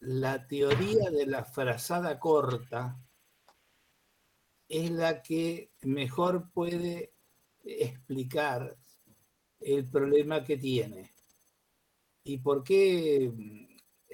la 0.00 0.48
teoría 0.48 1.10
de 1.10 1.26
la 1.26 1.44
frazada 1.44 2.18
corta 2.18 3.00
es 4.68 4.90
la 4.90 5.22
que 5.22 5.70
mejor 5.82 6.50
puede 6.50 7.12
explicar 7.62 8.76
el 9.60 9.88
problema 9.88 10.42
que 10.42 10.56
tiene. 10.56 11.14
¿Y 12.24 12.38
por 12.38 12.64
qué 12.64 13.30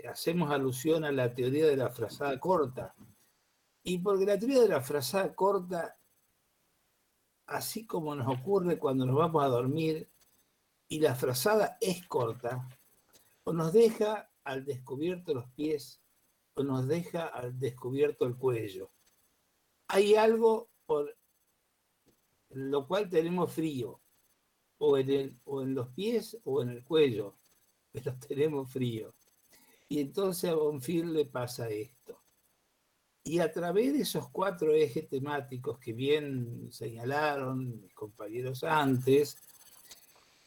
hacemos 0.06 0.50
alusión 0.50 1.04
a 1.04 1.12
la 1.12 1.34
teoría 1.34 1.66
de 1.66 1.76
la 1.76 1.90
frazada 1.90 2.38
corta? 2.38 2.94
Y 3.82 3.98
porque 3.98 4.26
la 4.26 4.38
teoría 4.38 4.60
de 4.60 4.68
la 4.68 4.80
frazada 4.80 5.34
corta, 5.34 5.98
así 7.46 7.86
como 7.86 8.14
nos 8.14 8.28
ocurre 8.38 8.78
cuando 8.78 9.06
nos 9.06 9.16
vamos 9.16 9.42
a 9.42 9.48
dormir 9.48 10.10
y 10.88 11.00
la 11.00 11.14
frazada 11.14 11.78
es 11.80 12.06
corta, 12.06 12.68
o 13.44 13.52
nos 13.52 13.72
deja 13.72 14.30
al 14.44 14.64
descubierto 14.64 15.34
los 15.34 15.48
pies 15.50 16.00
o 16.54 16.62
nos 16.62 16.88
deja 16.88 17.26
al 17.26 17.58
descubierto 17.58 18.26
el 18.26 18.36
cuello. 18.36 18.90
Hay 19.88 20.14
algo 20.16 20.70
por 20.86 21.16
lo 22.50 22.86
cual 22.86 23.08
tenemos 23.08 23.52
frío, 23.52 24.00
o 24.78 24.96
en, 24.96 25.10
el, 25.10 25.40
o 25.44 25.62
en 25.62 25.74
los 25.74 25.88
pies 25.88 26.38
o 26.44 26.62
en 26.62 26.70
el 26.70 26.84
cuello, 26.84 27.36
pero 27.92 28.16
tenemos 28.28 28.70
frío. 28.70 29.14
Y 29.88 30.00
entonces 30.00 30.50
a 30.50 30.54
Bonfil 30.54 31.12
le 31.12 31.24
pasa 31.24 31.68
esto. 31.68 32.22
Y 33.24 33.40
a 33.40 33.52
través 33.52 33.92
de 33.92 34.00
esos 34.00 34.28
cuatro 34.30 34.72
ejes 34.72 35.08
temáticos 35.08 35.78
que 35.78 35.92
bien 35.92 36.68
señalaron 36.70 37.80
mis 37.80 37.94
compañeros 37.94 38.64
antes, 38.64 39.36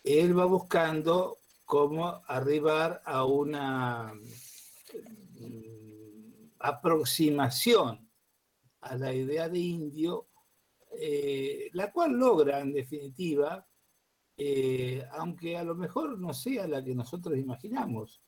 él 0.04 0.38
va 0.38 0.46
buscando 0.46 1.38
cómo 1.66 2.22
arribar 2.28 3.02
a 3.06 3.26
una 3.26 4.14
mm, 4.14 6.54
aproximación 6.60 8.10
a 8.82 8.96
la 8.96 9.14
idea 9.14 9.48
de 9.48 9.60
indio, 9.60 10.28
eh, 11.00 11.70
la 11.74 11.92
cual 11.92 12.14
logra 12.14 12.60
en 12.60 12.74
definitiva, 12.74 13.66
eh, 14.36 15.06
aunque 15.12 15.56
a 15.56 15.64
lo 15.64 15.76
mejor 15.76 16.18
no 16.18 16.34
sea 16.34 16.68
la 16.68 16.84
que 16.84 16.96
nosotros 16.96 17.38
imaginamos, 17.38 18.22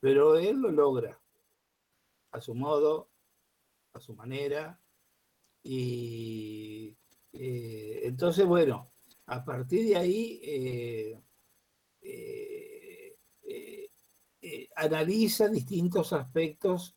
pero 0.00 0.36
él 0.36 0.56
lo 0.56 0.70
logra 0.70 1.20
a 2.32 2.40
su 2.40 2.54
modo, 2.54 3.10
a 3.92 4.00
su 4.00 4.14
manera, 4.14 4.80
y 5.62 6.96
eh, 7.32 8.00
entonces, 8.04 8.46
bueno, 8.46 8.90
a 9.26 9.44
partir 9.44 9.86
de 9.86 9.96
ahí 9.96 11.20
analiza 14.80 15.48
distintos 15.48 16.12
aspectos 16.14 16.94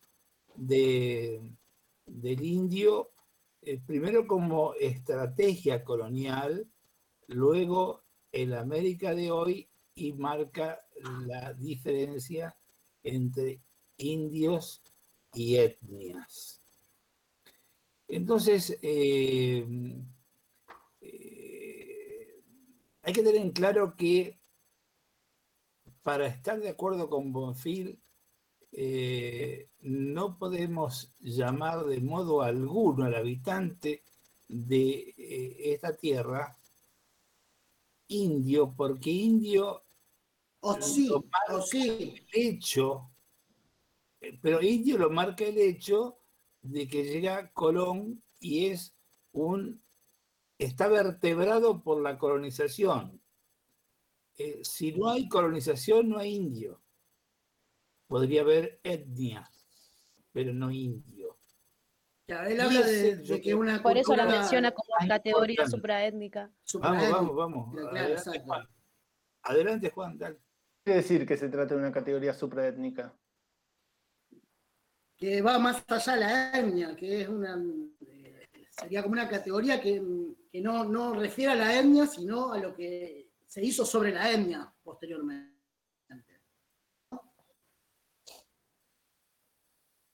del 0.54 1.40
indio, 2.42 3.10
eh, 3.60 3.78
primero 3.86 4.26
como 4.26 4.74
estrategia 4.74 5.84
colonial, 5.84 6.66
luego 7.28 8.04
en 8.32 8.54
América 8.54 9.14
de 9.14 9.30
hoy 9.30 9.68
y 9.94 10.12
marca 10.14 10.86
la 11.26 11.52
diferencia 11.52 12.56
entre 13.04 13.60
indios 13.98 14.82
y 15.34 15.56
etnias. 15.56 16.62
Entonces, 18.08 18.78
eh, 18.82 19.66
eh, 21.00 22.42
hay 23.02 23.12
que 23.12 23.22
tener 23.22 23.40
en 23.40 23.50
claro 23.50 23.94
que 23.96 24.38
para 26.02 26.26
estar 26.26 26.60
de 26.60 26.68
acuerdo 26.68 27.08
con 27.08 27.32
Bonfil, 27.32 27.98
eh, 28.72 29.68
no 29.80 30.38
podemos 30.38 31.14
llamar 31.20 31.84
de 31.86 32.00
modo 32.00 32.42
alguno 32.42 33.04
al 33.04 33.14
habitante 33.14 34.02
de 34.48 35.14
esta 35.16 35.96
tierra 35.96 36.58
indio, 38.08 38.74
porque 38.76 39.10
indio 39.10 39.83
o 40.64 40.80
sí, 40.80 41.10
o 41.10 41.60
sí. 41.62 42.24
el 42.32 42.54
hecho, 42.54 43.10
eh, 44.20 44.38
pero 44.40 44.62
indio 44.62 44.98
lo 44.98 45.10
marca 45.10 45.44
el 45.44 45.58
hecho 45.58 46.18
de 46.62 46.88
que 46.88 47.04
llega 47.04 47.52
Colón 47.52 48.22
y 48.40 48.66
es 48.66 48.94
un 49.32 49.82
está 50.58 50.88
vertebrado 50.88 51.82
por 51.82 52.00
la 52.00 52.18
colonización. 52.18 53.20
Eh, 54.36 54.60
si 54.62 54.92
no 54.92 55.10
hay 55.10 55.28
colonización, 55.28 56.08
no 56.08 56.18
hay 56.18 56.34
indio. 56.34 56.82
Podría 58.06 58.42
haber 58.42 58.80
etnia, 58.82 59.50
pero 60.32 60.52
no 60.52 60.70
indio. 60.70 61.38
él 62.26 62.60
habla 62.60 62.80
de, 62.80 63.40
que 63.42 63.54
una 63.54 63.82
Por 63.82 63.96
eso 63.96 64.16
la 64.16 64.26
menciona 64.26 64.72
como 64.72 64.88
categoría 65.06 65.68
supraétnica. 65.68 66.50
Vamos, 66.80 67.10
vamos, 67.10 67.36
vamos. 67.36 67.76
Adelante, 67.92 68.40
Juan. 68.40 68.68
Adelante, 69.42 69.90
Quiere 70.84 71.00
decir 71.00 71.26
que 71.26 71.36
se 71.38 71.48
trata 71.48 71.74
de 71.74 71.80
una 71.80 71.90
categoría 71.90 72.34
supraétnica. 72.34 73.16
Que 75.16 75.40
va 75.40 75.58
más 75.58 75.82
allá 75.88 76.14
de 76.14 76.20
la 76.20 76.58
etnia, 76.58 76.94
que 76.94 77.22
es 77.22 77.28
una 77.28 77.56
eh, 78.06 78.48
sería 78.70 79.02
como 79.02 79.14
una 79.14 79.28
categoría 79.28 79.80
que, 79.80 80.02
que 80.50 80.60
no, 80.60 80.84
no 80.84 81.14
refiere 81.14 81.52
a 81.52 81.56
la 81.56 81.78
etnia, 81.78 82.06
sino 82.06 82.52
a 82.52 82.58
lo 82.58 82.74
que 82.74 83.30
se 83.46 83.64
hizo 83.64 83.86
sobre 83.86 84.12
la 84.12 84.30
etnia 84.30 84.72
posteriormente. 84.82 85.54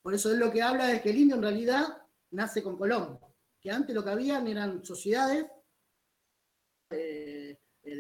Por 0.03 0.15
eso 0.15 0.33
es 0.33 0.39
lo 0.39 0.51
que 0.51 0.63
habla 0.63 0.93
es 0.93 1.03
que 1.03 1.11
el 1.11 1.19
indio 1.19 1.37
en 1.37 1.43
realidad 1.43 1.85
nace 2.31 2.63
con 2.63 2.79
Colón, 2.79 3.19
que 3.61 3.71
antes 3.71 3.95
lo 3.95 4.05
que 4.05 4.11
habían 4.11 4.47
eran 4.47 4.85
sociedades 4.85 5.47
eh, 6.91 7.30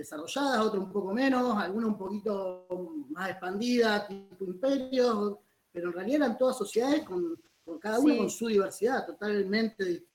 desarrolladas, 0.00 0.60
otras 0.60 0.82
un 0.82 0.92
poco 0.92 1.12
menos, 1.12 1.56
algunas 1.56 1.90
un 1.90 1.98
poquito 1.98 2.66
más 3.10 3.30
expandidas, 3.30 4.08
tipo 4.08 4.44
imperios, 4.44 5.38
pero 5.72 5.88
en 5.88 5.92
realidad 5.92 6.16
eran 6.16 6.38
todas 6.38 6.58
sociedades 6.58 7.04
con, 7.04 7.40
cada 7.80 8.00
una 8.00 8.16
con 8.16 8.30
su 8.30 8.48
diversidad 8.48 9.06
totalmente 9.06 9.84
distinta. 9.84 10.10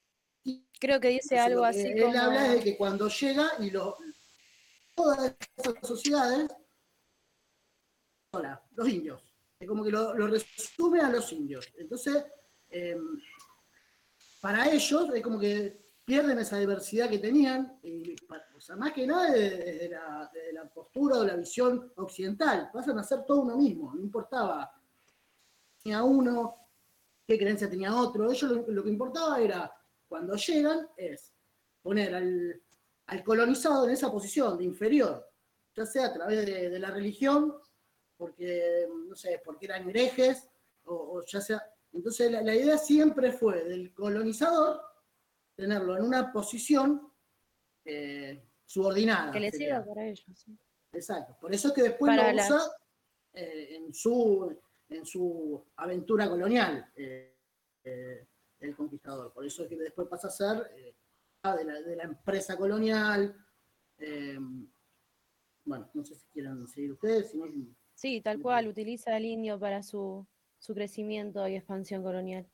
Creo 0.80 1.00
que 1.00 1.08
dice 1.08 1.40
algo 1.40 1.64
así. 1.64 1.88
Él 1.88 2.16
habla 2.16 2.50
de 2.50 2.60
que 2.60 2.78
cuando 2.78 3.08
llega 3.08 3.52
y 3.60 3.70
lo, 3.72 3.96
todas 4.94 5.36
esas 5.56 5.74
sociedades, 5.82 6.50
hola, 8.32 8.62
los 8.76 8.90
indios. 8.90 9.22
Es 9.60 9.68
como 9.68 9.84
que 9.84 9.92
lo, 9.92 10.14
resume 10.28 11.00
a 11.00 11.10
los 11.10 11.32
indios. 11.32 11.66
Entonces, 11.78 12.26
em, 12.70 13.22
para 14.42 14.70
ellos 14.70 15.10
es 15.14 15.22
como 15.24 15.40
que 15.40 15.85
pierden 16.06 16.38
esa 16.38 16.60
diversidad 16.60 17.10
que 17.10 17.18
tenían, 17.18 17.80
sea, 18.66 18.76
más 18.76 18.94
que 18.94 19.06
nada 19.06 19.32
de, 19.32 19.90
la, 19.90 20.70
postura 20.74 21.18
o 21.18 21.24
la 21.24 21.36
visión 21.36 21.92
occidental, 21.96 22.70
pasan 22.72 22.98
a 23.00 23.04
ser 23.04 23.26
todo 23.26 23.42
uno 23.42 23.58
mismo, 23.58 23.94
no 23.94 24.02
importaba 24.02 24.72
tenía 25.82 26.04
uno, 26.04 26.56
qué 27.28 27.38
creencia 27.38 27.70
tenía 27.70 27.96
otro, 27.96 28.32
ellos 28.32 28.64
lo, 28.68 28.84
que 28.84 28.90
importaba 28.90 29.40
era, 29.40 29.72
cuando 30.08 30.36
llegan, 30.36 30.88
es 30.98 31.32
poner 31.82 32.16
al 32.16 33.24
colonizado 33.24 33.86
en 33.86 33.92
esa 33.92 34.12
posición 34.12 34.58
de 34.58 34.64
inferior, 34.64 35.28
ya 35.76 35.86
sea 35.86 36.08
a 36.08 36.14
través 36.14 36.46
de, 36.46 36.80
la 36.80 36.90
religión, 36.90 37.54
porque, 38.18 38.88
no 39.08 39.16
sé, 39.16 39.42
porque 39.46 39.66
eran 39.66 39.90
herejes, 39.90 40.48
o, 40.86 41.24
ya 41.26 41.42
sea... 41.42 41.62
Entonces 41.94 42.30
la, 42.30 42.54
idea 42.54 42.78
siempre 42.78 43.32
fue 43.32 43.64
del 43.64 43.94
colonizador 43.94 44.82
tenerlo 45.56 45.98
en 45.98 46.04
una 46.04 46.32
posición 46.32 47.12
eh, 47.86 48.44
subordinada. 48.66 49.32
Que 49.32 49.40
le 49.40 49.52
sirva 49.52 49.86
para 49.86 50.08
ellos. 50.08 50.46
Exacto. 50.92 51.38
Por 51.40 51.54
eso 51.54 51.70
es 51.70 51.74
que 51.74 51.84
después 51.84 52.16
lo 52.16 52.22
usa 52.22 52.62
eh, 53.34 53.76
en, 53.76 53.94
su, 53.94 54.58
en 54.90 55.06
su 55.06 55.66
aventura 55.76 56.30
colonial, 56.30 56.92
eh, 56.96 57.36
el 58.60 58.76
conquistador. 58.76 59.32
Por 59.34 59.46
eso 59.46 59.64
es 59.64 59.70
que 59.70 59.76
después 59.76 60.08
pasa 60.08 60.28
a 60.28 60.32
ser 60.32 60.72
de 61.44 61.96
la, 61.96 62.04
empresa 62.04 62.58
colonial. 62.58 63.36
Bueno, 65.66 65.90
no 65.94 66.04
sé 66.04 66.16
si 66.16 66.28
quieran 66.28 66.68
seguir 66.68 66.94
ustedes. 66.94 67.34
sí, 67.94 68.22
tal 68.22 68.42
cual, 68.42 68.68
utiliza 68.68 69.16
el 69.18 69.26
indio 69.26 69.60
para 69.60 69.84
su, 69.84 70.26
crecimiento 70.74 71.48
y 71.48 71.56
expansión 71.56 72.02
colonial. 72.02 72.48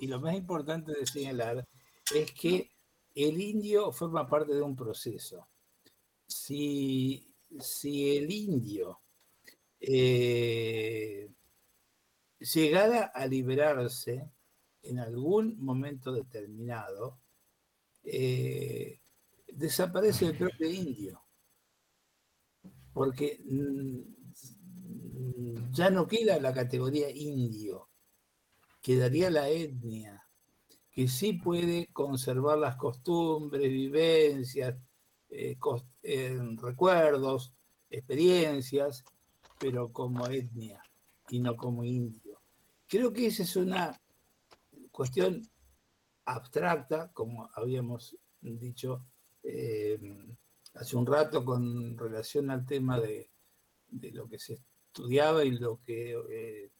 Y, 0.00 0.06
lo 0.06 0.20
más 0.20 0.34
importante 0.34 0.92
de 0.92 1.06
señalar 1.06 1.66
es 2.14 2.32
que 2.32 2.70
el 3.14 3.40
indio 3.40 3.92
forma 3.92 4.28
parte 4.28 4.54
de 4.54 4.62
un 4.62 4.74
proceso. 4.74 5.48
Si, 6.26 7.32
si 7.60 8.16
el 8.16 8.30
indio 8.30 9.00
eh, 9.80 11.30
llegara 12.38 13.04
a 13.14 13.26
liberarse 13.26 14.30
en 14.82 14.98
algún 14.98 15.58
momento 15.58 16.12
determinado, 16.12 17.18
eh, 18.02 19.00
desaparece 19.48 20.26
el 20.26 20.36
propio 20.36 20.68
indio, 20.68 21.22
porque 22.92 23.40
mm, 23.44 24.23
ya 25.70 25.90
no 25.90 26.06
queda 26.06 26.38
la 26.40 26.52
categoría 26.52 27.10
indio, 27.10 27.88
quedaría 28.80 29.30
la 29.30 29.48
etnia, 29.48 30.26
que 30.90 31.08
sí 31.08 31.34
puede 31.34 31.88
conservar 31.92 32.58
las 32.58 32.76
costumbres, 32.76 33.68
vivencias, 33.68 34.76
eh, 35.30 35.56
eh, 36.02 36.38
recuerdos, 36.56 37.52
experiencias, 37.90 39.04
pero 39.58 39.92
como 39.92 40.26
etnia 40.26 40.82
y 41.28 41.40
no 41.40 41.56
como 41.56 41.84
indio. 41.84 42.40
Creo 42.86 43.12
que 43.12 43.26
esa 43.26 43.42
es 43.42 43.56
una 43.56 44.00
cuestión 44.92 45.42
abstracta, 46.26 47.10
como 47.12 47.50
habíamos 47.54 48.16
dicho 48.40 49.04
eh, 49.42 49.98
hace 50.74 50.96
un 50.96 51.06
rato 51.06 51.44
con 51.44 51.96
relación 51.96 52.50
al 52.50 52.66
tema 52.66 52.98
de, 53.00 53.30
lo 54.12 54.28
que 54.28 54.38
se 54.38 54.58
estudiaba 54.94 55.44
y 55.44 55.50
lo 55.52 55.80
que 55.84 56.70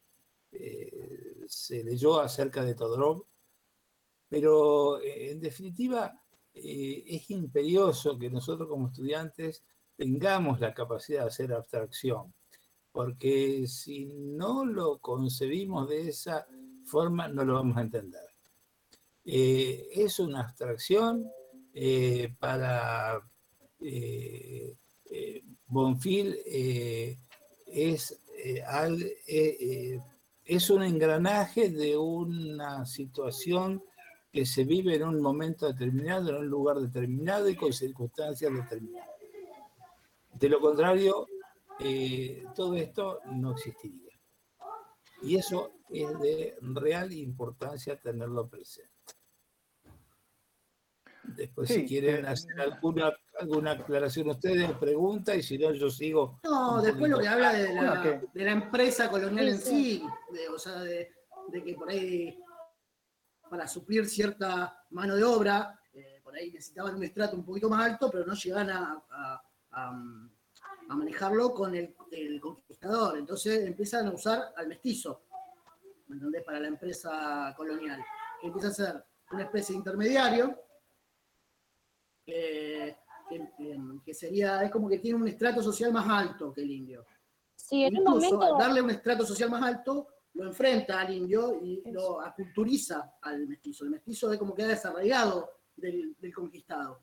se 1.46 1.82
leyó 1.82 2.20
acerca 2.20 2.64
de 2.64 2.74
Todorov, 2.74 3.26
pero 4.28 5.00
en 5.02 5.40
definitiva 5.40 6.12
eh, 6.54 7.04
es 7.06 7.30
imperioso 7.30 8.16
que 8.16 8.30
nosotros 8.30 8.68
como 8.68 8.86
estudiantes 8.86 9.64
tengamos 9.96 10.60
la 10.60 10.72
capacidad 10.72 11.22
de 11.22 11.26
hacer 11.26 11.52
abstracción, 11.52 12.32
porque 12.92 13.66
si 13.66 14.06
no 14.06 14.64
lo 14.64 14.98
concebimos 14.98 15.88
de 15.88 16.08
esa 16.08 16.46
forma, 16.84 17.26
no 17.26 17.44
lo 17.44 17.54
vamos 17.54 17.76
a 17.76 17.82
entender. 17.82 18.28
Eh, 19.24 19.88
es 19.92 20.20
una 20.20 20.40
abstracción 20.40 21.28
eh, 21.72 22.32
para 22.38 23.20
Bonfil, 25.66 26.36
es, 27.74 28.20
es 30.44 30.70
un 30.70 30.82
engranaje 30.82 31.70
de 31.70 31.96
una 31.96 32.86
situación 32.86 33.82
que 34.34 34.46
se 34.46 34.64
vive 34.64 34.96
en 34.96 35.04
un 35.04 35.22
momento 35.22 35.66
determinado, 35.66 36.30
en 36.30 36.36
un 36.36 36.48
lugar 36.48 36.78
determinado 36.78 37.48
y 37.48 37.54
con 37.54 37.72
circunstancias 37.72 38.52
determinadas. 38.52 39.10
De 40.32 40.48
lo 40.48 40.60
contrario, 40.60 41.28
eh, 41.78 42.44
todo 42.54 42.74
esto 42.74 43.20
no 43.26 43.52
existiría. 43.52 44.12
Y 45.22 45.36
eso 45.36 45.72
es 45.88 46.18
de 46.18 46.56
real 46.60 47.12
importancia 47.12 47.96
tenerlo 47.96 48.48
presente. 48.48 48.90
Después, 51.22 51.68
si 51.68 51.86
quieren 51.86 52.24
eh, 52.24 52.28
hacer 52.28 52.60
alguna, 52.60 53.12
alguna 53.40 53.72
aclaración 53.72 54.28
ustedes, 54.30 54.70
pregunta, 54.72 55.34
y 55.34 55.42
si 55.42 55.58
no, 55.58 55.72
yo 55.72 55.90
sigo. 55.90 56.40
No, 56.44 56.80
después 56.80 57.10
lo 57.10 57.18
que 57.18 57.28
habla 57.28 57.52
de 57.52 57.74
la, 57.74 58.20
de 58.32 58.44
la 58.44 58.52
empresa 58.52 59.10
colonial 59.10 59.48
en 59.48 59.58
sí, 59.58 60.04
o 60.52 60.58
sea, 60.58 60.80
de, 60.80 61.10
de 61.48 61.64
que 61.64 61.74
por 61.74 61.90
ahí 61.90 62.38
para 63.48 63.68
suplir 63.68 64.08
cierta 64.08 64.84
mano 64.90 65.14
de 65.14 65.22
obra, 65.22 65.78
eh, 65.92 66.20
por 66.24 66.34
ahí 66.34 66.50
necesitaban 66.50 66.96
un 66.96 67.04
estrato 67.04 67.36
un 67.36 67.44
poquito 67.44 67.68
más 67.68 67.88
alto, 67.88 68.10
pero 68.10 68.26
no 68.26 68.34
llegan 68.34 68.68
a, 68.70 69.40
manejarlo 70.88 71.52
con 71.52 71.74
el, 71.74 71.94
conquistador. 72.40 73.16
Entonces 73.18 73.64
empiezan 73.64 74.08
a 74.08 74.12
usar 74.12 74.52
al 74.56 74.66
mestizo, 74.68 75.22
¿me 76.08 76.16
entendés? 76.16 76.42
Para 76.42 76.60
la 76.60 76.68
empresa 76.68 77.54
colonial, 77.56 78.04
que 78.40 78.48
empieza 78.48 78.68
a 78.68 78.72
ser 78.72 79.04
una 79.30 79.44
especie 79.44 79.72
de 79.72 79.78
intermediario, 79.78 80.60
que, 82.24 82.96
sería, 84.12 84.62
es 84.62 84.70
como 84.70 84.88
que 84.88 84.98
tiene 84.98 85.20
un 85.20 85.28
estrato 85.28 85.62
social 85.62 85.92
más 85.92 86.08
alto 86.08 86.52
que 86.52 86.62
el 86.62 86.70
indio. 86.70 87.06
Sí, 87.54 87.84
en 87.84 87.98
un 87.98 88.04
momento... 88.04 88.58
darle 88.58 88.82
un 88.82 88.90
estrato 88.90 89.24
social 89.24 89.50
más 89.50 89.62
alto, 89.62 90.08
lo 90.34 90.46
enfrenta 90.46 91.00
al 91.00 91.14
indio 91.14 91.60
y 91.62 91.82
lo 91.90 92.20
aculturiza 92.20 93.14
al 93.22 93.46
mestizo. 93.46 93.84
El 93.84 93.90
mestizo 93.90 94.32
es 94.32 94.38
como 94.38 94.54
queda 94.54 94.68
desarraigado 94.68 95.48
del, 95.76 96.16
conquistado. 96.34 97.02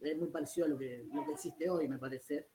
Es 0.00 0.16
muy 0.16 0.28
parecido 0.28 0.66
a 0.66 0.70
lo 0.70 0.78
que, 0.78 1.06
existe 1.32 1.70
hoy, 1.70 1.88
me 1.88 1.98
parece, 1.98 2.50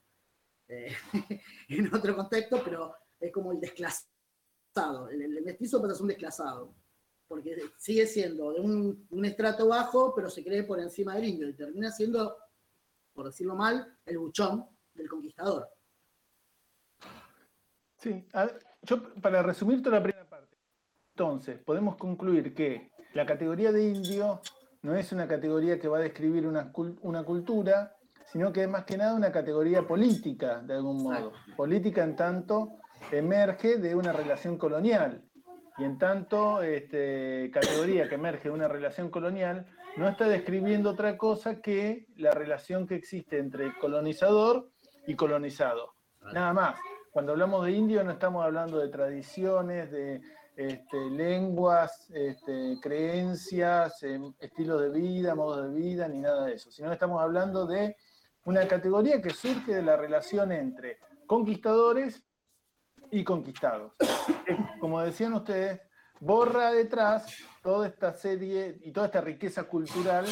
eh, 0.68 0.92
en 1.68 1.94
otro 1.94 2.14
contexto, 2.14 2.60
pero 2.64 2.94
es 3.18 3.32
como 3.32 3.52
el 3.52 3.60
desclasado. 3.60 5.08
El, 5.10 5.42
mestizo 5.42 5.80
pasa 5.80 5.92
a 5.92 5.96
ser 5.96 6.02
un 6.02 6.08
desclasado, 6.08 6.74
porque 7.26 7.56
sigue 7.76 8.06
siendo 8.06 8.52
de 8.52 8.60
un, 8.60 9.06
un, 9.10 9.24
estrato 9.24 9.68
bajo, 9.68 10.14
pero 10.14 10.28
se 10.28 10.44
cree 10.44 10.64
por 10.64 10.80
encima 10.80 11.14
del 11.14 11.24
indio 11.24 11.48
y 11.48 11.54
termina 11.54 11.90
siendo, 11.90 12.36
por 13.14 13.26
decirlo 13.26 13.54
mal, 13.54 13.96
el 14.04 14.18
buchón 14.18 14.66
del 14.94 15.08
conquistador. 15.08 15.68
Sí, 17.98 18.26
yo 18.82 19.14
para 19.14 19.42
resumir 19.42 19.82
toda 19.82 19.98
la 19.98 20.02
primera 20.02 20.28
parte, 20.28 20.56
entonces 21.14 21.58
podemos 21.60 21.96
concluir 21.96 22.54
que 22.54 22.90
la 23.14 23.24
categoría 23.24 23.72
de 23.72 23.84
indio 23.84 24.42
no 24.82 24.94
es 24.94 25.12
una 25.12 25.26
categoría 25.26 25.78
que 25.78 25.88
va 25.88 25.98
a 25.98 26.02
describir 26.02 26.46
una, 26.46 26.70
cultura, 26.72 27.96
sino 28.26 28.52
que 28.52 28.64
es 28.64 28.68
más 28.68 28.84
que 28.84 28.98
nada 28.98 29.14
una 29.14 29.32
categoría 29.32 29.86
política, 29.86 30.60
de 30.60 30.74
algún 30.74 31.02
modo. 31.02 31.32
Política 31.56 32.04
en 32.04 32.16
tanto 32.16 32.78
emerge 33.10 33.78
de 33.78 33.94
una 33.94 34.12
relación 34.12 34.58
colonial. 34.58 35.22
Y 35.78 35.84
en 35.84 35.98
tanto, 35.98 36.62
este, 36.62 37.50
categoría 37.52 38.08
que 38.08 38.16
emerge 38.16 38.48
de 38.48 38.54
una 38.54 38.68
relación 38.68 39.10
colonial 39.10 39.66
no 39.96 40.08
está 40.08 40.28
describiendo 40.28 40.90
otra 40.90 41.16
cosa 41.16 41.60
que 41.60 42.06
la 42.16 42.32
relación 42.32 42.86
que 42.86 42.96
existe 42.96 43.38
entre 43.38 43.76
colonizador 43.78 44.70
y 45.06 45.14
colonizado. 45.14 45.94
Nada 46.32 46.52
más. 46.52 46.76
Cuando 47.12 47.30
hablamos 47.30 47.64
de 47.64 47.72
indio 47.72 48.02
no 48.02 48.10
estamos 48.10 48.44
hablando 48.44 48.78
de 48.78 48.88
tradiciones, 48.88 49.88
de 49.92 50.20
este, 50.56 50.96
lenguas, 51.10 52.10
este, 52.10 52.78
creencias, 52.82 54.02
em, 54.02 54.32
estilos 54.40 54.80
de 54.80 54.90
vida, 54.90 55.34
modos 55.36 55.72
de 55.72 55.80
vida, 55.80 56.08
ni 56.08 56.20
nada 56.20 56.46
de 56.46 56.54
eso, 56.54 56.72
sino 56.72 56.88
que 56.88 56.94
estamos 56.94 57.22
hablando 57.22 57.66
de 57.66 57.96
una 58.44 58.66
categoría 58.66 59.22
que 59.22 59.30
surge 59.30 59.74
de 59.74 59.82
la 59.82 59.96
relación 59.96 60.50
entre 60.50 60.98
conquistadores 61.26 62.24
y 63.10 63.22
conquistados. 63.22 63.92
Como 64.80 65.00
decían 65.00 65.34
ustedes, 65.34 65.80
borra 66.24 66.72
detrás 66.72 67.26
toda 67.62 67.86
esta 67.86 68.14
serie 68.14 68.78
y 68.82 68.92
toda 68.92 69.06
esta 69.06 69.20
riqueza 69.20 69.64
cultural 69.64 70.24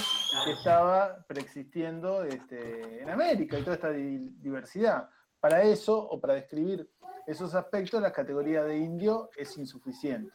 que 0.45 0.53
estaba 0.53 1.23
preexistiendo 1.27 2.25
este, 2.25 3.03
en 3.03 3.11
América 3.11 3.59
y 3.59 3.63
toda 3.63 3.77
esta 3.77 3.91
diversidad. 3.91 5.09
Para 5.39 5.63
eso, 5.63 5.99
o 5.99 6.21
para 6.21 6.35
describir 6.35 6.89
esos 7.27 7.55
aspectos, 7.55 8.01
la 8.01 8.13
categoría 8.13 8.65
de 8.65 8.79
indio 8.79 9.31
es 9.37 9.57
insuficiente. 9.59 10.33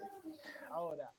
Ahora, 0.69 1.11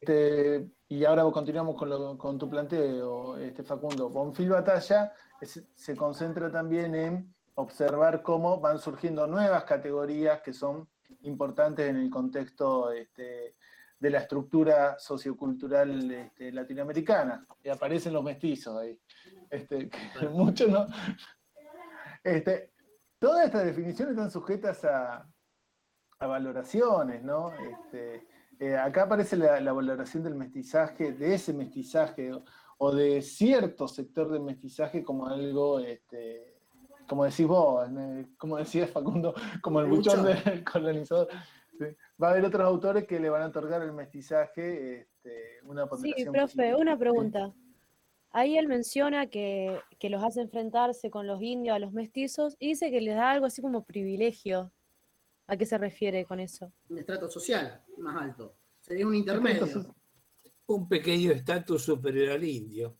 este, 0.00 0.70
y 0.88 1.04
ahora 1.04 1.24
continuamos 1.32 1.76
con, 1.76 2.38
tu 2.38 2.48
planteo, 2.48 3.36
este, 3.38 3.64
Facundo. 3.64 4.08
Bonfil 4.08 4.50
Batalla 4.50 5.12
se 5.74 5.96
concentra 5.96 6.50
también 6.50 6.94
en 6.94 7.34
observar 7.56 8.22
cómo 8.22 8.60
van 8.60 8.78
surgiendo 8.78 9.26
nuevas 9.26 9.64
categorías 9.64 10.42
que 10.42 10.52
son 10.52 10.88
importantes 11.22 11.88
en 11.88 11.96
el 11.96 12.10
contexto 12.10 12.90
este, 12.90 13.56
de 14.04 14.10
la 14.10 14.18
estructura 14.18 14.98
sociocultural 14.98 16.10
este, 16.10 16.52
latinoamericana. 16.52 17.46
Y 17.62 17.70
aparecen 17.70 18.12
los 18.12 18.22
mestizos 18.22 18.78
ahí. 18.78 19.00
Este, 19.50 19.88
muchos 20.30 20.68
no. 20.68 20.86
Este, 22.22 22.74
Todas 23.24 23.46
estas 23.46 23.64
definiciones 23.64 24.12
están 24.12 24.30
sujetas 24.30 24.84
a, 24.84 25.26
valoraciones, 26.20 27.22
¿no? 27.22 27.52
Este, 27.54 28.26
eh, 28.58 28.76
acá 28.76 29.04
aparece 29.04 29.38
la, 29.38 29.72
valoración 29.72 30.22
del 30.22 30.34
mestizaje, 30.34 31.12
de 31.12 31.34
ese 31.34 31.54
mestizaje 31.54 32.32
o, 32.76 32.94
de 32.94 33.22
cierto 33.22 33.88
sector 33.88 34.30
del 34.30 34.42
mestizaje 34.42 35.02
como 35.02 35.26
algo, 35.26 35.80
este, 35.80 36.58
como 37.08 37.24
decís 37.24 37.46
vos, 37.46 37.88
como 38.36 38.58
decías 38.58 38.90
Facundo, 38.90 39.34
como 39.62 39.80
el 39.80 39.86
buchón 39.86 40.22
del 40.26 40.62
colonizador. 40.62 41.28
Va 42.22 42.28
a 42.28 42.30
haber 42.32 42.44
otros 42.44 42.64
autores 42.64 43.04
que 43.04 43.18
le 43.18 43.28
van 43.28 43.42
a 43.42 43.46
otorgar 43.46 43.82
el 43.82 43.92
mestizaje 43.92 45.00
este, 45.00 45.60
una 45.64 45.86
ponderación. 45.86 46.32
Sí, 46.32 46.38
profe, 46.38 46.74
una 46.74 46.96
pregunta. 46.96 47.52
Ahí 48.30 48.58
él 48.58 48.66
menciona 48.66 49.28
que, 49.28 49.80
los 50.02 50.22
hace 50.22 50.40
enfrentarse 50.40 51.08
con 51.08 51.26
los 51.26 51.40
indios, 51.40 51.76
a 51.76 51.78
los 51.78 51.92
mestizos, 51.92 52.56
y 52.58 52.68
dice 52.68 52.90
que 52.90 53.00
les 53.00 53.14
da 53.14 53.30
algo 53.30 53.46
así 53.46 53.62
como 53.62 53.84
privilegio. 53.84 54.72
¿A 55.46 55.56
qué 55.56 55.66
se 55.66 55.78
refiere 55.78 56.24
con 56.24 56.40
eso? 56.40 56.72
Un 56.88 56.98
estrato 56.98 57.28
social 57.28 57.82
más 57.98 58.20
alto. 58.20 58.56
Sería 58.80 59.06
un 59.06 59.14
intermedio. 59.14 59.66
Un 60.66 60.88
pequeño 60.88 61.30
estatus 61.30 61.82
superior 61.82 62.30
al 62.30 62.42
indio. 62.42 62.96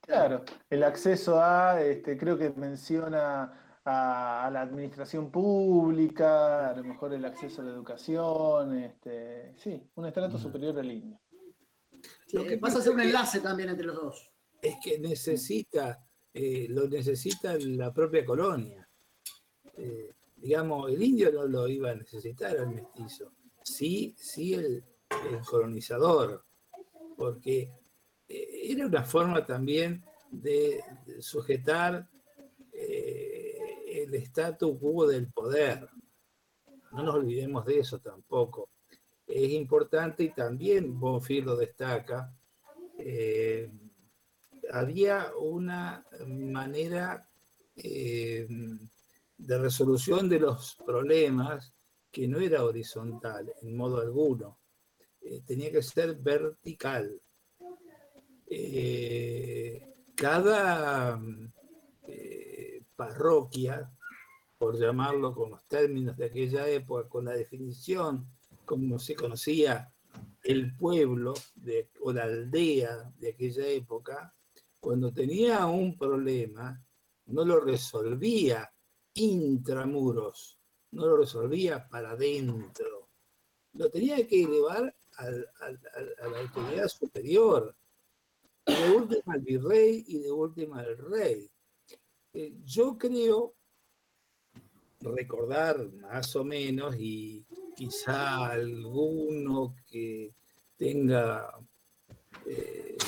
Claro, 0.00 0.44
el 0.70 0.84
acceso 0.84 1.40
a, 1.40 1.82
este, 1.82 2.16
creo 2.16 2.38
que 2.38 2.50
menciona 2.50 3.65
a, 3.86 4.50
la 4.52 4.62
administración 4.62 5.30
pública, 5.30 6.70
a 6.70 6.76
lo 6.76 6.84
mejor 6.84 7.14
el 7.14 7.24
acceso 7.24 7.62
a 7.62 7.64
la 7.64 7.70
educación, 7.70 8.78
este, 8.78 9.54
sí, 9.56 9.80
un 9.94 10.06
estrato 10.06 10.38
superior 10.38 10.78
al 10.78 10.90
indio. 10.90 11.20
Lo 12.32 12.44
que 12.44 12.58
pasa 12.58 12.78
a 12.78 12.82
ser 12.82 12.92
un 12.92 13.00
enlace 13.00 13.40
también 13.40 13.70
entre 13.70 13.86
los 13.86 13.96
dos 13.96 14.32
es 14.60 14.76
que 14.82 14.98
necesita, 14.98 16.04
eh, 16.34 16.66
lo 16.68 16.88
necesita 16.88 17.56
la 17.58 17.92
propia 17.92 18.24
colonia. 18.24 18.88
Eh, 19.76 20.12
digamos, 20.34 20.90
el 20.90 21.02
indio 21.02 21.30
no 21.32 21.46
lo 21.46 21.68
iba 21.68 21.90
a 21.90 21.94
necesitar 21.94 22.56
al 22.56 22.70
mestizo, 22.70 23.32
sí, 23.62 24.14
sí 24.18 24.54
el, 24.54 24.84
colonizador, 25.48 26.44
porque 27.16 27.70
eh, 28.28 28.60
era 28.64 28.86
una 28.86 29.04
forma 29.04 29.46
también 29.46 30.04
de, 30.30 30.82
sujetar 31.20 32.08
el 34.02 34.14
estatus 34.14 34.78
quo 34.78 35.06
del 35.06 35.28
poder. 35.32 35.88
No 36.92 37.02
nos 37.02 37.14
olvidemos 37.14 37.64
de 37.64 37.80
eso 37.80 37.98
tampoco. 37.98 38.70
Es 39.26 39.50
importante 39.50 40.24
y 40.24 40.32
también 40.32 40.98
Bonfil 40.98 41.44
lo 41.44 41.56
destaca, 41.56 42.32
había 44.70 45.32
una 45.38 46.04
manera 46.26 47.28
eh, 47.76 48.46
de 49.36 49.58
resolución 49.58 50.28
de 50.28 50.40
los 50.40 50.76
problemas 50.84 51.72
que 52.10 52.26
no 52.26 52.38
era 52.38 52.64
horizontal 52.64 53.52
en 53.60 53.76
modo 53.76 54.00
alguno, 54.00 54.58
eh, 55.20 55.42
tenía 55.44 55.70
que 55.70 55.82
ser 55.82 56.16
vertical. 56.16 57.20
Eh, 58.48 59.94
cada 60.14 61.20
parroquia, 62.96 63.90
por 64.58 64.78
llamarlo 64.78 65.34
con 65.34 65.50
los 65.50 65.66
términos 65.68 66.16
de 66.16 66.26
aquella 66.26 66.66
época, 66.68 67.08
con 67.08 67.26
la 67.26 67.32
definición 67.32 68.26
como 68.64 68.98
se 68.98 69.14
conocía 69.14 69.92
el 70.42 70.74
pueblo 70.76 71.34
o 72.00 72.12
la 72.12 72.24
aldea 72.24 73.12
de 73.18 73.30
aquella 73.30 73.66
época, 73.68 74.34
cuando 74.80 75.12
tenía 75.12 75.66
un 75.66 75.96
problema, 75.96 76.82
no 77.26 77.44
lo 77.44 77.60
resolvía 77.60 78.72
intramuros, 79.14 80.58
no 80.92 81.06
lo 81.06 81.16
resolvía 81.18 81.88
para 81.88 82.10
adentro, 82.10 83.08
lo 83.72 83.90
tenía 83.90 84.26
que 84.26 84.44
elevar 84.44 84.94
a 85.18 85.30
la 85.30 86.38
autoridad 86.40 86.88
superior, 86.88 87.74
de 88.66 88.90
última 88.90 89.34
al 89.34 89.40
virrey 89.40 90.04
y 90.08 90.18
de 90.18 90.30
última 90.30 90.80
al 90.80 90.98
rey. 90.98 91.50
Eh, 92.38 92.52
yo 92.66 92.98
creo 92.98 93.54
recordar 95.00 95.90
más 95.92 96.36
o 96.36 96.44
menos 96.44 96.94
y 96.98 97.46
quizá 97.74 98.50
alguno 98.50 99.74
que 99.86 100.34
tenga 100.76 101.50
eh, 102.46 102.98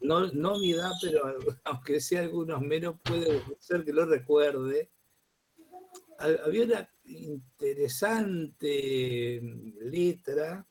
no, 0.00 0.26
no 0.26 0.58
mi 0.58 0.72
edad, 0.72 0.90
pero 1.00 1.22
aunque 1.64 2.02
sea 2.02 2.20
algunos 2.20 2.60
menos, 2.60 2.96
puede 3.02 3.42
ser 3.60 3.82
que 3.82 3.94
lo 3.94 4.04
recuerde. 4.04 4.90
Había 6.18 6.64
una 6.64 6.90
interesante 7.04 9.40
letra, 9.80 10.68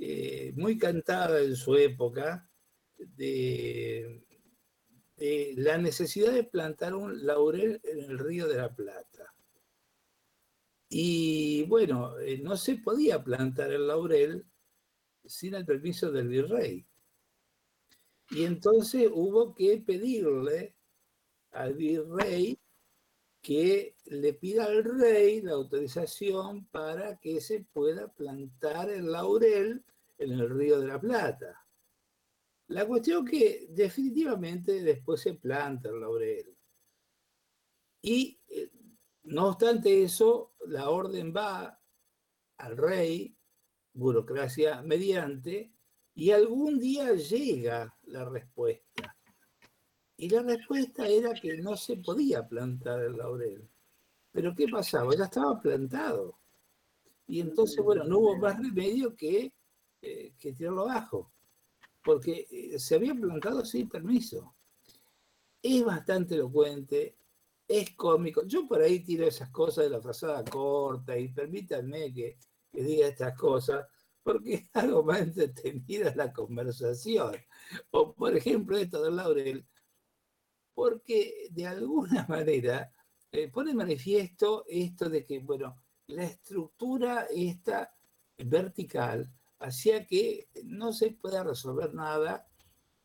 eh, 0.00 0.52
muy 0.54 0.78
cantada 0.78 1.40
en 1.40 1.56
su 1.56 1.74
época, 1.74 2.48
de, 2.96 4.24
la 5.16 5.78
necesidad 5.78 6.32
de 6.32 6.44
plantar 6.44 6.94
un 6.94 7.24
laurel 7.24 7.80
en 7.84 8.00
el 8.00 8.18
río 8.18 8.48
de 8.48 8.56
la 8.56 8.74
Plata. 8.74 9.34
Y 10.88 11.64
bueno, 11.64 12.18
eh, 12.20 12.38
no 12.38 12.56
se 12.56 12.76
podía 12.76 13.22
plantar 13.22 13.72
el 13.72 13.86
laurel 13.86 14.44
sin 15.24 15.54
el 15.54 15.64
permiso 15.64 16.10
del 16.12 16.28
virrey. 16.28 16.86
Y 18.30 18.44
entonces 18.44 19.08
hubo 19.12 19.54
que 19.54 19.78
pedirle 19.78 20.74
al 21.52 21.74
virrey 21.74 22.58
que 23.40 23.96
le 24.06 24.32
pida 24.34 24.64
al 24.64 24.84
rey 24.84 25.42
la 25.42 25.52
autorización 25.52 26.66
para 26.66 27.16
que 27.18 27.40
se 27.40 27.60
pueda 27.60 28.08
plantar 28.08 28.90
el 28.90 29.12
laurel 29.12 29.84
en 30.18 30.32
el 30.32 30.48
río 30.48 30.80
de 30.80 30.86
la 30.86 31.00
Plata. 31.00 31.63
La 32.68 32.86
cuestión 32.86 33.24
que 33.24 33.66
definitivamente 33.70 34.82
después 34.82 35.20
se 35.20 35.34
planta 35.34 35.90
el 35.90 36.00
laurel. 36.00 36.56
Y 38.00 38.40
eh, 38.48 38.70
no 39.24 39.48
obstante 39.48 40.02
eso, 40.02 40.54
la 40.66 40.90
orden 40.90 41.32
va 41.34 41.80
al 42.58 42.76
rey, 42.76 43.36
burocracia 43.92 44.82
mediante, 44.82 45.72
y 46.14 46.30
algún 46.30 46.78
día 46.78 47.12
llega 47.12 47.94
la 48.04 48.24
respuesta. 48.24 49.16
Y 50.16 50.28
la 50.28 50.42
respuesta 50.42 51.08
era 51.08 51.34
que 51.34 51.56
no 51.58 51.76
se 51.76 51.96
podía 51.96 52.46
plantar 52.46 53.00
el 53.02 53.16
laurel. 53.16 53.68
Pero 54.30 54.54
¿qué 54.54 54.68
pasaba? 54.68 55.14
Ya 55.16 55.24
estaba 55.24 55.60
plantado. 55.60 56.38
Y 57.26 57.40
entonces, 57.40 57.82
bueno, 57.82 58.04
no 58.04 58.18
hubo 58.18 58.36
más 58.36 58.58
remedio 58.58 59.14
que, 59.16 59.52
eh, 60.02 60.34
que 60.38 60.52
tirarlo 60.52 60.82
abajo. 60.82 61.33
Porque 62.04 62.46
eh, 62.50 62.78
se 62.78 62.96
había 62.96 63.14
plantado 63.14 63.64
sin 63.64 63.88
permiso. 63.88 64.54
Es 65.62 65.84
bastante 65.84 66.34
elocuente, 66.34 67.16
es 67.66 67.90
cómico. 67.96 68.46
Yo 68.46 68.68
por 68.68 68.80
ahí 68.82 69.00
tiro 69.00 69.26
esas 69.26 69.50
cosas 69.50 69.84
de 69.84 69.90
la 69.90 70.00
frazada 70.00 70.44
corta 70.44 71.18
y 71.18 71.28
permítanme 71.32 72.12
que, 72.12 72.38
que 72.70 72.82
diga 72.82 73.08
estas 73.08 73.36
cosas, 73.36 73.86
porque 74.22 74.54
es 74.54 74.70
algo 74.74 75.02
más 75.02 75.20
entretenida 75.20 76.12
la 76.14 76.32
conversación. 76.32 77.34
O, 77.90 78.14
por 78.14 78.36
ejemplo, 78.36 78.76
esto 78.76 79.02
del 79.02 79.16
laurel, 79.16 79.66
porque 80.74 81.48
de 81.50 81.66
alguna 81.66 82.26
manera 82.28 82.92
eh, 83.32 83.48
pone 83.48 83.74
manifiesto 83.74 84.64
esto 84.68 85.08
de 85.08 85.24
que, 85.24 85.38
bueno, 85.38 85.82
la 86.08 86.24
estructura 86.24 87.26
está 87.30 87.94
vertical 88.36 89.30
hacía 89.64 90.06
que 90.06 90.48
no 90.64 90.92
se 90.92 91.10
pueda 91.10 91.42
resolver 91.42 91.94
nada 91.94 92.46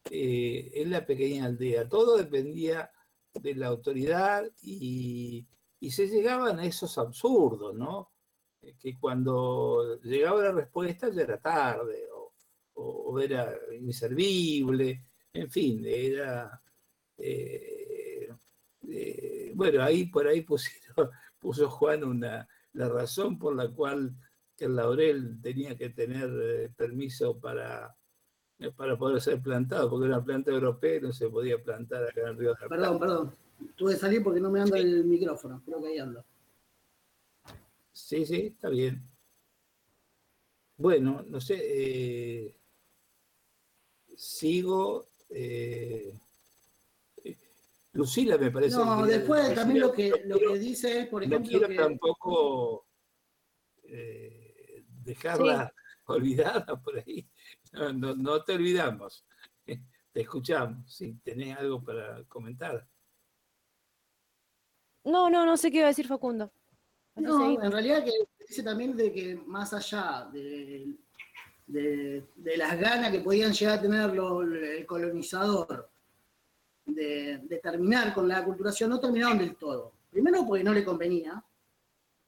eh, 0.10 0.72
en 0.76 0.92
la 0.92 1.06
pequeña 1.06 1.46
aldea. 1.46 1.88
Todo 1.88 2.18
dependía 2.18 2.92
de 3.34 3.56
la 3.56 3.68
autoridad 3.68 4.50
y, 4.62 5.48
se 5.90 6.08
llegaban 6.08 6.60
a 6.60 6.66
esos 6.66 6.98
absurdos, 6.98 7.74
¿no? 7.76 8.12
Eh, 8.62 8.76
que 8.78 8.98
cuando 9.00 10.00
llegaba 10.02 10.44
la 10.44 10.52
respuesta 10.52 11.10
ya 11.10 11.22
era 11.22 11.40
tarde 11.40 12.08
o, 12.12 13.20
era 13.20 13.58
inservible, 13.80 15.06
en 15.34 15.50
fin, 15.50 15.84
era... 15.86 16.62
Eh, 17.18 18.30
bueno, 19.54 19.84
ahí 19.84 20.06
por 20.06 20.28
ahí 20.28 20.42
puso 21.40 21.70
Juan 21.70 22.04
una, 22.04 22.48
la 22.74 22.88
razón 22.88 23.38
por 23.38 23.56
la 23.56 23.70
cual 23.70 24.16
el 24.66 24.76
laurel 24.76 25.40
tenía 25.42 25.76
que 25.76 25.90
tener 25.90 26.72
permiso 26.76 27.40
para, 27.40 27.96
para 28.76 28.98
poder 28.98 29.22
ser 29.22 29.42
plantado, 29.42 29.90
porque 29.90 30.08
era 30.08 30.18
una 30.18 30.26
planta 30.26 30.52
europea 30.52 30.98
y 30.98 31.02
no 31.02 31.14
se 31.14 31.30
podía 31.30 31.62
plantar 31.62 32.04
acá 32.04 32.22
en 32.22 32.28
el 32.28 32.38
río 32.38 32.54
de 32.54 32.62
la 32.62 32.68
Perdón, 32.68 33.00
perdón. 33.00 33.36
Tuve 33.76 33.94
que 33.94 34.00
salir 34.00 34.24
porque 34.24 34.40
no 34.40 34.50
me 34.50 34.62
anda 34.62 34.78
el 34.78 35.06
micrófono, 35.06 35.62
creo 35.66 35.82
que 35.82 35.88
ahí 35.90 36.00
ando. 36.00 36.24
Sí, 37.92 38.26
sí, 38.26 38.54
está 38.56 38.70
bien. 38.70 39.04
Bueno, 40.78 41.26
no 41.28 41.42
sé, 41.42 41.60
eh, 41.62 42.56
sigo. 44.16 45.10
Eh, 45.30 46.18
Lucila 47.92 48.38
me 48.38 48.50
parece. 48.50 48.78
No, 48.78 49.06
después 49.06 49.54
también 49.54 49.82
lo 49.82 49.92
que, 49.92 50.24
lo 50.26 50.40
que 50.40 50.58
dice 50.58 51.02
es, 51.02 51.08
por 51.08 51.24
ejemplo. 51.24 51.52
No 51.52 51.68
quiero 51.68 51.84
tampoco 51.84 52.86
eh, 53.84 54.39
dejarla 55.10 55.74
olvidada 56.06 56.80
por 56.82 56.98
ahí. 56.98 57.28
No, 57.74 58.16
no, 58.16 58.44
te 58.44 58.54
olvidamos. 58.54 59.26
Te 60.12 60.22
escuchamos. 60.22 60.92
Si 60.92 61.14
tenés 61.20 61.58
algo 61.58 61.84
para 61.84 62.24
comentar. 62.24 62.88
No, 65.04 65.30
no, 65.30 65.46
no 65.46 65.56
sé 65.56 65.70
qué 65.70 65.78
iba 65.78 65.86
a 65.86 65.90
decir 65.90 66.08
Facundo. 66.08 66.52
No, 67.16 67.62
en 67.62 67.72
realidad 67.72 68.04
que 68.04 68.12
dice 68.48 68.64
también 68.64 68.96
de 68.96 69.12
que 69.12 69.36
más 69.36 69.74
allá 69.74 70.30
de, 70.32 70.96
de, 71.68 72.58
las 72.58 72.80
ganas 72.80 73.12
que 73.12 73.20
podían 73.20 73.54
llegar 73.54 73.78
a 73.78 73.82
tener 73.82 74.10
el 74.10 74.86
colonizador 74.86 75.90
de, 76.86 77.60
terminar 77.62 78.14
con 78.14 78.28
la 78.28 78.44
culturación, 78.44 78.90
no 78.90 79.00
terminaron 79.00 79.38
del 79.38 79.56
todo. 79.56 79.94
Primero 80.10 80.46
porque 80.48 80.64
no 80.64 80.74
le 80.74 80.84
convenía, 80.84 81.44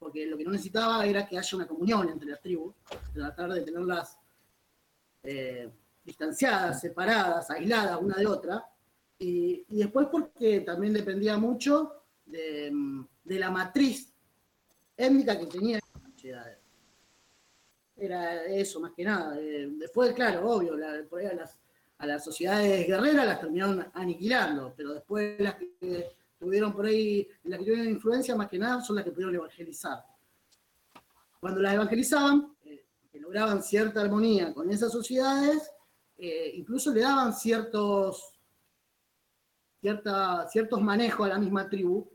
porque 0.01 0.25
lo 0.25 0.35
que 0.35 0.43
no 0.43 0.49
necesitaba 0.49 1.05
era 1.05 1.27
que 1.27 1.37
haya 1.37 1.55
una 1.55 1.67
comunión 1.67 2.09
entre 2.09 2.31
las 2.31 2.41
tribus, 2.41 2.73
tratar 3.13 3.53
de 3.53 3.61
tenerlas 3.61 4.17
eh, 5.21 5.69
distanciadas, 6.03 6.81
separadas, 6.81 7.51
aisladas 7.51 8.01
una 8.01 8.15
de 8.15 8.25
otra, 8.25 8.65
y, 9.19 9.63
después 9.69 10.07
porque 10.11 10.61
también 10.61 10.93
dependía 10.93 11.37
mucho 11.37 12.01
de, 12.25 12.71
la 13.25 13.51
matriz 13.51 14.11
étnica 14.97 15.37
que 15.37 15.45
tenía 15.45 15.79
Era 17.95 18.45
eso, 18.45 18.79
más 18.79 18.93
que 18.93 19.03
nada. 19.03 19.39
Eh, 19.39 19.69
después, 19.77 20.13
claro, 20.13 20.49
obvio, 20.49 20.75
por 21.07 21.19
ahí 21.19 21.27
a 21.27 21.35
las, 21.35 21.59
a 21.99 22.07
las 22.07 22.23
sociedades 22.23 22.87
guerreras 22.87 23.27
las 23.27 23.39
terminaron 23.39 23.85
aniquilando, 23.93 24.73
pero 24.75 24.95
después 24.95 25.39
las 25.39 25.53
que 25.55 26.15
tuvieron 26.41 26.73
por 26.73 26.87
ahí, 26.87 27.27
las 27.43 27.59
que 27.59 27.65
tuvieron 27.65 27.87
influencia 27.87 28.35
más 28.35 28.49
que 28.49 28.57
nada 28.57 28.81
son 28.81 28.95
las 28.95 29.05
que 29.05 29.11
pudieron 29.11 29.35
evangelizar. 29.35 30.03
Cuando 31.39 31.61
las 31.61 31.75
evangelizaban, 31.75 32.55
eh, 32.65 32.83
que 33.11 33.19
lograban 33.19 33.61
cierta 33.61 34.01
armonía 34.01 34.51
con 34.51 34.71
esas 34.71 34.91
sociedades, 34.91 35.71
eh, 36.17 36.53
incluso 36.55 36.91
le 36.91 37.01
daban 37.01 37.31
ciertos, 37.33 38.33
cierta, 39.79 40.47
ciertos 40.49 40.81
manejos 40.81 41.27
a 41.27 41.33
la 41.33 41.39
misma 41.39 41.69
tribu, 41.69 42.09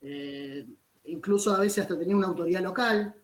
eh, 0.00 0.66
incluso 1.04 1.54
a 1.54 1.60
veces 1.60 1.84
hasta 1.84 1.96
tenían 1.96 2.18
una 2.18 2.26
autoridad 2.26 2.62
local, 2.62 3.14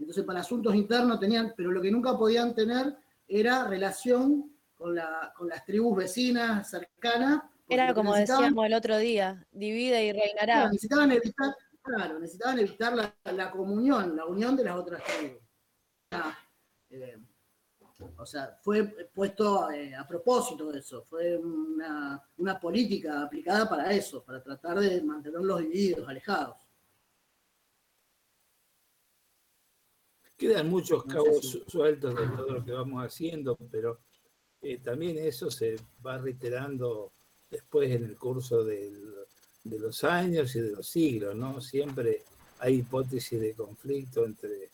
entonces 0.00 0.24
para 0.24 0.40
asuntos 0.40 0.74
internos 0.74 1.20
tenían, 1.20 1.54
pero 1.56 1.70
lo 1.70 1.80
que 1.80 1.92
nunca 1.92 2.18
podían 2.18 2.56
tener 2.56 2.96
era 3.28 3.68
relación 3.68 4.50
con, 4.76 4.96
las 4.96 5.64
tribus 5.64 5.96
vecinas, 5.96 6.68
cercanas. 6.68 7.44
Era 7.68 7.94
como 7.94 8.14
decíamos 8.14 8.66
el 8.66 8.74
otro 8.74 8.98
día, 8.98 9.46
divide 9.50 10.04
y 10.04 10.12
reinará. 10.12 10.66
necesitaban 10.66 11.12
evitar, 11.12 11.54
claro, 11.82 12.18
necesitaban 12.18 12.58
evitar 12.58 13.14
la, 13.24 13.50
comunión, 13.50 14.16
la 14.16 14.26
unión 14.26 14.56
de 14.56 14.64
las 14.64 14.76
otras 14.76 15.02
tribus. 15.04 15.42
Eh, 16.90 17.18
o 18.16 18.26
sea, 18.26 18.58
fue 18.62 18.84
puesto 19.12 19.70
eh, 19.70 19.94
a 19.94 20.06
propósito 20.06 20.70
de 20.70 20.80
eso, 20.80 21.02
fue 21.04 21.36
una, 21.36 22.22
una 22.36 22.60
política 22.60 23.22
aplicada 23.22 23.68
para 23.68 23.92
eso, 23.92 24.22
para 24.22 24.42
tratar 24.42 24.80
de 24.80 25.02
mantenerlos 25.02 25.60
divididos, 25.60 26.06
alejados. 26.08 26.56
Quedan 30.36 30.68
muchos 30.68 31.04
cabos 31.04 31.62
sueltos 31.68 32.14
de 32.14 32.26
todo 32.36 32.52
lo 32.54 32.64
que 32.64 32.72
vamos 32.72 33.04
haciendo, 33.04 33.56
pero 33.70 34.00
eh, 34.60 34.78
también 34.78 35.16
eso 35.18 35.50
se 35.50 35.76
va 36.04 36.18
reiterando 36.18 37.12
después 37.50 37.90
en 37.90 38.04
el 38.04 38.16
curso 38.16 38.64
de 38.64 38.92
los 39.64 40.04
años 40.04 40.54
y 40.56 40.60
de 40.60 40.70
los 40.70 40.88
siglos, 40.88 41.34
¿no? 41.34 41.60
Siempre 41.60 42.22
hay 42.58 42.76
hipótesis 42.76 43.40
de 43.40 43.54
conflicto 43.54 44.24
entre 44.24 44.70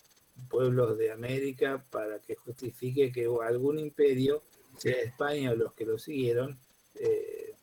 pueblos 0.49 0.97
de 0.97 1.13
América 1.13 1.85
para 1.91 2.19
que 2.21 2.35
justifique 2.35 3.13
que 3.13 3.29
algún 3.43 3.79
imperio, 3.79 4.43
sea 4.77 4.97
España 5.03 5.53
o 5.53 5.57
los 5.57 5.75
que 5.75 5.85
lo 5.85 5.99
siguieron, 5.99 6.59
eh, 6.95 7.55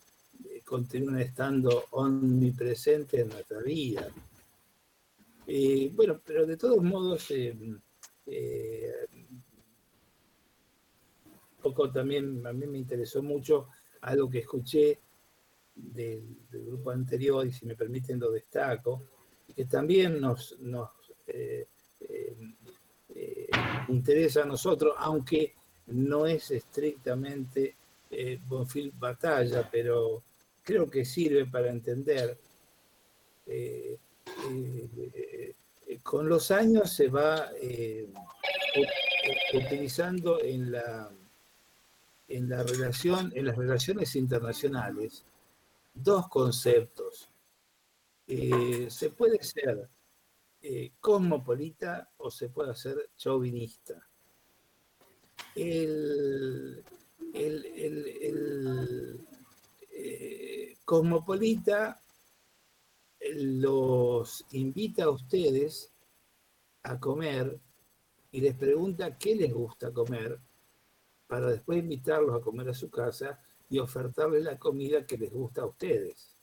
continúen 0.64 1.20
estando 1.20 1.86
omnipresentes 1.92 3.20
en 3.20 3.30
nuestra 3.30 3.62
vida. 3.62 4.12
bueno, 5.94 6.22
pero 6.26 6.46
de 6.46 6.58
todos 6.58 6.84
modos, 6.84 7.32
eh, 7.32 7.56
eh, 8.26 8.92
poco 11.62 11.90
también 11.92 12.46
a 12.46 12.54
mí 12.54 12.68
me 12.68 12.78
interesó 12.78 13.24
mucho 13.24 13.70
algo 14.02 14.30
que 14.30 14.40
escuché 14.40 15.00
del, 15.76 16.24
grupo 16.50 16.92
anterior 16.92 17.46
y 17.46 17.52
si 17.52 17.66
me 17.66 17.76
permiten 17.76 18.20
lo 18.20 18.32
destaco, 18.32 19.04
que 19.56 19.66
también 19.66 20.20
nos, 20.20 20.58
nos 20.60 20.90
eh, 21.28 21.68
eh, 22.00 23.48
interesa 23.90 24.44
a 24.44 24.46
nosotros, 24.46 24.96
aunque 24.98 25.54
no 25.88 26.26
es 26.26 26.52
estrictamente 26.52 27.76
Bonfil 28.48 28.92
Batalla, 28.98 29.70
pero 29.70 30.24
creo 30.64 30.90
que 30.90 31.06
sirve 31.06 31.46
para 31.46 31.70
entender 31.70 32.38
con 36.04 36.30
los 36.30 36.52
años 36.52 36.94
se 36.94 37.10
va 37.10 37.50
eh, 37.62 38.08
utilizando 39.54 40.42
en 40.42 40.72
la, 40.72 41.12
en 42.28 42.50
la 42.50 42.64
relación, 42.64 43.32
en 43.36 43.46
las 43.46 43.56
relaciones 43.56 44.16
internacionales, 44.16 45.24
dos 45.94 46.28
conceptos. 46.28 47.30
Eh, 48.28 48.88
se 48.90 49.10
puede 49.12 49.42
ser 49.42 49.90
eh, 50.62 50.92
cosmopolita 51.00 52.12
o 52.18 52.30
se 52.30 52.50
puede 52.50 52.76
ser 52.76 53.10
chauvinista. 53.16 54.06
El, 55.56 56.84
cosmopolita 60.84 62.02
los 63.34 64.46
invita 64.52 65.04
a 65.04 65.10
ustedes 65.10 65.92
a 66.84 67.00
comer 67.00 67.60
y 68.32 68.42
les 68.42 68.56
pregunta 68.56 69.18
qué 69.18 69.36
les 69.36 69.54
gusta 69.54 69.92
comer 69.92 70.40
para 71.28 71.48
después 71.48 71.80
invitarlos 71.80 72.36
a 72.36 72.42
comer 72.42 72.70
a 72.70 72.74
su 72.74 72.90
casa 72.90 73.40
y 73.70 73.80
ofertarles 73.80 74.44
la 74.44 74.58
comida 74.58 75.06
que 75.06 75.18
les 75.18 75.32
gusta 75.32 75.62
a 75.62 75.66
ustedes. 75.66 76.36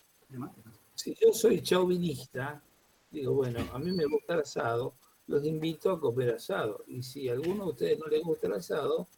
Si 0.94 1.14
yo 1.14 1.32
soy 1.32 1.62
chauvinista, 1.62 2.62
digo, 3.10 3.34
bueno, 3.34 3.60
a 3.72 3.78
mí 3.78 3.92
me 3.92 4.04
gusta 4.04 4.34
el 4.34 4.40
asado, 4.40 4.94
los 5.26 5.44
invito 5.44 5.90
a 5.90 6.00
comer 6.00 6.34
asado. 6.34 6.84
Y 6.86 7.02
si 7.02 7.28
a 7.28 7.32
alguno 7.32 7.64
de 7.64 7.70
ustedes 7.70 7.98
no 7.98 8.06
les 8.06 8.22
gusta 8.22 8.46
el 8.46 8.54
asado, 8.54 9.08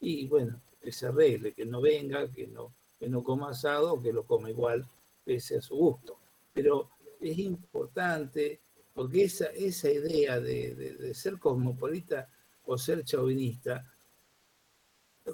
y 0.00 0.26
bueno, 0.26 0.60
que 0.80 0.92
se 0.92 1.06
arregle, 1.06 1.54
que 1.54 1.64
no 1.64 1.80
venga, 1.80 2.30
que 2.30 2.46
no, 2.46 2.74
que 2.98 3.08
no 3.08 3.22
coma 3.22 3.50
asado, 3.50 4.02
que 4.02 4.12
lo 4.12 4.24
coma 4.26 4.50
igual, 4.50 4.86
pese 5.24 5.58
a 5.58 5.62
su 5.62 5.76
gusto 5.76 6.18
pero 6.54 6.90
es 7.20 7.38
importante 7.38 8.60
porque 8.94 9.24
esa, 9.24 9.46
esa 9.46 9.90
idea 9.90 10.40
de, 10.40 11.12
ser 11.12 11.38
cosmopolita 11.38 12.28
o 12.64 12.78
ser 12.78 13.04
chauvinista 13.04 13.84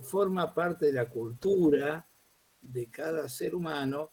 forma 0.03 0.55
parte 0.55 0.87
de 0.87 0.93
la 0.93 1.09
cultura 1.09 2.07
de 2.61 2.91
cada 2.91 3.29
ser 3.29 3.55
humano 3.55 4.13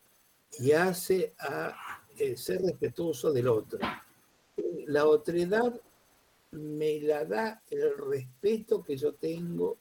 y 0.60 0.72
hace 0.72 1.36
a 1.40 2.04
eh, 2.18 2.36
ser 2.36 2.62
respetuoso 2.62 3.32
del 3.32 3.48
otro. 3.48 3.80
La 4.88 5.06
otredad 5.06 5.80
me 6.52 7.00
la 7.02 7.26
da 7.26 7.62
el 7.70 7.98
respeto 7.98 8.84
que 8.84 8.98
yo 8.98 9.16
tengo 9.16 9.78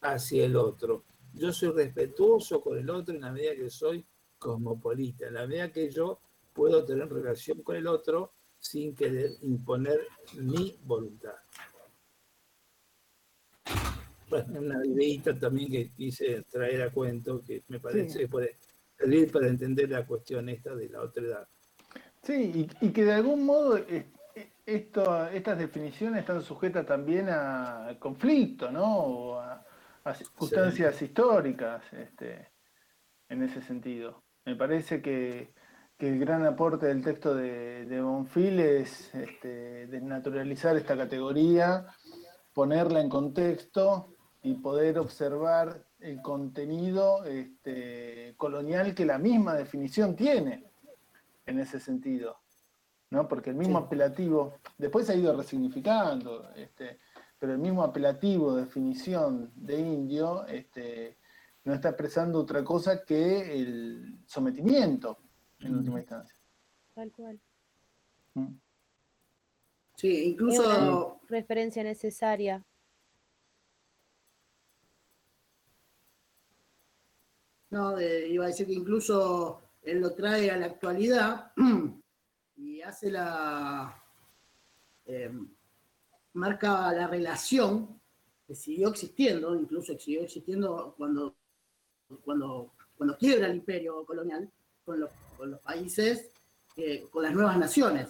hacia 0.00 0.44
el 0.44 0.56
otro. 0.56 1.04
Yo 1.32 1.52
soy 1.52 1.70
respetuoso 1.70 2.60
con 2.60 2.76
el 2.78 2.90
otro 2.90 3.14
en 3.14 3.22
la 3.22 3.32
medida 3.32 3.54
que 3.54 3.70
soy 3.70 4.04
cosmopolita, 4.38 5.28
en 5.28 5.34
la 5.34 5.46
medida 5.46 5.72
que 5.72 5.90
yo 5.90 6.20
puedo 6.52 6.84
tener 6.84 7.08
relación 7.08 7.62
con 7.62 7.76
el 7.76 7.86
otro 7.86 8.32
sin 8.58 8.94
querer 8.94 9.30
imponer 9.42 10.06
mi 10.38 10.76
voluntad. 10.84 11.41
Bueno, 14.46 14.60
una 14.60 14.86
ideita 14.86 15.38
también 15.38 15.70
que 15.70 15.90
quise 15.90 16.42
traer 16.50 16.82
a 16.82 16.90
cuento 16.90 17.42
que 17.42 17.64
me 17.68 17.78
parece 17.78 18.20
que 18.20 18.28
puede 18.28 18.56
servir 18.96 19.30
para 19.30 19.48
entender 19.48 19.90
la 19.90 20.06
cuestión 20.06 20.48
esta 20.48 20.74
de 20.74 20.88
la 20.88 21.02
otra 21.02 21.22
edad. 21.22 21.48
Sí, 22.22 22.68
y, 22.80 22.88
que 22.90 23.04
de 23.04 23.12
algún 23.12 23.44
modo 23.44 23.76
eh, 23.76 24.06
esto, 24.64 25.26
estas 25.26 25.58
definiciones 25.58 26.20
están 26.20 26.40
sujetas 26.40 26.86
también 26.86 27.28
a 27.28 27.96
conflicto, 27.98 28.70
¿no? 28.70 28.84
O 28.84 29.38
a, 29.38 29.64
circunstancias 30.14 31.00
históricas 31.00 31.82
este, 31.92 32.48
en 33.28 33.42
ese 33.42 33.60
sentido. 33.62 34.24
Me 34.44 34.56
parece 34.56 35.00
que, 35.00 35.54
el 35.98 36.18
gran 36.18 36.44
aporte 36.44 36.86
del 36.86 37.00
texto 37.00 37.32
de, 37.32 38.00
Bonfil 38.02 38.58
es 38.58 39.14
este, 39.14 39.86
desnaturalizar 39.86 40.76
esta 40.76 40.96
categoría, 40.96 41.86
ponerla 42.52 43.00
en 43.00 43.08
contexto 43.08 44.11
y 44.42 44.54
poder 44.54 44.98
observar 44.98 45.84
el 46.00 46.20
contenido 46.20 47.24
este, 47.24 48.34
colonial 48.36 48.94
que 48.94 49.06
la 49.06 49.18
misma 49.18 49.54
definición 49.54 50.16
tiene 50.16 50.64
en 51.46 51.60
ese 51.60 51.78
sentido. 51.78 52.42
¿no? 53.10 53.28
Porque 53.28 53.50
el 53.50 53.56
mismo 53.56 53.78
apelativo, 53.78 54.54
después 54.78 55.06
se 55.06 55.12
ha 55.12 55.16
ido 55.16 55.36
resignificando, 55.36 56.50
este, 56.56 56.98
pero 57.38 57.52
el 57.52 57.58
mismo 57.58 57.82
apelativo, 57.82 58.54
definición 58.54 59.52
de 59.54 59.78
indio, 59.78 60.46
este, 60.46 61.18
no 61.64 61.74
está 61.74 61.90
expresando 61.90 62.40
otra 62.40 62.64
cosa 62.64 63.04
que 63.04 63.60
el 63.60 64.18
sometimiento 64.26 65.18
en 65.60 65.76
última 65.76 66.00
instancia. 66.00 66.34
Tal 66.94 67.12
cual. 67.12 67.40
Mm. 68.34 68.54
Sí, 69.94 70.30
incluso... 70.30 71.20
referencia 71.28 71.84
necesaria. 71.84 72.64
No, 77.72 78.00
iba 78.00 78.44
a 78.44 78.48
decir 78.48 78.66
que 78.66 78.74
incluso 78.74 79.62
él 79.82 80.00
lo 80.00 80.12
trae 80.14 80.50
a 80.50 80.56
la 80.56 80.66
actualidad 80.66 81.52
y 82.56 82.80
hace 82.82 83.10
la... 83.10 84.00
Eh, 85.06 85.32
marca 86.34 86.92
la 86.92 87.08
relación 87.08 88.00
que 88.46 88.54
siguió 88.54 88.88
existiendo, 88.88 89.54
incluso 89.54 89.98
siguió 89.98 90.22
existiendo 90.22 90.94
cuando 90.96 91.34
cuando, 92.24 92.72
cuando 92.96 93.16
quiebra 93.16 93.46
el 93.46 93.56
imperio 93.56 94.04
colonial 94.04 94.50
con 94.84 95.00
los, 95.00 95.10
países, 95.60 96.30
eh, 96.76 97.06
con 97.10 97.22
las 97.22 97.32
nuevas 97.32 97.58
naciones. 97.58 98.08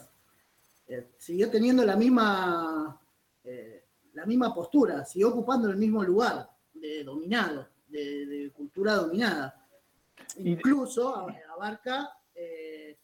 Eh, 0.87 1.13
siguió 1.19 1.51
teniendo 1.51 1.85
la 1.85 1.97
misma, 1.97 3.01
eh, 3.45 3.85
la 4.15 4.27
misma 4.27 4.55
postura, 4.55 5.05
siguió 5.05 5.31
ocupando 5.31 5.71
el 5.71 5.77
mismo 5.77 6.03
lugar 6.03 6.49
de 6.75 7.05
dominado. 7.05 7.69
De, 7.93 8.51
cultura 8.55 8.95
dominada. 8.95 9.67
Incluso 10.39 11.29
abarca 11.55 12.11
eh, 12.35 12.99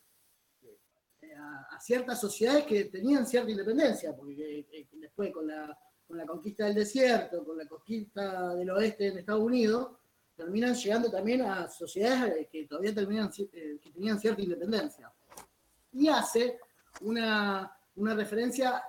a, 1.36 1.80
ciertas 1.80 2.20
sociedades 2.20 2.64
que 2.64 2.84
tenían 2.86 3.26
cierta 3.26 3.50
independencia, 3.50 4.14
porque 4.16 4.66
eh, 4.72 4.88
después 4.92 5.32
con 5.32 5.46
la, 5.46 5.78
con 6.06 6.16
la 6.16 6.26
conquista 6.26 6.64
del 6.66 6.74
desierto, 6.74 7.44
con 7.44 7.58
la 7.58 7.66
conquista 7.66 8.54
del 8.54 8.70
oeste 8.70 9.08
en 9.08 9.18
Estados 9.18 9.42
Unidos, 9.42 9.96
terminan 10.34 10.74
llegando 10.74 11.10
también 11.10 11.42
a 11.42 11.68
sociedades 11.68 12.48
que 12.48 12.66
todavía 12.66 12.94
terminan, 12.94 13.30
que 13.30 13.90
tenían 13.92 14.20
cierta 14.20 14.40
independencia. 14.40 15.12
Y 15.92 16.08
hace 16.08 16.60
una, 17.00 17.72
una 17.96 18.14
referencia 18.14 18.84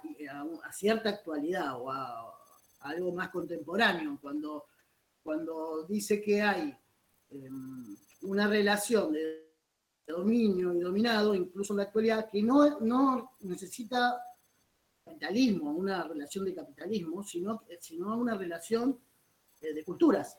a, 0.64 0.72
cierta 0.72 1.10
actualidad 1.10 1.80
o 1.80 1.92
a, 1.92 2.36
algo 2.82 3.12
más 3.12 3.30
contemporáneo, 3.30 4.18
cuando, 4.22 4.68
cuando 5.30 5.86
dice 5.88 6.20
que 6.20 6.42
hay 6.42 6.76
em, 7.30 7.96
una 8.24 8.48
relación 8.48 9.14
de 9.14 9.52
dominio 10.08 10.74
y 10.74 10.80
dominado, 10.80 11.36
incluso 11.36 11.74
en 11.74 11.78
la 11.78 11.84
actualidad, 11.84 12.28
que 12.32 12.42
no, 12.42 12.80
no 12.80 13.34
necesita 13.42 14.20
capitalismo, 15.06 15.70
una 15.70 16.04
relación 16.08 16.46
de 16.46 16.56
capitalismo, 16.56 17.22
sino, 17.22 17.62
sino 17.80 18.18
una 18.18 18.36
relación 18.36 19.00
eh, 19.62 19.72
de 19.72 19.84
culturas. 19.84 20.36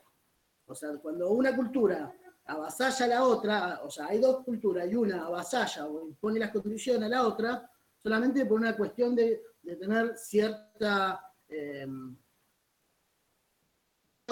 O 0.65 0.75
sea, 0.75 0.97
cuando 0.97 1.31
una 1.31 1.55
cultura 1.55 2.13
avasalla 2.43 3.05
a 3.05 3.07
la 3.07 3.23
otra, 3.23 3.81
o 3.85 3.89
sea, 3.89 4.07
hay 4.07 4.19
dos 4.19 4.43
culturas 4.43 4.91
y 4.91 4.95
una 4.95 5.25
avasalla 5.25 5.85
o 5.85 6.05
impone 6.05 6.37
las 6.37 6.51
condiciones 6.51 7.03
a 7.03 7.09
la 7.09 7.25
otra, 7.25 7.71
solamente 7.97 8.45
por 8.45 8.59
una 8.59 8.75
cuestión 8.75 9.15
de, 9.15 9.41
tener 9.63 10.17
cierta 10.17 11.31
eh, 11.47 11.87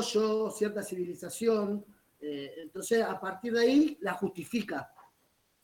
cierta 0.03 0.83
civilización, 0.83 1.85
eh, 2.19 2.53
entonces 2.57 3.03
a 3.03 3.19
partir 3.19 3.53
de 3.53 3.61
ahí 3.61 3.97
la 4.01 4.13
justifica. 4.13 4.91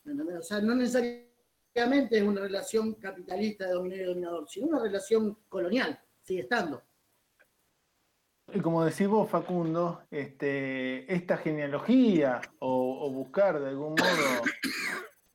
O 0.04 0.42
sea, 0.42 0.60
no 0.60 0.74
necesariamente 0.74 2.18
es 2.18 2.22
una 2.22 2.40
relación 2.40 2.94
capitalista 2.94 3.66
de 3.66 3.72
dominador 3.72 4.02
y 4.02 4.08
dominador, 4.08 4.48
sino 4.48 4.68
una 4.68 4.80
relación 4.80 5.38
colonial, 5.48 5.98
sigue 6.22 6.42
estando. 6.42 6.82
Y 8.52 8.60
como 8.60 8.84
decís 8.84 9.08
vos, 9.08 9.28
Facundo, 9.28 10.02
este, 10.10 11.12
esta 11.12 11.36
genealogía 11.36 12.40
o, 12.60 13.10
buscar 13.10 13.60
de 13.60 13.68
algún 13.70 13.94
modo 13.94 14.44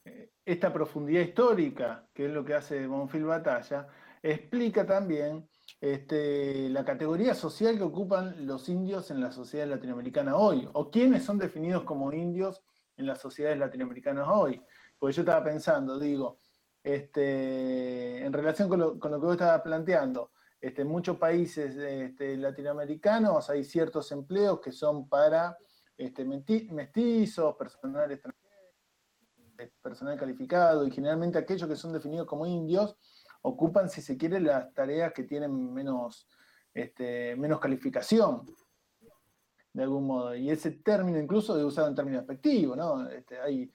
eh, 0.05 0.31
esta 0.45 0.71
profundidad 0.71 1.21
histórica, 1.21 2.07
que 2.13 2.27
es 2.27 2.31
lo 2.31 2.45
que 2.45 2.53
hace 2.53 2.87
Bonfil 2.87 3.25
Batalla, 3.25 3.87
explica 4.23 4.85
también 4.85 5.47
este, 5.79 6.69
la 6.69 6.83
categoría 6.83 7.33
social 7.33 7.77
que 7.77 7.83
ocupan 7.83 8.45
los 8.45 8.67
indios 8.69 9.11
en 9.11 9.21
la 9.21 9.31
sociedad 9.31 9.67
latinoamericana 9.67 10.35
hoy, 10.35 10.67
o 10.73 10.91
quiénes 10.91 11.23
son 11.23 11.37
definidos 11.37 11.83
como 11.83 12.11
indios 12.11 12.63
en 12.97 13.07
las 13.07 13.19
sociedades 13.19 13.59
latinoamericanas 13.59 14.27
hoy. 14.27 14.61
Porque 14.97 15.15
yo 15.15 15.21
estaba 15.21 15.43
pensando, 15.43 15.97
digo, 15.97 16.37
este, 16.83 18.23
en 18.23 18.33
relación 18.33 18.69
con 18.69 18.79
lo, 18.79 18.99
con 18.99 19.11
lo 19.11 19.19
que 19.19 19.25
vos 19.25 19.35
estabas 19.35 19.61
planteando, 19.61 20.31
este, 20.59 20.83
en 20.83 20.89
muchos 20.89 21.17
países 21.17 21.75
este, 21.75 22.37
latinoamericanos 22.37 23.49
hay 23.49 23.63
ciertos 23.63 24.11
empleos 24.11 24.59
que 24.59 24.71
son 24.71 25.09
para 25.09 25.57
este, 25.97 26.23
mestizos, 26.23 27.55
personal 27.55 28.11
extranjero, 28.11 28.41
personal 29.81 30.17
calificado, 30.19 30.85
y 30.85 30.91
generalmente 30.91 31.39
aquellos 31.39 31.67
que 31.67 31.75
son 31.75 31.93
definidos 31.93 32.27
como 32.27 32.45
indios 32.45 32.95
ocupan, 33.41 33.89
si 33.89 34.01
se 34.01 34.17
quiere, 34.17 34.39
las 34.39 34.73
tareas 34.73 35.13
que 35.13 35.23
tienen 35.23 35.73
menos, 35.73 36.27
menos 37.37 37.59
calificación, 37.59 38.45
de 39.73 39.83
algún 39.83 40.05
modo. 40.05 40.35
Y 40.35 40.49
ese 40.49 40.71
término 40.71 41.19
incluso 41.19 41.57
es 41.57 41.63
usado 41.63 41.87
en 41.87 41.95
términos 41.95 42.21
despectivos, 42.21 42.77
¿no? 42.77 43.07
hay 43.43 43.71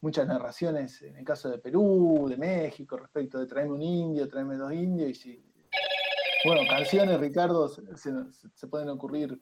muchas 0.00 0.26
narraciones 0.26 1.02
en 1.02 1.16
el 1.16 1.24
caso 1.24 1.50
de 1.50 1.58
Perú, 1.58 2.26
de 2.28 2.36
México, 2.36 2.96
respecto 2.96 3.38
de 3.38 3.46
traerme 3.46 3.74
un 3.74 3.82
indio, 3.82 4.28
traerme 4.28 4.56
dos 4.56 4.72
indios, 4.72 5.10
y 5.10 5.14
si 5.14 5.50
bueno, 6.44 6.62
canciones, 6.68 7.20
Ricardo, 7.20 7.68
se, 7.68 8.66
pueden 8.68 8.88
ocurrir 8.88 9.38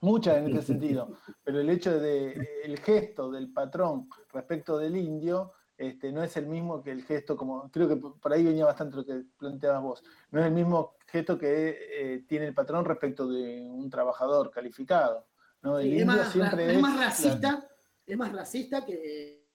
muchas 0.00 0.38
en 0.38 0.48
ese 0.48 0.68
sentido, 0.68 1.10
pero 1.44 1.60
el 1.60 1.68
hecho 1.68 1.98
de 1.98 2.62
el 2.64 2.78
gesto 2.80 3.30
del 3.30 3.52
patrón 3.52 4.08
respecto 4.32 4.78
del 4.78 4.96
indio 4.96 5.52
este, 5.76 6.12
no 6.12 6.22
es 6.22 6.36
el 6.36 6.46
mismo 6.46 6.82
que 6.82 6.90
el 6.90 7.04
gesto, 7.04 7.36
como 7.36 7.70
creo 7.70 7.88
que 7.88 7.96
por 7.96 8.32
ahí 8.32 8.44
venía 8.44 8.64
bastante 8.64 8.96
lo 8.96 9.04
que 9.04 9.24
planteabas 9.38 9.82
vos, 9.82 10.04
no 10.30 10.40
es 10.40 10.46
el 10.46 10.52
mismo 10.52 10.96
gesto 11.06 11.38
que 11.38 11.78
eh, 11.90 12.24
tiene 12.28 12.46
el 12.46 12.54
patrón 12.54 12.84
respecto 12.84 13.28
de 13.28 13.60
un 13.62 13.88
trabajador 13.90 14.50
calificado. 14.50 15.26
¿no? 15.62 15.78
Es, 15.78 16.06
más, 16.06 16.32
siempre 16.32 16.74
es, 16.74 16.80
más 16.80 16.98
racista, 16.98 17.68
es 18.06 18.16
más 18.16 18.32
racista 18.32 18.84
que, 18.84 19.46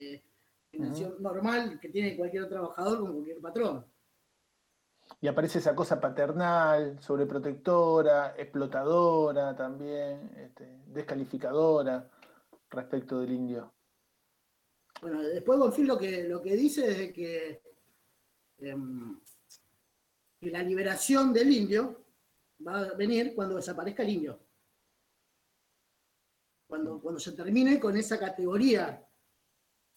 eh, 0.00 0.24
normal 1.18 1.78
que 1.80 1.88
tiene 1.88 2.16
cualquier 2.16 2.48
trabajador 2.48 3.00
como 3.00 3.14
cualquier 3.14 3.40
patrón 3.40 3.84
y 5.20 5.28
aparece 5.28 5.58
esa 5.58 5.74
cosa 5.74 6.00
paternal, 6.00 6.98
sobreprotectora, 7.00 8.34
explotadora 8.36 9.56
también, 9.56 10.30
este, 10.36 10.82
descalificadora 10.86 12.08
respecto 12.70 13.20
del 13.20 13.32
indio. 13.32 13.72
Bueno, 15.00 15.22
después 15.22 15.58
Bonfil 15.58 15.86
lo 15.86 15.98
que, 15.98 16.24
lo 16.24 16.42
que 16.42 16.56
dice 16.56 17.04
es 17.04 17.12
que, 17.12 17.62
em, 18.58 19.20
que 20.40 20.50
la 20.50 20.62
liberación 20.62 21.32
del 21.32 21.52
indio 21.52 22.04
va 22.66 22.80
a 22.80 22.94
venir 22.94 23.34
cuando 23.34 23.56
desaparezca 23.56 24.02
el 24.02 24.10
indio. 24.10 24.40
Cuando, 26.66 27.00
cuando 27.00 27.20
se 27.20 27.32
termine 27.32 27.78
con 27.80 27.96
esa 27.96 28.18
categoría 28.18 29.06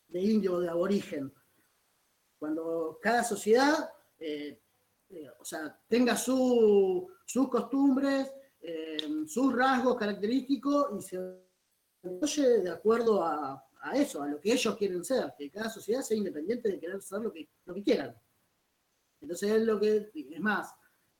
de 0.07 0.21
indio 0.21 0.55
o 0.55 0.59
de 0.59 0.69
aborigen. 0.69 1.33
Cuando 2.37 2.99
cada 3.01 3.23
sociedad 3.23 3.91
eh, 4.19 4.61
eh, 5.13 5.29
o 5.39 5.43
sea, 5.43 5.77
tenga 5.87 6.15
sus 6.15 7.49
costumbres, 7.49 8.31
eh, 8.61 9.25
sus 9.27 9.53
rasgos 9.53 9.97
característicos 9.97 10.91
y 10.97 11.01
se 11.01 11.19
oye 12.03 12.47
de 12.59 12.69
acuerdo 12.69 13.23
a, 13.23 13.61
eso, 13.95 14.21
a 14.21 14.27
lo 14.27 14.39
que 14.39 14.53
ellos 14.53 14.75
quieren 14.77 15.03
ser, 15.03 15.33
que 15.37 15.49
cada 15.49 15.69
sociedad 15.69 16.01
sea 16.01 16.17
independiente 16.17 16.69
de 16.69 16.79
querer 16.79 17.01
ser 17.01 17.21
lo 17.21 17.33
que, 17.33 17.49
lo 17.65 17.73
que 17.73 17.83
quieran. 17.83 18.15
Entonces 19.19 19.51
es 19.51 19.61
lo 19.63 19.79
que, 19.79 20.11
es 20.13 20.39
más, 20.39 20.73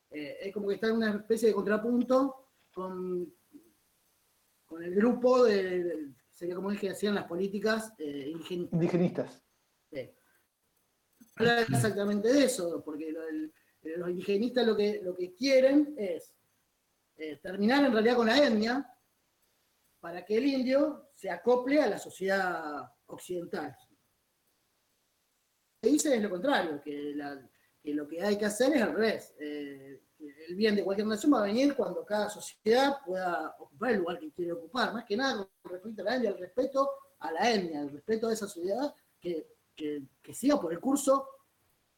eh, 0.10 0.38
es 0.42 0.54
como 0.54 0.68
que 0.68 0.76
está 0.76 0.88
en 0.88 0.96
una 0.96 1.16
especie 1.16 1.50
de 1.50 1.54
contrapunto 1.56 2.50
con, 2.74 3.34
con 4.66 4.84
el 4.84 4.94
grupo 4.96 5.44
de, 5.44 6.14
sería 6.32 6.56
como 6.56 6.72
el 6.72 6.80
que 6.80 6.90
hacían 6.90 7.16
las 7.16 7.26
políticas 7.26 7.94
indigenistas. 8.00 9.44
Habla 11.36 11.62
exactamente 11.62 12.32
de 12.32 12.46
eso, 12.46 12.84
porque 12.84 13.12
los 13.84 14.10
indigenistas 14.10 14.66
lo 14.66 14.76
que, 14.76 15.02
lo 15.04 15.16
que 15.16 15.34
quieren 15.34 15.94
es 15.98 16.34
eh, 17.18 17.38
terminar 17.38 17.86
en 17.86 17.94
realidad 17.94 18.16
con 18.16 18.28
la 18.28 18.38
etnia 18.44 18.92
para 20.02 20.26
que 20.26 20.36
el 20.38 20.46
indio 20.46 21.12
se 21.16 21.30
acople 21.30 21.82
a 21.82 21.88
la 21.88 22.00
sociedad 22.00 22.92
occidental. 23.06 23.78
Lo 25.82 25.88
que 25.88 25.90
dice 25.90 26.16
es 26.16 26.22
lo 26.22 26.30
contrario, 26.30 26.82
que, 26.84 27.16
lo 27.84 28.08
que 28.08 28.22
hay 28.22 28.38
que 28.38 28.46
hacer 28.46 28.76
es 28.76 28.82
al 28.82 28.94
revés. 28.94 29.34
Eh, 29.40 30.02
el 30.50 30.56
bien 30.56 30.76
de 30.76 30.84
cualquier 30.84 31.08
nación 31.08 31.34
va 31.34 31.40
a 31.40 31.46
venir 31.46 31.76
cuando 31.76 32.04
cada 32.04 32.30
sociedad 32.30 32.98
pueda 33.06 33.56
ocupar 33.60 33.92
el 33.92 34.00
lugar 34.00 34.20
que 34.20 34.32
quiere 34.32 34.52
ocupar. 34.54 34.94
Más 34.94 35.06
que 35.06 35.16
nada, 35.16 35.48
con 35.62 35.72
respecto 35.72 36.02
a 36.02 36.06
la 36.06 36.16
etnia, 36.16 36.30
el 36.32 36.38
respeto 36.40 36.90
a 37.20 37.32
la 37.32 37.52
etnia, 37.52 37.82
el 37.82 37.92
respeto 37.92 38.28
a 38.28 38.34
esa 38.34 38.48
sociedad 38.48 38.94
que, 39.20 39.48
que 39.76 40.34
siga 40.34 40.60
por 40.60 40.74
el 40.74 40.80
curso 40.80 41.28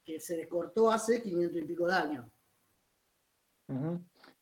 que 0.04 0.20
se 0.20 0.36
descortó 0.38 0.92
hace 0.92 1.22
500 1.22 1.62
y 1.62 1.66
pico 1.66 1.88
de 1.88 1.94
años. 1.94 2.26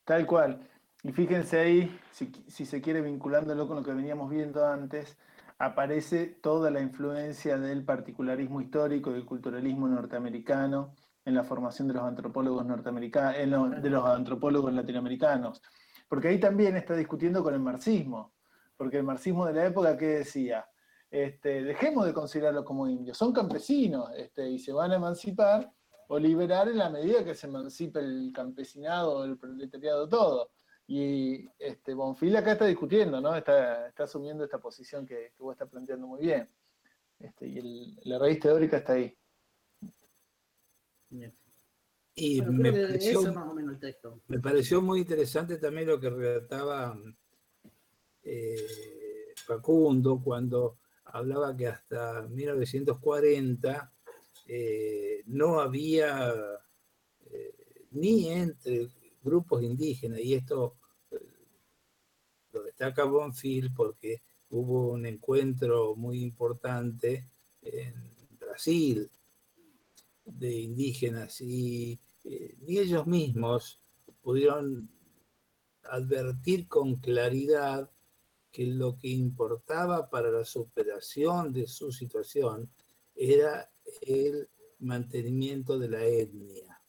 Tal 0.03 0.25
cual. 0.25 0.67
Y 1.03 1.11
fíjense 1.11 1.59
ahí, 1.59 1.99
si, 2.11 2.65
se 2.65 2.81
quiere 2.81 3.01
vinculándolo 3.01 3.67
con 3.67 3.77
lo 3.77 3.83
que 3.83 3.93
veníamos 3.93 4.29
viendo 4.29 4.67
antes, 4.67 5.17
aparece 5.57 6.27
toda 6.27 6.69
la 6.69 6.79
influencia 6.79 7.57
del 7.57 7.83
particularismo 7.83 8.61
histórico, 8.61 9.11
del 9.11 9.25
culturalismo 9.25 9.87
norteamericano 9.87 10.93
en 11.25 11.33
la 11.33 11.43
formación 11.43 11.87
de 11.87 11.95
los 11.95 12.03
antropólogos 12.03 12.65
norteamericanos, 12.65 13.81
de 13.81 13.89
los 13.89 14.05
antropólogos 14.05 14.73
latinoamericanos. 14.73 15.61
Porque 16.07 16.27
ahí 16.27 16.39
también 16.39 16.77
está 16.77 16.95
discutiendo 16.95 17.43
con 17.43 17.55
el 17.55 17.61
marxismo, 17.61 18.33
porque 18.77 18.97
el 18.97 19.03
marxismo 19.03 19.45
de 19.47 19.53
la 19.53 19.65
época, 19.65 19.97
¿qué 19.97 20.07
decía? 20.07 20.67
Este, 21.09 21.63
dejemos 21.63 22.05
de 22.05 22.13
considerarlos 22.13 22.63
como 22.63 22.87
indios, 22.87 23.17
son 23.17 23.33
campesinos 23.33 24.11
este, 24.15 24.49
y 24.49 24.59
se 24.59 24.71
van 24.71 24.91
a 24.91 24.95
emancipar 24.95 25.71
o 26.07 26.19
liberar 26.19 26.67
en 26.69 26.77
la 26.77 26.89
medida 26.89 27.23
que 27.23 27.33
se 27.33 27.47
emancipe 27.47 27.99
el 27.99 28.31
campesinado, 28.33 29.25
el 29.25 29.37
proletariado, 29.37 30.07
todo. 30.07 30.51
Y 30.93 31.49
este, 31.57 31.93
Bonfil 31.93 32.35
acá 32.35 32.51
está 32.51 32.65
discutiendo, 32.65 33.21
¿no? 33.21 33.33
Está, 33.33 33.93
asumiendo 33.97 34.43
esta 34.43 34.57
posición 34.57 35.05
que, 35.05 35.31
vos 35.39 35.53
estás 35.53 35.69
planteando 35.69 36.05
muy 36.05 36.19
bien. 36.19 36.49
Este, 37.17 37.47
y 37.47 37.97
la 38.09 38.19
raíz 38.19 38.41
teórica 38.41 38.75
está 38.75 38.91
ahí. 38.91 39.17
Y 42.13 42.41
me, 42.41 42.73
pareció, 42.73 43.21
me 44.27 44.39
pareció 44.41 44.81
muy 44.81 44.99
interesante 44.99 45.55
también 45.59 45.87
lo 45.87 45.97
que 45.97 46.09
relataba 46.09 46.99
eh, 48.23 49.33
Facundo 49.45 50.19
cuando 50.21 50.79
hablaba 51.05 51.55
que 51.55 51.67
hasta 51.67 52.23
1940 52.23 53.93
eh, 54.45 55.23
no 55.27 55.61
había 55.61 56.33
ni 57.91 58.29
entre 58.29 58.89
grupos 59.23 59.63
indígenas, 59.63 60.19
y 60.19 60.33
esto 60.33 60.80
destaca 62.81 63.03
Bonfil 63.03 63.71
porque 63.75 64.23
hubo 64.49 64.89
un 64.89 65.05
encuentro 65.05 65.95
muy 65.95 66.19
importante 66.19 67.27
en 67.61 67.93
Brasil 68.39 69.07
de 70.25 70.51
indígenas 70.51 71.41
y 71.41 71.99
eh, 72.23 72.55
ni 72.61 72.79
ellos 72.79 73.05
mismos 73.05 73.79
pudieron 74.23 74.89
advertir 75.83 76.67
con 76.67 76.95
claridad 76.95 77.91
que 78.51 78.65
lo 78.65 78.97
que 78.97 79.09
importaba 79.09 80.09
para 80.09 80.31
la 80.31 80.43
superación 80.43 81.53
de 81.53 81.67
su 81.67 81.91
situación 81.91 82.67
era 83.15 83.71
el 84.01 84.49
mantenimiento 84.79 85.77
de 85.77 85.87
la 85.87 86.03
etnia. 86.03 86.81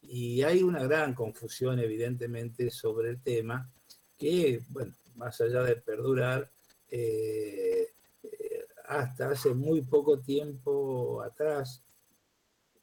Y 0.00 0.42
hay 0.42 0.62
una 0.62 0.84
gran 0.84 1.14
confusión, 1.14 1.78
evidentemente, 1.78 2.70
sobre 2.70 3.10
el 3.10 3.20
tema, 3.20 3.70
que, 4.16 4.62
bueno, 4.68 4.94
más 5.16 5.40
allá 5.40 5.62
de 5.62 5.76
perdurar, 5.76 6.50
eh, 6.88 7.94
eh, 8.22 8.66
hasta 8.86 9.30
hace 9.30 9.54
muy 9.54 9.82
poco 9.82 10.20
tiempo 10.20 11.22
atrás, 11.22 11.82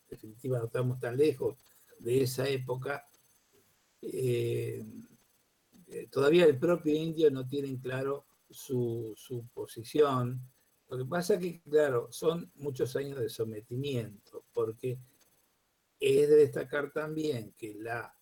definitiva 0.09 0.59
no 0.59 0.65
estamos 0.65 0.99
tan 0.99 1.17
lejos 1.17 1.57
de 1.99 2.23
esa 2.23 2.47
época, 2.47 3.07
eh, 4.01 4.85
todavía 6.09 6.45
el 6.45 6.57
propio 6.57 6.95
indio 6.95 7.29
no 7.31 7.47
tiene 7.47 7.79
claro 7.79 8.25
su, 8.49 9.13
su, 9.15 9.47
posición. 9.53 10.41
Lo 10.89 10.97
que 10.97 11.05
pasa 11.05 11.39
que, 11.39 11.61
claro, 11.61 12.07
son 12.11 12.51
muchos 12.55 12.95
años 12.95 13.19
de 13.19 13.29
sometimiento, 13.29 14.43
porque 14.51 14.99
es 15.99 16.29
de 16.29 16.35
destacar 16.35 16.91
también 16.91 17.53
que 17.57 17.75
la 17.75 18.13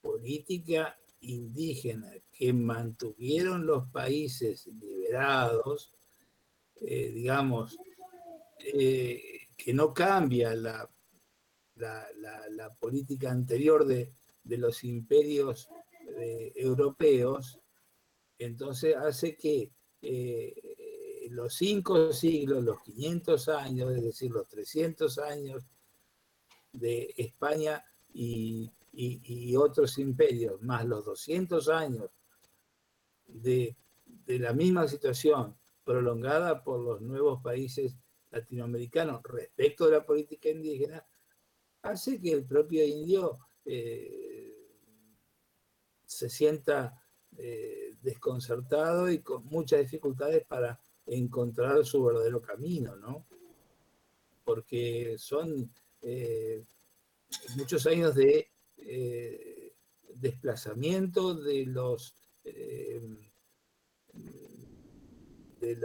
política 0.00 0.99
indígena 1.20 2.12
que 2.32 2.52
mantuvieron 2.52 3.66
los 3.66 3.88
países 3.88 4.66
liberados, 4.66 5.92
eh, 6.76 7.10
digamos, 7.10 7.76
eh, 8.60 9.48
que 9.56 9.74
no 9.74 9.92
cambia 9.92 10.54
la, 10.54 10.88
la, 11.76 12.74
política 12.78 13.30
anterior 13.30 13.84
de, 13.84 14.12
los 14.44 14.84
imperios 14.84 15.68
eh, 16.16 16.52
europeos, 16.56 17.58
entonces 18.38 18.96
hace 18.96 19.36
que 19.36 19.70
los 21.30 21.54
cinco 21.54 22.12
siglos, 22.12 22.64
los 22.64 22.82
500 22.82 23.48
años, 23.50 23.92
es 23.92 24.02
decir, 24.02 24.30
los 24.30 24.48
300 24.48 25.18
años 25.18 25.64
de 26.72 27.12
España 27.16 27.84
y 28.12 28.72
y, 28.92 29.56
otros 29.56 29.98
imperios, 29.98 30.60
más 30.62 30.84
los 30.84 31.04
200 31.04 31.68
años 31.68 32.10
de, 33.26 33.76
la 34.26 34.52
misma 34.52 34.86
situación 34.86 35.56
prolongada 35.84 36.62
por 36.62 36.80
los 36.80 37.00
nuevos 37.00 37.42
países 37.42 37.96
latinoamericanos 38.30 39.22
respecto 39.24 39.86
de 39.86 39.92
la 39.92 40.06
política 40.06 40.50
indígena, 40.50 41.04
hace 41.82 42.20
que 42.20 42.32
el 42.32 42.44
propio 42.44 42.84
indio 42.84 43.38
eh, 43.64 44.54
se 46.04 46.28
sienta 46.28 47.00
eh, 47.36 47.96
desconcertado 48.02 49.10
y 49.10 49.20
con 49.20 49.44
muchas 49.46 49.80
dificultades 49.80 50.44
para 50.46 50.80
encontrar 51.06 51.84
su 51.84 52.04
verdadero 52.04 52.40
camino, 52.40 52.96
¿no? 52.96 53.26
Porque 54.44 55.16
son 55.18 55.72
eh, 56.02 56.64
muchos 57.56 57.86
años 57.86 58.14
de 58.14 58.50
eh, 58.82 59.74
desplazamiento 60.14 61.34
de 61.34 61.66
los, 61.66 62.14
eh, 62.44 63.00
de, 65.60 65.76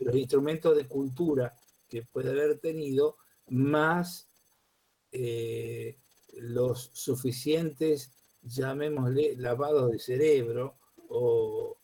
los 0.00 0.14
instrumentos 0.14 0.76
de 0.76 0.86
cultura 0.86 1.54
que 1.88 2.02
puede 2.02 2.30
haber 2.30 2.58
tenido, 2.58 3.16
más 3.48 4.28
eh, 5.10 5.98
los 6.34 6.90
suficientes, 6.94 8.12
llamémosle, 8.42 9.36
lavados 9.36 9.92
de 9.92 9.98
cerebro 9.98 10.78
o, 11.08 11.78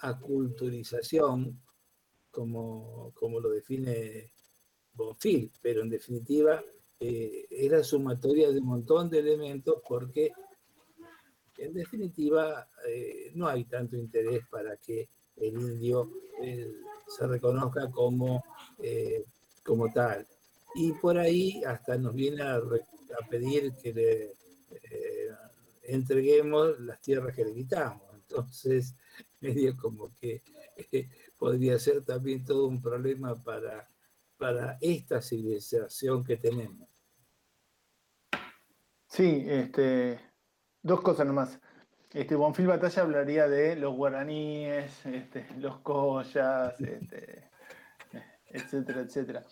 aculturización, 0.00 1.60
como, 2.30 3.12
como 3.14 3.40
lo 3.40 3.50
define 3.50 4.32
Bonfil, 4.92 5.50
pero 5.60 5.82
en 5.82 5.90
definitiva 5.90 6.62
eh, 6.98 7.46
era 7.50 7.84
sumatoria 7.84 8.50
de 8.50 8.58
un 8.58 8.66
montón 8.66 9.10
de 9.10 9.18
elementos 9.18 9.82
porque 9.86 10.32
en 11.58 11.74
definitiva 11.74 12.68
eh, 12.88 13.32
no 13.34 13.48
hay 13.48 13.64
tanto 13.64 13.96
interés 13.96 14.46
para 14.50 14.78
que 14.78 15.08
el 15.36 15.60
indio 15.60 16.10
eh, 16.42 16.72
se 17.06 17.26
reconozca 17.26 17.90
como, 17.90 18.42
como 19.62 19.92
tal. 19.92 20.26
Y 20.74 20.92
por 20.92 21.18
ahí 21.18 21.62
hasta 21.64 21.98
nos 21.98 22.14
viene 22.14 22.42
a, 22.42 22.60
pedir 23.30 23.72
que 23.74 23.92
le 23.92 24.32
entreguemos 25.82 26.78
las 26.80 27.00
tierras 27.00 27.34
que 27.34 27.44
le 27.44 27.54
quitamos. 27.54 28.02
Entonces, 28.14 28.94
medio 29.40 29.76
como 29.76 30.12
que 30.18 30.42
podría 31.38 31.78
ser 31.78 32.04
también 32.04 32.44
todo 32.44 32.66
un 32.66 32.80
problema 32.80 33.34
para 33.34 33.88
para 34.36 34.78
esta 34.80 35.20
civilización 35.20 36.24
que 36.24 36.36
tenemos. 36.36 36.88
Sí, 39.08 39.44
este, 39.46 40.20
dos 40.82 41.00
cosas 41.00 41.26
nomás. 41.26 41.58
Este, 42.12 42.34
Bonfil 42.34 42.66
Batalla 42.66 43.02
hablaría 43.02 43.48
de 43.48 43.76
los 43.76 43.94
guaraníes, 43.94 45.04
este, 45.06 45.46
los 45.58 45.78
collas, 45.80 46.80
este, 46.80 47.50
etcétera, 48.46 49.00
etcétera. 49.00 49.44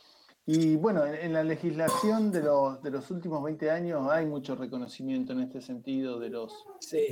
Y 0.46 0.76
bueno, 0.76 1.06
en, 1.06 1.32
la 1.32 1.42
legislación 1.42 2.30
de 2.30 2.42
los, 2.42 2.82
de 2.82 2.90
los 2.90 3.10
últimos 3.10 3.42
20 3.42 3.70
años 3.70 4.10
hay 4.10 4.26
mucho 4.26 4.54
reconocimiento 4.54 5.32
en 5.32 5.40
este 5.40 5.62
sentido 5.62 6.18
de 6.18 6.28
los 6.28 6.52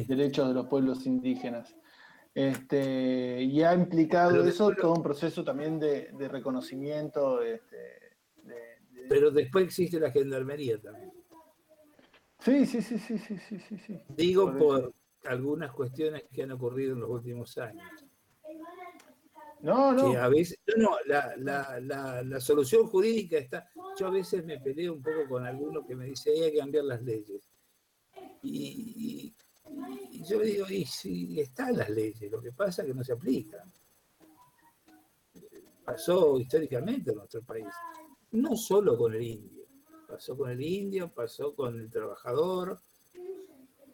derechos 0.07 0.49
de 0.49 0.55
los 0.55 0.67
pueblos 0.67 1.07
indígenas. 1.07 1.75
Este, 2.35 3.43
y 3.43 3.62
ha 3.62 3.75
implicado 3.75 4.43
eso 4.44 4.73
todo 4.73 4.94
un 4.94 5.02
proceso 5.02 5.44
también 5.44 5.78
de, 5.78 6.11
reconocimiento. 6.28 7.43
Este, 7.43 8.17
pero 9.09 9.31
después 9.31 9.65
existe 9.65 10.01
la 10.01 10.11
gendarmería 10.11 10.81
también. 10.81 11.12
Sí, 12.39 12.67
sí, 12.67 12.83
sí, 12.83 12.99
sí, 12.99 13.19
sí, 13.19 13.39
sí, 13.39 13.78
sí. 13.78 14.01
Digo 14.09 14.57
por, 14.57 14.93
algunas 15.25 15.73
cuestiones 15.73 16.25
que 16.33 16.43
han 16.43 16.52
ocurrido 16.52 16.94
en 16.94 17.01
los 17.01 17.11
últimos 17.11 17.57
años. 17.59 17.85
No, 19.61 19.93
no. 19.93 20.20
a 20.20 20.28
veces, 20.28 20.59
no, 20.77 20.97
la, 21.07 21.35
la, 21.36 21.81
la, 22.25 22.41
solución 22.41 22.89
jurídica 22.89 23.39
está. 23.39 23.70
Yo 23.97 24.09
a 24.09 24.11
veces 24.11 24.44
me 24.44 24.59
peleo 24.59 24.94
un 24.94 25.02
poco 25.02 25.28
con 25.28 25.47
alguno 25.47 25.86
que 25.86 25.94
me 25.94 26.07
dice 26.07 26.31
hay 26.33 26.51
que 26.51 26.59
cambiar 26.59 26.85
las 26.85 27.01
leyes. 27.02 27.49
y, 28.43 29.33
y 30.10 30.25
yo 30.25 30.41
digo, 30.41 30.67
y 30.68 30.84
si 30.84 31.41
están 31.41 31.76
las 31.76 31.89
leyes, 31.89 32.31
lo 32.31 32.41
que 32.41 32.52
pasa 32.52 32.83
es 32.83 32.89
que 32.89 32.94
no 32.94 33.05
se 33.05 33.12
aplican. 33.12 33.73
Pasó 35.84 36.39
históricamente 36.39 37.10
en 37.10 37.17
nuestro 37.17 37.42
país, 37.42 37.67
no 38.33 38.57
solo 38.57 38.97
con 38.97 39.15
el 39.15 39.23
indio, 39.23 39.67
pasó 40.09 40.36
con 40.36 40.51
el 40.51 40.60
indio, 40.60 41.12
pasó 41.12 41.55
con 41.55 41.78
el 41.78 41.91
trabajador, 41.91 42.81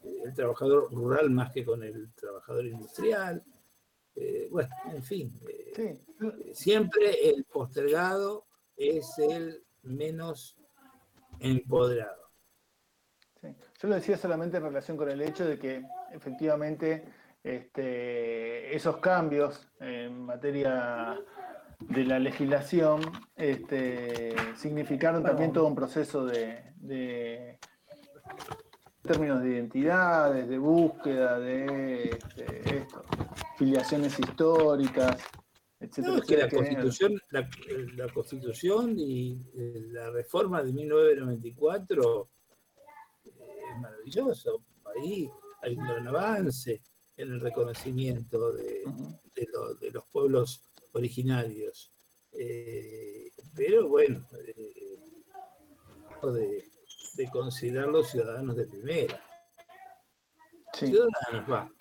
el 0.03 0.35
trabajador 0.35 0.93
rural 0.93 1.31
más 1.31 1.53
que 1.53 1.65
con 1.65 1.83
el 1.83 2.13
trabajador 2.15 2.67
industrial. 2.67 3.43
Eh, 4.15 4.49
bueno, 4.51 4.69
en 4.93 5.03
fin, 5.03 5.33
eh, 5.49 6.01
siempre 6.53 7.31
el 7.31 7.45
postergado 7.45 8.47
es 8.77 9.19
el 9.19 9.65
menos 9.83 10.59
empoderado. 11.39 12.28
Yo 13.81 13.89
lo 13.89 13.95
decía 13.95 14.17
solamente 14.17 14.57
en 14.57 14.65
relación 14.65 14.97
con 14.97 15.09
el 15.09 15.21
hecho 15.21 15.47
de 15.47 15.57
que 15.57 15.85
efectivamente 16.13 17.05
este, 17.45 18.75
esos 18.75 18.97
cambios 18.97 19.69
en 19.79 20.23
materia 20.23 21.17
de 21.79 22.05
la 22.05 22.19
legislación 22.19 23.01
este, 23.37 24.35
significaron 24.57 25.23
también 25.23 25.53
todo 25.53 25.67
un 25.67 25.77
proceso 25.77 26.27
de, 26.27 27.57
términos 29.03 29.43
de 29.43 29.51
identidades, 29.51 30.49
de 30.49 30.59
búsqueda, 30.59 31.39
de 31.39 32.11
este, 32.11 32.85
filiaciones 33.57 34.19
históricas, 34.19 35.23
etc. 35.79 36.21
que 36.27 36.37
la, 36.37 36.51
constitución, 36.51 37.23
la 37.31 38.09
Constitución 38.13 38.95
y 38.99 39.41
la 39.93 40.11
reforma 40.11 40.65
de 40.65 40.73
1994 40.73 42.29
maravilloso. 43.81 44.63
Ahí 44.85 45.31
hay 45.63 45.77
un 45.77 45.85
gran 45.85 46.09
avance. 46.09 46.83
en 47.17 47.33
el 47.33 47.41
reconocimiento 47.41 48.53
de, 48.53 48.85
los 49.93 50.05
pueblos 50.07 50.71
originarios. 50.93 51.93
Eh, 52.31 53.33
pero 53.55 53.89
bueno, 53.89 54.25
eh, 54.47 54.79
de, 56.23 56.71
de 57.15 57.31
considerarlos 57.31 58.11
ciudadanos 58.11 58.57
de 58.57 58.67
primera. 58.67 59.21
Ciudadanos, 60.73 61.51
va. 61.51 61.73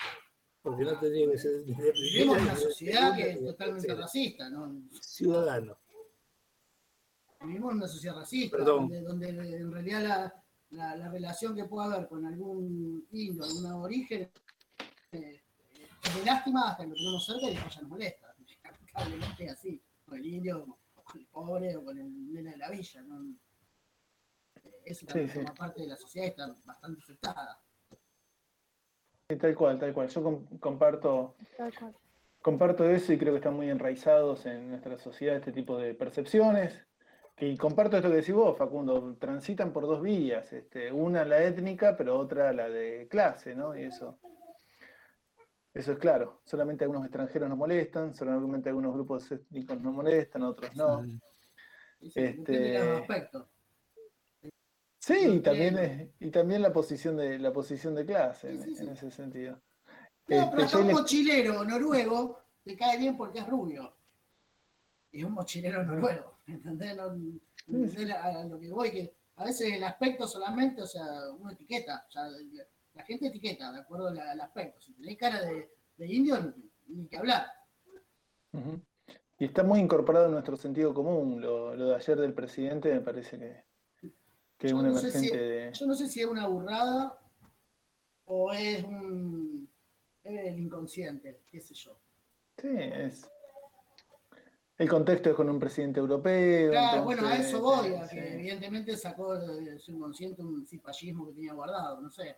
Porque 0.62 0.84
no 0.84 1.00
tendría 1.00 1.32
que 1.32 1.38
ser 1.38 1.52
de 1.52 1.64
primera. 1.64 1.94
Vivimos 1.94 2.42
una 2.42 2.56
sociedad 2.56 3.16
que 3.16 3.30
es 3.30 3.40
totalmente 3.40 3.96
racista, 3.96 4.50
¿no? 4.50 4.90
Ciudadano. 5.00 5.78
Vivimos 7.42 7.72
en 7.72 7.78
una 7.78 7.88
sociedad 7.88 8.16
racista, 8.16 8.58
donde, 8.58 9.02
donde, 9.02 9.30
en 9.30 9.72
realidad 9.72 10.02
la, 10.02 10.44
la, 10.72 11.10
relación 11.10 11.56
que 11.56 11.66
pueda 11.66 11.94
haber 11.94 12.08
con 12.08 12.26
algún 12.26 13.08
indio, 13.12 13.44
algún 13.44 13.66
origen, 13.72 14.30
eh, 15.12 15.42
es 16.04 16.16
de 16.16 16.26
lástima 16.26 16.72
hasta 16.72 16.84
que 16.84 16.90
lo 16.90 16.96
tenemos 16.96 17.26
cerca 17.26 17.46
y 17.48 17.54
después 17.54 17.76
ya 17.76 17.82
nos 17.82 17.90
molesta. 17.90 18.36
Lamentablemente 18.64 19.46
es 19.46 19.52
así, 19.52 19.82
con 20.06 20.18
el 20.18 20.26
indio, 20.26 20.78
con 20.94 21.20
el 21.20 21.28
pobre 21.28 21.76
o 21.76 21.84
con 21.84 21.98
el 21.98 22.34
nene 22.34 22.52
de 22.52 22.58
la 22.58 22.70
villa. 22.70 23.02
¿no? 23.04 23.36
Eso 24.84 25.06
también 25.06 25.30
forma 25.30 25.54
parte 25.54 25.82
de 25.82 25.88
la 25.88 25.98
sociedad 25.98 26.28
está 26.28 26.56
bastante 26.66 27.02
afectada. 27.02 27.62
tal 29.40 29.56
cual, 29.56 29.80
tal 29.80 29.94
cual. 29.94 30.10
Yo 30.10 30.44
comparto, 30.60 31.36
comparto 32.42 32.90
eso 32.90 33.14
y 33.14 33.18
creo 33.18 33.34
que 33.34 33.38
están 33.38 33.56
muy 33.56 33.70
enraizados 33.70 34.46
en 34.46 34.70
nuestra 34.70 34.98
sociedad 34.98 35.36
este 35.36 35.52
tipo 35.52 35.78
de 35.78 35.94
percepciones. 35.94 36.87
Y 37.40 37.56
comparto 37.56 37.98
esto 37.98 38.10
que 38.10 38.16
decís 38.16 38.34
vos, 38.34 38.58
Facundo, 38.58 39.16
transitan 39.20 39.72
por 39.72 39.84
dos 39.86 40.02
vías, 40.02 40.52
este, 40.54 40.92
una 40.92 41.24
la 41.24 41.44
étnica, 41.44 41.96
pero 41.96 42.18
otra 42.18 42.52
la 42.52 42.68
de 42.68 43.08
clase, 43.08 43.54
¿no? 43.56 43.78
Y 43.78 43.84
eso, 43.84 44.18
eso 45.72 45.92
es 45.92 46.00
claro. 46.00 46.42
Solamente 46.46 46.84
algunos 46.84 47.04
extranjeros 47.04 47.48
nos 47.48 47.58
molestan, 47.58 48.16
solamente 48.16 48.70
algunos 48.70 48.92
grupos 48.92 49.32
étnicos 49.32 49.80
nos 49.80 49.94
molestan, 49.94 50.42
otros 50.44 50.76
no. 50.76 51.06
Sí, 52.02 52.12
este, 52.16 53.06
sí 55.00 55.14
y 55.28 55.40
también, 55.40 56.14
y 56.20 56.32
también 56.32 56.62
la 56.64 56.74
posición 56.74 57.18
de, 57.18 57.38
la 57.38 57.54
posición 57.54 57.94
de 57.94 58.06
clase 58.06 58.50
en, 58.50 58.90
ese 58.90 59.12
sentido. 59.12 59.62
No, 60.28 60.50
pero 60.52 60.64
este, 60.64 60.78
un 60.78 60.92
mochilero 60.92 61.64
noruego 61.64 62.40
te 62.64 62.76
cae 62.76 62.98
bien 62.98 63.16
porque 63.16 63.40
es 63.40 63.48
rubio. 63.48 63.96
Y 65.12 65.20
es 65.20 65.26
un 65.26 65.34
mochilero 65.34 65.84
noruego. 65.84 66.37
¿Entendés? 66.48 66.96
No, 66.96 67.04
a 67.04 68.44
lo 68.46 68.60
que 68.60 68.70
voy, 68.70 68.92
que 68.92 69.14
a 69.36 69.46
veces 69.46 69.74
el 69.74 69.84
aspecto 69.84 70.28
solamente, 70.28 70.82
o 70.82 70.88
sea, 70.88 71.06
una 71.38 71.54
etiqueta, 71.54 72.06
o 72.08 72.12
sea, 72.12 72.28
la 72.94 73.04
gente 73.04 73.28
etiqueta 73.28 73.72
de 73.72 73.80
acuerdo 73.80 74.08
al, 74.08 74.42
aspecto. 74.42 74.82
Si 74.82 74.94
tenéis 74.94 75.18
cara 75.18 75.42
de, 75.42 75.70
indio, 76.08 76.54
ni 76.88 77.08
que 77.08 77.18
hablar. 77.18 77.46
Y 79.38 79.46
está 79.46 79.64
muy 79.64 79.80
incorporado 79.80 80.26
en 80.26 80.32
nuestro 80.32 80.58
sentido 80.58 80.94
común. 80.94 81.42
Lo, 81.42 81.76
de 81.76 81.96
ayer 81.96 82.18
del 82.18 82.34
presidente 82.34 82.92
me 82.92 83.02
parece 83.02 83.38
que, 83.38 84.14
que 84.58 84.68
es 84.68 84.74
un 84.74 84.88
emergente 84.88 85.38
de... 85.38 85.74
Yo 85.74 85.86
no 85.86 85.94
sé 85.94 86.08
si 86.08 86.22
es 86.22 86.26
una 86.26 86.48
burrada 86.48 87.20
o 88.26 88.52
es 88.52 88.84
un... 88.84 89.70
es 90.24 90.48
el 90.48 90.60
inconsciente, 90.60 91.42
qué 91.46 91.62
sé 91.62 91.76
yo. 91.76 92.00
Sí, 92.58 92.70
es, 92.72 93.30
el 94.78 94.90
contexto 94.90 95.30
es 95.32 95.36
con 95.36 95.50
un 95.50 95.60
presidente 95.60 96.00
europeo. 96.00 96.72
Claro, 96.72 97.04
bueno, 97.04 97.28
a 97.28 97.36
eso 97.36 97.60
voy, 97.62 97.94
a 97.94 98.08
que 98.08 98.34
evidentemente 98.34 98.96
sacó 98.96 99.36
de 99.36 99.80
su 99.80 99.92
inconsciente 99.92 100.44
un 100.44 100.66
cipallismo 100.68 101.28
que 101.28 101.34
tenía 101.34 101.54
guardado, 101.54 102.00
no 102.00 102.10
sé. 102.10 102.36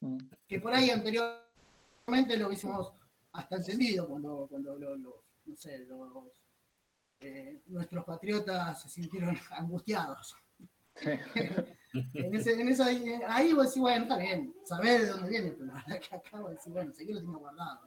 Mm. 0.00 0.18
Que 0.46 0.60
por 0.60 0.74
ahí 0.74 0.90
anteriormente 0.90 2.36
lo 2.36 2.48
hubiésemos 2.48 2.92
hasta 3.32 3.56
encendido 3.56 4.08
cuando, 4.08 4.46
cuando 4.50 4.76
no 4.78 5.56
sé, 5.56 5.86
eh, 7.20 7.62
nuestros 7.66 8.04
patriotas 8.04 8.82
se 8.82 8.88
sintieron 8.88 9.36
angustiados. 9.50 10.36
en 11.04 12.34
ese, 12.34 12.60
en 12.60 12.68
esa, 12.68 12.86
ahí 13.28 13.52
vos 13.52 13.66
decís, 13.66 13.80
bueno, 13.80 14.02
está 14.02 14.18
bien, 14.18 14.52
saber 14.64 15.02
de 15.02 15.06
dónde 15.06 15.30
viene, 15.30 15.52
pero 15.52 15.66
la 15.66 15.74
verdad 15.74 16.00
que 16.00 16.16
acá 16.16 16.40
vos 16.40 16.50
decís, 16.50 16.72
bueno, 16.72 16.92
sé 16.92 17.06
que 17.06 17.14
lo 17.14 17.20
tenía 17.20 17.36
guardado. 17.36 17.80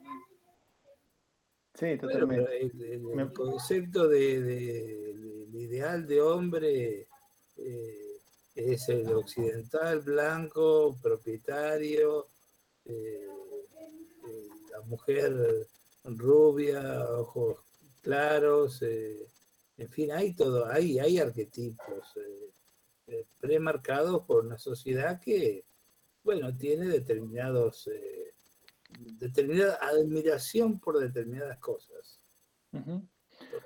Sí, 1.74 1.98
totalmente. 1.98 2.61
el, 2.61 3.33
concepto 3.33 4.08
de, 4.08 5.16
ideal 5.53 6.06
de 6.06 6.22
hombre 6.22 7.08
eh, 7.58 8.22
es 8.56 8.90
el 8.90 9.08
occidental, 9.14 10.01
blanco, 10.01 10.98
propietario, 11.01 12.27
eh, 12.85 13.27
eh, 14.27 14.48
la 14.72 14.82
mujer 14.82 15.67
rubia, 16.03 17.09
ojos 17.09 17.59
claros, 18.01 18.82
en 18.82 19.90
fin, 19.90 20.11
hay 20.11 20.33
todo, 20.33 20.66
hay, 20.66 21.00
hay 21.00 21.19
arquetipos 21.19 22.14
premarcados 23.40 24.24
por 24.25 24.45
una 24.45 24.58
sociedad 24.58 25.19
que, 25.19 25.64
bueno, 26.24 26.56
tiene 26.58 26.88
determinados 26.88 27.88
determinada 29.17 29.77
admiración 29.81 30.80
por 30.80 30.99
determinadas 30.99 31.57
cosas. 31.59 32.21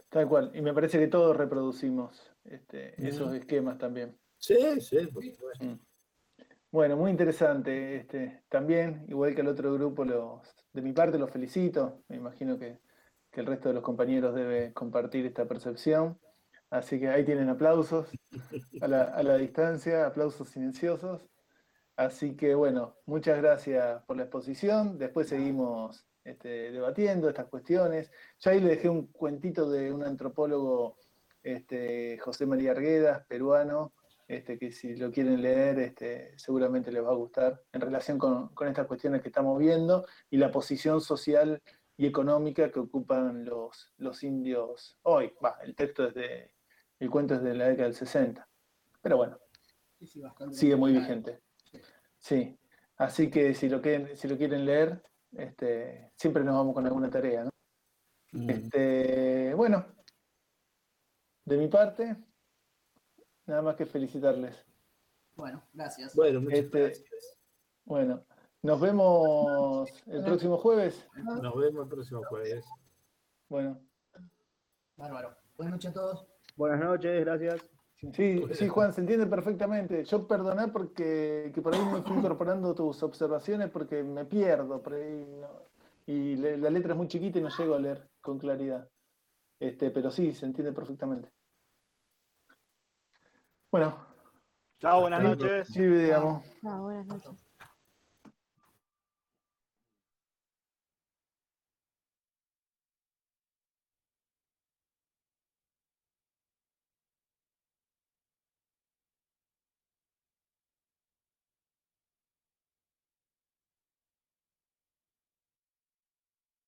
Tal 0.09 0.27
cual. 0.27 0.51
Y 0.53 0.61
me 0.61 0.73
parece 0.73 0.99
que 0.99 1.07
todos 1.07 1.35
reproducimos 1.35 2.31
este, 2.43 2.95
esos 3.07 3.33
esquemas 3.33 3.77
también. 3.77 4.17
Sí, 4.37 4.79
sí, 4.79 4.97
mm. 5.59 5.73
Bueno, 6.71 6.97
muy 6.97 7.11
interesante. 7.11 7.97
Este, 7.97 8.43
también, 8.49 9.05
igual 9.07 9.33
que 9.33 9.41
el 9.41 9.47
otro 9.47 9.73
grupo, 9.73 10.05
los, 10.05 10.41
de 10.73 10.81
mi 10.81 10.93
parte 10.93 11.17
los 11.17 11.31
felicito. 11.31 12.03
Me 12.07 12.17
imagino 12.17 12.57
que, 12.57 12.79
el 13.33 13.45
resto 13.45 13.67
de 13.67 13.75
los 13.75 13.83
compañeros 13.83 14.33
debe 14.33 14.71
compartir 14.71 15.25
esta 15.25 15.45
percepción. 15.45 16.17
Así 16.69 17.01
que 17.01 17.09
ahí 17.09 17.25
tienen 17.25 17.49
aplausos 17.49 18.07
a 18.81 18.87
la, 18.87 19.03
a 19.03 19.23
la 19.23 19.35
distancia, 19.35 20.05
aplausos 20.05 20.47
silenciosos. 20.49 21.21
Así 21.95 22.35
que 22.35 22.55
bueno, 22.55 22.97
muchas 23.05 23.37
gracias 23.37 24.03
por 24.03 24.17
la 24.17 24.23
exposición. 24.23 24.97
Después 24.97 25.29
seguimos 25.29 26.05
este, 26.25 26.71
debatiendo 26.71 27.29
estas 27.29 27.45
cuestiones. 27.47 28.11
Ya 28.39 28.51
ahí 28.51 28.59
le 28.59 28.69
dejé 28.69 28.89
un 28.89 29.07
cuentito 29.07 29.69
de 29.69 29.93
un 29.93 30.03
antropólogo, 30.03 30.97
este, 31.41 32.17
José 32.17 32.45
María 32.45 32.71
Arguedas, 32.71 33.25
peruano, 33.27 33.93
este, 34.27 34.57
que 34.57 34.71
si 34.71 34.95
lo 34.95 35.11
quieren 35.11 35.41
leer 35.41 35.79
este, 35.79 36.37
seguramente 36.37 36.91
les 36.91 37.03
va 37.03 37.11
a 37.11 37.15
gustar, 37.15 37.61
en 37.71 37.81
relación 37.81 38.17
con, 38.17 38.51
estas 38.67 38.87
cuestiones 38.87 39.21
que 39.21 39.29
estamos 39.29 39.57
viendo 39.59 40.05
y 40.29 40.37
la 40.37 40.51
posición 40.51 40.99
social 40.99 41.61
y 41.95 42.07
económica 42.07 42.71
que 42.71 42.79
ocupan 42.79 43.45
los, 43.45 43.93
los 43.97 44.23
indios 44.23 44.97
hoy. 45.03 45.31
el 45.63 45.75
texto 45.75 46.07
es 46.07 46.13
de, 46.15 46.51
el 46.99 47.09
cuento 47.09 47.35
es 47.35 47.43
de 47.43 47.53
la 47.53 47.67
década 47.67 47.87
del 47.87 47.95
60. 47.95 48.49
Pero 49.01 49.17
bueno, 49.17 49.39
sigue 50.51 50.75
muy 50.75 50.91
vigente. 50.91 51.44
Sí, 52.25 52.57
así 52.97 53.29
que 53.29 53.53
si 53.53 53.69
lo 53.69 53.79
quieren, 53.83 54.17
si 54.17 54.27
lo 54.27 54.35
quieren 54.35 54.65
leer, 54.65 54.99
este, 55.33 56.11
siempre 56.15 56.43
nos 56.43 56.55
vamos 56.55 56.73
con 56.73 56.83
alguna 56.83 57.07
tarea, 57.07 57.43
¿no? 57.43 57.51
Mm. 58.31 58.49
Este, 58.49 59.53
bueno, 59.53 59.85
de 61.45 61.57
mi 61.57 61.67
parte, 61.67 62.17
nada 63.45 63.61
más 63.61 63.75
que 63.75 63.85
felicitarles. 63.85 64.65
Bueno, 65.35 65.63
gracias. 65.71 66.15
Bueno, 66.15 66.41
muchas 66.41 66.59
este, 66.61 66.79
gracias. 66.79 67.37
Bueno, 67.83 68.25
nos 68.63 68.81
vemos 68.81 69.87
el 70.07 70.23
próximo 70.23 70.57
jueves. 70.57 71.07
Nos 71.15 71.55
vemos 71.55 71.83
el 71.83 71.89
próximo 71.89 72.23
jueves. 72.23 72.65
Bueno. 73.49 73.79
Bárbaro. 74.95 75.37
Buenas 75.57 75.73
noches 75.73 75.91
a 75.91 75.93
todos. 75.93 76.27
Buenas 76.55 76.79
noches, 76.79 77.23
gracias. 77.23 77.74
Sí, 78.13 78.43
sí, 78.53 78.67
Juan, 78.67 78.93
se 78.93 79.01
entiende 79.01 79.25
perfectamente. 79.25 80.03
Yo 80.05 80.27
perdoné 80.27 80.67
porque 80.67 81.51
que 81.53 81.61
por 81.61 81.73
ahí 81.73 81.81
me 81.91 82.01
fui 82.01 82.17
incorporando 82.17 82.75
tus 82.75 83.01
observaciones 83.03 83.69
porque 83.69 84.03
me 84.03 84.25
pierdo 84.25 84.81
por 84.81 84.93
ahí, 84.93 85.25
y 86.05 86.35
la 86.35 86.69
letra 86.69 86.91
es 86.93 86.97
muy 86.97 87.07
chiquita 87.07 87.39
y 87.39 87.41
no 87.41 87.49
llego 87.49 87.75
a 87.75 87.79
leer 87.79 88.09
con 88.21 88.37
claridad. 88.37 88.89
Este, 89.59 89.91
pero 89.91 90.11
sí, 90.11 90.33
se 90.33 90.45
entiende 90.45 90.73
perfectamente. 90.73 91.31
Bueno. 93.71 94.05
Chao, 94.79 95.01
buenas 95.01 95.23
noches. 95.23 95.67
Sí, 95.67 95.81
digamos. 95.81 96.43
Chao, 96.61 96.83
buenas 96.83 97.07
noches. 97.07 97.44